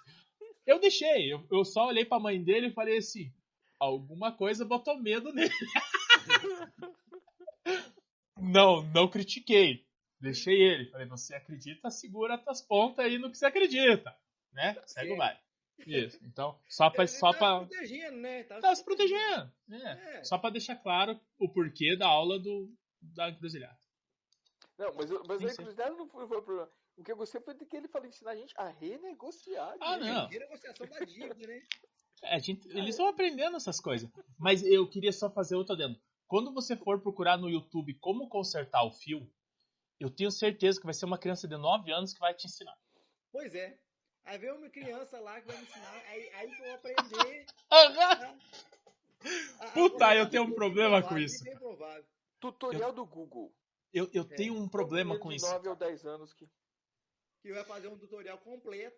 Eu 0.66 0.80
deixei. 0.80 1.32
Eu, 1.32 1.46
eu 1.52 1.64
só 1.64 1.86
olhei 1.86 2.04
pra 2.04 2.18
mãe 2.18 2.42
dele 2.42 2.66
e 2.66 2.74
falei 2.74 2.98
assim: 2.98 3.32
alguma 3.78 4.32
coisa 4.32 4.64
botou 4.64 4.98
medo 4.98 5.32
nele. 5.32 5.54
Não, 8.44 8.82
não 8.92 9.08
critiquei. 9.08 9.86
Deixei 10.20 10.60
ele. 10.60 10.90
Falei, 10.90 11.06
você 11.06 11.32
acredita, 11.36 11.90
segura 11.90 12.34
as 12.34 12.42
tuas 12.42 12.60
pontas 12.60 13.04
aí 13.04 13.16
no 13.16 13.30
que 13.30 13.38
você 13.38 13.46
acredita. 13.46 14.12
Né? 14.52 14.76
Segue 14.84 15.12
o 15.12 15.16
baile. 15.16 15.38
Isso. 15.86 16.18
Então, 16.24 16.58
só 16.68 16.90
pra. 16.90 17.04
Ele 17.04 17.08
Só 17.08 17.32
tá 17.32 17.38
pra... 17.38 17.60
se 17.60 17.66
protegendo, 17.68 18.16
né? 18.18 18.44
Tá 18.44 18.60
Tá 18.60 18.74
se 18.74 18.84
protegendo. 18.84 19.52
É. 19.70 20.18
É. 20.18 20.24
Só 20.24 20.38
pra 20.38 20.50
deixar 20.50 20.76
claro 20.76 21.20
o 21.38 21.48
porquê 21.48 21.96
da 21.96 22.06
aula 22.06 22.38
do, 22.38 22.72
da 23.00 23.30
encruzilhada. 23.30 23.78
Não, 24.78 24.92
mas, 24.94 25.10
mas 25.10 25.38
Sim, 25.38 25.46
a 25.46 25.52
encruzilhada 25.52 25.94
não 25.96 26.08
foi, 26.08 26.26
foi 26.26 26.38
o 26.38 26.42
problema. 26.42 26.70
O 26.96 27.02
que 27.02 27.10
eu 27.12 27.16
gostei 27.16 27.40
foi 27.40 27.54
de 27.54 27.64
que 27.64 27.76
ele 27.76 27.88
falou 27.88 28.06
ensinar 28.06 28.32
a 28.32 28.36
gente 28.36 28.54
a 28.56 28.68
renegociar. 28.68 29.76
Ah, 29.80 29.96
dívida. 29.96 30.14
não. 30.14 30.28
Renegociação 30.28 30.86
da 30.86 30.98
dívida, 31.00 31.46
né? 31.46 31.62
É, 32.24 32.36
a 32.36 32.38
gente, 32.38 32.68
eles 32.68 32.90
estão 32.90 33.08
aprendendo 33.08 33.56
essas 33.56 33.80
coisas. 33.80 34.08
Mas 34.38 34.62
eu 34.62 34.88
queria 34.88 35.10
só 35.10 35.28
fazer 35.28 35.56
outro 35.56 35.74
adendo. 35.74 36.00
Quando 36.28 36.54
você 36.54 36.76
for 36.76 37.00
procurar 37.00 37.36
no 37.36 37.50
YouTube 37.50 37.98
como 37.98 38.28
consertar 38.28 38.84
o 38.84 38.92
fio, 38.92 39.28
eu 39.98 40.08
tenho 40.08 40.30
certeza 40.30 40.78
que 40.78 40.86
vai 40.86 40.94
ser 40.94 41.04
uma 41.04 41.18
criança 41.18 41.48
de 41.48 41.56
9 41.56 41.90
anos 41.92 42.14
que 42.14 42.20
vai 42.20 42.32
te 42.32 42.46
ensinar. 42.46 42.76
Pois 43.32 43.52
é. 43.56 43.76
Aí 44.24 44.38
vem 44.38 44.52
uma 44.52 44.70
criança 44.70 45.18
lá 45.20 45.40
que 45.40 45.46
vai 45.48 45.56
me 45.56 45.62
ensinar, 45.64 46.02
aí, 46.08 46.30
aí 46.34 46.48
que 46.48 46.62
eu 46.62 46.66
vou 46.66 46.74
aprender. 46.74 47.46
A- 47.70 48.36
a- 49.60 49.70
Puta, 49.72 50.06
a- 50.08 50.16
eu 50.16 50.28
tenho 50.30 50.44
um 50.44 50.52
problema 50.54 51.02
com 51.02 51.18
isso. 51.18 51.42
Tutorial 52.40 52.92
do 52.92 53.04
Google. 53.06 53.54
Eu, 53.92 54.08
eu 54.12 54.24
tenho 54.24 54.54
um 54.54 54.68
problema 54.68 55.18
com 55.18 55.30
isso. 55.32 55.46
9 55.46 55.68
ou 55.68 55.76
10 55.76 56.04
anos 56.06 56.32
que. 56.32 56.48
Que 57.42 57.52
vai 57.52 57.64
fazer 57.64 57.88
um 57.88 57.98
tutorial 57.98 58.38
completo 58.38 58.96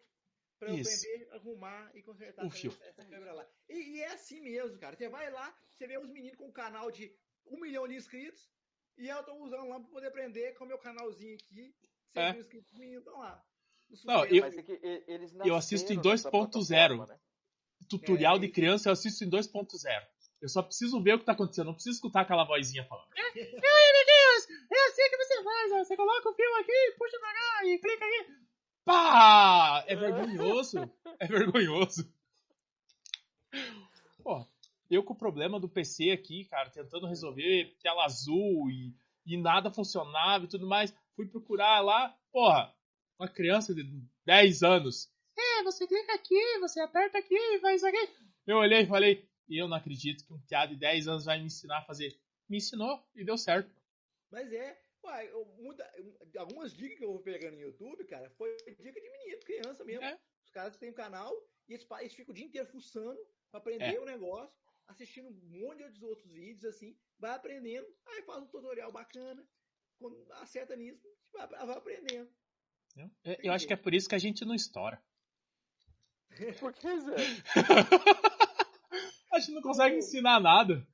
pra 0.58 0.68
eu 0.68 0.74
Isso. 0.76 0.90
aprender 1.06 1.30
arrumar 1.32 1.90
e 1.94 2.02
consertar 2.02 2.44
O 2.44 2.46
essa, 2.48 2.56
fio. 2.56 2.76
essa 2.82 3.04
câmera 3.04 3.32
lá. 3.32 3.46
E, 3.68 3.96
e 3.96 4.02
é 4.02 4.12
assim 4.12 4.40
mesmo, 4.40 4.78
cara. 4.78 4.94
Você 4.96 5.08
vai 5.08 5.30
lá, 5.30 5.54
você 5.72 5.86
vê 5.86 5.98
uns 5.98 6.10
meninos 6.10 6.36
com 6.36 6.46
um 6.48 6.52
canal 6.52 6.90
de 6.90 7.14
um 7.46 7.58
milhão 7.58 7.88
de 7.88 7.94
inscritos 7.94 8.50
e 8.98 9.08
eu 9.08 9.22
tô 9.24 9.34
usando 9.42 9.66
lá 9.68 9.80
pra 9.80 9.88
poder 9.88 10.08
aprender 10.08 10.52
com 10.54 10.64
o 10.64 10.68
meu 10.68 10.78
canalzinho 10.78 11.34
aqui. 11.36 11.74
100 12.12 12.22
É. 12.22 12.32
mil 12.32 12.40
inscritos, 12.42 12.70
os 12.72 12.78
meninos 12.78 13.04
estão 13.04 13.18
lá. 13.18 13.42
Não, 14.04 14.24
eu- 14.24 14.42
Mas 14.42 14.56
é 14.58 14.62
que 14.62 14.80
eles 15.06 15.32
eu 15.44 15.54
assisto 15.54 15.92
em 15.92 15.96
nasceram 15.96 16.12
nessa 16.12 16.30
2.0. 16.30 16.96
plataforma, 16.96 17.06
né? 17.06 17.20
Tutorial 17.88 18.36
É, 18.36 18.38
de 18.38 18.48
criança 18.48 18.88
eu 18.88 18.92
assisto 18.92 19.24
em 19.24 19.28
2.0. 19.28 20.06
Eu 20.40 20.48
só 20.48 20.62
preciso 20.62 21.00
ver 21.02 21.14
o 21.14 21.18
que 21.18 21.24
tá 21.24 21.32
acontecendo, 21.32 21.66
não 21.66 21.74
preciso 21.74 21.96
escutar 21.96 22.20
aquela 22.22 22.44
vozinha 22.44 22.84
falando. 22.86 23.08
Ai, 23.16 23.32
meu 23.34 24.06
Deus, 24.06 24.48
é 24.70 24.86
assim 24.88 25.10
que 25.10 25.16
você 25.16 25.42
faz, 25.42 25.72
ó. 25.72 25.78
você 25.84 25.96
coloca 25.96 26.28
o 26.28 26.34
fio 26.34 26.54
aqui, 26.60 26.94
puxa 26.98 27.18
pra 27.18 27.32
cá 27.32 27.66
e 27.66 27.78
clica 27.78 28.04
aqui. 28.04 28.26
Pá! 28.84 29.84
É 29.86 29.96
vergonhoso. 29.96 30.90
É 31.18 31.26
vergonhoso. 31.26 32.12
Pô, 34.22 34.46
eu 34.90 35.02
com 35.02 35.12
o 35.12 35.16
problema 35.16 35.58
do 35.60 35.68
PC 35.68 36.10
aqui, 36.10 36.44
cara, 36.46 36.70
tentando 36.70 37.06
resolver 37.06 37.74
tela 37.82 38.04
azul 38.04 38.70
e, 38.70 38.94
e 39.26 39.36
nada 39.36 39.70
funcionava 39.70 40.44
e 40.44 40.48
tudo 40.48 40.66
mais, 40.66 40.94
fui 41.14 41.26
procurar 41.26 41.80
lá, 41.80 42.14
porra, 42.32 42.73
uma 43.18 43.28
criança 43.28 43.74
de 43.74 43.82
10 44.24 44.62
anos. 44.62 45.10
É, 45.36 45.62
você 45.62 45.86
clica 45.86 46.14
aqui, 46.14 46.58
você 46.60 46.80
aperta 46.80 47.18
aqui, 47.18 47.58
faz 47.60 47.76
isso 47.76 47.86
aqui. 47.86 48.14
Eu 48.46 48.58
olhei 48.58 48.82
e 48.82 48.86
falei, 48.86 49.28
eu 49.48 49.68
não 49.68 49.76
acredito 49.76 50.26
que 50.26 50.32
um 50.32 50.40
piada 50.42 50.72
de 50.72 50.78
10 50.80 51.08
anos 51.08 51.24
vai 51.24 51.38
me 51.38 51.46
ensinar 51.46 51.78
a 51.78 51.84
fazer. 51.84 52.18
Me 52.48 52.58
ensinou 52.58 53.02
e 53.14 53.24
deu 53.24 53.36
certo. 53.38 53.70
Mas 54.30 54.52
é, 54.52 54.80
uai, 55.02 55.28
eu, 55.30 55.44
muda, 55.58 55.88
algumas 56.36 56.72
dicas 56.72 56.98
que 56.98 57.04
eu 57.04 57.12
vou 57.12 57.22
pegando 57.22 57.54
no 57.54 57.62
YouTube, 57.62 58.04
cara, 58.04 58.28
foi 58.30 58.56
dica 58.56 59.00
de 59.00 59.10
menino, 59.10 59.40
criança 59.40 59.84
mesmo. 59.84 60.04
É. 60.04 60.18
Os 60.44 60.50
caras 60.50 60.76
têm 60.76 60.90
um 60.90 60.94
canal 60.94 61.32
e 61.68 61.74
eles, 61.74 61.86
eles 62.00 62.14
ficam 62.14 62.32
o 62.32 62.34
dia 62.34 62.44
inteiro 62.46 62.66
fuçando 62.68 63.18
pra 63.50 63.58
aprender 63.60 63.96
É. 63.96 64.00
o 64.00 64.04
negócio, 64.04 64.54
assistindo 64.88 65.28
um 65.28 65.40
monte 65.60 65.88
de 65.90 66.04
outros 66.04 66.30
vídeos 66.32 66.64
assim, 66.64 66.96
vai 67.18 67.30
aprendendo, 67.30 67.86
aí 68.06 68.22
faz 68.22 68.42
um 68.42 68.46
tutorial 68.46 68.92
bacana, 68.92 69.46
quando 69.98 70.30
acerta 70.34 70.76
nisso, 70.76 71.00
vai, 71.32 71.46
vai 71.46 71.76
aprendendo. 71.76 72.30
Eu- 72.96 73.36
Eu 73.42 73.52
acho 73.52 73.66
que 73.66 73.72
é 73.72 73.76
por 73.76 73.92
isso 73.94 74.08
que 74.08 74.14
a 74.14 74.18
gente 74.18 74.44
não 74.44 74.54
estoura. 74.54 75.02
Por 76.60 76.72
que, 76.72 77.00
Zé? 77.00 77.14
A 79.32 79.38
gente 79.40 79.52
não 79.52 79.62
consegue 79.62 79.96
ensinar 79.96 80.38
nada. 80.40 80.86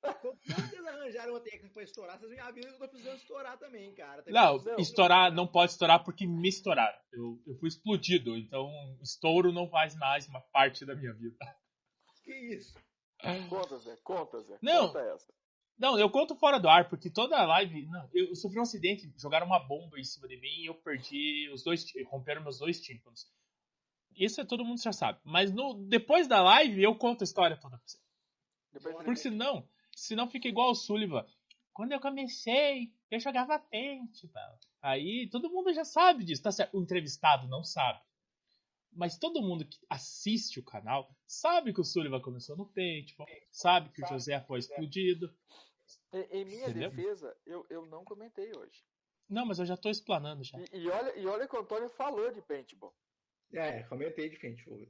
Quando 0.00 0.38
vocês 0.44 0.86
arranjaram 0.86 1.32
uma 1.32 1.40
técnica 1.40 1.74
pra 1.74 1.82
estourar, 1.82 2.16
vocês 2.18 2.30
me 2.30 2.38
avisam 2.38 2.70
que 2.70 2.76
eu 2.76 2.78
tô 2.78 2.88
precisando 2.88 3.16
estourar 3.16 3.58
também, 3.58 3.92
cara. 3.94 4.22
Tá 4.22 4.30
Não, 4.30 4.52
precisando- 4.54 4.80
estourar 4.80 5.32
não 5.32 5.46
pode 5.48 5.72
estourar 5.72 6.04
porque 6.04 6.24
me 6.26 6.48
estouraram. 6.48 6.96
Eu, 7.12 7.42
eu 7.46 7.56
fui 7.58 7.68
explodido, 7.68 8.36
então 8.36 8.70
estouro 9.02 9.52
não 9.52 9.68
faz 9.68 9.96
mais 9.96 10.28
uma 10.28 10.40
parte 10.40 10.86
da 10.86 10.94
minha 10.94 11.12
vida. 11.12 11.36
Que 12.22 12.32
isso? 12.54 12.78
Conta, 13.48 13.76
Zé. 13.78 13.96
Conta, 14.04 14.40
Zé. 14.42 14.56
Não. 14.62 14.86
Conta 14.86 15.00
essa. 15.00 15.32
Não, 15.78 15.98
eu 15.98 16.10
conto 16.10 16.34
fora 16.34 16.58
do 16.58 16.68
ar, 16.68 16.88
porque 16.88 17.08
toda 17.08 17.36
a 17.36 17.46
live. 17.46 17.86
Não, 17.86 18.08
eu 18.12 18.34
sofri 18.34 18.58
um 18.58 18.62
acidente, 18.62 19.12
jogaram 19.16 19.46
uma 19.46 19.60
bomba 19.60 19.98
em 19.98 20.04
cima 20.04 20.26
de 20.26 20.36
mim 20.40 20.62
e 20.62 20.66
eu 20.66 20.74
perdi 20.74 21.48
os 21.52 21.62
dois. 21.62 21.86
Romperam 22.08 22.42
meus 22.42 22.58
dois 22.58 22.80
tímpanos. 22.80 23.26
Isso 24.16 24.40
é 24.40 24.44
todo 24.44 24.64
mundo 24.64 24.82
já 24.82 24.92
sabe. 24.92 25.20
Mas 25.22 25.52
no, 25.52 25.74
depois 25.74 26.26
da 26.26 26.42
live 26.42 26.82
eu 26.82 26.96
conto 26.96 27.22
a 27.22 27.24
história 27.24 27.56
toda 27.56 27.76
pra 27.76 27.86
você. 27.86 27.98
Depois 28.72 28.96
Porque 28.96 29.16
senão, 29.16 29.68
senão 29.94 30.28
fica 30.28 30.48
igual 30.48 30.70
o 30.70 30.74
Sullivan. 30.74 31.24
Quando 31.72 31.92
eu 31.92 32.00
comecei, 32.00 32.92
eu 33.08 33.20
jogava 33.20 33.58
pente, 33.58 34.26
pá. 34.26 34.58
Aí 34.82 35.28
todo 35.30 35.50
mundo 35.50 35.72
já 35.72 35.84
sabe 35.84 36.24
disso, 36.24 36.42
tá 36.42 36.50
certo? 36.50 36.76
O 36.76 36.82
entrevistado 36.82 37.46
não 37.46 37.62
sabe. 37.62 38.00
Mas 38.92 39.16
todo 39.16 39.42
mundo 39.42 39.64
que 39.64 39.78
assiste 39.88 40.58
o 40.58 40.64
canal 40.64 41.08
sabe 41.24 41.72
que 41.72 41.80
o 41.80 41.84
Sullivan 41.84 42.20
começou 42.20 42.56
no 42.56 42.66
paintball, 42.66 43.28
sabe 43.50 43.90
que 43.90 44.02
o 44.02 44.08
José 44.08 44.40
foi 44.40 44.58
explodido. 44.58 45.32
Em, 46.12 46.20
em 46.40 46.44
minha 46.44 46.68
Entendeu? 46.68 46.90
defesa, 46.90 47.36
eu, 47.46 47.66
eu 47.70 47.86
não 47.86 48.04
comentei 48.04 48.52
hoje. 48.56 48.84
Não, 49.28 49.44
mas 49.46 49.58
eu 49.58 49.66
já 49.66 49.76
tô 49.76 49.90
explanando 49.90 50.42
já. 50.42 50.58
E, 50.58 50.78
e 50.78 50.88
olha, 50.90 51.18
e 51.18 51.26
olha 51.26 51.46
que 51.48 51.54
o 51.56 51.60
Antônio 51.60 51.88
falou 51.90 52.30
de 52.32 52.40
paintball. 52.42 52.94
É, 53.52 53.82
comentei 53.84 54.28
de 54.28 54.64
fogo. 54.64 54.86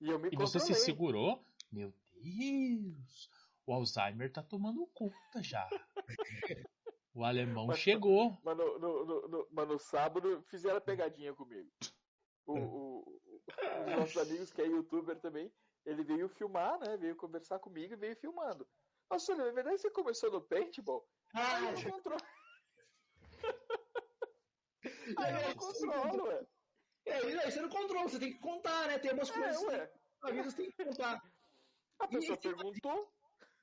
E 0.00 0.10
eu 0.10 0.18
me 0.18 0.28
E 0.32 0.36
você 0.36 0.58
se 0.58 0.74
segurou? 0.74 1.44
Meu 1.70 1.92
Deus! 2.22 3.28
O 3.66 3.72
Alzheimer 3.72 4.30
tá 4.32 4.42
tomando 4.42 4.86
conta 4.94 5.42
já. 5.42 5.68
O 7.16 7.22
alemão 7.22 7.66
Mas- 7.68 7.78
chegou. 7.78 8.36
Mas 8.42 8.56
no, 8.56 8.76
no, 8.78 9.04
no, 9.06 9.28
no- 9.28 9.48
mas 9.52 9.68
no 9.68 9.78
sábado 9.78 10.42
fizeram 10.48 10.80
pegadinha 10.80 11.32
comigo. 11.32 11.70
O, 12.44 12.58
o, 12.58 12.98
o- 12.98 13.20
os 13.86 13.96
nossos 13.96 14.16
amigos 14.16 14.52
que 14.52 14.60
é 14.60 14.66
youtuber 14.66 15.16
também, 15.20 15.48
ele 15.86 16.02
veio 16.02 16.28
filmar, 16.28 16.76
né? 16.80 16.96
Veio 16.96 17.14
conversar 17.14 17.60
comigo 17.60 17.92
e 17.92 17.96
veio 17.96 18.16
filmando. 18.16 18.66
Nossa, 19.10 19.34
na 19.36 19.50
verdade 19.52 19.78
você 19.78 19.90
começou 19.90 20.30
no 20.30 20.40
paintball? 20.40 21.06
Ah, 21.34 21.56
Aí 21.56 21.64
eu 21.64 21.72
não 21.72 21.82
controlo. 21.90 22.20
Aí 25.18 25.32
eu 25.32 25.48
não 25.48 25.54
controlo, 25.54 26.24
ué. 26.28 26.46
É, 27.06 27.18
isso 27.26 27.40
aí 27.40 27.50
você 27.52 27.60
não 27.60 27.68
controla, 27.68 28.08
você 28.08 28.18
tem 28.18 28.32
que 28.32 28.38
contar, 28.38 28.86
né? 28.88 28.98
Tem 28.98 29.12
umas 29.12 29.30
É, 29.30 29.34
coisas 29.34 29.62
ué. 29.64 29.90
na 30.22 30.30
vida 30.30 30.50
você 30.50 30.56
tem 30.56 30.70
que 30.70 30.84
contar. 30.84 31.22
A 31.98 32.08
pessoa 32.08 32.38
perguntou. 32.38 33.12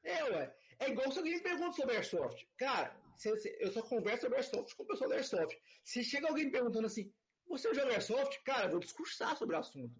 É, 0.04 0.24
ué. 0.26 0.56
É 0.80 0.90
igual 0.90 1.12
se 1.12 1.18
alguém 1.20 1.36
me 1.36 1.42
pergunta 1.42 1.74
sobre 1.76 1.96
Airsoft. 1.96 2.48
Cara, 2.58 2.96
se- 3.18 3.36
se- 3.38 3.58
eu 3.60 3.72
só 3.72 3.82
converso 3.82 4.22
sobre 4.22 4.38
Airsoft 4.38 4.76
com 4.76 4.84
o 4.84 4.88
pessoal 4.88 5.10
da 5.10 5.16
Airsoft. 5.16 5.58
Se 5.84 6.04
chega 6.04 6.28
alguém 6.28 6.46
me 6.46 6.52
perguntando 6.52 6.86
assim, 6.88 7.12
você 7.48 7.74
joga 7.74 7.92
Airsoft? 7.94 8.42
Cara, 8.44 8.66
eu 8.68 8.72
vou 8.72 8.80
discursar 8.80 9.36
sobre 9.38 9.56
o 9.56 9.60
assunto. 9.60 9.94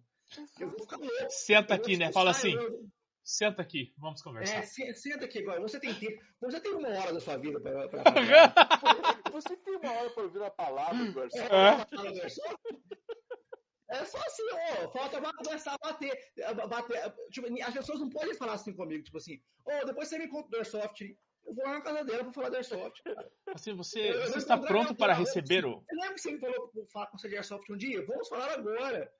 Eu 0.58 0.70
vou 0.70 0.80
ficar 0.80 0.96
louco. 0.96 1.30
Senta 1.30 1.74
aqui, 1.74 1.96
né? 1.96 2.10
Fala 2.12 2.30
assim, 2.30 2.52
eu- 2.54 2.86
senta 3.24 3.62
aqui, 3.62 3.92
vamos 3.98 4.20
conversar. 4.22 4.56
É, 4.56 4.62
se- 4.62 4.94
senta 4.94 5.24
aqui 5.24 5.38
agora. 5.40 5.60
Você 5.60 5.78
tem 5.80 5.94
tempo. 5.94 6.22
Você 6.40 6.60
tem 6.60 6.72
uma 6.72 6.88
hora 6.88 7.12
da 7.12 7.20
sua 7.20 7.36
vida 7.36 7.60
pra, 7.60 7.88
pra. 7.88 8.02
Você 9.32 9.56
tem 9.56 9.76
uma 9.76 9.92
hora 9.92 10.10
pra 10.10 10.22
ouvir 10.24 10.42
a 10.42 10.50
palavra 10.50 11.04
do 11.10 11.20
Airsoft? 11.20 11.44
É. 11.52 11.96
Fala 11.96 12.12
do 12.12 12.20
Airsoft? 12.20 12.56
É 13.90 14.04
só 14.06 14.18
assim, 14.18 14.42
ó, 14.84 14.88
falta 14.90 15.20
ba- 15.20 15.32
começar 15.34 15.74
a 15.74 15.78
bater. 15.78 16.18
bater. 16.68 17.14
Tipo, 17.30 17.46
as 17.62 17.74
pessoas 17.74 18.00
não 18.00 18.08
podem 18.08 18.34
falar 18.34 18.54
assim 18.54 18.74
comigo, 18.74 19.04
tipo 19.04 19.18
assim, 19.18 19.38
ô, 19.66 19.84
depois 19.86 20.08
você 20.08 20.18
me 20.18 20.28
conta 20.28 20.48
do 20.48 20.56
Airsoft. 20.56 21.00
Eu 21.44 21.54
vou 21.54 21.64
lá 21.64 21.72
na 21.74 21.80
casa 21.82 22.04
dela 22.04 22.22
pra 22.24 22.32
falar 22.32 22.48
do 22.50 22.56
Airsoft. 22.56 23.02
Assim, 23.54 23.74
você, 23.74 24.00
Eu- 24.00 24.04
eu 24.14 24.20
você 24.22 24.28
vou 24.30 24.38
está 24.38 24.56
pronto 24.56 24.94
para 24.94 25.12
eu- 25.12 25.18
receber 25.18 25.66
o. 25.66 25.80
Você 25.80 25.94
lembra 25.94 26.14
que 26.14 26.20
você 26.20 26.32
me 26.32 26.38
falou 26.40 26.68
pra 26.68 26.82
falar 26.92 27.06
com 27.08 27.18
você 27.18 27.28
de 27.28 27.36
Airsoft 27.36 27.70
um 27.72 27.76
dia? 27.76 28.06
Vamos 28.06 28.28
falar 28.28 28.52
agora. 28.52 29.12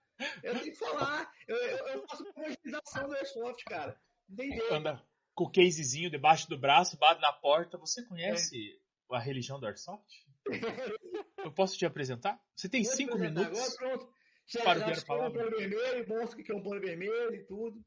Eu 0.43 0.53
tenho 0.59 0.73
que 0.73 0.79
falar. 0.79 1.33
Eu, 1.49 1.57
eu, 1.57 1.87
eu 1.89 2.07
faço 2.09 2.23
uma 2.23 2.31
evangelização 2.47 3.09
do 3.09 3.15
Airsoft, 3.15 3.65
cara. 3.65 4.01
Entendeu? 4.29 4.75
Anda 4.75 5.03
com 5.35 5.45
o 5.45 5.51
casezinho 5.53 6.11
debaixo 6.11 6.49
do 6.49 6.59
braço, 6.59 6.97
bate 6.99 7.21
na 7.21 7.33
porta. 7.33 7.79
Você 7.79 8.05
conhece 8.05 8.81
a 9.11 9.19
religião 9.19 9.59
do 9.61 9.67
Airsoft? 9.67 10.27
Eu 11.39 11.53
posso 11.53 11.77
te 11.77 11.85
apresentar? 11.85 12.41
Você 12.55 12.69
tem 12.69 12.83
Vou 12.85 12.93
cinco 12.93 13.19
minutos. 13.19 13.59
Agora, 13.79 13.99
pronto. 13.99 14.15
Já, 14.47 14.63
para 14.65 14.79
o 14.79 14.95
já 14.95 15.01
um 15.03 15.05
palavra. 15.07 15.45
pano 15.45 15.57
vermelho, 15.57 16.09
mostra 16.09 16.41
o 16.41 16.45
que 16.45 16.53
é 16.53 16.55
um 16.55 16.63
pano 16.63 16.81
vermelho 16.81 17.35
e 17.35 17.45
tudo. 17.45 17.85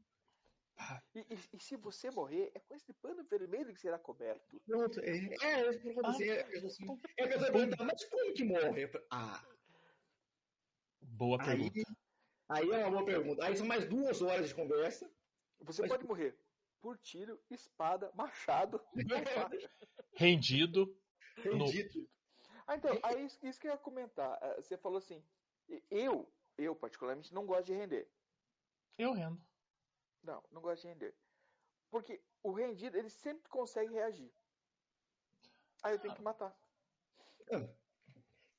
E, 1.13 1.19
e- 1.19 1.39
e 1.53 1.59
se 1.63 1.77
você 1.77 2.11
morrer, 2.11 2.51
é 2.53 2.59
com 2.59 2.75
esse 2.75 2.91
pano 2.93 3.23
vermelho 3.23 3.73
que 3.73 3.79
será 3.79 3.97
coberto. 3.97 4.61
Pronto. 4.65 4.99
É, 4.99 5.17
é. 5.17 5.35
Ah, 5.41 6.17
É, 6.21 6.57
eu 6.57 6.69
é 7.17 7.37
pergunta, 7.51 7.83
mas 7.85 8.03
como 8.05 8.33
que 8.33 8.43
morre? 8.43 8.89
Ah, 9.09 9.41
Boa 11.01 11.37
pergunta. 11.37 11.79
aí 11.79 11.85
é 12.49 12.77
uma 12.79 12.91
boa 12.91 13.05
pergunta. 13.05 13.45
Aí 13.45 13.55
são 13.57 13.65
mais 13.65 13.85
duas 13.87 14.21
horas 14.21 14.47
de 14.49 14.55
conversa. 14.55 15.09
Você 15.61 15.81
Mas- 15.81 15.91
pode 15.91 16.05
morrer 16.05 16.37
por 16.81 16.97
tiro, 16.99 17.41
espada, 17.49 18.11
machado. 18.13 18.79
Rendido. 20.13 20.95
Rendido. 21.37 22.07
Ah, 22.67 22.75
então, 22.75 22.97
aí 23.03 23.25
isso, 23.25 23.39
isso 23.45 23.59
que 23.59 23.67
eu 23.67 23.71
ia 23.71 23.77
comentar. 23.77 24.37
Ah, 24.41 24.55
Você 24.55 24.77
falou 24.77 24.97
assim, 24.97 25.23
eu, 25.89 26.31
eu 26.57 26.75
particularmente 26.75 27.33
não 27.33 27.45
gosto 27.45 27.65
de 27.65 27.73
render. 27.73 28.07
Eu 28.97 29.13
rendo. 29.13 29.41
Não, 30.23 30.43
não 30.51 30.61
gosto 30.61 30.83
de 30.83 30.87
render. 30.89 31.15
Porque 31.89 32.21
o 32.43 32.51
rendido, 32.51 32.97
ele 32.97 33.09
sempre 33.09 33.49
consegue 33.49 33.93
reagir. 33.93 34.31
Aí 35.83 35.93
eu 35.93 35.99
tenho 35.99 36.15
que 36.15 36.21
matar. 36.21 36.55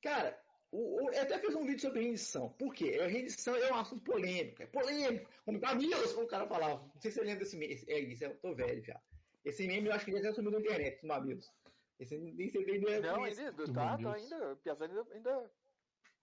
Cara, 0.01 0.41
o, 0.79 1.05
o- 1.05 1.11
eu 1.11 1.21
até 1.21 1.39
fiz 1.39 1.55
um 1.55 1.65
vídeo 1.65 1.79
sobre 1.81 2.01
rendição. 2.01 2.49
Por 2.53 2.73
quê? 2.73 2.97
A 3.01 3.07
rendição 3.07 3.55
é 3.55 3.71
um 3.71 3.75
assunto 3.75 4.03
polêmico. 4.03 4.61
É 4.61 4.65
polêmico. 4.67 5.29
Como 5.45 5.59
amigos, 5.65 6.13
como 6.13 6.25
o 6.25 6.29
cara 6.29 6.47
falava. 6.47 6.81
Não 6.93 7.01
sei 7.01 7.11
se 7.11 7.17
você 7.19 7.23
lembra 7.25 7.39
desse 7.43 7.57
meme. 7.57 7.83
É 7.87 7.99
isso, 7.99 8.23
eu 8.23 8.37
tô 8.39 8.53
velho 8.55 8.83
já. 8.83 8.99
Esse 9.45 9.65
meme 9.67 9.87
eu 9.87 9.93
acho 9.93 10.05
que 10.05 10.11
já 10.11 10.19
até 10.19 10.31
sumiu 10.33 10.51
na 10.51 10.59
internet, 10.59 10.97
os 10.97 11.03
mamilos. 11.03 11.51
Esse 11.99 12.17
nem 12.17 12.49
sei 12.49 12.63
bem 12.63 12.79
Não, 12.79 12.89
ainda, 13.23 13.51
tá, 13.73 13.97
tá 13.97 14.13
ainda, 14.13 14.53
o 14.53 14.57
Piazza 14.57 14.85
ainda, 14.85 15.07
ainda 15.13 15.51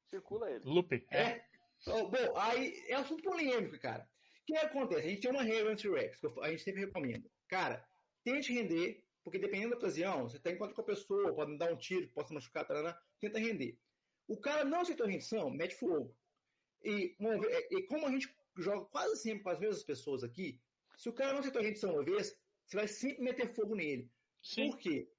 circula 0.08 0.50
ele. 0.50 0.60
Lupe. 0.64 1.06
É. 1.10 1.22
É. 1.22 1.44
Bom, 1.86 2.10
aí 2.36 2.74
é 2.88 2.94
assunto 2.94 3.22
polêmico, 3.22 3.78
cara. 3.80 4.08
O 4.42 4.46
que 4.46 4.56
acontece? 4.56 5.00
A 5.06 5.08
gente 5.10 5.20
tem 5.22 5.30
uma 5.30 5.42
regra 5.42 5.72
anti-rex, 5.72 6.18
que 6.20 6.26
eu- 6.26 6.42
a 6.42 6.50
gente 6.50 6.62
sempre 6.62 6.84
recomenda. 6.84 7.28
Cara, 7.48 7.84
tente 8.22 8.52
render, 8.52 9.02
porque 9.22 9.38
dependendo 9.38 9.70
da 9.70 9.76
ocasião, 9.78 10.28
você 10.28 10.38
tá 10.38 10.50
em 10.50 10.56
contato 10.56 10.74
com 10.76 10.82
a 10.82 10.84
pessoa, 10.84 11.34
pode 11.34 11.56
dar 11.58 11.72
um 11.72 11.76
tiro, 11.76 12.08
pode 12.10 12.28
se 12.28 12.34
machucar, 12.34 12.66
tarana, 12.66 12.96
tenta 13.20 13.38
render. 13.38 13.76
O 14.26 14.36
cara 14.38 14.64
não 14.64 14.80
aceitou 14.80 15.06
a 15.06 15.08
rendição, 15.08 15.50
mete 15.50 15.74
fogo. 15.74 16.14
E, 16.82 17.16
ve- 17.18 17.68
e 17.70 17.82
como 17.84 18.06
a 18.06 18.10
gente 18.10 18.28
joga 18.56 18.84
quase 18.86 19.16
sempre 19.16 19.42
com 19.42 19.50
as 19.50 19.58
mesmas 19.58 19.82
pessoas 19.82 20.22
aqui, 20.22 20.60
se 20.96 21.08
o 21.08 21.12
cara 21.12 21.32
não 21.32 21.40
aceitou 21.40 21.60
a 21.60 21.64
rendição 21.64 21.92
uma 21.94 22.04
vez, 22.04 22.38
você 22.64 22.76
vai 22.76 22.88
sempre 22.88 23.22
meter 23.22 23.54
fogo 23.54 23.74
nele. 23.74 24.10
Sim. 24.42 24.70
Por 24.70 24.78
quê? 24.78 25.10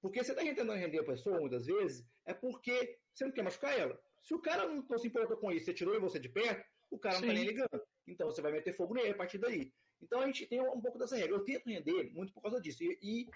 Porque 0.00 0.22
você 0.22 0.32
está 0.32 0.42
tentando 0.42 0.72
render 0.72 0.98
a 0.98 1.04
pessoa, 1.04 1.40
muitas 1.40 1.66
vezes, 1.66 2.06
é 2.26 2.34
porque 2.34 2.98
você 3.12 3.24
não 3.24 3.32
quer 3.32 3.42
machucar 3.42 3.78
ela. 3.78 3.98
Se 4.22 4.34
o 4.34 4.40
cara 4.40 4.66
não, 4.66 4.82
não 4.88 4.98
se 4.98 5.08
importou 5.08 5.36
com 5.36 5.50
isso, 5.50 5.66
você 5.66 5.74
tirou 5.74 5.98
você 6.00 6.18
de 6.18 6.28
perto, 6.28 6.64
o 6.90 6.98
cara 6.98 7.14
não 7.16 7.22
Sim. 7.22 7.26
tá 7.28 7.32
nem 7.32 7.44
ligando. 7.44 7.82
Então 8.06 8.30
você 8.30 8.40
vai 8.42 8.52
meter 8.52 8.74
fogo 8.76 8.94
nele 8.94 9.10
a 9.10 9.16
partir 9.16 9.38
daí. 9.38 9.72
Então 10.02 10.20
a 10.20 10.26
gente 10.26 10.46
tem 10.46 10.60
um 10.60 10.80
pouco 10.80 10.98
dessa 10.98 11.16
regra. 11.16 11.34
Eu 11.36 11.44
tento 11.44 11.66
render 11.66 12.10
muito 12.12 12.32
por 12.32 12.42
causa 12.42 12.60
disso. 12.60 12.84
E, 12.84 12.98
e 13.02 13.26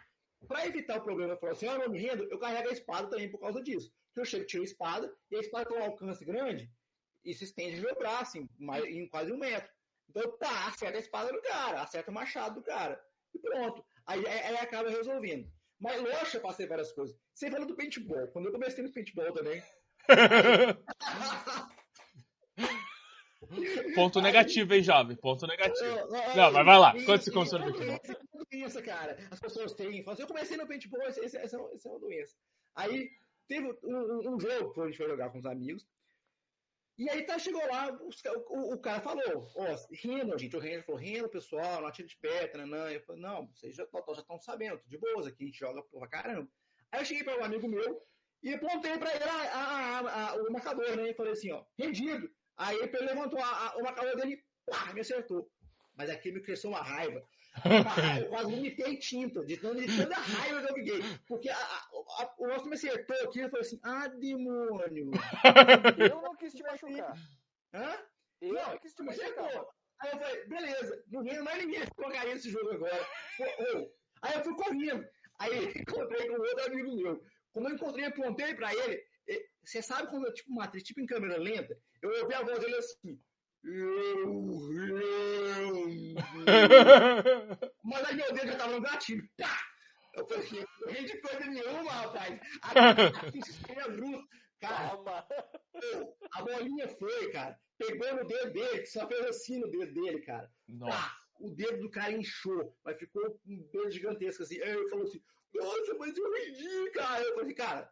para 0.46 0.66
evitar 0.66 0.98
o 0.98 1.02
problema, 1.02 1.36
falo 1.36 1.52
assim, 1.52 1.66
ah, 1.66 1.72
eu 1.74 1.78
não 1.80 1.88
me 1.90 1.98
rendo, 1.98 2.24
eu 2.30 2.38
carrego 2.38 2.68
a 2.68 2.72
espada 2.72 3.08
também 3.08 3.30
por 3.30 3.40
causa 3.40 3.62
disso. 3.62 3.92
Porque 4.08 4.20
eu 4.20 4.24
chego, 4.24 4.46
tiro 4.46 4.62
a 4.62 4.66
espada, 4.66 5.12
e 5.30 5.36
a 5.36 5.40
espada 5.40 5.68
tem 5.68 5.78
um 5.78 5.82
alcance 5.84 6.24
grande, 6.24 6.70
e 7.24 7.34
se 7.34 7.44
estende 7.44 7.76
no 7.76 7.82
meu 7.86 7.94
braço, 7.96 8.38
em, 8.38 8.48
mais- 8.58 8.84
em 8.84 9.06
quase 9.08 9.32
um 9.32 9.38
metro. 9.38 9.70
Então, 10.08 10.38
pá, 10.38 10.68
acerta 10.68 10.96
a 10.96 11.00
espada 11.00 11.32
do 11.32 11.42
cara, 11.42 11.82
acerta 11.82 12.10
o 12.10 12.14
machado 12.14 12.54
do 12.56 12.62
cara. 12.62 13.00
E 13.34 13.38
pronto. 13.38 13.84
Aí, 14.06 14.26
aí, 14.26 14.56
acaba 14.56 14.88
resolvendo. 14.88 15.50
Mas 15.78 16.00
lógico, 16.00 16.38
eu 16.38 16.40
passei 16.40 16.66
várias 16.66 16.92
coisas. 16.92 17.14
Você 17.34 17.50
falou 17.50 17.66
do 17.66 17.76
paintball. 17.76 18.26
Quando 18.28 18.46
eu 18.46 18.52
comecei 18.52 18.82
no 18.82 18.92
paintball 18.92 19.32
também. 19.32 19.62
Ponto 23.94 24.20
negativo, 24.20 24.74
hein, 24.74 24.82
jovem? 24.82 25.16
Ponto 25.16 25.46
negativo. 25.46 25.96
Não, 26.36 26.52
mas 26.52 26.64
vai 26.66 26.78
lá. 26.78 26.92
Quanto 27.04 27.24
você 27.24 27.30
e- 27.30 27.32
começou 27.32 27.58
no 27.58 27.68
e- 27.68 27.72
paintball? 27.72 28.00
Essa 28.02 28.12
é 28.12 28.16
uma 28.34 28.44
doença, 28.50 28.82
cara. 28.82 29.18
As 29.30 29.40
pessoas 29.40 29.72
têm. 29.74 30.02
Falam 30.02 30.12
assim, 30.14 30.22
eu 30.22 30.28
comecei 30.28 30.56
no 30.56 30.66
paintball, 30.66 31.02
essa, 31.02 31.24
essa, 31.24 31.38
essa, 31.38 31.56
é 31.56 31.90
uma 31.90 31.98
doença. 32.00 32.36
Aí 32.74 33.10
teve 33.46 33.66
um, 33.84 34.34
um- 34.34 34.40
jogo 34.40 34.72
que 34.72 34.80
a 34.80 34.86
gente 34.86 34.96
foi 34.96 35.08
jogar 35.08 35.30
com 35.30 35.38
os 35.38 35.46
amigos. 35.46 35.86
E 36.98 37.08
aí 37.08 37.22
tá, 37.24 37.38
chegou 37.38 37.64
lá, 37.68 37.92
os 38.02 38.20
o, 38.48 38.74
o 38.74 38.78
cara 38.78 39.00
falou, 39.00 39.48
ó, 39.54 39.64
renda, 39.92 40.36
gente. 40.36 40.56
O 40.56 40.58
Renner 40.58 40.84
falou, 40.84 41.00
renda, 41.00 41.28
pessoal, 41.28 41.80
não 41.80 41.86
atira 41.86 42.08
de 42.08 42.16
pé, 42.16 42.50
nanã. 42.56 42.90
Eu 42.90 43.00
falei, 43.02 43.22
não, 43.22 43.46
vocês 43.54 43.76
já 43.76 43.84
estão 43.84 44.40
sabendo, 44.40 44.80
de 44.84 44.98
boas 44.98 45.26
aqui, 45.26 45.44
a 45.44 45.46
gente 45.46 45.58
joga 45.58 45.80
porra 45.84 46.08
caramba. 46.08 46.48
Aí 46.90 47.00
eu 47.00 47.04
cheguei 47.04 47.22
para 47.22 47.38
um 47.40 47.44
amigo 47.44 47.68
meu 47.68 48.02
e 48.42 48.52
apontei 48.52 48.98
pra 48.98 49.14
ele 49.14 49.22
a- 49.22 49.30
a- 49.54 50.30
a- 50.30 50.42
o 50.42 50.52
marcador, 50.52 50.96
né? 50.96 51.10
E 51.10 51.14
falei 51.14 51.34
assim, 51.34 51.52
ó, 51.52 51.64
rendido. 51.78 52.28
Aí 52.58 52.76
ele 52.76 52.98
levantou 52.98 53.38
a- 53.40 53.68
a- 53.68 53.76
o 53.76 53.82
marcador 53.82 54.16
dele 54.16 54.34
e 54.34 54.70
pá, 54.70 54.92
me 54.92 55.00
acertou. 55.00 55.48
Mas 55.96 56.10
aqui 56.10 56.30
me 56.32 56.40
cresceu 56.40 56.70
uma 56.70 56.82
raiva. 56.82 57.22
Eu 58.24 58.28
quase 58.28 58.50
vomitei 58.54 58.98
tinta, 58.98 59.44
de 59.44 59.56
tanta 59.56 59.80
de 59.80 59.96
tanta 59.96 60.14
raiva 60.14 60.60
que 60.62 60.68
eu 60.70 60.74
fiquei. 60.74 61.00
Porque 61.26 61.48
a- 61.48 61.56
a- 61.56 61.88
a- 62.22 62.34
o 62.38 62.46
nosso 62.46 62.66
me 62.68 62.74
acertou 62.74 63.16
aqui 63.24 63.40
e 63.40 63.48
falou 63.48 63.60
assim: 63.60 63.80
ah, 63.82 64.06
demônio. 64.08 65.10
Eu 66.12 66.22
não 66.22 66.36
quis 66.36 66.52
te 66.52 66.62
machucar. 66.62 67.16
Hã? 67.74 67.96
Eu 68.40 68.52
Não, 68.54 68.70
não 68.70 68.78
quis 68.78 68.94
te 68.94 69.02
machucar. 69.02 69.26
acertou. 69.28 69.68
Aí 70.00 70.10
eu 70.12 70.18
falei: 70.18 70.44
beleza, 70.46 71.04
não 71.08 71.24
vem 71.24 71.42
mais 71.42 71.58
ninguém 71.64 71.84
colocar 71.96 72.26
esse 72.28 72.48
jogo 72.50 72.70
agora. 72.70 73.06
Aí 74.22 74.34
eu 74.34 74.44
fui 74.44 74.54
correndo. 74.54 75.04
Aí 75.40 75.50
encontrei 75.82 76.28
com 76.28 76.34
outro 76.34 76.66
amigo 76.66 76.96
meu. 76.96 77.22
Como 77.52 77.68
eu 77.68 77.74
encontrei, 77.74 78.04
apontei 78.04 78.54
pra 78.54 78.72
ele. 78.74 79.02
Você 79.64 79.82
sabe 79.82 80.08
quando 80.10 80.28
é 80.28 80.32
tipo 80.32 80.52
matriz, 80.54 80.82
tipo 80.84 81.00
em 81.00 81.06
câmera 81.06 81.36
lenta? 81.38 81.76
Eu 82.02 82.10
ouvi 82.22 82.34
a 82.34 82.42
voz 82.42 82.58
dele 82.60 82.76
assim. 82.76 83.20
Eu 83.64 84.68
rendo. 84.70 86.14
Mas 87.82 88.04
aí 88.06 88.14
meu 88.16 88.32
dedo 88.32 88.46
já 88.46 88.56
tava 88.56 88.72
no 88.72 88.80
gatilho. 88.80 89.28
Pá! 89.36 89.58
Eu 90.14 90.26
falei 90.26 90.44
assim, 90.44 90.64
não 90.80 90.92
rende 90.92 91.20
coisa 91.20 91.46
nenhuma, 91.46 91.90
rapaz. 91.90 92.40
Aqui 92.62 93.40
é 93.76 93.88
bruto. 93.90 94.28
Cara, 94.60 94.88
Calma. 94.88 95.26
a 96.32 96.42
bolinha 96.42 96.88
foi, 96.88 97.30
cara. 97.30 97.58
Pegou 97.78 98.16
no 98.16 98.26
dedo 98.26 98.52
dele, 98.52 98.80
que 98.80 98.86
só 98.86 99.06
fez 99.06 99.24
assim 99.26 99.60
no 99.60 99.70
dedo 99.70 99.92
dele, 99.92 100.20
cara. 100.22 100.50
Nossa. 100.66 100.96
Pá! 100.96 101.16
O 101.40 101.50
dedo 101.50 101.78
do 101.78 101.90
cara 101.90 102.10
inchou, 102.10 102.76
mas 102.84 102.98
ficou 102.98 103.40
um 103.46 103.62
dedo 103.70 103.90
gigantesco 103.90 104.42
assim. 104.42 104.60
Aí 104.60 104.70
ele 104.70 104.88
falou 104.88 105.04
assim, 105.04 105.22
nossa, 105.54 105.94
mas 105.94 106.16
eu 106.16 106.32
rendi, 106.32 106.90
cara. 106.90 107.22
Eu 107.22 107.34
falei, 107.36 107.54
cara, 107.54 107.88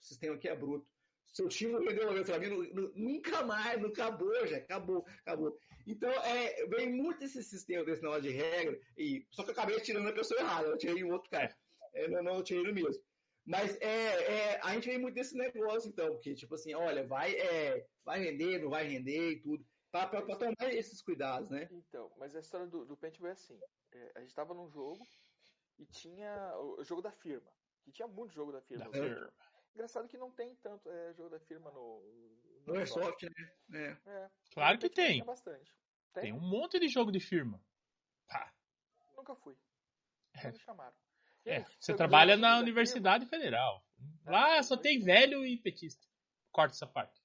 o 0.00 0.04
sistema 0.04 0.34
aqui 0.34 0.48
é 0.48 0.54
bruto. 0.54 0.86
Seu 1.32 1.48
time 1.48 1.72
não 1.72 1.80
rendeu 1.80 2.04
uma 2.04 2.14
vez 2.14 2.26
pra 2.26 2.38
mim, 2.38 2.48
nu- 2.48 2.74
nu- 2.74 2.92
nunca 2.94 3.42
mais, 3.44 3.80
não 3.80 3.88
acabou, 3.88 4.46
já, 4.46 4.58
acabou, 4.58 5.04
acabou. 5.20 5.58
Então, 5.86 6.10
é, 6.10 6.66
vem 6.66 6.90
muito 6.92 7.24
esse 7.24 7.42
sistema 7.42 7.84
desse 7.84 8.02
negócio 8.02 8.22
de 8.22 8.30
regra, 8.30 8.78
e, 8.96 9.26
só 9.30 9.42
que 9.42 9.50
eu 9.50 9.52
acabei 9.54 9.80
tirando 9.80 10.08
a 10.08 10.12
pessoa 10.12 10.40
errada, 10.40 10.68
eu 10.68 10.78
tirei 10.78 11.02
o 11.02 11.10
outro 11.10 11.30
cara. 11.30 11.56
É, 11.94 12.08
não, 12.08 12.22
não, 12.22 12.36
eu 12.36 12.42
tirei 12.42 12.62
ele 12.62 12.72
mesmo. 12.72 13.02
Mas 13.44 13.76
é, 13.80 14.54
é, 14.54 14.60
a 14.62 14.74
gente 14.74 14.88
vem 14.88 14.98
muito 14.98 15.14
desse 15.14 15.36
negócio, 15.36 15.88
então, 15.88 16.12
porque, 16.12 16.34
tipo 16.34 16.54
assim, 16.54 16.74
olha, 16.74 17.04
vai, 17.06 17.34
é, 17.34 17.86
vai 18.04 18.20
render, 18.20 18.60
não 18.60 18.70
vai 18.70 18.86
render 18.86 19.30
e 19.32 19.40
tudo, 19.40 19.66
pra 19.90 20.06
tomar 20.06 20.72
esses 20.72 21.02
cuidados, 21.02 21.50
né? 21.50 21.68
Então, 21.70 22.10
mas 22.18 22.34
a 22.36 22.40
história 22.40 22.66
do, 22.66 22.84
do 22.84 22.96
paintball 22.96 23.30
é 23.30 23.32
assim. 23.32 23.58
É, 23.92 24.12
a 24.16 24.20
gente 24.20 24.34
tava 24.34 24.54
num 24.54 24.68
jogo 24.70 25.04
e 25.78 25.84
tinha 25.86 26.56
o, 26.56 26.80
o 26.80 26.84
jogo 26.84 27.02
da 27.02 27.10
firma. 27.10 27.50
Que 27.82 27.90
tinha 27.92 28.06
muito 28.06 28.32
jogo 28.32 28.52
da 28.52 28.62
firma. 28.62 28.84
Da 28.84 28.90
no 28.90 28.94
jogo. 28.96 29.14
firma. 29.14 29.32
Engraçado 29.74 30.08
que 30.08 30.18
não 30.18 30.30
tem 30.30 30.54
tanto 30.56 30.90
é, 30.90 31.14
jogo 31.14 31.30
da 31.30 31.40
firma 31.40 31.70
no. 31.70 32.02
No 32.66 32.76
Airsoft, 32.76 33.22
né? 33.68 33.74
É. 33.74 34.10
É. 34.10 34.30
Claro 34.52 34.74
No 34.74 34.80
que 34.80 34.88
tem. 34.88 35.14
Tinha 35.14 35.24
bastante. 35.24 35.74
Tem? 36.12 36.24
Tem 36.24 36.32
um 36.32 36.40
monte 36.40 36.78
de 36.78 36.88
jogo 36.88 37.10
de 37.10 37.18
firma. 37.18 37.60
Pá. 38.28 38.52
Nunca 39.16 39.34
fui. 39.34 39.56
É. 40.34 40.50
Me 40.50 40.58
chamaram. 40.58 40.94
É, 41.44 41.64
você 41.80 41.94
trabalha 41.94 42.36
na 42.36 42.58
Universidade 42.58 43.26
Federal. 43.26 43.84
Lá 44.24 44.62
só 44.62 44.76
tem 44.76 45.00
velho 45.00 45.44
e 45.44 45.56
petista. 45.56 46.06
Corta 46.52 46.74
essa 46.74 46.86
parte. 46.86 47.20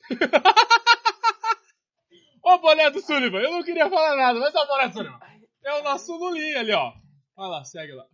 Ô, 2.42 2.58
boné 2.58 2.90
do 2.90 3.00
Sullivan, 3.00 3.40
eu 3.40 3.52
não 3.52 3.62
queria 3.62 3.88
falar 3.88 4.16
nada, 4.16 4.40
mas 4.40 4.52
é 4.52 4.58
o 4.58 4.66
boné 4.66 4.88
do 4.88 4.94
Sullivan. 4.94 5.20
É 5.64 5.74
o 5.74 5.82
nosso 5.84 6.12
Lulinha 6.16 6.58
ali, 6.58 6.72
ó. 6.72 6.92
Olha 7.36 7.48
lá, 7.48 7.64
segue 7.64 7.92
lá. 7.92 8.04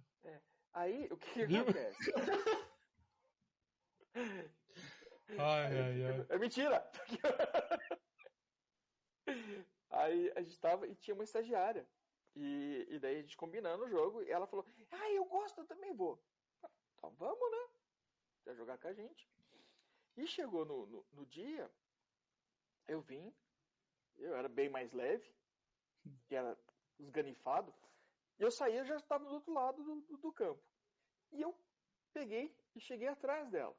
aí, 0.75 1.09
o 1.11 1.17
que, 1.17 1.47
que 1.47 1.57
acontece? 1.57 2.13
Ai, 5.39 5.79
ai, 5.79 6.05
ai. 6.05 6.27
É 6.29 6.39
mentira! 6.39 6.91
Aí 9.91 10.33
a 10.37 10.43
gente 10.43 10.59
tava 10.59 10.87
e 10.87 10.95
tinha 10.95 11.15
uma 11.15 11.25
estagiária. 11.25 11.87
E, 12.35 12.87
e 12.89 12.99
daí 12.99 13.17
a 13.19 13.23
gente 13.23 13.37
combinando 13.37 13.85
o 13.85 13.89
jogo 13.89 14.23
e 14.23 14.31
ela 14.31 14.47
falou: 14.47 14.65
Ah, 14.91 15.11
eu 15.11 15.25
gosto, 15.25 15.61
eu 15.61 15.67
também 15.67 15.95
vou. 15.95 16.23
Então 16.97 17.11
vamos, 17.11 17.51
né? 17.51 17.69
Quer 18.45 18.55
jogar 18.55 18.79
com 18.79 18.89
a 18.89 18.93
gente. 18.93 19.29
E 20.17 20.27
chegou 20.27 20.65
no, 20.65 20.87
no, 20.87 21.07
no 21.13 21.27
dia, 21.27 21.71
eu 22.89 23.01
vim, 23.01 23.33
eu 24.17 24.35
era 24.35 24.49
bem 24.49 24.69
mais 24.69 24.93
leve, 24.93 25.33
que 26.27 26.35
era 26.35 26.59
esganifado, 26.99 27.73
e 28.39 28.43
eu 28.43 28.51
saí, 28.51 28.77
eu 28.77 28.85
já 28.85 28.97
estava 28.97 29.25
do 29.25 29.35
outro 29.35 29.53
lado 29.53 29.83
do, 29.83 30.01
do, 30.03 30.17
do 30.17 30.33
campo. 30.33 30.63
E 31.33 31.41
eu 31.41 31.55
peguei 32.13 32.57
e 32.75 32.81
cheguei 32.81 33.09
atrás 33.09 33.49
dela. 33.51 33.77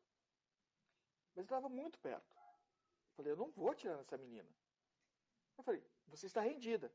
Mas 1.40 1.49
eu 1.49 1.56
estava 1.56 1.70
muito 1.70 1.98
perto. 1.99 2.36
Eu 2.36 3.16
falei, 3.16 3.32
eu 3.32 3.38
não 3.38 3.49
vou 3.52 3.72
atirar 3.72 3.95
nessa 3.95 4.18
menina. 4.18 4.49
Eu 5.57 5.64
falei, 5.64 5.82
você 6.07 6.26
está 6.26 6.41
rendida. 6.41 6.94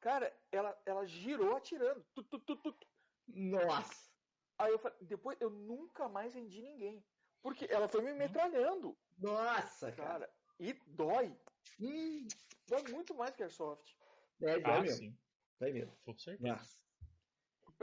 Cara, 0.00 0.34
ela, 0.50 0.80
ela 0.86 1.04
girou 1.06 1.54
atirando. 1.54 2.02
Tu, 2.14 2.22
tu, 2.24 2.38
tu, 2.38 2.56
tu, 2.56 2.72
tu. 2.72 2.88
Nossa! 3.28 4.10
Aí 4.56 4.72
eu 4.72 4.78
falei, 4.78 4.96
depois 5.02 5.36
eu 5.38 5.50
nunca 5.50 6.08
mais 6.08 6.32
rendi 6.34 6.62
ninguém. 6.62 7.04
Porque 7.42 7.66
ela 7.70 7.88
foi 7.88 8.00
me 8.00 8.14
metralhando, 8.14 8.96
Nossa, 9.18 9.92
cara! 9.92 10.08
cara. 10.20 10.34
E 10.58 10.72
dói. 10.86 11.38
Hum, 11.78 12.26
Dói 12.68 12.82
muito 12.90 13.14
mais 13.14 13.34
que 13.36 13.42
Airsoft. 13.42 13.94
é, 14.40 14.58
dói 14.60 14.72
Ah, 14.76 14.80
mesmo. 14.80 14.96
sim. 14.96 15.18
Dói 15.60 15.72
mesmo. 15.72 15.94
Com 16.06 16.16
certeza. 16.16 16.48
Nossa. 16.54 16.78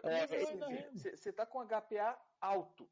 É, 0.03 0.23
é, 0.23 0.91
Você 1.15 1.31
tá 1.31 1.45
com 1.45 1.63
HPA 1.63 2.19
alto. 2.41 2.89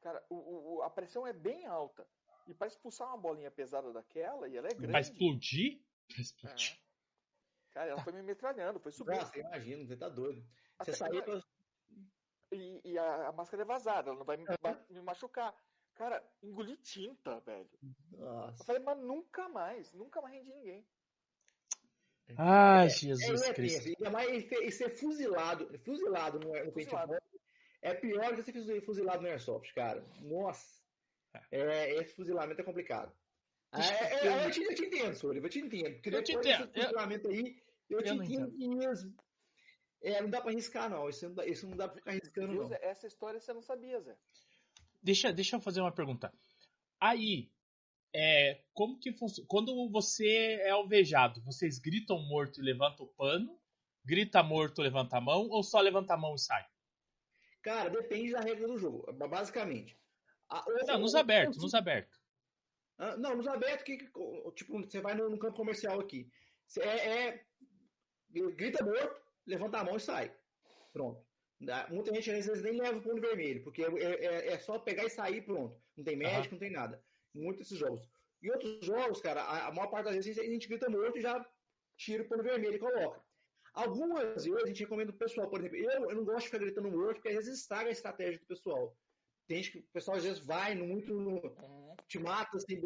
Cara, 0.00 0.24
o, 0.28 0.76
o, 0.76 0.82
a 0.82 0.90
pressão 0.90 1.26
é 1.26 1.32
bem 1.32 1.66
alta. 1.66 2.06
E 2.46 2.54
para 2.54 2.68
expulsar 2.68 3.08
uma 3.08 3.18
bolinha 3.18 3.50
pesada 3.50 3.92
daquela, 3.92 4.48
e 4.48 4.56
ela 4.56 4.68
é 4.68 4.74
grande. 4.74 4.92
Vai 4.92 5.00
explodir? 5.02 5.80
Vai 6.10 6.20
explodir. 6.20 6.72
É. 6.72 6.88
Cara, 7.72 7.90
ela 7.90 7.98
tá. 7.98 8.04
foi 8.04 8.12
me 8.14 8.22
metralhando, 8.22 8.80
foi 8.80 8.92
subindo. 8.92 9.16
Nossa, 9.16 9.38
imagina, 9.38 9.84
você 9.84 9.96
tá 9.96 10.08
doido. 10.08 10.42
Você 10.78 10.92
saiu. 10.92 11.22
Pra... 11.22 11.42
E, 12.52 12.80
e 12.84 12.98
a, 12.98 13.28
a, 13.28 13.32
máscara 13.32 13.62
é 13.62 13.66
vazada, 13.66 14.08
ela 14.08 14.18
não 14.18 14.24
vai 14.24 14.36
me, 14.38 14.44
vai 14.62 14.78
me 14.88 15.02
machucar. 15.02 15.54
Cara, 15.94 16.24
engoli 16.42 16.76
tinta, 16.76 17.40
velho. 17.40 17.68
Nossa. 18.12 18.62
Eu 18.62 18.66
falei, 18.66 18.82
mas 18.82 18.98
nunca 18.98 19.48
mais, 19.48 19.92
nunca 19.92 20.22
mais 20.22 20.34
rendi 20.34 20.54
ninguém. 20.54 20.86
Ai, 22.36 22.86
é, 22.86 22.88
Jesus 22.88 23.42
é, 23.42 23.50
é, 23.50 23.54
Cristo. 23.54 23.88
E 23.88 24.70
ser 24.70 24.90
fuzilado, 24.90 25.66
fuzilado 25.80 26.38
no, 26.38 26.64
no 26.64 26.72
fuzilado. 26.72 27.14
É 27.88 27.94
pior 27.94 28.34
que 28.34 28.42
você 28.42 28.64
ser 28.64 28.84
fuzilado 28.84 29.22
no 29.22 29.28
Airsoft, 29.28 29.72
cara. 29.74 30.04
Nossa. 30.20 30.78
É. 31.50 31.60
é, 31.60 31.94
esse 31.96 32.14
fuzilamento 32.14 32.60
é 32.60 32.64
complicado. 32.64 33.12
Ah, 33.70 33.84
é, 33.84 34.26
é, 34.26 34.46
eu, 34.46 34.50
te, 34.50 34.62
eu 34.62 34.74
te 34.74 34.86
entendo, 34.86 35.14
Sônia, 35.14 35.40
eu 35.40 35.48
te 35.48 35.58
entendo. 35.58 35.94
Porque 35.94 36.08
eu 36.08 36.22
depois 36.22 36.46
desse 36.46 36.66
fuzilamento 36.66 37.28
aí, 37.28 37.62
eu, 37.90 38.00
eu 38.00 38.04
te 38.04 38.12
entendo 38.12 38.76
mesmo. 38.76 39.14
É, 40.02 40.22
não 40.22 40.30
dá 40.30 40.40
pra 40.40 40.50
arriscar, 40.50 40.88
não. 40.88 41.08
Isso 41.08 41.28
não 41.28 41.34
dá, 41.34 41.46
isso 41.46 41.68
não 41.68 41.76
dá 41.76 41.88
pra 41.88 41.96
ficar 41.96 42.10
arriscando, 42.12 42.52
Deus, 42.52 42.70
não. 42.70 42.76
Essa 42.80 43.06
história 43.06 43.40
você 43.40 43.52
não 43.52 43.62
sabia, 43.62 44.00
Zé. 44.00 44.16
Deixa, 45.02 45.32
deixa 45.32 45.56
eu 45.56 45.60
fazer 45.60 45.80
uma 45.80 45.92
pergunta. 45.92 46.32
Aí, 47.00 47.50
é, 48.14 48.62
como 48.72 48.98
que 48.98 49.12
funciona? 49.12 49.46
Quando 49.48 49.90
você 49.90 50.60
é 50.62 50.70
alvejado, 50.70 51.42
vocês 51.42 51.78
gritam 51.78 52.18
morto 52.20 52.60
e 52.60 52.64
levantam 52.64 53.06
o 53.06 53.08
pano? 53.08 53.58
Grita 54.04 54.42
morto, 54.42 54.80
levanta 54.80 55.18
a 55.18 55.20
mão? 55.20 55.48
Ou 55.50 55.62
só 55.62 55.80
levanta 55.80 56.14
a 56.14 56.16
mão 56.16 56.34
e 56.34 56.38
sai? 56.38 56.66
Cara, 57.62 57.90
depende 57.90 58.32
da 58.32 58.40
regra 58.40 58.66
do 58.66 58.78
jogo, 58.78 59.12
basicamente. 59.12 59.98
A, 60.48 60.64
não, 60.86 60.98
nos 61.00 61.14
abertos, 61.14 61.62
nos 61.62 61.74
abertos. 61.74 62.18
Ah, 62.98 63.16
não, 63.16 63.36
nos 63.36 63.46
abertos, 63.46 63.84
que, 63.84 63.96
tipo, 64.54 64.80
você 64.80 65.00
vai 65.00 65.14
no, 65.14 65.28
no 65.30 65.38
campo 65.38 65.56
comercial 65.56 66.00
aqui. 66.00 66.30
É, 66.78 67.28
é, 67.28 67.44
grita 68.30 68.84
morto, 68.84 69.20
levanta 69.46 69.78
a 69.78 69.84
mão 69.84 69.96
e 69.96 70.00
sai. 70.00 70.34
Pronto. 70.92 71.24
Muita 71.90 72.14
gente 72.14 72.30
às 72.30 72.46
vezes 72.46 72.62
nem 72.62 72.80
leva 72.80 72.98
o 72.98 73.02
ponto 73.02 73.20
vermelho, 73.20 73.62
porque 73.62 73.82
é, 73.82 73.86
é, 73.86 74.52
é, 74.52 74.58
só 74.58 74.78
pegar 74.78 75.04
e 75.04 75.10
sair 75.10 75.42
pronto. 75.42 75.76
Não 75.96 76.04
tem 76.04 76.16
médico, 76.16 76.46
uhum. 76.46 76.50
não 76.52 76.58
tem 76.58 76.70
nada. 76.70 77.02
Muitos 77.34 77.60
desses 77.60 77.78
jogos. 77.78 78.08
E 78.40 78.50
outros 78.50 78.84
jogos, 78.84 79.20
cara, 79.20 79.42
a, 79.42 79.66
a, 79.66 79.72
maior 79.72 79.88
parte 79.88 80.04
das 80.04 80.14
vezes 80.14 80.38
a 80.38 80.44
gente 80.44 80.68
grita 80.68 80.88
morto 80.88 81.18
e 81.18 81.20
já 81.20 81.44
tira 81.96 82.22
o 82.22 82.28
ponto 82.28 82.42
vermelho 82.44 82.76
e 82.76 82.78
coloca. 82.78 83.20
Algumas 83.78 84.44
vezes 84.44 84.62
a 84.64 84.66
gente 84.66 84.82
recomenda 84.82 85.12
o 85.12 85.16
pessoal, 85.16 85.48
por 85.48 85.60
exemplo, 85.60 85.76
eu, 85.76 86.10
eu 86.10 86.16
não 86.16 86.24
gosto 86.24 86.40
de 86.40 86.46
ficar 86.46 86.58
gritando 86.58 86.90
morto, 86.90 87.14
porque 87.14 87.28
às 87.28 87.36
vezes 87.36 87.60
estraga 87.60 87.88
a 87.88 87.92
estratégia 87.92 88.40
do 88.40 88.46
pessoal. 88.46 88.96
Tem 89.46 89.58
gente 89.58 89.72
que 89.72 89.78
o 89.78 89.92
pessoal 89.92 90.16
às 90.16 90.24
vezes 90.24 90.40
vai 90.40 90.74
no 90.74 90.84
muito. 90.84 91.14
Uhum. 91.14 91.94
te 92.08 92.18
mata, 92.18 92.56
assim, 92.56 92.80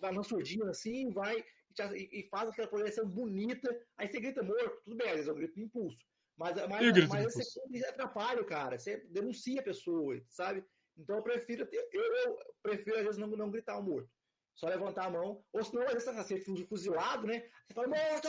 vai 0.00 0.12
na 0.12 0.22
surdinha 0.22 0.70
assim, 0.70 1.10
vai 1.10 1.44
e, 1.94 2.20
e 2.20 2.28
faz 2.28 2.48
aquela 2.48 2.68
progressão 2.68 3.06
bonita, 3.08 3.68
aí 3.98 4.08
você 4.08 4.20
grita 4.20 4.42
morto, 4.42 4.82
tudo 4.84 4.96
bem, 4.96 5.08
às 5.08 5.14
vezes 5.14 5.28
eu 5.28 5.34
grito 5.34 5.60
impulso. 5.60 5.98
Mas, 6.36 6.54
mas, 6.68 7.08
mas 7.08 7.34
você 7.34 7.86
atrapalha 7.88 8.40
o 8.40 8.46
cara, 8.46 8.78
você 8.78 8.98
denuncia 9.08 9.60
a 9.60 9.64
pessoa, 9.64 10.20
sabe? 10.28 10.64
Então 10.96 11.16
eu 11.16 11.22
prefiro, 11.22 11.68
eu, 11.70 12.02
eu 12.02 12.38
prefiro 12.62 12.98
às 12.98 13.04
vezes 13.04 13.18
não, 13.18 13.28
não 13.28 13.50
gritar 13.50 13.78
o 13.78 13.82
morto. 13.82 14.08
Só 14.56 14.68
levantar 14.68 15.06
a 15.06 15.10
mão, 15.10 15.44
ou 15.52 15.64
senão 15.64 15.82
às 15.82 15.92
vezes 15.92 16.08
você 16.08 16.14
tá 16.14 16.24
sendo 16.24 16.66
fuzilado, 16.66 17.26
né? 17.26 17.40
Você 17.66 17.74
fala, 17.74 17.88
morto! 17.88 18.28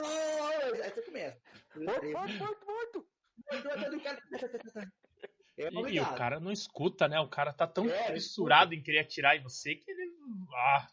Aí 0.83 0.91
você 0.91 1.01
começa. 1.01 1.41
Morto, 1.75 2.05
morto, 2.11 2.33
morto, 2.33 2.65
morto! 2.67 3.07
É 5.59 5.69
e, 5.71 5.99
o 5.99 6.15
cara 6.15 6.39
não 6.39 6.51
escuta, 6.51 7.07
né? 7.07 7.19
O 7.19 7.27
cara 7.27 7.51
tá 7.51 7.65
tão 7.65 7.89
é, 7.89 8.13
fissurado 8.13 8.75
em 8.75 8.81
querer 8.83 8.99
atirar 8.99 9.35
em 9.35 9.41
você 9.41 9.73
que 9.73 9.89
ele 9.89 10.13
ah, 10.53 10.87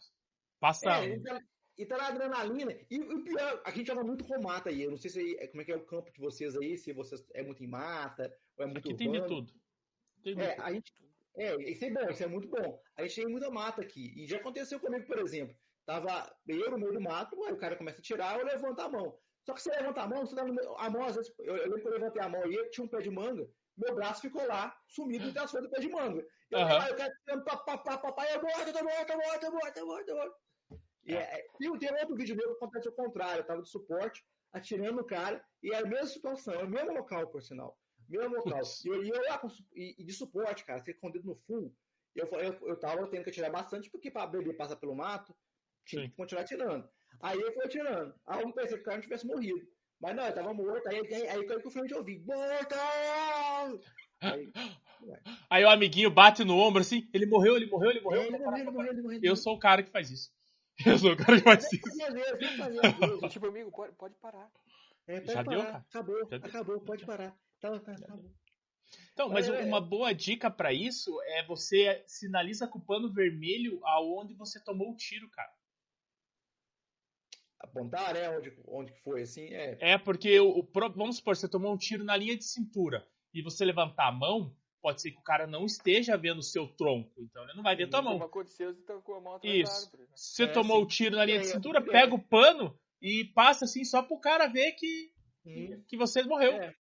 passa. 0.59 1.03
É, 1.03 1.05
ele 1.05 1.21
tá, 1.21 1.39
e 1.77 1.85
tá 1.85 1.97
na 1.97 2.07
adrenalina. 2.07 2.75
E 2.89 2.99
o 2.99 3.23
pior, 3.23 3.61
a 3.63 3.69
gente 3.69 3.85
joga 3.85 4.03
muito 4.03 4.23
com 4.23 4.41
mata 4.41 4.71
aí. 4.71 4.81
Eu 4.81 4.89
não 4.89 4.97
sei 4.97 5.11
se 5.11 5.37
é, 5.37 5.47
como 5.47 5.61
é 5.61 5.65
que 5.65 5.71
é 5.71 5.75
o 5.75 5.85
campo 5.85 6.11
de 6.11 6.19
vocês 6.19 6.55
aí, 6.57 6.79
se 6.79 6.93
vocês 6.93 7.23
é 7.35 7.43
muito 7.43 7.63
em 7.63 7.67
mata, 7.67 8.35
ou 8.57 8.63
é 8.63 8.67
muito 8.67 8.79
Aqui 8.79 8.97
tem 8.97 9.11
de 9.11 9.21
tudo. 9.27 9.53
Tem 10.23 10.39
é, 10.39 10.55
tudo. 10.55 10.63
a 10.63 10.73
gente. 10.73 10.91
É, 11.37 11.55
isso 11.69 11.85
é 11.85 11.89
bom, 11.91 12.09
isso 12.09 12.23
é 12.23 12.27
muito 12.27 12.47
bom. 12.47 12.81
A 12.95 13.03
gente 13.03 13.15
tem 13.15 13.27
muita 13.27 13.49
mata 13.49 13.81
aqui. 13.81 14.13
E 14.15 14.27
já 14.27 14.37
aconteceu 14.37 14.79
comigo, 14.79 15.05
por 15.05 15.19
exemplo. 15.19 15.55
Tava 15.85 16.35
eu 16.47 16.71
no 16.71 16.77
meio 16.77 16.93
do 16.93 17.01
mato, 17.01 17.43
aí 17.43 17.53
o 17.53 17.57
cara 17.57 17.75
começa 17.75 17.99
a 17.99 18.03
tirar, 18.03 18.39
eu 18.39 18.45
levanto 18.45 18.79
a 18.79 18.89
mão. 18.89 19.17
Só 19.45 19.53
que 19.53 19.61
você 19.61 19.69
levanta 19.69 20.01
a 20.01 20.07
mão, 20.07 20.25
você 20.25 20.33
dá 20.33 20.43
no, 20.43 20.77
a 20.77 20.89
mão, 20.89 21.03
às 21.03 21.15
vezes, 21.15 21.31
eu, 21.39 21.55
eu 21.55 21.63
lembro 21.65 21.81
que 21.81 21.87
eu 21.87 21.91
levantei 21.91 22.21
a 22.23 22.29
mão 22.29 22.41
aí, 22.43 22.69
tinha 22.71 22.83
um 22.83 22.87
pé 22.87 22.99
de 22.99 23.11
manga, 23.11 23.47
meu 23.77 23.93
braço 23.93 24.21
ficou 24.21 24.45
lá, 24.47 24.75
sumido 24.87 25.27
entre 25.27 25.39
as 25.39 25.51
folhas 25.51 25.67
do 25.67 25.71
pé 25.71 25.79
de 25.79 25.89
manga. 25.89 26.25
Eu, 26.49 26.59
uhum. 26.59 26.87
eu 26.87 26.95
quero, 26.95 27.43
papai, 27.43 28.35
eu 28.35 28.41
morto, 28.41 28.67
eu 28.67 28.73
tô 28.73 28.83
morto, 28.83 29.11
eu 29.11 29.17
morto, 29.17 29.43
eu 29.43 29.51
morto, 29.51 29.77
eu 29.77 29.85
morto, 29.85 30.09
eu 30.09 30.15
morto. 30.15 30.35
E, 31.05 31.15
é, 31.15 31.45
tem, 31.59 31.77
tem 31.77 31.91
outro 31.91 32.15
vídeo 32.15 32.35
meu 32.35 32.47
que 32.49 32.55
acontece 32.55 32.89
o 32.89 32.93
contrário. 32.93 33.41
Eu 33.41 33.45
tava 33.45 33.61
de 33.61 33.69
suporte, 33.69 34.25
atirando 34.51 34.97
no 34.97 35.05
cara, 35.05 35.43
e 35.61 35.71
é 35.71 35.77
a 35.77 35.85
mesma 35.85 36.07
situação, 36.07 36.53
é 36.55 36.63
o 36.63 36.69
mesmo 36.69 36.93
local, 36.93 37.27
por 37.27 37.41
sinal. 37.41 37.77
Mesmo 38.07 38.35
local. 38.35 38.61
E 38.83 38.87
eu, 38.87 39.03
eu 39.03 39.21
lá 39.23 39.41
e, 39.73 39.95
e, 39.97 40.03
de 40.03 40.13
suporte, 40.13 40.63
cara, 40.63 40.79
você 40.79 40.93
com 40.93 41.07
o 41.07 41.11
dedo 41.11 41.27
no 41.27 41.35
full, 41.35 41.73
eu, 42.15 42.27
eu, 42.27 42.67
eu 42.67 42.79
tava 42.79 43.07
tendo 43.07 43.23
que 43.23 43.29
atirar 43.29 43.51
bastante, 43.51 43.89
porque 43.89 44.11
pra 44.11 44.23
abrir 44.23 44.53
passar 44.55 44.75
pelo 44.75 44.95
mato, 44.95 45.35
tinha 45.85 46.09
que 46.09 46.15
continuar 46.15 46.43
atirando. 46.43 46.87
Aí 47.21 47.39
eu 47.39 47.53
fui 47.53 47.65
atirando. 47.65 48.13
Aí 48.25 48.41
eu 48.41 48.53
pensei 48.53 48.77
que 48.77 48.81
o 48.81 48.83
cara 48.83 48.97
não 48.97 49.03
tivesse 49.03 49.25
morrido. 49.25 49.67
Mas 49.99 50.15
não, 50.15 50.25
eu 50.25 50.33
tava 50.33 50.53
morto. 50.53 50.87
Aí, 50.87 50.97
aí, 50.97 51.27
aí 51.27 51.45
que 51.45 51.53
eu 51.53 51.71
finalmente 51.71 51.93
ouvi, 51.93 52.19
morto! 52.19 52.75
Aí, 54.21 54.51
aí, 55.49 55.63
o 55.63 55.69
amiguinho 55.69 56.09
bate 56.09 56.43
no 56.43 56.57
ombro 56.57 56.81
assim, 56.81 57.07
ele 57.13 57.25
morreu, 57.25 57.55
ele 57.55 57.67
morreu, 57.67 57.91
ele 57.91 58.01
morreu. 58.01 58.21
Ele 58.21 58.37
morreu, 58.37 58.57
ele 58.57 58.71
morreu, 58.71 58.91
ele 58.91 59.01
morreu. 59.01 59.19
Eu 59.21 59.35
sou 59.35 59.55
o 59.55 59.59
cara 59.59 59.83
que 59.83 59.91
faz 59.91 60.09
isso. 60.09 60.31
Eu 60.85 60.97
sou 60.97 61.13
o 61.13 61.17
cara 61.17 61.37
que 61.37 61.43
faz 61.43 61.71
isso. 61.71 63.29
Tipo, 63.29 63.47
amigo, 63.47 63.71
pode, 63.71 63.93
pode 63.93 64.15
parar. 64.15 64.51
É, 65.07 65.21
pode 65.21 65.33
Já 65.33 65.43
parar. 65.43 65.57
deu, 65.57 65.65
cara. 65.65 65.85
Acabou, 65.89 66.27
Já 66.29 66.37
acabou, 66.37 66.75
deu. 66.77 66.85
pode 66.85 67.05
parar. 67.05 67.37
Tá, 67.71 67.79
tá, 67.79 67.91
acabou. 67.93 68.31
Então, 69.13 69.29
mas 69.29 69.47
é, 69.47 69.63
uma 69.63 69.79
boa 69.79 70.13
dica 70.13 70.51
para 70.51 70.73
isso 70.73 71.09
é 71.23 71.45
você 71.45 72.03
sinaliza 72.05 72.67
com 72.67 72.79
o 72.79 72.85
pano 72.85 73.11
vermelho 73.11 73.79
aonde 73.85 74.33
você 74.33 74.61
tomou 74.61 74.91
o 74.91 74.97
tiro, 74.97 75.29
cara. 75.29 75.51
Apontar, 77.59 78.13
né? 78.13 78.29
Onde, 78.29 78.53
onde 78.67 78.93
foi, 79.01 79.21
assim, 79.21 79.45
é. 79.53 79.77
É, 79.79 79.97
porque 79.97 80.39
o, 80.39 80.59
o, 80.59 80.69
vamos 80.93 81.17
supor, 81.17 81.35
você 81.35 81.47
tomou 81.47 81.73
um 81.73 81.77
tiro 81.77 82.03
na 82.03 82.15
linha 82.15 82.37
de 82.37 82.43
cintura 82.43 83.07
e 83.33 83.41
você 83.41 83.63
levantar 83.63 84.09
a 84.09 84.11
mão, 84.11 84.53
pode 84.81 85.01
ser 85.01 85.11
que 85.11 85.17
o 85.17 85.23
cara 85.23 85.47
não 85.47 85.65
esteja 85.65 86.17
vendo 86.17 86.39
o 86.39 86.43
seu 86.43 86.67
tronco, 86.67 87.11
então 87.17 87.43
ele 87.43 87.53
não 87.53 87.63
vai 87.63 87.75
ver 87.75 87.87
tua 87.87 88.01
mão. 88.01 88.21
aconteceu, 88.21 88.73
você 88.73 88.81
tá 88.83 88.95
com 88.99 89.15
a 89.15 89.21
mão 89.21 89.39
Isso. 89.41 89.91
Você 90.13 90.43
é, 90.43 90.47
tomou 90.47 90.83
o 90.83 90.87
tiro 90.87 91.15
na 91.15 91.25
linha 91.25 91.39
de 91.39 91.47
cintura, 91.47 91.81
pega 91.81 92.13
o 92.13 92.21
pano 92.21 92.77
e 93.01 93.25
passa 93.33 93.65
assim 93.65 93.83
só 93.83 94.03
pro 94.03 94.19
cara 94.19 94.47
ver 94.47 94.73
que, 94.73 95.11
hum. 95.45 95.83
que 95.87 95.97
você 95.97 96.21
morreu. 96.21 96.51
É. 96.51 96.75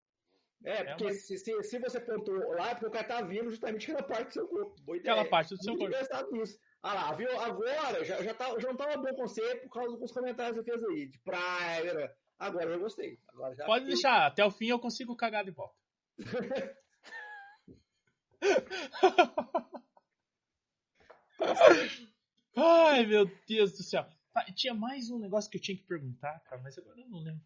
É, 0.65 0.77
é 0.79 0.85
porque 0.85 1.05
uma... 1.05 1.13
se, 1.13 1.37
se, 1.37 1.63
se, 1.63 1.79
você 1.79 2.01
pontou 2.01 2.35
lá, 2.55 2.71
é 2.71 2.75
porque 2.75 2.87
o 2.87 2.91
cara 2.91 3.05
tá 3.07 3.21
vindo 3.21 3.51
justamente 3.51 3.93
aquela 3.93 4.09
parte 4.09 4.29
do 4.29 4.33
seu 4.33 4.49
corpo. 4.49 4.81
Boa 4.83 4.97
ideia. 4.97 5.13
Aquela 5.13 5.29
parte 5.29 5.51
do 5.51 5.63
seu 5.63 5.77
corpo. 5.77 5.95
nisso. 6.33 6.59
Ah 6.83 6.95
lá, 6.95 7.13
viu? 7.13 7.29
Agora 7.41 8.03
já, 8.05 8.23
já, 8.23 8.35
tá, 8.35 8.59
já 8.59 8.69
não 8.69 8.77
tava 8.77 8.97
bom 8.97 9.15
com 9.15 9.29
você 9.29 9.57
por 9.57 9.71
causa 9.71 9.97
dos 9.99 10.11
comentários 10.11 10.59
que 10.59 10.65
você 10.65 10.79
fez 10.79 10.85
aí, 10.85 11.07
de 11.07 11.19
praia. 11.19 12.17
Agora 12.39 12.71
eu 12.71 12.81
gostei. 12.81 13.19
Agora 13.29 13.55
já 13.55 13.67
Pode 13.67 13.85
deixar, 13.87 14.27
até 14.27 14.45
o 14.45 14.51
fim 14.51 14.69
eu 14.69 14.79
consigo 14.79 15.15
cagar 15.15 15.45
de 15.45 15.51
volta. 15.51 15.75
Ai, 22.57 23.07
meu 23.07 23.31
Deus 23.47 23.73
do 23.73 23.83
céu. 23.83 24.07
Tá, 24.33 24.45
tinha 24.55 24.75
mais 24.75 25.11
um 25.11 25.19
negócio 25.19 25.51
que 25.51 25.59
eu 25.59 25.63
tinha 25.63 25.77
que 25.77 25.85
perguntar, 25.85 26.41
cara, 26.41 26.63
mas 26.63 26.79
agora 26.79 27.01
eu 27.01 27.09
não 27.09 27.19
lembro. 27.21 27.45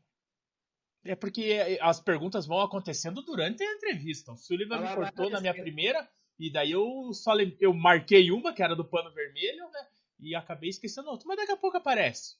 É 1.09 1.16
porque 1.16 1.78
as 1.80 1.98
perguntas 1.98 2.47
vão 2.47 2.60
acontecendo 2.60 3.22
durante 3.22 3.62
a 3.62 3.72
entrevista. 3.72 4.32
O 4.32 4.36
Sullivan 4.36 4.80
me 4.80 4.94
cortou 4.94 5.30
na 5.30 5.40
minha 5.40 5.55
primeira, 5.55 6.06
e 6.39 6.52
daí 6.52 6.72
eu 6.72 7.14
só 7.14 7.32
eu 7.59 7.72
marquei 7.72 8.30
uma, 8.30 8.52
que 8.52 8.62
era 8.62 8.76
do 8.76 8.85
pano 8.85 9.10
vermelho, 9.14 9.70
né? 9.70 9.89
E 10.20 10.35
acabei 10.35 10.68
esquecendo 10.68 11.09
outra. 11.09 11.26
Mas 11.26 11.39
daqui 11.39 11.52
a 11.52 11.56
pouco 11.56 11.78
aparece. 11.78 12.36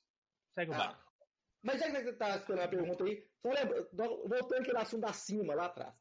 Segue 0.53 0.71
o 0.71 0.75
ah, 0.75 0.79
barco. 0.79 1.13
Mas 1.63 1.81
já 1.81 1.91
que 1.91 2.03
você 2.03 2.13
tá 2.13 2.37
esperando 2.37 2.65
a 2.65 2.69
pergunta 2.69 3.05
aí, 3.05 3.27
só 3.41 3.51
lembra, 3.51 3.89
voltando 3.93 4.61
aquele 4.61 4.79
assunto 4.79 5.01
da 5.01 5.15
cima 5.15 5.55
lá 5.55 5.65
atrás. 5.65 5.95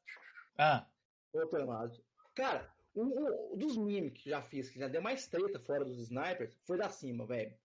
Ah. 0.57 0.85
Voltando 1.31 1.67
lá. 1.67 1.89
Cara, 2.35 2.69
um, 2.93 3.53
um, 3.53 3.57
dos 3.57 3.77
memes 3.77 4.11
que 4.11 4.29
já 4.29 4.41
fiz, 4.41 4.69
que 4.69 4.77
já 4.77 4.89
deu 4.89 5.01
mais 5.01 5.25
treta 5.25 5.57
fora 5.57 5.85
dos 5.85 5.99
snipers, 5.99 6.53
foi 6.65 6.77
da 6.77 6.89
cima, 6.89 7.25
velho. 7.25 7.57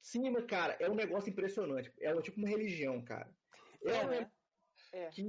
Cima, 0.00 0.40
cara, 0.40 0.74
é 0.80 0.88
um 0.88 0.94
negócio 0.94 1.28
impressionante. 1.28 1.92
É 2.00 2.18
tipo 2.22 2.38
uma 2.38 2.48
religião, 2.48 3.02
cara. 3.02 3.30
É, 3.82 4.06
né? 4.06 4.30
É. 4.92 5.08
Que, 5.08 5.28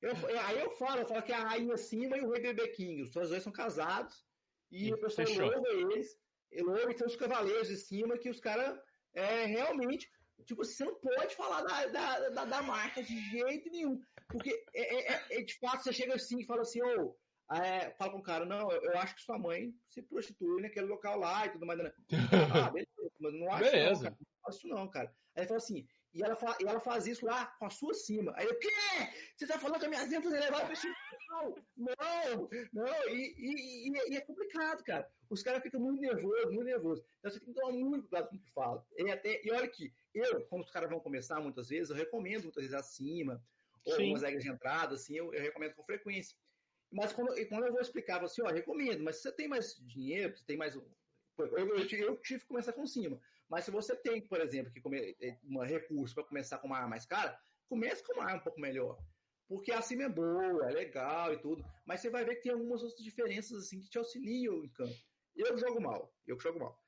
eu, 0.00 0.12
aí 0.46 0.60
eu 0.60 0.70
falo, 0.72 1.00
eu 1.00 1.06
falo 1.06 1.22
que 1.22 1.32
é 1.32 1.36
a 1.36 1.48
rainha 1.48 1.76
cima 1.76 2.16
e 2.16 2.20
o 2.22 2.30
rei 2.30 2.42
Bebequinho. 2.42 3.04
Os 3.04 3.10
dois 3.10 3.42
são 3.42 3.52
casados. 3.52 4.24
E, 4.70 4.88
e 4.88 4.94
o 4.94 5.00
pessoal 5.00 5.26
louva 5.28 5.68
eles. 5.68 6.16
Louva 6.60 6.92
e 6.92 6.98
são 6.98 7.06
os 7.06 7.16
cavaleiros 7.16 7.68
de 7.68 7.76
cima 7.76 8.18
que 8.18 8.30
os 8.30 8.40
caras 8.40 8.78
é, 9.14 9.46
realmente. 9.46 10.08
Tipo, 10.46 10.64
você 10.64 10.84
não 10.84 10.94
pode 11.00 11.34
falar 11.34 11.62
da, 11.62 11.86
da, 11.86 12.28
da, 12.30 12.44
da 12.44 12.62
marca 12.62 13.02
de 13.02 13.30
jeito 13.30 13.70
nenhum. 13.70 14.00
Porque 14.28 14.50
é, 14.74 14.94
é, 14.94 15.12
é, 15.12 15.40
é 15.40 15.42
de 15.42 15.58
fato 15.58 15.82
você 15.82 15.92
chega 15.92 16.14
assim 16.14 16.40
e 16.40 16.46
fala 16.46 16.62
assim, 16.62 16.80
ô. 16.82 17.02
Oh, 17.02 17.28
é, 17.50 17.90
fala 17.92 18.12
com 18.12 18.18
o 18.18 18.22
cara, 18.22 18.44
não, 18.44 18.70
eu, 18.70 18.82
eu, 18.82 18.98
acho 18.98 19.14
que 19.14 19.22
sua 19.22 19.38
mãe 19.38 19.72
se 19.88 20.02
prostitui 20.02 20.60
naquele 20.60 20.86
local 20.86 21.18
lá 21.18 21.46
e 21.46 21.50
tudo 21.50 21.64
mais. 21.64 21.78
Né? 21.78 21.90
ah, 22.66 22.70
beleza, 22.70 23.12
mas 23.18 23.32
não 23.32 23.50
acho 23.50 23.70
beleza. 23.70 24.02
não, 24.04 24.10
cara. 24.10 24.18
Não 24.20 24.48
acho 24.48 24.68
não, 24.68 24.90
cara. 24.90 25.08
Aí 25.34 25.42
ele 25.42 25.46
falou 25.46 25.62
assim, 25.62 25.86
e 26.18 26.22
ela, 26.22 26.36
e 26.60 26.64
ela 26.66 26.80
faz 26.80 27.06
isso 27.06 27.24
lá 27.24 27.46
com 27.46 27.66
a 27.66 27.70
sua 27.70 27.94
cima. 27.94 28.32
Aí 28.36 28.44
eu, 28.44 28.52
o 28.52 28.58
quê? 28.58 28.68
Você 29.36 29.46
tá 29.46 29.56
falando 29.56 29.78
que 29.78 29.86
a 29.86 29.88
minha 29.88 30.04
ventas 30.04 30.32
elevadas 30.32 30.82
Não, 31.30 31.54
não, 31.76 32.48
não. 32.72 33.08
E, 33.08 33.34
e, 33.38 33.88
e, 33.88 34.12
e, 34.12 34.16
é 34.16 34.20
complicado, 34.20 34.82
cara. 34.82 35.08
Os 35.30 35.44
caras 35.44 35.62
ficam 35.62 35.80
muito 35.80 36.00
nervosos, 36.00 36.52
muito 36.52 36.64
nervosos. 36.64 37.04
Então 37.20 37.30
você 37.30 37.38
tem 37.38 37.54
que 37.54 37.60
tomar 37.60 37.72
muito 37.72 38.08
cuidado 38.08 38.30
com 38.30 38.34
o 38.36 38.38
que 38.40 38.50
fala. 38.50 38.84
E, 38.96 39.10
até, 39.10 39.40
e 39.46 39.50
olha 39.52 39.64
aqui, 39.64 39.92
eu, 40.12 40.44
quando 40.46 40.64
os 40.64 40.70
caras 40.72 40.90
vão 40.90 40.98
começar 40.98 41.40
muitas 41.40 41.68
vezes, 41.68 41.90
eu 41.90 41.96
recomendo 41.96 42.42
muitas 42.44 42.64
vezes 42.64 42.76
acima, 42.76 43.40
ou 43.84 43.94
Sim. 43.94 44.10
umas 44.10 44.22
regras 44.22 44.42
de 44.42 44.50
entrada, 44.50 44.96
assim, 44.96 45.16
eu, 45.16 45.32
eu 45.32 45.40
recomendo 45.40 45.74
com 45.74 45.84
frequência. 45.84 46.36
Mas 46.90 47.12
quando, 47.12 47.28
quando 47.46 47.64
eu 47.64 47.72
vou 47.72 47.80
explicar, 47.80 48.24
assim, 48.24 48.42
ó, 48.42 48.48
recomendo, 48.48 49.04
mas 49.04 49.16
se 49.16 49.22
você 49.22 49.32
tem 49.32 49.46
mais 49.46 49.76
dinheiro, 49.86 50.36
você 50.36 50.44
tem 50.44 50.56
mais. 50.56 50.74
Eu, 50.74 50.84
eu, 51.38 51.76
eu, 51.76 51.86
tive 52.16 52.40
que 52.40 52.46
começar 52.46 52.72
com 52.72 52.86
cima. 52.86 53.20
Mas 53.48 53.64
se 53.64 53.70
você 53.70 53.96
tem, 53.96 54.20
por 54.20 54.40
exemplo, 54.40 54.72
que 54.72 54.80
comer, 54.80 55.16
é, 55.20 55.38
um 55.44 55.58
recurso 55.62 56.14
para 56.14 56.24
começar 56.24 56.58
com 56.58 56.66
uma 56.66 56.76
arma 56.76 56.90
mais 56.90 57.06
cara, 57.06 57.38
comece 57.68 58.02
com 58.02 58.14
uma 58.14 58.24
arma 58.24 58.40
um 58.40 58.44
pouco 58.44 58.60
melhor. 58.60 58.98
Porque 59.48 59.72
a 59.72 59.80
cima 59.80 60.04
é 60.04 60.08
boa, 60.08 60.68
é 60.68 60.72
legal 60.72 61.32
e 61.32 61.38
tudo. 61.38 61.64
Mas 61.86 62.00
você 62.00 62.10
vai 62.10 62.24
ver 62.24 62.36
que 62.36 62.42
tem 62.42 62.52
algumas 62.52 62.82
outras 62.82 63.02
diferenças 63.02 63.64
assim 63.64 63.80
que 63.80 63.88
te 63.88 63.96
auxiliam 63.96 64.62
em 64.62 64.68
campo. 64.68 64.94
Eu 65.34 65.56
jogo 65.56 65.80
mal, 65.80 66.12
eu 66.26 66.36
que 66.36 66.42
jogo 66.42 66.60
mal. 66.60 66.78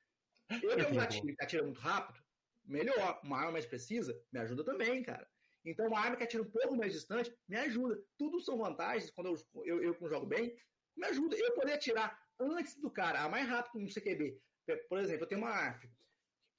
Eu 0.63 0.77
tenho 0.77 0.91
um 0.91 0.95
gatilho 0.97 1.35
que 1.35 1.43
atira 1.43 1.63
muito 1.63 1.81
rápido, 1.81 2.23
melhor. 2.65 3.21
Uma 3.25 3.39
arma 3.39 3.53
mais 3.53 3.67
precisa, 3.67 4.21
me 4.31 4.41
ajuda 4.41 4.63
também, 4.63 5.03
cara. 5.03 5.27
Então, 5.65 5.87
uma 5.87 6.01
arma 6.01 6.17
que 6.17 6.25
atira 6.25 6.43
um 6.43 6.51
pouco 6.51 6.77
mais 6.77 6.93
distante, 6.93 7.35
me 7.49 7.57
ajuda. 7.57 8.03
Tudo 8.19 8.41
são 8.41 8.59
vantagens, 8.59 9.11
quando 9.11 9.29
eu, 9.29 9.65
eu, 9.65 9.83
eu, 9.83 10.09
jogo 10.09 10.27
bem, 10.27 10.57
me 10.97 11.07
ajuda. 11.07 11.37
Eu 11.37 11.55
poder 11.55 11.75
atirar 11.75 12.19
antes 12.39 12.75
do 12.77 12.91
cara, 12.91 13.23
a 13.23 13.29
mais 13.29 13.49
rápido 13.49 13.81
no 13.81 13.89
CQB. 13.89 14.41
Por 14.89 14.99
exemplo, 14.99 15.25
eu 15.25 15.29
tenho 15.29 15.41
uma 15.41 15.51
ARP. 15.51 15.85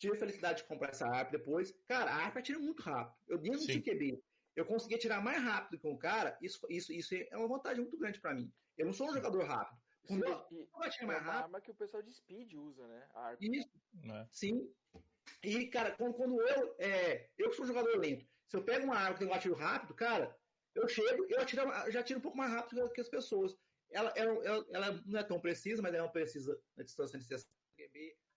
Tive 0.02 0.16
a 0.16 0.20
felicidade 0.20 0.64
de 0.64 0.68
comprar 0.68 0.90
essa 0.90 1.06
ARP 1.06 1.32
depois. 1.32 1.72
Cara, 1.88 2.10
a 2.10 2.26
ARP 2.26 2.38
atira 2.38 2.58
muito 2.58 2.82
rápido. 2.82 3.16
Eu 3.28 3.38
dentro 3.38 3.60
do 3.60 3.68
CQB, 3.68 4.20
eu 4.56 4.66
consegui 4.66 4.96
atirar 4.96 5.24
mais 5.24 5.40
rápido 5.44 5.80
que 5.80 5.88
o 5.88 5.96
cara. 5.96 6.36
Isso, 6.42 6.60
isso, 6.72 6.92
isso 6.92 7.14
é 7.14 7.38
uma 7.38 7.48
vantagem 7.48 7.84
muito 7.84 8.00
grande 8.00 8.20
para 8.20 8.34
mim. 8.34 8.52
Eu 8.76 8.88
não 8.88 8.94
sou 8.94 9.08
um 9.08 9.14
jogador 9.14 9.44
rápido. 9.46 9.80
Quando 10.08 10.26
eu, 10.26 10.44
e, 10.52 10.68
é 11.00 11.06
mais 11.06 11.24
rápido, 11.24 11.44
arma 11.44 11.62
que 11.62 11.70
o 11.70 11.76
pessoal 11.76 12.02
de 12.02 12.12
speed 12.12 12.52
usa, 12.56 12.88
né? 12.88 13.08
A. 13.14 13.38
Isso. 13.40 13.70
É. 14.12 14.28
Sim. 14.32 14.74
E, 15.44 15.68
cara, 15.68 15.92
quando, 15.92 16.16
quando 16.16 16.42
eu, 16.42 16.76
é, 16.80 17.30
eu 17.38 17.52
que 17.52 17.56
sou 17.56 17.66
um 17.66 17.68
jogador 17.68 17.96
lento, 17.96 18.26
se 18.48 18.58
eu 18.58 18.64
pego 18.64 18.86
uma 18.86 18.98
arma 18.98 19.14
que 19.14 19.20
tem 19.20 19.28
um 19.28 19.34
atiro 19.36 19.54
rápido, 19.54 19.94
cara, 19.94 20.36
eu 20.74 20.88
chego, 20.88 21.28
eu 21.30 21.40
atiro, 21.42 21.62
já 21.92 22.00
atiro 22.00 22.18
um 22.18 22.24
pouco 22.24 22.40
mais 22.40 22.52
rápido 22.52 22.90
que 22.90 23.02
as 23.02 23.08
pessoas. 23.08 23.56
Ela, 23.92 24.12
ela, 24.16 24.34
ela, 24.44 24.66
ela 24.72 25.04
não 25.06 25.20
é 25.20 25.24
tão 25.24 25.40
precisa, 25.40 25.80
mas 25.80 25.94
ela 25.94 26.08
é 26.08 26.12
precisa 26.12 26.60
na 26.76 26.84
distância 26.84 27.20
necessária 27.20 27.62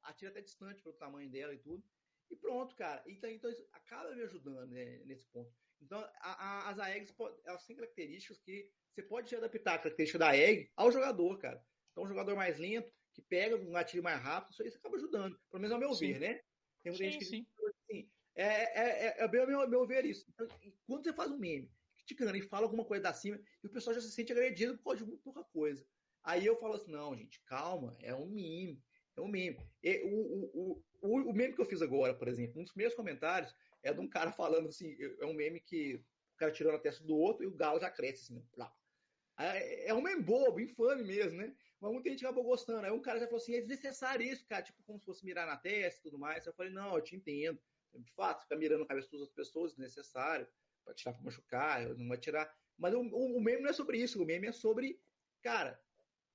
atira 0.04 0.30
até 0.30 0.40
distante 0.40 0.80
pelo 0.80 0.94
tamanho 0.94 1.30
dela 1.30 1.54
e 1.54 1.58
tudo. 1.58 1.82
E 2.30 2.36
pronto, 2.36 2.74
cara. 2.74 3.02
Então, 3.06 3.30
então 3.30 3.50
isso 3.50 3.66
acaba 3.72 4.14
me 4.14 4.22
ajudando 4.22 4.70
né, 4.70 5.02
nesse 5.04 5.26
ponto. 5.26 5.52
Então, 5.80 5.98
a, 6.20 6.32
a, 6.32 6.70
as 6.70 6.78
AEGs, 6.78 7.14
elas 7.44 7.64
têm 7.66 7.76
características 7.76 8.38
que 8.38 8.70
você 8.94 9.02
pode 9.02 9.34
adaptar 9.34 9.74
a 9.74 9.78
característica 9.78 10.18
da 10.18 10.28
AEG 10.28 10.70
ao 10.76 10.90
jogador, 10.90 11.38
cara. 11.38 11.62
Então, 11.90 12.04
um 12.04 12.08
jogador 12.08 12.34
mais 12.36 12.58
lento, 12.58 12.92
que 13.12 13.22
pega 13.22 13.56
um 13.56 13.72
gatilho 13.72 14.02
mais 14.02 14.20
rápido, 14.20 14.52
isso 14.52 14.62
aí 14.62 14.70
você 14.70 14.78
acaba 14.78 14.96
ajudando. 14.96 15.38
Pelo 15.50 15.60
menos 15.60 15.72
ao 15.72 15.78
meu 15.78 15.94
sim. 15.94 16.12
ver, 16.12 16.20
né? 16.20 16.40
Tem 16.82 16.92
muita 16.92 16.96
sim, 16.96 17.10
gente 17.10 17.18
que 17.18 17.24
sim. 17.24 17.46
assim, 17.68 18.10
é, 18.34 18.44
é, 18.44 19.06
é, 19.06 19.24
é 19.24 19.28
bem 19.28 19.40
ao 19.40 19.46
meu, 19.46 19.68
meu 19.68 19.86
ver 19.86 20.04
isso. 20.04 20.26
Então, 20.28 20.48
quando 20.86 21.04
você 21.04 21.12
faz 21.12 21.30
um 21.30 21.38
meme, 21.38 21.70
criticando 21.96 22.36
e 22.36 22.42
fala 22.42 22.64
alguma 22.64 22.84
coisa 22.84 23.02
da 23.02 23.14
cima, 23.14 23.40
e 23.62 23.66
o 23.66 23.70
pessoal 23.70 23.94
já 23.94 24.00
se 24.00 24.10
sente 24.10 24.32
agredido 24.32 24.76
por 24.78 24.84
causa 24.84 25.04
de 25.04 25.16
pouca 25.18 25.44
coisa. 25.44 25.86
Aí 26.22 26.44
eu 26.44 26.56
falo 26.56 26.74
assim, 26.74 26.90
não, 26.90 27.16
gente, 27.16 27.40
calma, 27.44 27.96
é 28.00 28.14
um 28.14 28.26
meme. 28.26 28.82
É 29.16 29.20
um 29.20 29.28
meme. 29.28 29.58
E, 29.82 30.02
o, 30.04 30.50
o, 30.54 30.84
o, 31.00 31.30
o 31.30 31.32
meme 31.32 31.54
que 31.54 31.60
eu 31.60 31.66
fiz 31.66 31.82
agora, 31.82 32.14
por 32.14 32.28
exemplo, 32.28 32.60
um 32.60 32.64
dos 32.64 32.74
meus 32.74 32.94
comentários 32.94 33.54
é 33.82 33.92
de 33.92 34.00
um 34.00 34.08
cara 34.08 34.32
falando 34.32 34.68
assim, 34.68 34.96
é 35.20 35.26
um 35.26 35.34
meme 35.34 35.60
que 35.60 35.94
o 35.94 36.36
cara 36.36 36.50
tirando 36.50 36.76
a 36.76 36.80
testa 36.80 37.04
do 37.04 37.16
outro 37.16 37.44
e 37.44 37.46
o 37.46 37.54
galo 37.54 37.80
já 37.80 37.90
cresce 37.90 38.22
assim, 38.22 38.44
lá. 38.56 38.72
É 39.36 39.92
um 39.92 40.00
meme 40.00 40.22
bobo, 40.22 40.60
infame 40.60 41.02
mesmo, 41.02 41.38
né? 41.38 41.54
Mas 41.80 41.92
muita 41.92 42.08
gente 42.08 42.24
acabou 42.24 42.44
gostando. 42.44 42.86
Aí 42.86 42.92
um 42.92 43.02
cara 43.02 43.18
já 43.18 43.26
falou 43.26 43.40
assim, 43.40 43.54
é 43.54 43.60
desnecessário 43.60 44.24
isso, 44.24 44.46
cara, 44.46 44.62
tipo 44.62 44.82
como 44.84 44.98
se 44.98 45.04
fosse 45.04 45.24
mirar 45.24 45.46
na 45.46 45.56
testa 45.56 46.00
e 46.00 46.02
tudo 46.02 46.18
mais. 46.18 46.46
Eu 46.46 46.54
falei, 46.54 46.72
não, 46.72 46.94
eu 46.94 47.02
te 47.02 47.16
entendo. 47.16 47.60
De 47.92 48.12
fato, 48.12 48.42
ficar 48.42 48.56
mirando 48.56 48.80
na 48.80 48.86
cabeça 48.86 49.08
das 49.10 49.20
outras 49.20 49.34
pessoas 49.34 49.72
é 49.72 49.74
desnecessário, 49.76 50.48
para 50.84 50.94
tirar 50.94 51.12
para 51.12 51.22
machucar, 51.22 51.88
não 51.96 52.08
vai 52.08 52.18
tirar. 52.18 52.52
Mas 52.76 52.94
o, 52.94 53.00
o 53.00 53.40
meme 53.40 53.62
não 53.62 53.70
é 53.70 53.72
sobre 53.72 53.98
isso, 53.98 54.20
o 54.20 54.26
meme 54.26 54.48
é 54.48 54.52
sobre, 54.52 55.00
cara, 55.42 55.80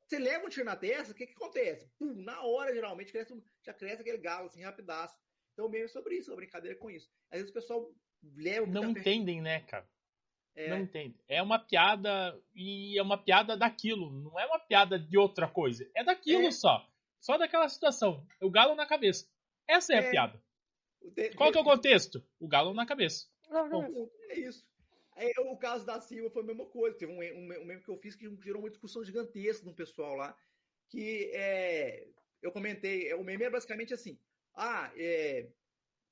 você 0.09 0.17
leva 0.17 0.45
um 0.45 0.49
tiro 0.49 0.65
na 0.65 0.75
testa, 0.75 1.13
o 1.13 1.15
que, 1.15 1.27
que 1.27 1.33
acontece? 1.33 1.87
Pum, 1.99 2.13
na 2.15 2.41
hora, 2.41 2.73
geralmente, 2.73 3.11
cresce, 3.11 3.33
já 3.63 3.73
cresce 3.73 4.01
aquele 4.01 4.17
galo, 4.17 4.47
assim, 4.47 4.63
rapidaço. 4.63 5.15
Então, 5.53 5.67
o 5.67 5.69
meme 5.69 5.85
é 5.85 5.87
sobre 5.87 6.15
isso, 6.17 6.31
é 6.31 6.33
uma 6.33 6.37
brincadeira 6.37 6.77
com 6.77 6.89
isso. 6.89 7.07
Às 7.31 7.39
vezes 7.39 7.51
o 7.51 7.53
pessoal 7.53 7.91
leva... 8.35 8.65
Não 8.65 8.89
entendem, 8.89 9.39
né, 9.39 9.61
cara? 9.61 9.87
É. 10.55 10.69
Não 10.69 10.79
entendem. 10.79 11.15
É 11.27 11.41
uma 11.43 11.59
piada 11.59 12.37
e 12.55 12.97
é 12.97 13.03
uma 13.03 13.17
piada 13.17 13.55
daquilo, 13.55 14.09
não 14.09 14.39
é 14.39 14.45
uma 14.47 14.59
piada 14.59 14.97
de 14.97 15.17
outra 15.17 15.47
coisa. 15.47 15.87
É 15.95 16.03
daquilo 16.03 16.47
é. 16.47 16.51
só. 16.51 16.89
Só 17.19 17.37
daquela 17.37 17.69
situação. 17.69 18.25
O 18.41 18.49
galo 18.49 18.73
na 18.75 18.87
cabeça. 18.87 19.27
Essa 19.67 19.93
é, 19.93 19.97
é. 19.97 20.07
a 20.07 20.09
piada. 20.09 20.43
Qual 21.37 21.51
que 21.51 21.57
é 21.57 21.61
o 21.61 21.65
contexto? 21.65 22.25
O 22.39 22.47
galo 22.47 22.73
na 22.73 22.85
cabeça. 22.85 23.27
É 24.29 24.39
isso. 24.39 24.65
É, 25.19 25.39
o 25.41 25.57
caso 25.57 25.85
da 25.85 25.99
Silva 25.99 26.29
foi 26.29 26.43
a 26.43 26.45
mesma 26.45 26.65
coisa. 26.65 26.97
Teve 26.97 27.11
um, 27.11 27.19
um, 27.19 27.61
um 27.61 27.65
meme 27.65 27.83
que 27.83 27.89
eu 27.89 27.97
fiz 27.97 28.15
que 28.15 28.25
gerou 28.41 28.61
uma 28.61 28.69
discussão 28.69 29.03
gigantesca 29.03 29.65
no 29.65 29.75
pessoal 29.75 30.15
lá. 30.15 30.37
Que 30.87 31.29
é, 31.33 32.07
eu 32.41 32.51
comentei, 32.51 33.09
é, 33.09 33.15
o 33.15 33.23
meme 33.23 33.43
é 33.43 33.49
basicamente 33.49 33.93
assim: 33.93 34.17
ah, 34.53 34.91
é, 34.95 35.51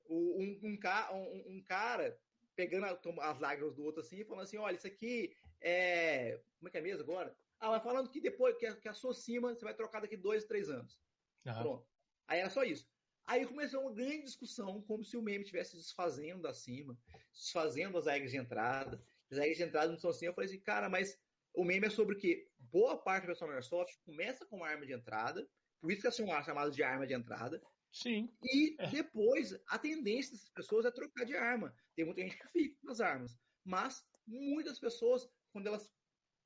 um, 0.08 0.58
um, 0.62 0.78
um, 1.12 1.56
um 1.56 1.62
cara 1.62 2.20
pegando 2.54 2.86
as 2.86 3.38
lágrimas 3.38 3.74
do 3.74 3.82
outro 3.82 4.02
assim, 4.02 4.24
falando 4.24 4.44
assim: 4.44 4.58
olha, 4.58 4.76
isso 4.76 4.86
aqui 4.86 5.34
é. 5.60 6.40
Como 6.58 6.68
é 6.68 6.70
que 6.70 6.78
é 6.78 6.82
mesmo 6.82 7.02
agora? 7.02 7.34
Ah, 7.58 7.70
mas 7.70 7.82
falando 7.82 8.10
que 8.10 8.20
depois 8.20 8.56
que 8.56 8.66
a, 8.66 8.76
que 8.76 8.88
a 8.88 8.94
sua 8.94 9.14
cima 9.14 9.54
você 9.54 9.64
vai 9.64 9.74
trocar 9.74 10.00
daqui 10.00 10.16
dois, 10.16 10.44
três 10.44 10.68
anos. 10.68 11.00
Uhum. 11.46 11.62
Pronto. 11.62 11.88
Aí 12.26 12.40
era 12.40 12.50
só 12.50 12.62
isso. 12.62 12.86
Aí 13.28 13.46
começou 13.46 13.82
uma 13.82 13.92
grande 13.92 14.22
discussão, 14.22 14.80
como 14.80 15.04
se 15.04 15.14
o 15.14 15.20
meme 15.20 15.44
estivesse 15.44 15.76
desfazendo 15.76 16.48
acima, 16.48 16.98
desfazendo 17.30 17.98
as 17.98 18.06
regras 18.06 18.30
de 18.30 18.38
entrada. 18.38 19.04
As 19.30 19.36
regras 19.36 19.58
de 19.58 19.64
entrada 19.64 19.92
não 19.92 19.98
são 19.98 20.08
assim. 20.08 20.24
Eu 20.24 20.32
falei 20.32 20.48
assim, 20.48 20.60
cara, 20.60 20.88
mas 20.88 21.20
o 21.52 21.62
meme 21.62 21.86
é 21.86 21.90
sobre 21.90 22.14
o 22.14 22.18
quê? 22.18 22.48
Boa 22.58 22.96
parte 22.96 23.24
da 23.24 23.26
versão 23.26 23.50
Airsoft 23.50 23.98
começa 24.06 24.46
com 24.46 24.56
uma 24.56 24.66
arma 24.66 24.86
de 24.86 24.94
entrada, 24.94 25.46
por 25.78 25.92
isso 25.92 26.00
que 26.00 26.08
é 26.08 26.10
chamado 26.10 26.70
de 26.70 26.82
arma 26.82 27.06
de 27.06 27.12
entrada. 27.12 27.62
Sim. 27.92 28.34
E 28.42 28.74
depois, 28.90 29.54
a 29.66 29.78
tendência 29.78 30.32
dessas 30.32 30.48
pessoas 30.48 30.86
é 30.86 30.90
trocar 30.90 31.26
de 31.26 31.36
arma. 31.36 31.74
Tem 31.94 32.06
muita 32.06 32.22
gente 32.22 32.38
que 32.38 32.48
fica 32.48 32.80
com 32.80 32.90
as 32.90 33.00
armas. 33.00 33.38
Mas 33.62 34.02
muitas 34.26 34.78
pessoas, 34.78 35.28
quando 35.52 35.66
elas 35.66 35.92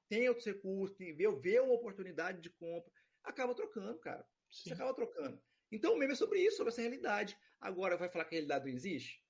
têm 0.08 0.28
outros 0.28 0.46
recursos, 0.46 0.98
vê, 0.98 1.14
vê 1.14 1.60
uma 1.60 1.74
oportunidade 1.74 2.40
de 2.40 2.50
compra, 2.50 2.92
acaba 3.22 3.54
trocando, 3.54 4.00
cara. 4.00 4.26
Sim. 4.50 4.70
Você 4.70 4.74
acaba 4.74 4.92
trocando. 4.94 5.40
Então 5.72 5.94
o 5.94 5.98
meme 5.98 6.12
é 6.12 6.16
sobre 6.16 6.38
isso, 6.38 6.58
sobre 6.58 6.70
essa 6.70 6.82
realidade. 6.82 7.36
Agora, 7.60 7.96
vai 7.96 8.08
falar 8.08 8.26
que 8.26 8.34
a 8.34 8.36
realidade 8.36 8.66
não 8.66 8.72
existe? 8.72 9.24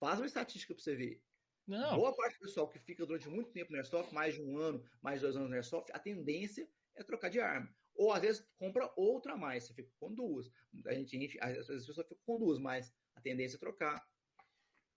Faz 0.00 0.18
uma 0.18 0.26
estatística 0.26 0.74
para 0.74 0.82
você 0.82 0.96
ver. 0.96 1.22
Não. 1.66 1.96
Boa 1.96 2.14
parte 2.14 2.38
do 2.38 2.46
pessoal 2.46 2.68
que 2.68 2.78
fica 2.78 3.04
durante 3.04 3.28
muito 3.28 3.50
tempo 3.50 3.72
no 3.72 3.78
Airsoft, 3.78 4.12
mais 4.14 4.34
de 4.34 4.42
um 4.42 4.56
ano, 4.56 4.82
mais 5.02 5.20
de 5.20 5.26
dois 5.26 5.36
anos 5.36 5.50
no 5.50 5.54
Airsoft, 5.54 5.90
a 5.92 5.98
tendência 5.98 6.68
é 6.94 7.02
trocar 7.02 7.28
de 7.28 7.40
arma. 7.40 7.68
Ou 7.94 8.12
às 8.12 8.20
vezes 8.20 8.46
compra 8.56 8.92
outra 8.96 9.32
a 9.32 9.36
mais, 9.36 9.64
você 9.64 9.74
fica 9.74 9.90
com 9.98 10.12
duas. 10.14 10.50
A 10.86 10.94
gente, 10.94 11.16
a 11.16 11.20
gente, 11.20 11.38
às 11.40 11.66
vezes 11.66 11.84
a 11.84 11.86
pessoa 11.86 12.06
fica 12.06 12.20
com 12.24 12.38
duas, 12.38 12.58
mas 12.58 12.94
a 13.14 13.20
tendência 13.20 13.56
é 13.56 13.60
trocar. 13.60 14.06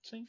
Sim. 0.02 0.28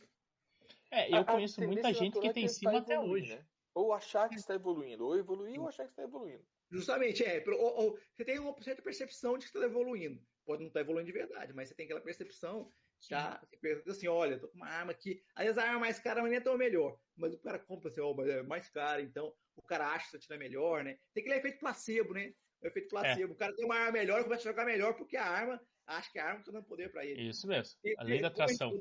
É, 0.90 1.10
eu 1.10 1.18
a, 1.18 1.24
conheço 1.24 1.62
a 1.62 1.66
muita 1.66 1.92
gente 1.92 2.18
que 2.18 2.32
tem 2.32 2.48
cima 2.48 2.78
até 2.78 2.98
hoje. 2.98 3.36
Né? 3.36 3.46
Ou 3.74 3.92
achar 3.92 4.28
que 4.28 4.36
está 4.36 4.54
evoluindo, 4.54 5.04
ou 5.04 5.16
evoluir 5.16 5.60
ou 5.60 5.68
achar 5.68 5.84
que 5.84 5.90
está 5.90 6.02
evoluindo. 6.02 6.44
Justamente, 6.70 7.24
é. 7.24 7.44
Ou, 7.48 7.84
ou, 7.84 7.98
você 8.14 8.24
tem 8.24 8.38
uma 8.38 8.54
certa 8.62 8.82
percepção 8.82 9.36
de 9.36 9.44
que 9.44 9.56
está 9.56 9.66
evoluindo. 9.66 10.24
Pode 10.50 10.62
não 10.62 10.66
estar 10.66 10.80
tá 10.80 10.82
evoluindo 10.82 11.06
de 11.06 11.16
verdade, 11.16 11.52
mas 11.52 11.68
você 11.68 11.76
tem 11.76 11.84
aquela 11.84 12.00
percepção 12.00 12.72
já. 13.00 13.38
Você 13.38 13.56
pensa 13.56 13.88
assim, 13.88 14.08
olha, 14.08 14.36
tô 14.36 14.48
com 14.48 14.56
uma 14.56 14.66
arma 14.66 14.90
aqui. 14.90 15.22
Às 15.36 15.44
vezes 15.44 15.58
a 15.58 15.62
arma 15.62 15.78
mais 15.78 16.00
cara 16.00 16.20
nem 16.24 16.34
é 16.34 16.40
tão 16.40 16.58
melhor. 16.58 16.98
Mas 17.16 17.32
o 17.32 17.38
cara 17.38 17.56
compra 17.56 17.88
assim, 17.88 18.00
ó, 18.00 18.12
mas 18.12 18.28
é 18.28 18.42
mais 18.42 18.68
cara, 18.68 19.00
então 19.00 19.32
o 19.54 19.62
cara 19.62 19.86
acha 19.92 20.06
que 20.06 20.10
você 20.10 20.18
tira 20.18 20.36
melhor, 20.36 20.82
né? 20.82 20.98
Tem 21.14 21.22
aquele 21.22 21.38
efeito 21.38 21.60
placebo, 21.60 22.14
né? 22.14 22.34
O 22.60 22.66
efeito 22.66 22.88
placebo. 22.88 23.30
É. 23.30 23.32
O 23.32 23.36
cara 23.36 23.54
tem 23.54 23.64
uma 23.64 23.76
arma 23.76 23.92
melhor, 23.92 24.24
começa 24.24 24.48
a 24.48 24.50
jogar 24.50 24.64
melhor 24.64 24.94
porque 24.94 25.16
a 25.16 25.24
arma 25.24 25.62
acha 25.86 26.10
que 26.10 26.18
a 26.18 26.26
arma 26.26 26.40
está 26.40 26.50
dando 26.50 26.64
poder 26.64 26.90
para 26.90 27.06
ele. 27.06 27.28
Isso 27.28 27.46
mesmo. 27.46 27.78
E, 27.84 27.94
a 27.96 28.02
lei 28.02 28.20
da 28.20 28.26
atração. 28.26 28.76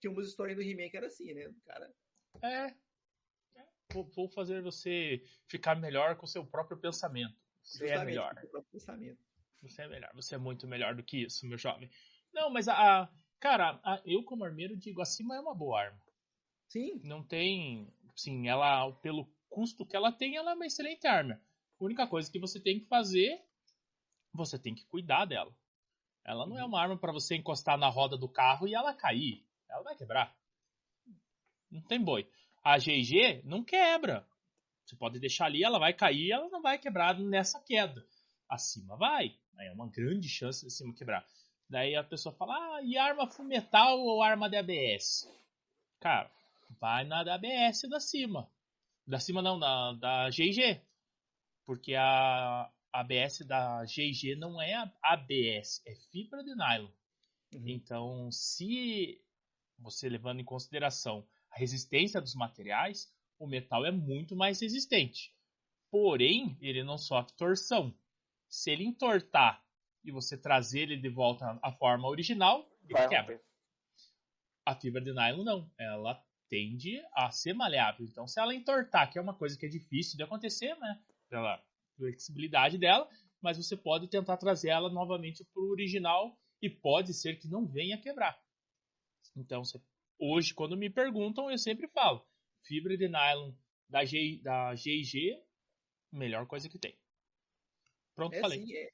tinha 0.00 0.10
umas 0.10 0.26
histórias 0.26 0.56
do 0.56 0.62
He-Man 0.62 0.88
que 0.88 0.96
era 0.96 1.08
assim, 1.08 1.34
né? 1.34 1.48
O 1.48 1.60
cara. 1.66 1.94
É. 2.42 2.74
Vou, 3.92 4.26
fazer 4.30 4.62
você 4.62 5.22
ficar 5.46 5.74
melhor 5.74 6.16
com 6.16 6.24
o 6.24 6.28
seu 6.28 6.46
próprio 6.46 6.78
pensamento. 6.78 7.36
Você 7.62 7.88
é 7.88 8.04
melhor. 8.06 8.34
Você 9.62 9.82
é 9.82 9.88
melhor. 9.88 10.10
Você 10.14 10.34
é 10.34 10.38
muito 10.38 10.66
melhor 10.66 10.94
do 10.94 11.02
que 11.02 11.24
isso, 11.24 11.46
meu 11.46 11.58
jovem. 11.58 11.90
Não, 12.32 12.50
mas 12.50 12.68
a. 12.68 12.74
a 12.74 13.08
cara, 13.38 13.80
a, 13.84 14.00
eu 14.04 14.22
como 14.22 14.44
armeiro 14.44 14.76
digo, 14.76 15.00
acima 15.00 15.36
é 15.36 15.40
uma 15.40 15.54
boa 15.54 15.80
arma. 15.80 16.00
Sim. 16.68 17.00
Não 17.04 17.22
tem. 17.22 17.92
Sim, 18.14 18.48
ela, 18.48 18.92
pelo 18.96 19.26
custo 19.48 19.86
que 19.86 19.96
ela 19.96 20.12
tem, 20.12 20.36
ela 20.36 20.52
é 20.52 20.54
uma 20.54 20.66
excelente 20.66 21.06
arma. 21.06 21.40
A 21.80 21.84
única 21.84 22.06
coisa 22.06 22.30
que 22.30 22.38
você 22.38 22.60
tem 22.60 22.78
que 22.78 22.86
fazer, 22.86 23.42
você 24.32 24.58
tem 24.58 24.74
que 24.74 24.84
cuidar 24.86 25.24
dela. 25.24 25.54
Ela 26.24 26.46
não 26.46 26.58
é 26.58 26.64
uma 26.64 26.80
arma 26.80 26.98
para 26.98 27.12
você 27.12 27.34
encostar 27.34 27.78
na 27.78 27.88
roda 27.88 28.16
do 28.16 28.28
carro 28.28 28.68
e 28.68 28.74
ela 28.74 28.94
cair. 28.94 29.44
Ela 29.68 29.82
vai 29.82 29.96
quebrar. 29.96 30.36
Não 31.70 31.80
tem 31.82 32.02
boi. 32.02 32.28
A 32.62 32.76
GG 32.76 33.42
não 33.44 33.64
quebra. 33.64 34.26
Você 34.84 34.96
pode 34.96 35.18
deixar 35.18 35.46
ali, 35.46 35.62
ela 35.62 35.78
vai 35.78 35.94
cair, 35.94 36.32
ela 36.32 36.48
não 36.48 36.60
vai 36.60 36.78
quebrar 36.78 37.18
nessa 37.18 37.60
queda. 37.60 38.04
Acima 38.48 38.96
vai. 38.96 39.38
É 39.60 39.72
uma 39.72 39.88
grande 39.88 40.28
chance 40.28 40.64
de 40.64 40.72
cima 40.72 40.94
quebrar. 40.94 41.24
Daí 41.68 41.94
a 41.94 42.02
pessoa 42.02 42.34
fala, 42.34 42.54
ah, 42.54 42.82
e 42.82 42.96
arma 42.96 43.28
fumetal 43.28 44.00
ou 44.00 44.22
arma 44.22 44.48
de 44.48 44.56
ABS? 44.56 45.28
Cara, 46.00 46.30
vai 46.80 47.04
na 47.04 47.22
da 47.22 47.34
ABS 47.34 47.82
da 47.88 48.00
cima. 48.00 48.50
Da 49.06 49.20
cima 49.20 49.40
não, 49.40 49.58
da, 49.58 49.92
da 49.92 50.30
GG. 50.30 50.80
Porque 51.64 51.94
a 51.94 52.70
ABS 52.92 53.46
da 53.46 53.84
GG 53.84 54.36
não 54.36 54.60
é 54.60 54.74
ABS, 55.02 55.82
é 55.86 55.94
fibra 56.10 56.42
de 56.42 56.54
nylon. 56.54 56.90
Uhum. 57.54 57.68
Então, 57.68 58.30
se 58.32 59.20
você 59.78 60.08
levando 60.08 60.40
em 60.40 60.44
consideração 60.44 61.26
a 61.50 61.58
resistência 61.58 62.20
dos 62.20 62.34
materiais, 62.34 63.12
o 63.38 63.46
metal 63.46 63.84
é 63.86 63.90
muito 63.90 64.36
mais 64.36 64.60
resistente. 64.60 65.32
Porém, 65.90 66.56
ele 66.60 66.84
não 66.84 66.98
sofre 66.98 67.34
torção. 67.36 67.94
Se 68.50 68.72
ele 68.72 68.84
entortar 68.84 69.64
e 70.04 70.10
você 70.10 70.36
trazer 70.36 70.80
ele 70.80 70.96
de 70.96 71.08
volta 71.08 71.58
à 71.62 71.72
forma 71.72 72.08
original, 72.08 72.68
ele 72.82 72.94
Vai 72.94 73.08
quebra. 73.08 73.36
Romper. 73.36 73.46
A 74.66 74.74
fibra 74.74 75.00
de 75.00 75.12
nylon 75.12 75.44
não. 75.44 75.70
Ela 75.78 76.22
tende 76.48 77.00
a 77.14 77.30
ser 77.30 77.54
maleável. 77.54 78.04
Então, 78.04 78.26
se 78.26 78.40
ela 78.40 78.54
entortar, 78.54 79.10
que 79.10 79.18
é 79.18 79.22
uma 79.22 79.34
coisa 79.34 79.56
que 79.56 79.64
é 79.64 79.68
difícil 79.68 80.16
de 80.16 80.24
acontecer, 80.24 80.74
né? 80.78 81.00
Pela 81.28 81.64
flexibilidade 81.96 82.76
dela, 82.76 83.08
mas 83.40 83.56
você 83.56 83.76
pode 83.76 84.08
tentar 84.08 84.36
trazer 84.36 84.70
ela 84.70 84.90
novamente 84.90 85.44
para 85.44 85.62
o 85.62 85.70
original 85.70 86.36
e 86.60 86.68
pode 86.68 87.14
ser 87.14 87.38
que 87.38 87.48
não 87.48 87.66
venha 87.66 88.00
quebrar. 88.00 88.38
Então, 89.36 89.62
hoje, 90.18 90.52
quando 90.52 90.76
me 90.76 90.90
perguntam, 90.90 91.50
eu 91.50 91.56
sempre 91.56 91.86
falo: 91.88 92.26
fibra 92.64 92.96
de 92.96 93.08
nylon 93.08 93.52
da, 93.88 94.04
G, 94.04 94.40
da 94.42 94.74
GIG, 94.74 95.40
melhor 96.12 96.46
coisa 96.46 96.68
que 96.68 96.78
tem. 96.78 96.98
Pronto, 98.20 98.34
é, 98.34 98.40
falei. 98.40 98.64
Sim, 98.64 98.74
é, 98.76 98.90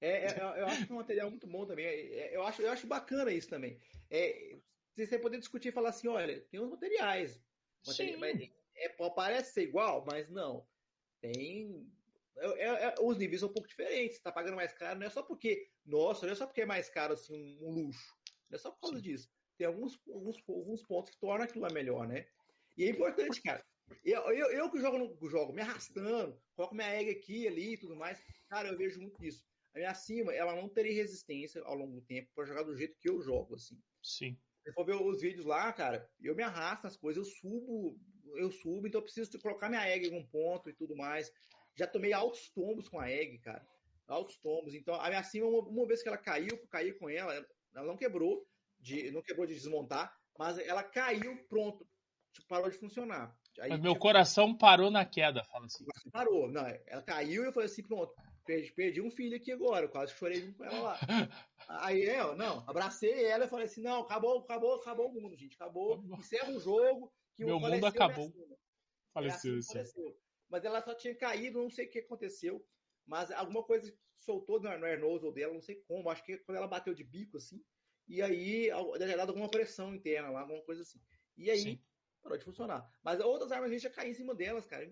é, 0.00 0.26
é, 0.26 0.38
eu 0.40 0.66
acho 0.66 0.86
que 0.86 0.92
é 0.92 0.94
um 0.94 0.98
material 0.98 1.30
muito 1.30 1.46
bom 1.46 1.66
também. 1.66 1.86
É, 1.86 2.18
é, 2.18 2.36
eu, 2.36 2.42
acho, 2.42 2.62
eu 2.62 2.70
acho 2.70 2.86
bacana 2.86 3.32
isso 3.32 3.48
também. 3.48 3.78
É, 4.10 4.56
você 4.96 5.18
poder 5.18 5.38
discutir 5.38 5.68
e 5.68 5.72
falar 5.72 5.90
assim: 5.90 6.08
olha, 6.08 6.40
tem 6.50 6.60
uns 6.60 6.70
materiais. 6.70 7.42
materiais 7.86 8.18
mas, 8.18 8.50
é, 8.76 8.88
parece 9.10 9.52
ser 9.52 9.62
igual, 9.62 10.04
mas 10.06 10.28
não. 10.30 10.66
Tem. 11.20 11.90
os 13.00 13.16
níveis 13.16 13.40
são 13.40 13.48
um 13.48 13.52
pouco 13.52 13.68
diferentes. 13.68 14.16
Você 14.16 14.20
está 14.20 14.32
pagando 14.32 14.56
mais 14.56 14.72
caro, 14.72 14.98
não 14.98 15.06
é 15.06 15.10
só 15.10 15.22
porque. 15.22 15.70
Nossa, 15.84 16.26
não 16.26 16.32
é 16.32 16.36
só 16.36 16.46
porque 16.46 16.62
é 16.62 16.66
mais 16.66 16.88
caro 16.88 17.14
assim, 17.14 17.32
um, 17.32 17.68
um 17.68 17.70
luxo. 17.70 18.14
Não 18.50 18.56
é 18.56 18.58
só 18.58 18.70
por 18.70 18.80
causa 18.80 18.96
Sim. 18.96 19.02
disso 19.02 19.34
tem 19.56 19.66
alguns, 19.66 19.98
alguns, 20.08 20.36
alguns 20.48 20.82
pontos 20.82 21.10
que 21.10 21.20
tornam 21.20 21.44
aquilo 21.44 21.62
lá 21.62 21.72
melhor, 21.72 22.06
né? 22.06 22.26
E 22.76 22.84
é 22.84 22.90
importante, 22.90 23.40
cara. 23.42 23.63
Eu, 24.04 24.22
eu, 24.32 24.50
eu 24.50 24.70
que 24.70 24.80
jogo, 24.80 24.98
no, 24.98 25.28
jogo 25.28 25.52
me 25.52 25.62
arrastando, 25.62 26.38
coloco 26.54 26.74
minha 26.74 26.88
egg 26.94 27.10
aqui 27.10 27.48
ali 27.48 27.74
e 27.74 27.78
tudo 27.78 27.96
mais, 27.96 28.22
cara, 28.48 28.68
eu 28.68 28.76
vejo 28.76 29.00
muito 29.00 29.22
isso. 29.24 29.44
A 29.74 29.78
minha 29.78 29.94
cima, 29.94 30.32
ela 30.32 30.54
não 30.54 30.68
teria 30.68 30.94
resistência 30.94 31.62
ao 31.64 31.74
longo 31.74 31.94
do 31.94 32.06
tempo 32.06 32.30
para 32.34 32.44
jogar 32.44 32.62
do 32.62 32.76
jeito 32.76 32.98
que 32.98 33.08
eu 33.08 33.20
jogo, 33.22 33.54
assim. 33.54 33.80
Sim. 34.02 34.38
Se 34.62 34.72
for 34.72 34.84
ver 34.84 34.94
os 34.94 35.20
vídeos 35.20 35.44
lá, 35.44 35.72
cara, 35.72 36.08
eu 36.20 36.34
me 36.34 36.42
arrasto 36.42 36.84
nas 36.84 36.96
coisas, 36.96 37.26
eu 37.26 37.32
subo, 37.32 37.98
eu 38.36 38.50
subo, 38.50 38.86
então 38.86 39.00
eu 39.00 39.04
preciso 39.04 39.38
colocar 39.40 39.68
minha 39.68 39.86
egg 39.88 40.06
em 40.06 40.16
um 40.16 40.26
ponto 40.26 40.70
e 40.70 40.74
tudo 40.74 40.96
mais. 40.96 41.32
Já 41.74 41.86
tomei 41.86 42.12
altos 42.12 42.50
tombos 42.50 42.88
com 42.88 43.00
a 43.00 43.10
egg, 43.10 43.38
cara. 43.38 43.66
Altos 44.06 44.36
tombos. 44.38 44.74
Então, 44.74 44.94
a 44.94 45.08
minha 45.08 45.22
cima, 45.22 45.46
uma, 45.46 45.60
uma 45.60 45.86
vez 45.86 46.02
que 46.02 46.08
ela 46.08 46.18
caiu, 46.18 46.48
eu 46.50 46.68
caí 46.68 46.92
com 46.92 47.08
ela, 47.08 47.34
ela 47.34 47.86
não 47.86 47.96
quebrou, 47.96 48.46
de, 48.78 49.10
não 49.10 49.22
quebrou 49.22 49.46
de 49.46 49.54
desmontar, 49.54 50.14
mas 50.38 50.58
ela 50.58 50.82
caiu, 50.82 51.36
pronto, 51.48 51.86
parou 52.48 52.70
de 52.70 52.78
funcionar. 52.78 53.36
Aí, 53.60 53.70
mas 53.70 53.80
meu 53.80 53.92
tipo, 53.92 54.02
coração 54.02 54.56
parou 54.56 54.90
na 54.90 55.04
queda, 55.04 55.44
fala 55.44 55.66
assim. 55.66 55.84
Parou, 56.12 56.48
não, 56.48 56.66
ela 56.86 57.02
caiu 57.02 57.44
e 57.44 57.46
eu 57.46 57.52
falei 57.52 57.68
assim, 57.68 57.82
pronto, 57.82 58.12
perdi, 58.44 58.72
perdi 58.72 59.00
um 59.00 59.10
filho 59.10 59.36
aqui 59.36 59.52
agora, 59.52 59.88
quase 59.88 60.12
chorei 60.14 60.40
junto 60.40 60.58
com 60.58 60.64
ela 60.64 60.80
lá. 60.80 60.98
Aí 61.68 62.02
eu, 62.02 62.36
não, 62.36 62.64
abracei 62.68 63.24
ela 63.24 63.44
e 63.44 63.48
falei 63.48 63.66
assim, 63.66 63.82
não, 63.82 64.00
acabou, 64.00 64.38
acabou, 64.40 64.74
acabou 64.74 65.08
o 65.08 65.12
mundo, 65.12 65.36
gente, 65.36 65.54
acabou, 65.54 66.02
encerra 66.18 66.50
o 66.50 66.60
jogo. 66.60 67.12
Que 67.36 67.44
meu 67.44 67.58
mundo 67.58 67.86
acabou. 67.86 68.32
Faleceu, 69.12 69.58
assim, 69.58 69.72
faleceu. 69.72 70.16
Mas 70.48 70.64
ela 70.64 70.82
só 70.82 70.94
tinha 70.94 71.14
caído, 71.14 71.62
não 71.62 71.70
sei 71.70 71.86
o 71.86 71.90
que 71.90 72.00
aconteceu, 72.00 72.64
mas 73.06 73.30
alguma 73.30 73.62
coisa 73.62 73.92
soltou 74.18 74.60
no, 74.60 74.78
no 74.78 74.84
airnozzle 74.84 75.32
dela, 75.32 75.52
não 75.52 75.60
sei 75.60 75.76
como, 75.86 76.10
acho 76.10 76.24
que 76.24 76.36
quando 76.38 76.58
ela 76.58 76.66
bateu 76.66 76.94
de 76.94 77.04
bico 77.04 77.36
assim, 77.36 77.62
e 78.06 78.20
aí 78.20 78.68
deve 78.98 79.12
ter 79.12 79.16
dado 79.16 79.30
alguma 79.30 79.48
pressão 79.48 79.94
interna 79.94 80.30
lá, 80.30 80.40
alguma 80.40 80.62
coisa 80.62 80.82
assim. 80.82 81.00
E 81.36 81.50
aí 81.50 81.60
Sim. 81.60 81.80
Parou 82.24 82.38
de 82.38 82.44
funcionar. 82.44 82.90
Mas 83.02 83.20
outras 83.20 83.52
armas 83.52 83.70
a 83.70 83.72
gente 83.72 83.82
já 83.82 83.90
caiu 83.90 84.10
em 84.10 84.14
cima 84.14 84.34
delas, 84.34 84.66
cara. 84.66 84.90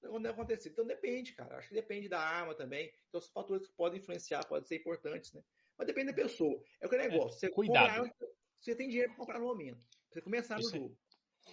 Quando 0.00 0.26
acontecer. 0.26 0.68
Então 0.68 0.86
depende, 0.86 1.32
cara. 1.32 1.56
Acho 1.56 1.68
que 1.68 1.74
depende 1.74 2.08
da 2.08 2.20
arma 2.20 2.54
também. 2.54 2.92
Então, 3.08 3.18
os 3.18 3.28
fatores 3.28 3.66
que 3.66 3.72
podem 3.72 3.98
influenciar, 3.98 4.46
podem 4.46 4.66
ser 4.68 4.76
importantes, 4.76 5.32
né? 5.32 5.42
Mas 5.78 5.86
depende 5.86 6.08
da 6.08 6.12
pessoa. 6.12 6.62
É 6.80 6.86
o 6.86 6.90
que 6.90 6.96
é 6.96 7.08
negócio. 7.08 7.40
Você 7.40 7.48
Cuidado. 7.48 7.86
Arma, 7.86 8.14
você 8.60 8.76
tem 8.76 8.88
dinheiro 8.88 9.08
para 9.10 9.18
comprar 9.18 9.38
no 9.38 9.46
momento. 9.46 9.82
Você 10.10 10.20
começar 10.20 10.56
no 10.56 10.70
jogo. 10.70 10.96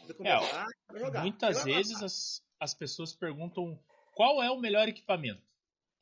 Você 0.02 0.14
começar 0.14 0.68
é, 0.68 0.96
a 0.96 1.00
jogar. 1.00 1.22
Muitas 1.22 1.64
vezes 1.64 2.04
as, 2.04 2.44
as 2.60 2.74
pessoas 2.74 3.16
perguntam 3.16 3.82
qual 4.14 4.44
é 4.44 4.52
o 4.52 4.60
melhor 4.60 4.88
equipamento. 4.88 5.50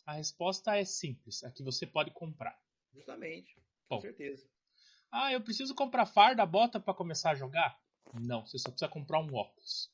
A 0.05 0.13
resposta 0.13 0.75
é 0.75 0.83
simples, 0.83 1.43
a 1.43 1.51
que 1.51 1.61
você 1.61 1.85
pode 1.85 2.09
comprar. 2.11 2.59
Justamente, 2.91 3.55
com 3.87 3.95
Bom, 3.95 4.01
certeza. 4.01 4.49
Ah, 5.11 5.31
eu 5.31 5.41
preciso 5.41 5.75
comprar 5.75 6.07
farda, 6.07 6.43
bota 6.47 6.79
para 6.79 6.95
começar 6.95 7.31
a 7.31 7.35
jogar? 7.35 7.79
Não, 8.13 8.45
você 8.45 8.57
só 8.57 8.69
precisa 8.69 8.89
comprar 8.89 9.19
um 9.19 9.35
óculos. 9.35 9.91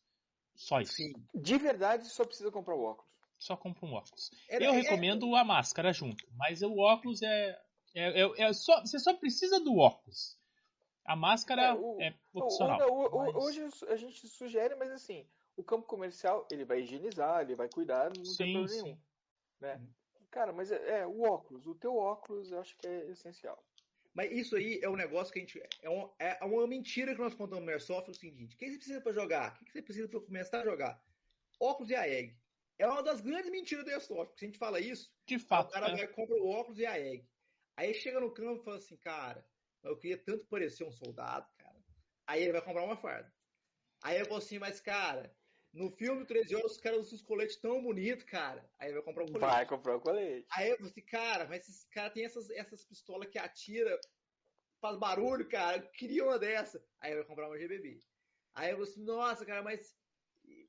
Só 0.56 0.80
isso. 0.80 0.94
Sim. 0.94 1.14
De 1.34 1.58
verdade, 1.58 2.08
só 2.10 2.24
precisa 2.24 2.52
comprar 2.52 2.76
o 2.76 2.84
óculos. 2.84 3.12
Só 3.38 3.56
compra 3.56 3.86
um 3.86 3.94
óculos. 3.94 4.32
eu 4.50 4.72
é, 4.72 4.72
recomendo 4.72 5.36
é... 5.36 5.40
a 5.40 5.44
máscara 5.44 5.92
junto, 5.92 6.26
mas 6.36 6.62
o 6.62 6.78
óculos 6.78 7.22
é, 7.22 7.62
é, 7.94 8.22
é, 8.22 8.42
é, 8.44 8.54
só, 8.54 8.82
você 8.82 8.98
só 8.98 9.14
precisa 9.14 9.60
do 9.60 9.78
óculos. 9.78 10.38
A 11.04 11.16
máscara 11.16 11.62
é, 11.62 11.74
o, 11.74 12.02
é 12.02 12.16
opcional. 12.34 12.90
O, 12.90 13.08
o, 13.08 13.18
mas... 13.18 13.36
Hoje 13.36 13.70
a 13.90 13.96
gente 13.96 14.28
sugere, 14.28 14.76
mas 14.76 14.90
assim, 14.92 15.28
o 15.56 15.64
campo 15.64 15.86
comercial 15.86 16.48
ele 16.50 16.66
vai 16.66 16.82
higienizar, 16.82 17.42
ele 17.42 17.56
vai 17.56 17.70
cuidar, 17.70 18.12
não 18.16 18.26
sim, 18.26 18.38
tem 18.38 18.54
problema 18.54 18.68
sim. 18.68 18.84
nenhum. 18.84 18.98
Né? 19.60 19.82
Cara, 20.32 20.52
mas 20.52 20.72
é, 20.72 21.02
é, 21.02 21.08
o 21.08 21.22
óculos, 21.22 21.68
o 21.68 21.76
teu 21.76 21.96
óculos 21.96 22.52
eu 22.52 22.60
acho 22.60 22.76
que 22.78 22.88
é 22.88 23.12
essencial. 23.12 23.64
Mas 24.16 24.32
isso 24.32 24.56
aí 24.56 24.80
é 24.82 24.90
um 24.90 24.96
negócio 24.96 25.34
que 25.34 25.40
a 25.40 25.42
gente. 25.42 25.62
É, 25.82 25.90
um, 25.90 26.10
é 26.18 26.40
uma 26.46 26.66
mentira 26.66 27.14
que 27.14 27.20
nós 27.20 27.36
contamos 27.36 27.66
no 27.66 27.70
Airsoft. 27.70 28.08
É 28.08 28.12
o 28.12 28.16
seguinte: 28.16 28.56
o 28.56 28.58
que 28.58 28.72
você 28.72 28.78
precisa 28.78 29.02
para 29.02 29.12
jogar? 29.12 29.60
O 29.62 29.66
que 29.66 29.72
você 29.74 29.82
precisa 29.82 30.08
para 30.08 30.22
começar 30.22 30.62
a 30.62 30.64
jogar? 30.64 31.04
Óculos 31.60 31.90
e 31.90 31.96
a 31.96 32.08
egg. 32.08 32.34
É 32.80 32.88
uma 32.88 33.04
das 33.04 33.20
grandes 33.20 33.52
mentiras 33.52 33.84
do 33.84 33.92
Airsoft. 33.92 34.28
Porque 34.28 34.40
se 34.40 34.46
a 34.46 34.48
gente 34.48 34.58
fala 34.58 34.80
isso, 34.80 35.14
de 35.28 35.38
fato, 35.38 35.68
o 35.68 35.72
cara 35.74 35.90
é. 35.90 35.96
vai 35.98 36.08
compra 36.08 36.34
o 36.36 36.48
óculos 36.48 36.80
e 36.80 36.86
a 36.86 36.98
egg. 36.98 37.28
Aí 37.76 37.94
chega 37.94 38.22
no 38.22 38.32
campo 38.32 38.62
e 38.62 38.64
fala 38.64 38.78
assim: 38.78 38.96
cara, 38.96 39.46
eu 39.84 39.98
queria 39.98 40.18
tanto 40.18 40.46
parecer 40.46 40.86
um 40.86 40.92
soldado, 40.92 41.48
cara. 41.58 41.84
Aí 42.26 42.42
ele 42.42 42.54
vai 42.54 42.62
comprar 42.62 42.84
uma 42.84 42.96
farda. 42.96 43.32
Aí 44.02 44.18
eu 44.18 44.26
falo 44.26 44.38
assim: 44.38 44.60
mas 44.60 44.80
cara, 44.80 45.36
no 45.76 45.92
filme 45.92 46.26
13 46.26 46.56
horas, 46.56 46.72
os 46.72 46.78
caras 46.78 47.00
usam 47.02 47.16
os 47.16 47.22
coletes 47.22 47.58
tão 47.58 47.84
bonitos, 47.84 48.24
cara. 48.24 48.66
Aí 48.80 48.94
vai 48.94 49.02
comprar 49.02 49.24
um 49.24 49.28
colete. 49.28 49.52
Vai 49.52 49.66
comprar 49.66 49.98
um 49.98 50.00
colete. 50.00 50.48
Aí 50.52 50.70
eu 50.70 50.78
falei 50.78 50.92
assim, 50.92 51.02
cara, 51.02 51.46
mas 51.48 51.68
esses 51.68 51.84
caras 51.90 52.14
têm 52.14 52.24
essas, 52.24 52.50
essas 52.52 52.86
pistolas 52.86 53.30
que 53.30 53.38
atira, 53.38 54.00
faz 54.80 54.98
barulho, 54.98 55.48
cara. 55.50 55.78
Eu 55.78 55.90
queria 55.90 56.24
uma 56.24 56.40
dessa. 56.40 56.82
Aí 57.02 57.14
vai 57.14 57.26
comprar 57.26 57.48
uma 57.48 57.58
GBB. 57.58 58.00
Aí 58.54 58.72
eu 58.72 58.78
falei 58.78 58.92
assim, 58.92 59.04
nossa, 59.04 59.46
cara, 59.46 59.62
mas 59.62 59.94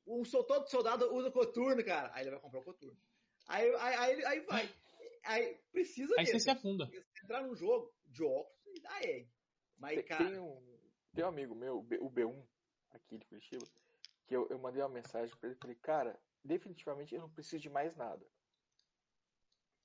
um 0.05 0.23
todo 0.25 0.69
soldado 0.69 1.15
usa 1.15 1.31
coturno, 1.31 1.85
cara. 1.85 2.11
Aí 2.13 2.25
ele 2.25 2.31
vai 2.31 2.41
comprar 2.41 2.61
o 2.61 2.65
coturno. 2.65 2.99
Aí, 3.47 3.73
aí, 3.77 3.95
aí, 3.95 4.25
aí 4.25 4.41
vai. 4.41 4.75
Aí 5.23 5.57
precisa 5.73 6.15
Aí 6.19 6.27
você 6.27 6.41
se 6.41 6.51
afunda. 6.51 6.91
Entrar 7.23 7.43
num 7.43 7.55
jogo 7.55 7.95
de 8.07 8.25
óculos 8.25 8.77
e 8.77 8.81
dá 8.81 9.01
egg. 9.03 9.31
Mas, 9.79 9.97
tem, 9.97 10.05
cara... 10.05 10.31
Tem 10.31 10.39
um, 10.39 10.79
tem 11.15 11.25
um 11.25 11.29
amigo 11.29 11.55
meu, 11.55 11.79
o 11.79 12.11
B1, 12.11 12.45
aqui 12.91 13.19
de 13.19 13.25
Curitiba, 13.27 13.67
que 14.27 14.35
eu, 14.35 14.47
eu 14.49 14.59
mandei 14.59 14.83
uma 14.83 14.89
mensagem 14.89 15.35
para 15.37 15.49
ele 15.49 15.57
e 15.57 15.61
falei, 15.61 15.77
cara, 15.77 16.19
definitivamente 16.45 17.15
eu 17.15 17.21
não 17.21 17.31
preciso 17.31 17.63
de 17.63 17.71
mais 17.71 17.95
nada. 17.97 18.27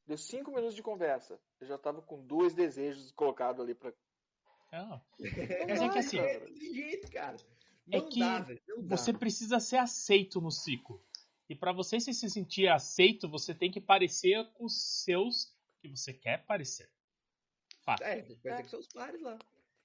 Deu 0.06 0.18
cinco 0.18 0.52
minutos 0.52 0.76
de 0.76 0.84
conversa. 0.84 1.40
Eu 1.60 1.68
já 1.68 1.78
tava 1.78 2.02
com 2.02 2.26
dois 2.26 2.54
desejos 2.54 3.12
colocados 3.12 3.62
ali 3.62 3.76
para. 3.76 3.94
Ah. 4.72 5.02
Mas 5.68 5.82
é 5.82 5.90
que 5.90 6.00
assim. 6.00 6.20
É, 6.20 6.48
jeito, 6.54 7.12
cara. 7.12 7.38
Não 7.88 8.00
é 8.00 8.02
que 8.02 8.20
dá, 8.20 8.46
você 8.88 9.14
precisa 9.14 9.60
ser 9.60 9.78
aceito 9.78 10.40
no 10.42 10.52
ciclo. 10.52 11.04
E 11.50 11.56
para 11.56 11.74
você 11.74 12.00
se 12.00 12.14
sentir 12.14 12.68
aceito, 12.68 13.30
você 13.30 13.54
tem 13.54 13.70
que 13.70 13.82
parecer 13.82 14.50
com 14.54 14.66
os 14.66 15.04
seus 15.04 15.54
que 15.80 15.90
você 15.90 16.14
quer 16.14 16.46
parecer. 16.46 16.90
Fato. 17.84 18.02
É, 18.04 18.22
tem 18.22 18.36
que 18.36 18.42
parecer 18.42 18.60
é. 18.60 18.64
com 18.64 18.70
seus 18.70 18.88
pares 18.88 19.22
lá. 19.22 19.38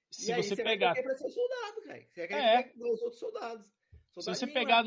Se 0.09 0.33
você, 0.33 0.55
você 0.55 0.63
pegar. 0.63 0.93
Vai 0.93 1.15
ser 1.15 1.29
soldado, 1.29 1.81
cara. 1.81 2.07
Você 2.13 2.27
quer 2.27 2.33
é. 2.33 2.73
os 2.75 3.01
outros 3.01 3.19
soldados. 3.19 3.76
Se 4.19 4.29
você 4.29 4.47
pegar 4.47 4.83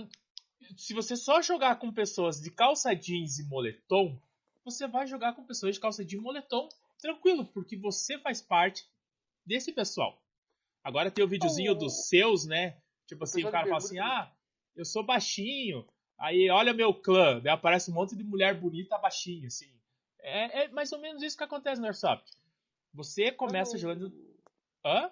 se 0.76 0.94
você 0.94 1.16
só 1.16 1.40
jogar 1.42 1.78
com 1.78 1.92
pessoas 1.92 2.40
de 2.40 2.50
calça 2.50 2.94
jeans 2.94 3.38
e 3.38 3.44
moletom, 3.44 4.20
você 4.64 4.86
vai 4.86 5.06
jogar 5.06 5.34
com 5.34 5.44
pessoas 5.44 5.74
de 5.74 5.80
calça 5.80 6.04
jeans 6.04 6.20
e 6.20 6.24
moletom 6.24 6.68
tranquilo, 6.98 7.46
porque 7.46 7.76
você 7.76 8.18
faz 8.18 8.42
parte 8.42 8.88
desse 9.44 9.72
pessoal. 9.72 10.22
Agora 10.84 11.10
tem 11.10 11.24
o 11.24 11.28
videozinho 11.28 11.72
oh. 11.72 11.74
dos 11.74 12.08
seus, 12.08 12.44
né? 12.44 12.80
Tipo 13.06 13.24
assim, 13.24 13.44
o 13.44 13.50
cara 13.50 13.64
fala 13.64 13.78
assim: 13.78 13.98
ah, 13.98 14.32
eu 14.76 14.84
sou 14.84 15.02
baixinho, 15.02 15.86
aí 16.18 16.48
olha 16.50 16.72
meu 16.72 16.94
clã, 16.94 17.40
daí 17.40 17.52
aparece 17.52 17.90
um 17.90 17.94
monte 17.94 18.14
de 18.16 18.24
mulher 18.24 18.58
bonita 18.58 18.98
baixinho, 18.98 19.46
assim. 19.46 19.70
É, 20.20 20.64
é 20.64 20.68
mais 20.68 20.92
ou 20.92 20.98
menos 20.98 21.22
isso 21.22 21.36
que 21.36 21.44
acontece 21.44 21.80
no 21.80 21.86
Airsoft. 21.86 22.30
Você 22.92 23.32
começa 23.32 23.78
jogando. 23.78 24.12
Hã? 24.84 25.10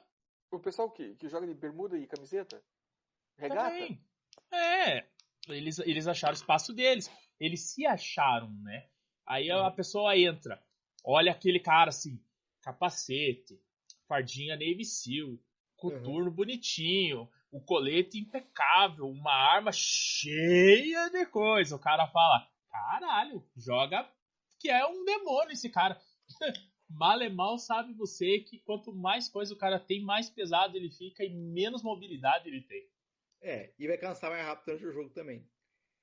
O 0.50 0.58
pessoal 0.58 0.90
que, 0.90 1.14
que 1.16 1.28
joga 1.28 1.46
de 1.46 1.54
bermuda 1.54 1.98
e 1.98 2.06
camiseta? 2.06 2.62
Regata? 3.36 3.70
Também. 3.70 4.07
É. 4.52 5.06
Eles, 5.48 5.78
eles 5.78 6.06
acharam 6.06 6.34
o 6.34 6.36
espaço 6.36 6.72
deles. 6.72 7.10
Eles 7.40 7.72
se 7.72 7.86
acharam, 7.86 8.50
né? 8.62 8.86
Aí 9.26 9.50
a 9.50 9.70
pessoa 9.70 10.16
entra, 10.16 10.62
olha 11.04 11.30
aquele 11.30 11.60
cara 11.60 11.90
assim, 11.90 12.18
capacete, 12.62 13.60
fardinha 14.08 14.56
Navy 14.56 14.84
Seal, 14.84 15.38
coturno 15.76 16.30
uhum. 16.30 16.34
bonitinho, 16.34 17.28
o 17.52 17.60
colete 17.60 18.18
impecável, 18.18 19.06
uma 19.06 19.32
arma 19.32 19.70
cheia 19.70 21.10
de 21.10 21.26
coisa. 21.26 21.76
O 21.76 21.78
cara 21.78 22.06
fala: 22.08 22.48
caralho, 22.70 23.44
joga 23.56 24.08
que 24.58 24.70
é 24.70 24.84
um 24.86 25.04
demônio 25.04 25.52
esse 25.52 25.70
cara. 25.70 26.00
mal 26.88 27.20
e 27.22 27.28
mal 27.28 27.58
sabe 27.58 27.92
você 27.92 28.40
que 28.40 28.58
quanto 28.60 28.92
mais 28.94 29.28
coisa 29.28 29.52
o 29.52 29.58
cara 29.58 29.78
tem, 29.78 30.02
mais 30.02 30.30
pesado 30.30 30.76
ele 30.76 30.90
fica 30.90 31.22
e 31.22 31.30
menos 31.30 31.82
mobilidade 31.82 32.48
ele 32.48 32.62
tem. 32.62 32.88
É, 33.40 33.72
e 33.78 33.86
vai 33.86 33.98
cansar 33.98 34.30
mais 34.30 34.44
rápido 34.44 34.66
durante 34.66 34.86
o 34.86 34.92
jogo 34.92 35.10
também. 35.10 35.48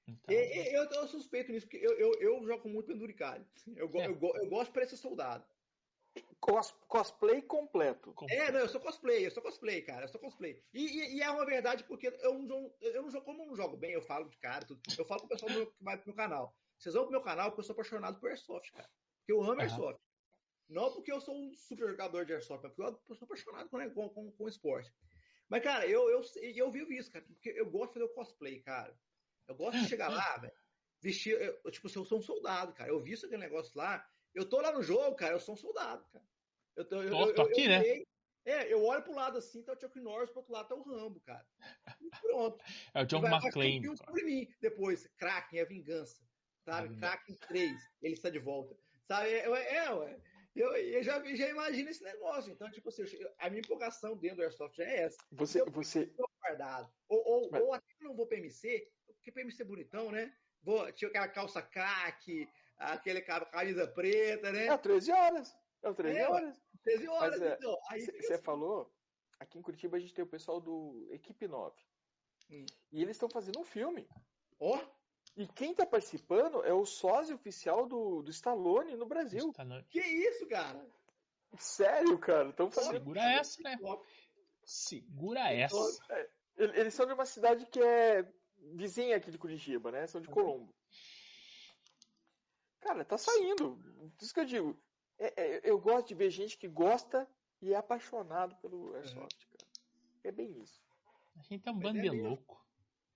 Então... 0.08 0.36
Eu, 0.36 0.84
eu, 0.84 0.90
eu, 0.92 1.08
suspeito 1.08 1.52
nisso, 1.52 1.68
porque 1.68 1.86
eu, 1.86 1.94
eu, 1.98 2.14
eu 2.22 2.46
jogo 2.46 2.70
muito 2.70 2.88
penduricalho. 2.88 3.46
Eu, 3.76 3.90
é. 3.96 4.08
eu, 4.08 4.20
eu, 4.36 4.50
gosto 4.50 4.68
de 4.68 4.74
parecer 4.74 4.98
soldado. 4.98 5.46
Cos, 6.40 6.72
cosplay 6.88 7.42
completo. 7.42 8.14
É, 8.30 8.52
não, 8.52 8.60
eu 8.60 8.70
sou 8.70 8.80
cosplay, 8.80 9.26
eu 9.26 9.32
sou 9.32 9.44
cosplay, 9.44 9.82
cara, 9.82 10.06
eu 10.06 10.08
sou 10.08 10.22
cosplay. 10.22 10.64
E, 10.74 10.86
e, 10.86 11.16
e 11.16 11.22
é 11.22 11.30
uma 11.30 11.46
verdade 11.46 11.84
porque 11.84 12.08
eu 12.08 12.40
não, 12.40 12.74
eu 12.80 13.02
não 13.02 13.10
jogo, 13.10 13.26
como 13.26 13.42
eu 13.42 13.48
não 13.48 13.56
jogo 13.56 13.76
bem, 13.76 13.92
eu 13.92 14.02
falo 14.02 14.30
de 14.30 14.38
cara, 14.38 14.66
tudo, 14.66 14.80
eu 14.98 15.06
falo 15.06 15.22
com 15.22 15.26
o 15.26 15.30
pessoal 15.30 15.52
que 15.52 15.74
vai 15.82 15.98
pro 15.98 16.08
meu 16.08 16.16
canal. 16.16 16.56
Vocês 16.78 16.94
vão 16.94 17.04
pro 17.04 17.12
meu 17.12 17.22
canal 17.22 17.50
porque 17.50 17.62
eu 17.62 17.66
sou 17.66 17.74
apaixonado 17.74 18.20
por 18.20 18.30
Airsoft, 18.30 18.72
cara. 18.72 18.90
Porque 19.20 19.34
eu 19.34 19.42
amo 19.42 19.54
uhum. 19.54 19.62
Airsoft. 19.62 20.00
Não 20.70 20.92
porque 20.94 21.12
eu 21.12 21.22
sou 21.22 21.36
um 21.36 21.54
super 21.56 21.90
jogador 21.90 22.26
de 22.26 22.34
Airsoft, 22.34 22.64
mas 22.64 22.74
porque 22.74 23.12
eu 23.12 23.16
sou 23.16 23.26
apaixonado 23.26 23.70
com, 23.70 23.90
com, 23.90 24.10
com, 24.10 24.32
com 24.32 24.48
esporte. 24.48 24.94
Mas, 25.50 25.64
cara, 25.64 25.88
eu, 25.88 26.10
eu, 26.10 26.22
eu 26.56 26.72
vivo 26.72 26.92
isso, 26.92 27.12
cara, 27.12 27.26
porque 27.26 27.50
eu 27.50 27.70
gosto 27.70 27.88
de 27.88 27.94
fazer 27.94 28.06
o 28.06 28.14
cosplay, 28.14 28.60
cara. 28.62 28.98
Eu 29.48 29.56
gosto 29.56 29.80
de 29.80 29.88
chegar 29.88 30.10
lá, 30.10 30.38
velho, 30.38 30.54
vestir, 31.02 31.40
eu, 31.40 31.72
tipo, 31.72 31.88
eu 31.88 32.06
sou 32.06 32.20
um 32.20 32.22
soldado, 32.22 32.74
cara. 32.74 32.90
Eu 32.90 33.00
vi 33.00 33.14
isso 33.14 33.26
aquele 33.26 33.42
negócio 33.42 33.72
lá. 33.76 34.08
Eu 34.34 34.48
tô 34.48 34.60
lá 34.60 34.72
no 34.72 34.82
jogo, 34.82 35.16
cara, 35.16 35.34
eu 35.34 35.40
sou 35.40 35.54
um 35.54 35.58
soldado, 35.58 36.06
cara. 36.12 36.26
Eu 36.76 36.86
tô, 36.86 37.02
eu, 37.02 37.12
tô, 37.12 37.34
tô 37.34 37.42
aqui, 37.44 37.68
né? 37.68 37.82
É, 38.46 38.72
eu 38.72 38.84
olho 38.84 39.02
pro 39.02 39.16
lado 39.16 39.40
assim, 39.40 39.64
tá 39.64 39.74
o 39.74 39.80
Chuck 39.80 40.00
Norris, 40.00 40.30
pro 40.30 40.40
outro 40.40 40.54
lado 40.54 40.68
tá 40.68 40.76
o 40.76 40.84
Rambo, 40.84 41.20
cara. 41.22 41.46
E 42.00 42.10
pronto. 42.22 42.64
É 42.94 43.02
o 43.02 43.06
John 43.06 43.26
McClane. 43.26 43.90
Um 43.90 43.98
sobre 43.98 44.24
mim 44.24 44.48
depois. 44.62 45.08
Kraken, 45.18 45.60
é 45.60 45.66
vingança. 45.66 46.24
Sabe? 46.64 46.96
Kraken 46.98 47.36
3, 47.48 47.72
ele 48.04 48.14
está 48.14 48.30
de 48.30 48.38
volta. 48.38 48.78
Sabe? 49.08 49.30
É, 49.30 49.50
é, 49.50 49.76
é 49.78 49.94
ué. 49.94 50.20
Eu, 50.56 50.74
eu 50.74 51.04
já, 51.04 51.22
já 51.36 51.50
imagino 51.50 51.90
esse 51.90 52.02
negócio. 52.02 52.52
Então, 52.52 52.72
tipo 52.72 52.88
assim, 52.88 53.04
a 53.38 53.50
minha 53.50 53.60
empolgação 53.60 54.16
dentro 54.16 54.38
do 54.38 54.44
Airsoft 54.44 54.80
é 54.80 55.02
essa. 55.02 55.18
Você. 55.32 55.62
Eu, 55.62 55.70
você... 55.70 56.10
guardado. 56.40 56.90
Ou, 57.10 57.24
ou, 57.28 57.50
Mas... 57.52 57.62
ou 57.62 57.74
até 57.74 57.86
não 58.02 58.16
vou 58.16 58.26
PMC, 58.26 58.88
porque 59.06 59.32
PMC 59.32 59.62
é 59.62 59.66
bonitão, 59.66 60.12
né? 60.12 60.34
Vou, 60.64 60.90
tinha 60.94 61.10
aquela 61.10 61.28
calça 61.28 61.62
caque, 61.62 62.48
aquele 62.78 63.22
camisa 63.22 63.86
preta, 63.88 64.52
né? 64.52 64.68
É 64.68 64.78
13 64.78 65.12
horas. 65.12 65.56
É 65.84 65.94
13 65.94 66.18
é, 66.18 66.30
horas. 66.30 66.62
13 66.84 67.08
horas, 67.08 67.40
Mas, 67.40 67.52
então. 67.58 67.78
Você 67.92 68.34
assim. 68.34 68.44
falou, 68.44 68.92
aqui 69.40 69.60
em 69.60 69.62
Curitiba 69.62 69.98
a 69.98 70.00
gente 70.00 70.14
tem 70.14 70.24
o 70.24 70.30
pessoal 70.30 70.62
do 70.62 71.06
Equipe 71.12 71.48
9. 71.48 71.76
Hum. 72.50 72.66
E 72.92 73.02
eles 73.02 73.16
estão 73.16 73.30
fazendo 73.30 73.60
um 73.60 73.66
filme. 73.66 74.08
Ó! 74.60 74.78
Oh? 74.78 74.95
E 75.36 75.48
quem 75.48 75.74
tá 75.74 75.86
participando 75.86 76.64
é 76.64 76.74
o 76.74 76.86
sócio 76.86 77.36
oficial 77.36 77.86
do, 77.86 78.22
do 78.22 78.32
Stallone 78.32 78.96
no 78.96 79.06
Brasil. 79.06 79.50
Stallone. 79.50 79.84
Que 79.90 80.00
isso, 80.00 80.48
cara? 80.48 80.86
Sério, 81.58 82.18
cara? 82.18 82.54
Tão 82.54 82.72
fazendo... 82.72 82.94
Segura 82.94 83.22
essa, 83.22 83.62
né? 83.62 83.78
Segura 84.64 85.52
essa. 85.52 86.04
É, 86.10 86.30
eles 86.58 86.94
são 86.94 87.06
de 87.06 87.14
uma 87.14 87.26
cidade 87.26 87.66
que 87.66 87.82
é 87.82 88.26
vizinha 88.74 89.18
aqui 89.18 89.30
de 89.30 89.38
Curitiba, 89.38 89.92
né? 89.92 90.08
São 90.08 90.22
de 90.22 90.30
Colombo. 90.30 90.74
Cara, 92.80 93.04
tá 93.04 93.18
saindo. 93.18 93.78
Isso 94.22 94.34
que 94.34 94.40
eu 94.40 94.46
digo. 94.46 94.80
É, 95.18 95.42
é, 95.42 95.62
eu 95.64 95.80
gosto 95.80 96.08
de 96.08 96.16
ver 96.16 96.30
gente 96.30 96.58
que 96.58 96.68
gosta 96.68 97.30
e 97.62 97.74
é 97.74 97.76
apaixonado 97.76 98.56
pelo 98.58 98.94
Airsoft, 98.96 99.48
cara. 99.48 99.66
É 100.24 100.32
bem 100.32 100.62
isso. 100.62 100.82
A 101.38 101.42
gente 101.44 101.68
é 101.68 101.72
um 101.72 101.80
bando 101.80 102.02
de 102.02 102.10
louco. 102.10 102.65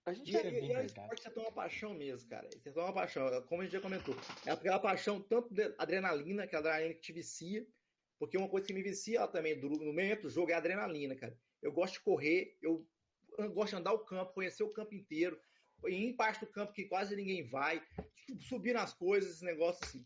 A 0.05 0.13
gente 0.13 0.31
e, 0.31 0.37
é 0.37 0.49
e, 0.49 0.67
e 0.67 0.75
a 0.75 0.83
esporte 0.83 1.21
você 1.21 1.29
tem 1.29 1.43
uma 1.43 1.51
paixão 1.51 1.93
mesmo, 1.93 2.29
cara. 2.29 2.47
Você 2.49 2.71
tem 2.71 2.83
uma 2.83 2.93
paixão, 2.93 3.41
como 3.43 3.61
a 3.61 3.65
gente 3.65 3.73
já 3.73 3.81
comentou. 3.81 4.15
É 4.45 4.51
aquela 4.51 4.79
paixão 4.79 5.21
tanto 5.21 5.53
de 5.53 5.73
adrenalina, 5.77 6.47
que 6.47 6.55
é 6.55 6.57
a 6.57 6.59
adrenalina 6.59 6.93
que 6.93 7.01
te 7.01 7.13
vicia, 7.13 7.67
porque 8.17 8.37
uma 8.37 8.49
coisa 8.49 8.67
que 8.67 8.73
me 8.73 8.81
vicia 8.81 9.27
também 9.27 9.59
do, 9.59 9.69
no 9.69 9.85
momento 9.85 10.23
do 10.23 10.29
jogo 10.29 10.51
é 10.51 10.53
a 10.53 10.57
adrenalina, 10.57 11.15
cara. 11.15 11.37
Eu 11.61 11.71
gosto 11.71 11.93
de 11.93 12.01
correr, 12.01 12.57
eu, 12.61 12.87
eu 13.37 13.51
gosto 13.51 13.71
de 13.71 13.75
andar 13.77 13.93
o 13.93 14.05
campo, 14.05 14.33
conhecer 14.33 14.63
o 14.63 14.73
campo 14.73 14.95
inteiro, 14.95 15.39
ir 15.87 15.95
em 15.95 16.15
parte 16.15 16.41
do 16.41 16.51
campo 16.51 16.73
que 16.73 16.85
quase 16.85 17.15
ninguém 17.15 17.43
vai, 17.43 17.81
subir 18.39 18.73
nas 18.73 18.93
coisas, 18.93 19.35
esse 19.35 19.45
negócio 19.45 19.85
assim. 19.85 20.05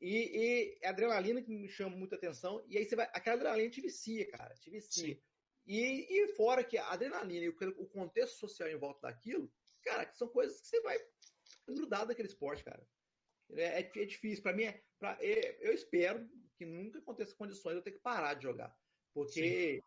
E, 0.00 0.16
e 0.36 0.78
é 0.82 0.88
a 0.88 0.90
adrenalina 0.90 1.42
que 1.42 1.50
me 1.50 1.68
chama 1.68 1.96
muita 1.96 2.16
atenção, 2.16 2.64
e 2.68 2.78
aí 2.78 2.84
você 2.84 2.96
vai. 2.96 3.06
Aquela 3.12 3.36
adrenalina 3.36 3.70
te 3.70 3.80
vicia, 3.80 4.28
cara, 4.30 4.54
te 4.54 4.70
vicia. 4.70 5.14
Sim. 5.14 5.20
E, 5.66 6.06
e 6.08 6.28
fora 6.34 6.64
que 6.64 6.76
a 6.78 6.90
adrenalina 6.90 7.44
e 7.44 7.48
o, 7.48 7.86
contexto 7.86 8.38
social 8.38 8.68
em 8.68 8.78
volta 8.78 9.08
daquilo, 9.08 9.52
cara, 9.82 10.06
que 10.06 10.16
são 10.16 10.28
coisas 10.28 10.60
que 10.60 10.66
você 10.66 10.80
vai 10.80 10.98
grudar 11.68 12.06
daquele 12.06 12.28
esporte, 12.28 12.64
cara. 12.64 12.84
É, 13.52 13.80
é, 13.80 13.92
é 13.94 14.04
difícil. 14.04 14.42
Para 14.42 14.52
mim, 14.52 14.64
é, 14.64 14.82
pra, 14.98 15.16
é, 15.20 15.58
eu 15.60 15.72
espero 15.72 16.28
que 16.56 16.64
nunca 16.64 16.98
aconteça 16.98 17.34
condições 17.34 17.74
de 17.74 17.78
eu 17.78 17.82
ter 17.82 17.92
que 17.92 18.00
parar 18.00 18.34
de 18.34 18.42
jogar. 18.42 18.76
Porque, 19.12 19.82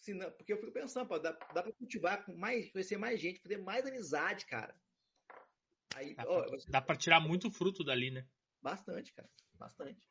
senão, 0.00 0.30
porque 0.32 0.52
eu 0.52 0.58
fico 0.58 0.72
pensando, 0.72 1.06
pô, 1.06 1.18
dá, 1.18 1.32
dá 1.32 1.62
para 1.62 1.72
cultivar 1.72 2.24
com 2.24 2.34
mais, 2.34 2.70
conhecer 2.70 2.96
mais 2.96 3.20
gente, 3.20 3.40
fazer 3.40 3.58
mais 3.58 3.86
amizade, 3.86 4.46
cara. 4.46 4.74
Aí, 5.94 6.14
dá, 6.14 6.24
ó, 6.26 6.42
pra, 6.42 6.50
você... 6.50 6.70
dá 6.70 6.80
pra 6.80 6.96
tirar 6.96 7.20
muito 7.20 7.50
fruto 7.50 7.84
dali, 7.84 8.10
né? 8.10 8.26
Bastante, 8.60 9.12
cara. 9.12 9.28
Bastante. 9.54 10.08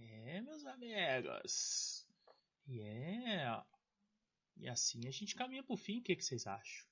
É, 0.00 0.40
meus 0.40 0.64
amigos. 0.64 2.06
Yeah. 2.66 3.66
E 4.60 4.68
assim 4.68 5.06
a 5.06 5.10
gente 5.10 5.34
caminha 5.34 5.62
pro 5.62 5.76
fim. 5.76 5.98
O 5.98 6.02
que, 6.02 6.16
que 6.16 6.24
vocês 6.24 6.46
acham? 6.46 6.86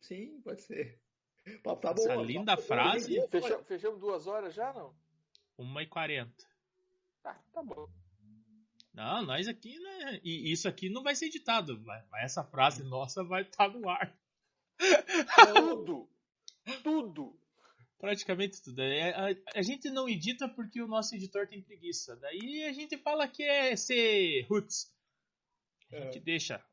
Sim, 0.00 0.40
pode 0.42 0.62
ser. 0.62 1.00
Tá 1.62 1.78
Essa 1.96 2.14
bom, 2.14 2.22
linda 2.22 2.56
tá 2.56 2.62
frase. 2.62 3.26
Fechamos, 3.28 3.66
fechamos 3.66 4.00
duas 4.00 4.26
horas 4.26 4.54
já, 4.54 4.72
não? 4.72 4.94
Uma 5.56 5.82
e 5.82 5.86
quarenta. 5.86 6.44
Tá, 7.22 7.34
tá 7.52 7.62
bom. 7.62 7.88
Não, 8.92 9.22
nós 9.22 9.46
aqui, 9.48 9.78
né? 9.78 10.20
E 10.22 10.52
isso 10.52 10.68
aqui 10.68 10.88
não 10.88 11.02
vai 11.02 11.14
ser 11.14 11.26
editado, 11.26 11.80
mas 11.80 12.04
essa 12.24 12.44
frase 12.44 12.82
nossa 12.82 13.22
vai 13.24 13.42
estar 13.42 13.70
tá 13.70 13.78
no 13.78 13.88
ar. 13.88 14.14
Tudo! 15.54 16.08
Tudo! 16.82 17.40
Praticamente 17.98 18.62
tudo. 18.62 18.80
É, 18.80 19.10
a, 19.10 19.58
a, 19.58 19.62
gente 19.62 19.90
não 19.90 20.08
edita 20.08 20.48
porque 20.48 20.80
o 20.80 20.88
nosso 20.88 21.14
editor 21.14 21.46
tem 21.46 21.60
preguiça. 21.60 22.16
Daí 22.16 22.64
a 22.64 22.72
gente 22.72 22.96
fala 22.96 23.28
que 23.28 23.42
é 23.42 23.76
ser 23.76 24.46
roots. 24.48 24.90
A 25.92 26.00
gente 26.00 26.18
é. 26.18 26.20
deixa. 26.20 26.64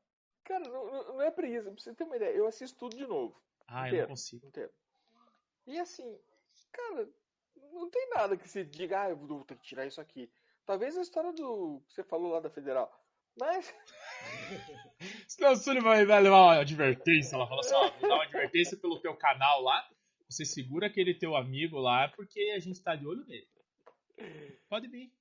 Cara, 0.44 0.68
não, 0.70 1.14
não 1.14 1.22
é 1.22 1.32
preguiça. 1.32 1.72
Pra 1.72 1.80
você 1.80 1.94
ter 1.94 2.04
uma 2.04 2.16
ideia, 2.16 2.36
eu 2.36 2.48
assisto 2.48 2.78
tudo 2.78 2.96
de 2.96 3.06
novo. 3.06 3.40
Ah, 3.68 3.88
inteiro, 3.88 3.98
eu 3.98 4.02
não 4.02 4.10
consigo. 4.10 4.48
Inteiro. 4.48 4.72
E 5.66 5.78
assim, 5.80 6.18
cara, 6.72 7.10
não 7.74 7.90
tem 7.90 8.10
nada 8.10 8.38
que 8.38 8.48
se 8.48 8.64
diga, 8.64 9.02
ah, 9.02 9.10
eu 9.10 9.18
vou 9.18 9.44
ter 9.44 9.58
que 9.58 9.64
tirar 9.64 9.86
isso 9.86 10.00
aqui. 10.00 10.32
Talvez 10.66 10.98
a 10.98 11.02
história 11.02 11.34
do 11.34 11.82
que 11.88 11.94
você 11.94 12.04
falou 12.04 12.32
lá 12.32 12.40
da 12.40 12.50
Federal. 12.50 12.92
Mas. 13.40 13.74
Senão 15.28 15.52
o 15.52 15.56
Sullivan 15.56 16.06
vai 16.06 16.22
levar 16.22 16.42
uma 16.42 16.60
advertência. 16.60 17.36
Ela 17.36 17.48
fala 17.48 17.62
assim: 17.62 17.76
ó, 17.76 17.92
vou 17.92 18.10
dar 18.10 18.16
uma 18.16 18.24
advertência 18.24 18.78
pelo 18.78 19.00
teu 19.00 19.16
canal 19.16 19.62
lá. 19.62 19.88
Você 20.30 20.44
segura 20.44 20.88
aquele 20.88 21.14
teu 21.14 21.36
amigo 21.36 21.78
lá 21.80 22.10
porque 22.10 22.52
a 22.56 22.60
gente 22.60 22.82
tá 22.82 22.96
de 22.96 23.08
olho 23.08 23.26
nele. 23.26 23.48
Pode 24.68 24.88
vir. 24.88 25.12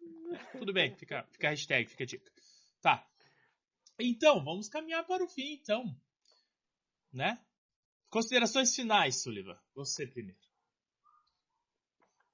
Tudo 0.58 0.72
bem, 0.72 0.94
fica, 0.94 1.26
fica 1.30 1.46
a 1.46 1.50
hashtag, 1.50 1.88
fica 1.88 2.04
a 2.04 2.06
dica. 2.06 2.32
Tá. 2.82 3.08
Então, 3.98 4.44
vamos 4.44 4.68
caminhar 4.68 5.06
para 5.06 5.24
o 5.24 5.28
fim, 5.28 5.54
então. 5.54 5.84
Né? 7.12 7.38
Considerações 8.10 8.74
finais, 8.74 9.22
Sullivan. 9.22 9.58
Você 9.74 10.06
primeiro. 10.06 10.40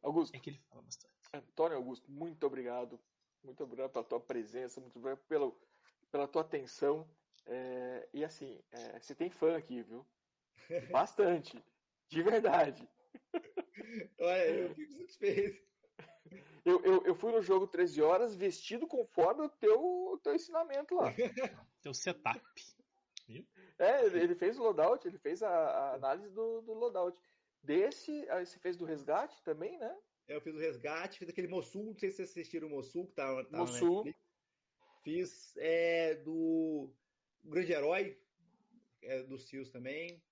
Augusto. 0.03 0.35
É 0.35 0.41
que 0.41 0.51
ele 0.51 0.59
fala 0.69 0.83
bastante. 0.83 1.15
Antônio 1.33 1.77
Augusto, 1.77 2.11
muito 2.11 2.45
obrigado. 2.47 2.99
Muito 3.45 3.63
obrigado 3.63 3.93
pela 3.93 4.05
tua 4.05 4.21
presença, 4.21 4.81
muito 4.81 4.99
obrigado 4.99 5.21
pelo, 5.27 5.61
pela 6.11 6.27
tua 6.27 6.43
atenção. 6.43 7.09
É, 7.47 8.09
e 8.13 8.25
assim, 8.25 8.61
é, 8.73 8.99
você 8.99 9.15
tem 9.15 9.31
fã 9.31 9.57
aqui, 9.57 9.83
viu? 9.83 10.05
Bastante. 10.91 11.63
De 12.09 12.23
verdade. 12.23 12.89
Olha, 14.19 14.49
eu 14.49 14.75
fico 14.75 14.93
satisfeito. 14.93 15.63
Eu, 16.65 16.85
eu, 16.85 17.03
eu 17.07 17.15
fui 17.15 17.33
no 17.33 17.41
jogo 17.41 17.67
13 17.67 18.03
horas 18.03 18.35
vestido 18.35 18.87
conforme 18.87 19.43
o 19.43 19.49
teu, 19.49 19.81
o 19.81 20.19
teu 20.23 20.35
ensinamento 20.35 20.95
lá. 20.95 21.13
Teu 21.81 21.95
setup. 21.95 22.43
É, 23.79 24.05
ele 24.07 24.35
fez 24.35 24.59
o 24.59 24.63
loadout, 24.63 25.07
ele 25.07 25.19
fez 25.19 25.43
a, 25.43 25.49
a 25.49 25.95
análise 25.95 26.29
do, 26.31 26.61
do 26.63 26.75
loadout. 26.75 27.19
Desse, 27.63 28.29
aí 28.31 28.45
você 28.45 28.59
fez 28.59 28.77
do 28.77 28.85
resgate 28.85 29.41
também, 29.45 29.79
né? 29.79 29.97
É, 30.27 30.35
Eu 30.37 30.41
fiz 30.41 30.55
o 30.55 30.59
resgate, 30.59 31.19
fiz 31.19 31.29
aquele 31.29 31.49
Mossul, 31.49 31.85
não 31.85 31.95
sei 31.95 32.11
se 32.11 32.17
vocês 32.17 32.31
assistiram 32.31 32.69
o 32.69 32.71
Mossul, 32.71 33.07
que 33.07 33.15
tá, 33.15 33.45
tá 33.45 33.51
na 33.51 33.59
Mossul. 33.59 34.05
Netflix. 34.05 34.29
Fiz 35.03 35.57
é, 35.57 36.17
do 36.17 36.93
Grande 37.45 37.73
Herói, 37.73 38.19
é, 39.03 39.23
dos 39.23 39.49
Seals 39.49 39.71
também, 39.71 40.23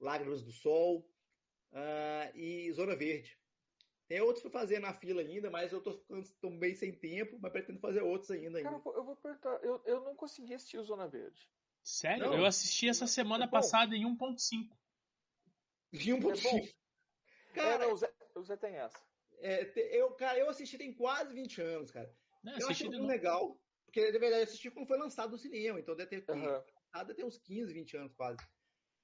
Lágrimas 0.00 0.42
do 0.42 0.50
Sol 0.50 1.08
ah, 1.72 2.30
e 2.34 2.72
Zona 2.72 2.96
Verde. 2.96 3.38
Tem 4.06 4.20
outros 4.20 4.42
para 4.42 4.50
fazer 4.60 4.78
na 4.80 4.92
fila 4.92 5.22
ainda, 5.22 5.50
mas 5.50 5.72
eu 5.72 5.80
tô 5.80 5.92
ficando 5.92 6.58
bem 6.58 6.74
sem 6.74 6.92
tempo, 6.92 7.38
mas 7.40 7.50
pretendo 7.52 7.80
fazer 7.80 8.02
outros 8.02 8.30
ainda. 8.30 8.62
Cara, 8.62 8.66
eu 8.66 8.70
ainda. 8.72 8.84
vou, 8.84 8.94
eu 8.94 9.04
vou 9.04 9.16
perguntar, 9.16 9.58
eu, 9.62 9.82
eu 9.86 10.00
não 10.02 10.14
consegui 10.14 10.54
assistir 10.54 10.78
o 10.78 10.84
Zona 10.84 11.08
Verde. 11.08 11.48
Sério? 11.82 12.26
Não. 12.26 12.34
Eu 12.34 12.44
assisti 12.44 12.88
essa 12.88 13.06
semana 13.06 13.44
É 13.44 13.48
passada 13.48 13.96
em 13.96 14.04
1.5. 14.04 14.76
Vi 15.92 16.12
um 16.12 16.16
É 16.16 16.20
bom. 16.20 16.32
pouquinho. 16.32 16.64
É, 16.64 17.54
Cara, 17.54 17.86
não, 17.86 17.92
o, 17.92 17.96
Zé, 17.96 18.12
o 18.34 18.42
Zé 18.42 18.56
tem 18.56 18.74
essa. 18.76 18.98
é, 19.38 19.72
eu, 19.96 20.10
cara, 20.12 20.38
eu 20.38 20.50
assisti 20.50 20.76
tem 20.76 20.92
quase 20.92 21.32
20 21.32 21.60
anos, 21.62 21.90
cara. 21.90 22.12
Né, 22.42 22.56
Eu 22.60 22.66
assisti 22.68 22.84
muito 22.88 23.06
legal, 23.06 23.58
porque 23.86 24.10
na 24.10 24.18
verdade 24.18 24.42
eu 24.42 24.44
assisti 24.44 24.70
quando 24.70 24.88
foi 24.88 24.98
lançado 24.98 25.30
no 25.30 25.38
cinema, 25.38 25.78
então 25.78 25.94
deve 25.94 26.20
ter, 26.20 26.30
Aham. 26.30 26.64
lançado 26.92 27.06
deve 27.06 27.14
ter 27.14 27.24
uns 27.24 27.38
15, 27.38 27.72
20 27.72 27.96
anos 27.96 28.12
quase. 28.14 28.38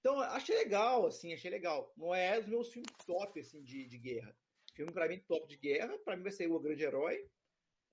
Então, 0.01 0.15
eu 0.17 0.23
achei 0.23 0.57
legal, 0.57 1.07
assim, 1.07 1.33
achei 1.33 1.51
legal. 1.51 1.93
Não 1.97 2.15
é 2.15 2.39
os 2.39 2.47
meus 2.47 2.73
filmes 2.73 2.91
top, 3.07 3.39
assim, 3.39 3.63
de, 3.63 3.87
de 3.87 3.99
guerra. 3.99 4.35
Filme, 4.81 4.95
pra 4.95 5.07
mim, 5.07 5.19
top 5.29 5.47
de 5.47 5.59
guerra, 5.59 5.99
pra 5.99 6.17
mim 6.17 6.23
vai 6.23 6.33
ser 6.33 6.51
O 6.51 6.59
Grande 6.59 6.83
Herói, 6.83 7.29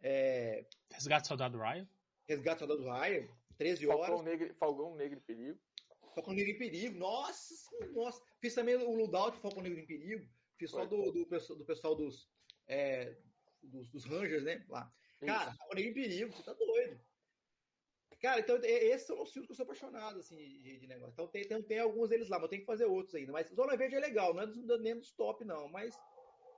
é, 0.01 0.65
Resgate 0.89 1.27
Soldado 1.27 1.57
Ryan. 1.57 1.85
Resgate 2.29 2.65
do 2.65 2.67
Soldado 2.67 2.89
Ryan, 2.89 3.27
13 3.57 3.87
horas, 3.87 4.07
Falcão 4.07 4.23
Negro, 4.23 4.55
Falcão 4.55 4.95
Negro 4.95 5.17
em 5.17 5.21
Perigo. 5.21 5.59
Falcão 6.15 6.33
Negro 6.33 6.51
em 6.53 6.57
Perigo, 6.57 6.97
nossa, 6.97 7.53
senhora, 7.53 7.91
nossa. 7.91 8.23
Fiz 8.39 8.55
também 8.55 8.77
o 8.77 8.95
Ludout 8.95 9.37
Falcão 9.41 9.61
Negro 9.61 9.79
em 9.81 9.85
Perigo, 9.85 10.25
fiz 10.57 10.71
só 10.71 10.85
do, 10.85 11.11
do, 11.11 11.25
pessoal- 11.27 11.59
do 11.59 11.65
pessoal 11.65 11.93
dos, 11.93 12.29
é, 12.67 13.17
dos, 13.61 13.89
dos 13.89 14.05
Rangers, 14.05 14.45
né, 14.45 14.65
lá. 14.69 14.89
Cara, 15.19 15.49
Isso. 15.49 15.57
Falcão 15.57 15.75
Negro 15.75 15.91
em 15.91 15.93
Perigo, 15.93 16.31
você 16.31 16.43
tá 16.43 16.53
doido. 16.53 17.01
Cara, 18.21 18.39
então 18.39 18.55
é- 18.63 18.85
esses 18.85 19.05
são 19.05 19.21
os 19.21 19.33
filmes 19.33 19.47
que 19.47 19.51
eu 19.51 19.57
sou 19.57 19.63
apaixonado, 19.65 20.19
assim, 20.19 20.37
de, 20.37 20.79
de 20.79 20.87
negócio. 20.87 21.11
Então 21.11 21.27
tem, 21.27 21.45
tem, 21.45 21.61
tem 21.61 21.79
alguns 21.79 22.07
deles 22.07 22.29
lá, 22.29 22.37
mas 22.37 22.43
eu 22.43 22.49
tenho 22.49 22.61
que 22.61 22.65
fazer 22.65 22.85
outros 22.85 23.13
ainda. 23.13 23.33
Mas 23.33 23.49
Zona 23.49 23.75
Verde 23.75 23.95
é 23.95 23.99
legal, 23.99 24.33
não 24.33 24.43
é 24.43 24.47
dos, 24.47 24.81
nem 24.81 24.95
dos 24.97 25.11
top, 25.11 25.43
não, 25.43 25.67
mas 25.67 25.93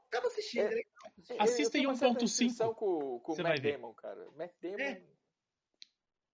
acaba 0.10 0.28
assistindo, 0.28 0.64
É. 0.68 0.74
é. 0.74 0.80
Eu- 0.80 1.36
eu 1.36 1.42
Assista 1.42 1.78
em 1.78 1.86
uma 1.86 1.96
certa 1.96 2.20
1.5. 2.20 2.24
inscrição 2.24 2.74
com, 2.74 3.20
com 3.20 3.32
o 3.32 3.36
Você 3.36 3.44
Matt 3.44 3.54
vai 3.54 3.62
ver. 3.62 3.78
Damon, 3.78 3.94
cara. 3.94 4.30
Matt 4.36 4.54
Damon. 4.62 4.80
É. 4.80 5.02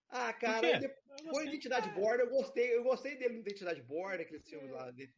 Ah, 0.10 0.34
cara, 0.34 0.80
depois 0.80 1.45
Eu. 1.45 1.45
Identidade 1.47 1.89
Border, 1.89 2.22
eu 2.26 2.30
gostei, 2.30 2.76
eu 2.76 2.84
gostei 2.84 3.18
dele 3.18 3.34
no 3.35 3.39
Identidade 3.41 3.81
Border, 3.81 4.22
aqueles 4.22 4.47
filmes 4.47 4.72
lá. 4.72 4.89
dele. 4.91 5.14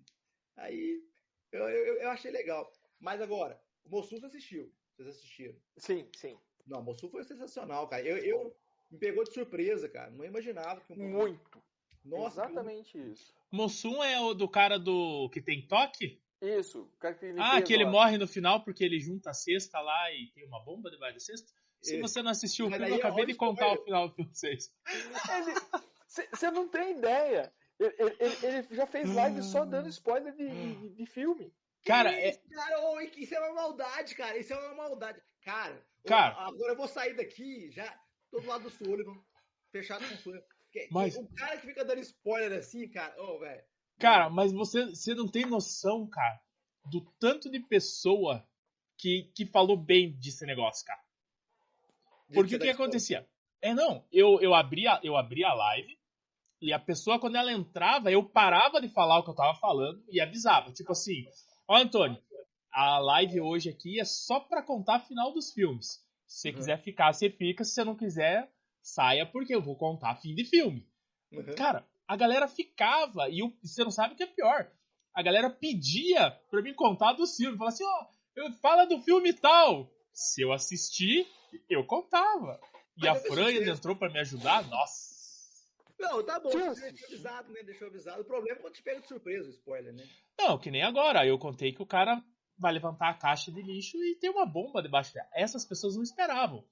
Aí 0.55 1.03
eu, 1.51 1.69
eu, 1.69 1.95
eu 2.01 2.09
achei 2.09 2.31
legal. 2.31 2.71
Mas 2.99 3.21
agora, 3.21 3.61
o 3.85 3.89
Mossul 3.89 4.19
você 4.19 4.25
assistiu. 4.27 4.73
Vocês 4.95 5.09
assistiram. 5.09 5.55
Sim, 5.77 6.09
sim. 6.15 6.37
Não, 6.65 6.79
o 6.79 6.83
Mossul 6.83 7.09
foi 7.09 7.23
sensacional, 7.23 7.87
cara. 7.87 8.03
Eu, 8.03 8.17
eu 8.17 8.57
me 8.89 8.97
pegou 8.97 9.23
de 9.23 9.33
surpresa, 9.33 9.87
cara. 9.87 10.09
Não 10.09 10.25
imaginava 10.25 10.81
que 10.81 10.93
um 10.93 10.95
Muito. 11.09 11.61
Nossa, 12.03 12.41
Exatamente 12.41 12.97
isso. 13.11 13.35
Mossum 13.51 14.01
é 14.03 14.19
o 14.19 14.33
do 14.33 14.47
cara 14.49 14.79
do 14.79 15.29
que 15.29 15.41
tem 15.41 15.67
toque? 15.67 16.21
Isso. 16.41 16.83
o 16.83 16.97
cara 16.97 17.13
que 17.15 17.19
tem 17.21 17.35
Ah, 17.39 17.61
que 17.61 17.73
ele 17.73 17.83
lá. 17.85 17.91
morre 17.91 18.17
no 18.17 18.27
final 18.27 18.63
porque 18.63 18.83
ele 18.83 18.99
junta 18.99 19.31
a 19.31 19.33
cesta 19.33 19.79
lá 19.79 20.11
e 20.11 20.27
tem 20.33 20.45
uma 20.45 20.63
bomba 20.63 20.89
debaixo 20.91 21.15
da 21.15 21.19
cesta? 21.19 21.47
Se 21.81 21.93
Esse. 21.93 22.01
você 22.01 22.21
não 22.21 22.31
assistiu 22.31 22.67
o 22.67 22.69
filme, 22.71 22.89
eu 22.89 22.95
é 22.95 22.97
acabei 22.97 23.25
de 23.25 23.35
contar 23.35 23.71
o 23.73 23.83
final 23.83 24.11
pra 24.11 24.25
vocês. 24.25 24.71
Você 26.07 26.49
não 26.51 26.67
tem 26.67 26.97
ideia. 26.97 27.53
Ele, 27.79 27.93
ele- 28.19 28.37
ele 28.43 28.67
já 28.75 28.87
fez 28.87 29.13
live 29.13 29.43
só 29.43 29.63
dando 29.65 29.87
spoiler 29.89 30.33
de, 30.35 30.47
de, 30.49 30.89
de 30.95 31.05
filme. 31.05 31.53
Cara, 31.85 32.09
Que 32.11 32.15
é, 32.19 32.29
isso, 32.31 32.39
cara, 32.49 32.81
ô, 32.81 32.99
isso 33.01 33.35
é 33.35 33.39
uma 33.39 33.53
maldade, 33.53 34.15
cara. 34.15 34.37
Isso 34.37 34.51
é 34.53 34.57
uma 34.59 34.73
maldade. 34.75 35.21
Cara, 35.41 35.85
Cara. 36.05 36.35
agora 36.47 36.73
eu 36.73 36.77
vou 36.77 36.87
sair 36.87 37.13
daqui 37.15 37.69
já, 37.71 37.97
tô 38.31 38.39
do 38.41 38.47
lado 38.47 38.63
do 38.63 38.69
Sullivan, 38.69 39.15
fechado 39.71 40.05
com 40.07 40.13
o 40.13 40.17
Sullivan. 40.17 40.45
Mas- 40.91 41.15
O 41.15 41.27
cara 41.35 41.57
que 41.57 41.65
fica 41.67 41.85
dando 41.85 42.01
spoiler 42.01 42.59
assim, 42.59 42.87
cara, 42.89 43.15
ô, 43.21 43.39
velho. 43.39 43.63
Cara, 43.99 44.29
mas 44.29 44.51
você, 44.51 44.85
você 44.85 45.13
não 45.15 45.27
tem 45.27 45.45
noção, 45.45 46.07
cara, 46.07 46.39
do 46.85 47.01
tanto 47.19 47.49
de 47.49 47.59
pessoa 47.59 48.47
que, 48.97 49.31
que 49.35 49.45
falou 49.45 49.75
bem 49.77 50.11
desse 50.13 50.45
negócio, 50.45 50.85
cara. 50.85 51.01
Porque 52.33 52.55
o 52.55 52.59
que 52.59 52.69
acontecia? 52.69 53.27
É, 53.61 53.73
não, 53.73 54.05
eu, 54.11 54.39
eu, 54.41 54.53
abria, 54.53 54.99
eu 55.03 55.15
abria 55.15 55.47
a 55.47 55.53
live 55.53 55.97
e 56.61 56.73
a 56.73 56.79
pessoa, 56.79 57.19
quando 57.19 57.35
ela 57.37 57.51
entrava, 57.51 58.11
eu 58.11 58.23
parava 58.23 58.81
de 58.81 58.89
falar 58.89 59.19
o 59.19 59.23
que 59.23 59.29
eu 59.29 59.35
tava 59.35 59.57
falando 59.59 60.03
e 60.09 60.19
avisava. 60.19 60.71
Tipo 60.71 60.91
assim, 60.91 61.25
ó, 61.67 61.77
Antônio, 61.77 62.21
a 62.71 62.99
live 62.99 63.41
hoje 63.41 63.69
aqui 63.69 63.99
é 63.99 64.05
só 64.05 64.39
pra 64.39 64.61
contar 64.61 64.95
a 64.95 64.99
final 64.99 65.31
dos 65.33 65.51
filmes. 65.51 66.05
Se 66.25 66.41
você 66.41 66.49
Uhum. 66.49 66.55
quiser 66.55 66.81
ficar, 66.83 67.13
você 67.13 67.29
fica. 67.29 67.63
Se 67.63 67.71
você 67.73 67.83
não 67.83 67.95
quiser, 67.95 68.51
saia, 68.81 69.25
porque 69.25 69.55
eu 69.55 69.61
vou 69.61 69.75
contar 69.75 70.15
fim 70.17 70.35
de 70.35 70.43
filme. 70.45 70.85
Uhum. 71.31 71.55
Cara, 71.55 71.87
a 72.07 72.15
galera 72.15 72.47
ficava, 72.47 73.29
e 73.29 73.43
o- 73.43 73.55
você 73.61 73.83
não 73.83 73.91
sabe 73.91 74.13
o 74.13 74.17
que 74.17 74.23
é 74.23 74.27
pior. 74.27 74.71
A 75.13 75.21
galera 75.21 75.49
pedia 75.49 76.31
pra 76.49 76.61
mim 76.61 76.73
contar 76.73 77.13
do 77.13 77.25
filme. 77.27 77.57
Falava 77.57 77.73
assim, 77.73 77.83
ó, 77.85 78.05
eu 78.35 78.51
fala 78.53 78.85
do 78.85 79.01
filme 79.01 79.33
tal. 79.33 79.91
Se 80.13 80.41
eu 80.41 80.51
assistir, 80.53 81.27
eu 81.69 81.85
contava. 81.85 82.59
E 82.95 83.01
Mas 83.05 83.09
a 83.23 83.27
eu 83.27 83.31
Fran 83.33 83.51
entrou 83.51 83.95
pra 83.95 84.09
me 84.09 84.19
ajudar. 84.19 84.67
Nossa. 84.67 85.15
Não, 85.99 86.23
tá 86.23 86.39
bom, 86.39 86.49
deixou 86.49 87.07
avisado, 87.07 87.51
né? 87.51 87.63
Deixou 87.63 87.87
avisado. 87.87 88.21
O 88.21 88.25
problema 88.25 88.57
é 88.59 88.61
quando 88.61 88.73
te 88.75 88.83
pega 88.83 89.01
de 89.01 89.07
surpresa 89.07 89.47
o 89.47 89.51
spoiler, 89.51 89.93
né? 89.93 90.07
Não, 90.39 90.57
que 90.59 90.69
nem 90.69 90.83
agora. 90.83 91.25
Eu 91.25 91.39
contei 91.39 91.71
que 91.73 91.81
o 91.81 91.85
cara 91.87 92.23
vai 92.57 92.71
levantar 92.71 93.09
a 93.09 93.13
caixa 93.15 93.51
de 93.51 93.61
lixo 93.61 93.97
e 94.03 94.15
tem 94.15 94.29
uma 94.29 94.45
bomba 94.45 94.81
debaixo 94.81 95.13
dela. 95.13 95.27
Essas 95.33 95.65
pessoas 95.65 95.95
não 95.95 96.03
esperavam. 96.03 96.63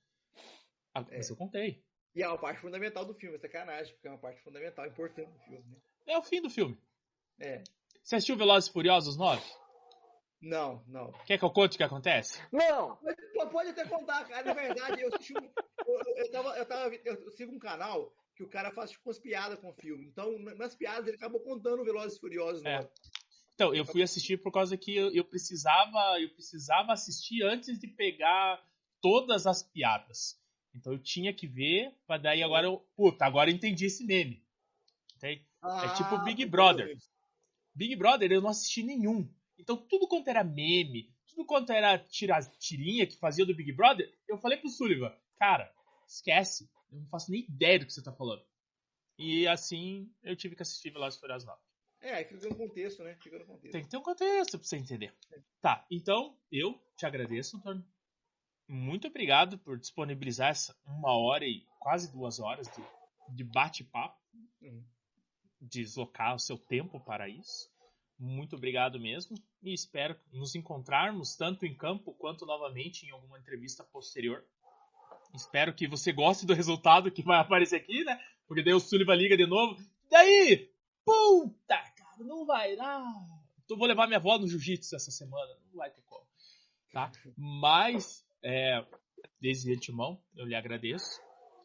Ah, 0.93 1.01
Mas 1.01 1.29
É. 1.29 1.33
eu 1.33 1.35
contei. 1.37 1.83
E 2.15 2.23
é 2.23 2.27
uma 2.27 2.37
parte 2.37 2.61
fundamental 2.61 3.03
do 3.03 3.13
filme, 3.13 3.35
é 3.35 3.39
sacanagem, 3.39 3.93
porque 3.93 4.07
é 4.07 4.11
uma 4.11 4.17
parte 4.19 4.41
fundamental, 4.41 4.85
importante 4.87 5.29
do 5.31 5.39
filme, 5.39 5.65
né? 5.69 5.77
É 6.07 6.17
o 6.17 6.23
fim 6.23 6.41
do 6.41 6.49
filme. 6.49 6.77
É. 7.39 7.61
Você 8.01 8.15
assistiu 8.15 8.37
Velozes 8.37 8.69
e 8.69 8.73
Furiosos 8.73 9.17
9? 9.17 9.41
Não, 10.41 10.83
não. 10.87 11.11
Quer 11.25 11.37
que 11.37 11.43
eu 11.43 11.49
conte 11.49 11.73
o 11.73 11.77
que 11.77 11.83
acontece? 11.83 12.39
Não! 12.51 12.97
Mas, 13.01 13.15
pode 13.51 13.69
até 13.69 13.85
contar, 13.87 14.25
cara. 14.27 14.43
Na 14.45 14.53
verdade, 14.53 15.01
eu 15.01 15.07
assisti 15.13 15.33
um. 15.33 15.49
Eu, 15.87 16.15
eu, 16.17 16.31
tava, 16.31 16.57
eu, 16.57 16.65
tava, 16.65 16.95
eu 16.95 17.31
sigo 17.31 17.53
um 17.53 17.59
canal 17.59 18.13
que 18.35 18.43
o 18.43 18.49
cara 18.49 18.71
faz 18.71 18.91
tipo 18.91 19.07
umas 19.07 19.17
piadas 19.19 19.59
com 19.59 19.69
o 19.69 19.73
filme. 19.73 20.05
Então, 20.05 20.37
na- 20.39 20.55
nas 20.55 20.75
piadas, 20.75 21.07
ele 21.07 21.17
acabou 21.17 21.39
contando 21.39 21.83
Velozes 21.83 22.17
e 22.17 22.19
Furiosos. 22.19 22.63
É. 22.65 22.77
nove. 22.77 22.89
Então, 23.53 23.73
eu 23.73 23.85
fui 23.85 24.03
assistir 24.03 24.37
por 24.37 24.51
causa 24.51 24.77
que 24.77 24.95
eu, 24.95 25.11
eu 25.13 25.23
precisava, 25.23 26.19
eu 26.19 26.29
precisava 26.33 26.91
assistir 26.91 27.41
antes 27.43 27.79
de 27.79 27.87
pegar 27.87 28.61
todas 29.01 29.47
as 29.47 29.63
piadas. 29.63 30.37
Então 30.75 30.91
eu 30.91 30.99
tinha 30.99 31.33
que 31.33 31.47
ver, 31.47 31.93
pra 32.05 32.17
daí 32.17 32.43
agora 32.43 32.67
eu, 32.67 32.85
puta, 32.95 33.25
agora 33.25 33.49
eu 33.49 33.55
entendi 33.55 33.85
esse 33.85 34.03
meme. 34.03 34.45
Entende? 35.15 35.47
Ah, 35.61 35.93
tipo 35.95 36.21
Big 36.23 36.45
pô, 36.45 36.51
Brother. 36.51 36.97
Big 37.73 37.95
Brother 37.95 38.31
eu 38.31 38.41
não 38.41 38.49
assisti 38.49 38.83
nenhum. 38.83 39.27
Então 39.57 39.77
tudo 39.77 40.07
quanto 40.07 40.29
era 40.29 40.43
meme, 40.43 41.13
tudo 41.27 41.45
quanto 41.45 41.71
era 41.71 41.97
tira, 41.97 42.41
tirinha 42.59 43.07
que 43.07 43.17
fazia 43.17 43.45
do 43.45 43.55
Big 43.55 43.71
Brother, 43.71 44.13
eu 44.27 44.37
falei 44.37 44.57
pro 44.57 44.69
Sullivan, 44.69 45.15
cara, 45.37 45.73
esquece, 46.05 46.69
eu 46.91 46.99
não 46.99 47.07
faço 47.07 47.31
nem 47.31 47.45
ideia 47.47 47.79
do 47.79 47.85
que 47.85 47.93
você 47.93 48.03
tá 48.03 48.11
falando. 48.11 48.45
E 49.17 49.47
assim 49.47 50.11
eu 50.21 50.35
tive 50.35 50.57
que 50.57 50.61
assistir 50.61 50.91
Velozes 50.91 51.19
Furiosos 51.19 51.47
9. 51.47 51.59
É, 52.01 52.15
aí 52.15 52.25
fica 52.25 52.49
no 52.49 52.55
contexto, 52.55 53.01
né? 53.01 53.17
Fica 53.23 53.39
no 53.39 53.45
contexto. 53.45 53.71
Tem 53.71 53.81
que 53.81 53.89
ter 53.89 53.97
um 53.97 54.01
contexto 54.01 54.59
pra 54.59 54.67
você 54.67 54.75
entender. 54.75 55.15
Tá, 55.61 55.85
então 55.89 56.37
eu 56.51 56.79
te 56.97 57.05
agradeço, 57.05 57.57
Antônio. 57.57 57.83
Muito 58.67 59.07
obrigado 59.07 59.57
por 59.59 59.77
disponibilizar 59.77 60.49
essa 60.49 60.75
uma 60.85 61.13
hora 61.13 61.45
e 61.45 61.65
quase 61.79 62.11
duas 62.11 62.39
horas 62.39 62.67
de, 62.67 63.35
de 63.35 63.43
bate-papo, 63.43 64.15
Uhum. 64.61 64.83
deslocar 65.61 66.35
o 66.35 66.39
seu 66.39 66.57
tempo 66.57 66.99
para 66.99 67.29
isso. 67.29 67.69
Muito 68.17 68.55
obrigado 68.55 68.99
mesmo. 68.99 69.37
E 69.61 69.73
espero 69.73 70.19
nos 70.31 70.55
encontrarmos 70.55 71.35
tanto 71.35 71.65
em 71.65 71.75
campo 71.75 72.13
quanto 72.15 72.45
novamente 72.45 73.05
em 73.05 73.11
alguma 73.11 73.37
entrevista 73.39 73.83
posterior. 73.83 74.43
Espero 75.33 75.73
que 75.73 75.87
você 75.87 76.11
goste 76.11 76.45
do 76.45 76.53
resultado 76.53 77.11
que 77.11 77.21
vai 77.21 77.39
aparecer 77.39 77.75
aqui, 77.75 78.03
né? 78.03 78.19
Porque 78.47 78.63
daí 78.63 78.73
o 78.73 78.79
Sullivan 78.79 79.15
liga 79.15 79.37
de 79.37 79.45
novo. 79.45 79.79
Daí, 80.09 80.71
puta, 81.03 81.77
cara, 81.77 82.23
não 82.23 82.45
vai 82.45 82.75
dar. 82.75 83.03
Então 83.63 83.77
vou 83.77 83.87
levar 83.87 84.07
minha 84.07 84.17
avó 84.17 84.37
no 84.37 84.47
jiu-jitsu 84.47 84.95
essa 84.95 85.11
semana. 85.11 85.53
Não 85.69 85.77
vai 85.77 85.91
ter 85.91 86.01
como. 86.03 86.25
Tá? 86.91 87.11
Mas, 87.37 88.24
é, 88.45 88.85
desde 89.41 89.73
antemão, 89.73 90.21
eu 90.35 90.45
lhe 90.45 90.55
agradeço. 90.55 91.19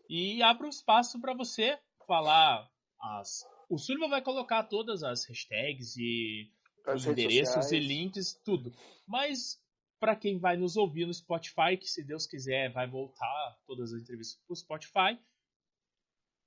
E 0.09 0.43
abro 0.43 0.66
espaço 0.66 1.20
para 1.20 1.35
você 1.35 1.78
falar 2.07 2.69
as 2.98 3.47
O 3.69 3.78
Sullivan 3.78 4.09
vai 4.09 4.23
colocar 4.23 4.65
todas 4.65 5.02
as 5.02 5.24
hashtags 5.28 5.97
e 5.97 6.51
As 6.86 7.02
os 7.02 7.07
endereços 7.07 7.57
e 7.57 7.62
sociais. 7.62 7.85
links, 7.85 8.35
tudo. 8.44 8.73
Mas 9.07 9.62
para 10.01 10.16
quem 10.16 10.39
vai 10.39 10.57
nos 10.57 10.77
ouvir 10.77 11.07
no 11.07 11.12
Spotify, 11.12 11.77
que 11.78 11.86
se 11.86 12.02
Deus 12.02 12.27
quiser 12.27 12.73
vai 12.73 12.89
voltar 12.89 13.59
todas 13.66 13.93
as 13.93 14.02
entrevistas 14.02 14.43
pro 14.47 14.57
Spotify, 14.57 15.20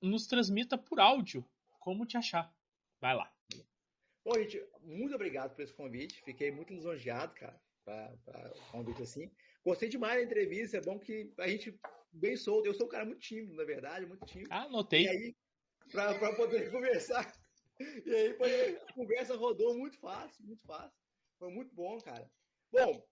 nos 0.01 0.25
transmita 0.25 0.77
por 0.77 0.99
áudio 0.99 1.45
como 1.79 2.05
te 2.05 2.17
achar. 2.17 2.51
Vai 2.99 3.15
lá. 3.15 3.31
Bom, 4.25 4.33
gente, 4.35 4.65
muito 4.81 5.13
obrigado 5.13 5.55
por 5.55 5.61
esse 5.61 5.73
convite. 5.73 6.21
Fiquei 6.23 6.49
muito 6.51 6.73
lisonjeado, 6.73 7.33
cara, 7.35 7.61
para 7.85 8.51
um 8.55 8.71
convite 8.71 9.03
assim. 9.03 9.29
Gostei 9.65 9.89
demais 9.89 10.17
da 10.17 10.23
entrevista. 10.23 10.77
É 10.77 10.81
bom 10.81 10.99
que 10.99 11.31
a 11.39 11.47
gente 11.47 11.77
bem 12.11 12.35
solto. 12.35 12.65
Eu 12.67 12.73
sou 12.73 12.85
um 12.85 12.89
cara 12.89 13.05
muito 13.05 13.21
tímido, 13.21 13.53
na 13.55 13.63
verdade, 13.63 14.05
muito 14.05 14.25
tímido. 14.25 14.49
Ah, 14.51 14.63
E 14.63 14.67
anotei. 14.67 15.07
aí, 15.07 15.35
para 15.91 16.35
poder 16.35 16.69
conversar. 16.71 17.33
E 17.79 18.13
aí, 18.15 18.33
foi- 18.37 18.75
a 18.77 18.93
conversa 18.93 19.35
rodou 19.35 19.75
muito 19.77 19.97
fácil, 19.99 20.45
muito 20.45 20.61
fácil. 20.65 20.97
Foi 21.39 21.49
muito 21.49 21.73
bom, 21.73 21.97
cara. 21.99 22.29
Bom, 22.71 23.05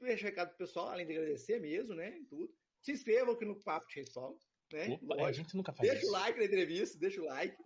deixa 0.00 0.24
um 0.24 0.28
recado 0.28 0.48
pro 0.50 0.58
pessoal, 0.58 0.88
além 0.88 1.06
de 1.06 1.12
agradecer 1.16 1.60
mesmo, 1.60 1.94
né? 1.94 2.16
em 2.16 2.24
Tudo. 2.24 2.52
Se 2.82 2.92
inscrevam 2.92 3.34
aqui 3.34 3.44
no 3.44 3.58
Papo 3.62 3.86
de 3.88 3.96
Respawn, 4.00 4.36
né? 4.72 4.98
Opa, 5.02 5.16
é, 5.16 5.24
a 5.24 5.32
gente 5.32 5.56
nunca 5.56 5.72
faz 5.72 5.88
Deixa 5.88 6.04
o 6.04 6.08
isso. 6.08 6.12
like 6.12 6.38
na 6.38 6.44
entrevista, 6.44 6.98
deixa 6.98 7.20
o 7.20 7.24
like. 7.24 7.56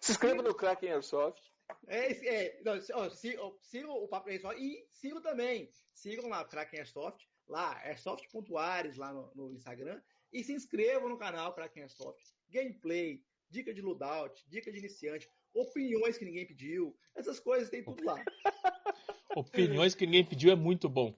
Se 0.00 0.12
inscreva 0.12 0.42
no 0.42 0.54
Kraken 0.54 0.90
Airsoft. 0.92 1.40
É, 1.86 2.26
é, 2.46 2.62
não, 2.62 2.80
se- 2.80 2.92
ó, 2.92 3.08
si- 3.10 3.36
ó, 3.38 3.54
sigam 3.62 3.90
o 3.92 4.08
Papo 4.08 4.28
Airsoft 4.28 4.58
e 4.60 4.86
sigam 4.92 5.22
também. 5.22 5.70
Sigam 5.94 6.28
lá 6.28 6.42
o 6.42 6.48
Kraken 6.48 6.80
Airsoft, 6.80 7.24
lá, 7.48 7.78
airsoft.ares 7.84 8.96
lá 8.96 9.12
no, 9.12 9.30
no 9.34 9.52
Instagram. 9.54 10.00
E 10.32 10.42
se 10.42 10.52
inscrevam 10.52 11.08
no 11.08 11.18
canal 11.18 11.54
Kraken 11.54 11.84
Airsoft. 11.84 12.32
Gameplay, 12.48 13.22
dica 13.48 13.72
de 13.72 13.80
loadout, 13.80 14.44
dica 14.48 14.70
de 14.72 14.78
iniciante, 14.78 15.28
opiniões 15.52 16.18
que 16.18 16.24
ninguém 16.24 16.46
pediu. 16.46 16.96
Essas 17.14 17.38
coisas 17.38 17.70
tem 17.70 17.84
tudo 17.84 18.04
lá. 18.04 18.22
Opiniões 19.36 19.94
que 19.94 20.06
ninguém 20.06 20.24
pediu 20.24 20.52
é 20.52 20.56
muito 20.56 20.88
bom. 20.88 21.14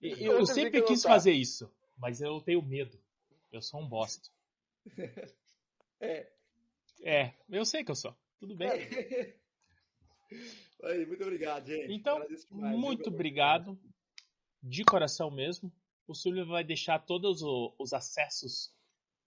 E- 0.00 0.24
Eu, 0.24 0.32
Outras 0.38 0.50
sempre 0.54 0.82
quis 0.82 1.02
tá. 1.02 1.08
fazer 1.10 1.32
isso, 1.32 1.70
mas 1.96 2.20
eu 2.20 2.40
tenho 2.40 2.62
medo. 2.62 2.98
Eu 3.52 3.60
sou 3.62 3.80
um 3.80 3.88
bosta. 3.88 4.28
É. 6.00 6.30
É, 7.02 7.34
eu 7.50 7.64
sei 7.64 7.82
que 7.82 7.90
eu 7.90 7.96
sou. 7.96 8.16
Tudo 8.38 8.54
bem. 8.54 8.70
Aí, 10.84 11.04
muito 11.04 11.24
obrigado, 11.24 11.66
gente. 11.66 11.92
Então, 11.92 12.24
muito 12.52 13.08
obrigado. 13.08 13.76
De 14.62 14.84
coração 14.84 15.30
mesmo. 15.30 15.72
O 16.06 16.14
Sullivan 16.14 16.46
vai 16.46 16.64
deixar 16.64 16.98
todos 17.00 17.42
os 17.42 17.92
acessos 17.92 18.72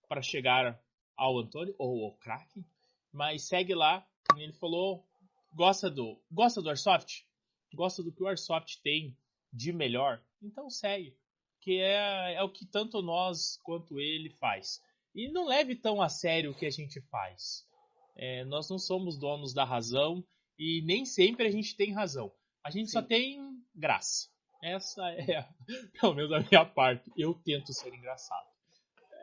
para 0.08 0.22
chegar 0.22 0.82
ao 1.16 1.38
Antônio 1.38 1.76
ou 1.78 2.06
ao 2.06 2.18
Kraken. 2.18 2.66
Mas 3.12 3.44
segue 3.44 3.76
lá, 3.76 4.06
como 4.28 4.42
ele 4.42 4.54
falou. 4.54 5.08
Gosta 5.54 5.90
do, 5.90 6.20
gosta 6.32 6.62
do 6.62 6.70
Airsoft? 6.70 7.26
Gosta 7.74 8.02
do 8.02 8.12
que 8.12 8.24
o 8.24 8.28
Airsoft 8.28 8.82
tem 8.82 9.18
de 9.52 9.72
melhor? 9.72 10.24
Então 10.42 10.70
segue. 10.70 11.16
Que 11.60 11.80
é, 11.80 12.36
é 12.36 12.44
o 12.44 12.50
que 12.50 12.66
tanto 12.66 13.02
nós 13.02 13.58
quanto 13.64 14.00
ele 14.00 14.30
faz. 14.30 14.82
E 15.14 15.30
não 15.30 15.46
leve 15.46 15.76
tão 15.76 16.02
a 16.02 16.10
sério 16.10 16.52
o 16.52 16.56
que 16.56 16.66
a 16.66 16.72
gente 16.72 17.00
faz. 17.02 17.68
É, 18.16 18.44
nós 18.46 18.70
não 18.70 18.80
somos 18.80 19.18
donos 19.18 19.54
da 19.54 19.64
razão 19.64 20.24
e 20.58 20.82
nem 20.84 21.06
sempre 21.06 21.48
a 21.48 21.52
gente 21.52 21.76
tem 21.76 21.94
razão. 21.94 22.32
A 22.64 22.70
gente 22.70 22.92
só 22.92 23.02
Sim. 23.02 23.08
tem 23.08 23.64
graça. 23.76 24.30
Essa 24.62 25.10
é, 25.12 25.48
pelo 26.00 26.14
menos 26.14 26.32
a 26.32 26.40
minha 26.40 26.66
parte. 26.66 27.12
Eu 27.18 27.34
tento 27.34 27.74
ser 27.74 27.94
engraçado. 27.94 28.48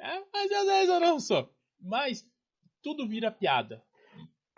É, 0.01 0.25
mas 0.33 0.53
às 0.53 0.67
vezes 0.67 0.89
eu 0.89 1.01
não 1.01 1.21
sou. 1.21 1.53
Mas 1.81 2.29
tudo 2.83 3.09
vira 3.09 3.31
piada. 3.31 3.85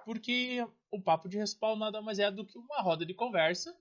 Porque 0.05 0.67
o 0.91 1.01
papo 1.01 1.29
de 1.29 1.37
respawn 1.37 1.77
nada 1.77 2.01
mais 2.01 2.19
é 2.19 2.31
do 2.31 2.47
que 2.47 2.59
uma 2.59 2.81
roda 2.81 3.05
de 3.05 3.15
conversa 3.15 3.77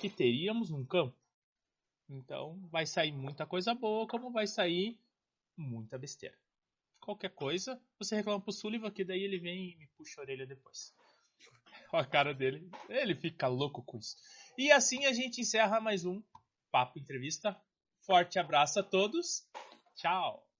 que 0.00 0.08
teríamos 0.08 0.70
num 0.70 0.84
campo. 0.84 1.16
Então 2.08 2.58
vai 2.70 2.86
sair 2.86 3.12
muita 3.12 3.46
coisa 3.46 3.74
boa, 3.74 4.06
como 4.06 4.32
vai 4.32 4.46
sair 4.46 4.98
muita 5.56 5.98
besteira. 5.98 6.36
Qualquer 7.00 7.30
coisa, 7.30 7.80
você 7.98 8.16
reclama 8.16 8.40
pro 8.40 8.52
Sullivan 8.52 8.90
que 8.90 9.04
daí 9.04 9.22
ele 9.22 9.38
vem 9.38 9.70
e 9.70 9.76
me 9.76 9.86
puxa 9.96 10.20
a 10.20 10.24
orelha 10.24 10.46
depois. 10.46 10.94
Olha 11.92 12.02
a 12.02 12.06
cara 12.06 12.34
dele. 12.34 12.70
Ele 12.88 13.14
fica 13.14 13.46
louco 13.46 13.82
com 13.82 13.98
isso. 13.98 14.16
E 14.58 14.70
assim 14.72 15.06
a 15.06 15.12
gente 15.12 15.40
encerra 15.40 15.80
mais 15.80 16.04
um 16.04 16.22
Papo 16.70 16.98
Entrevista. 16.98 17.56
Forte 18.06 18.38
abraço 18.38 18.80
a 18.80 18.82
todos. 18.82 19.46
Tchau. 19.96 20.46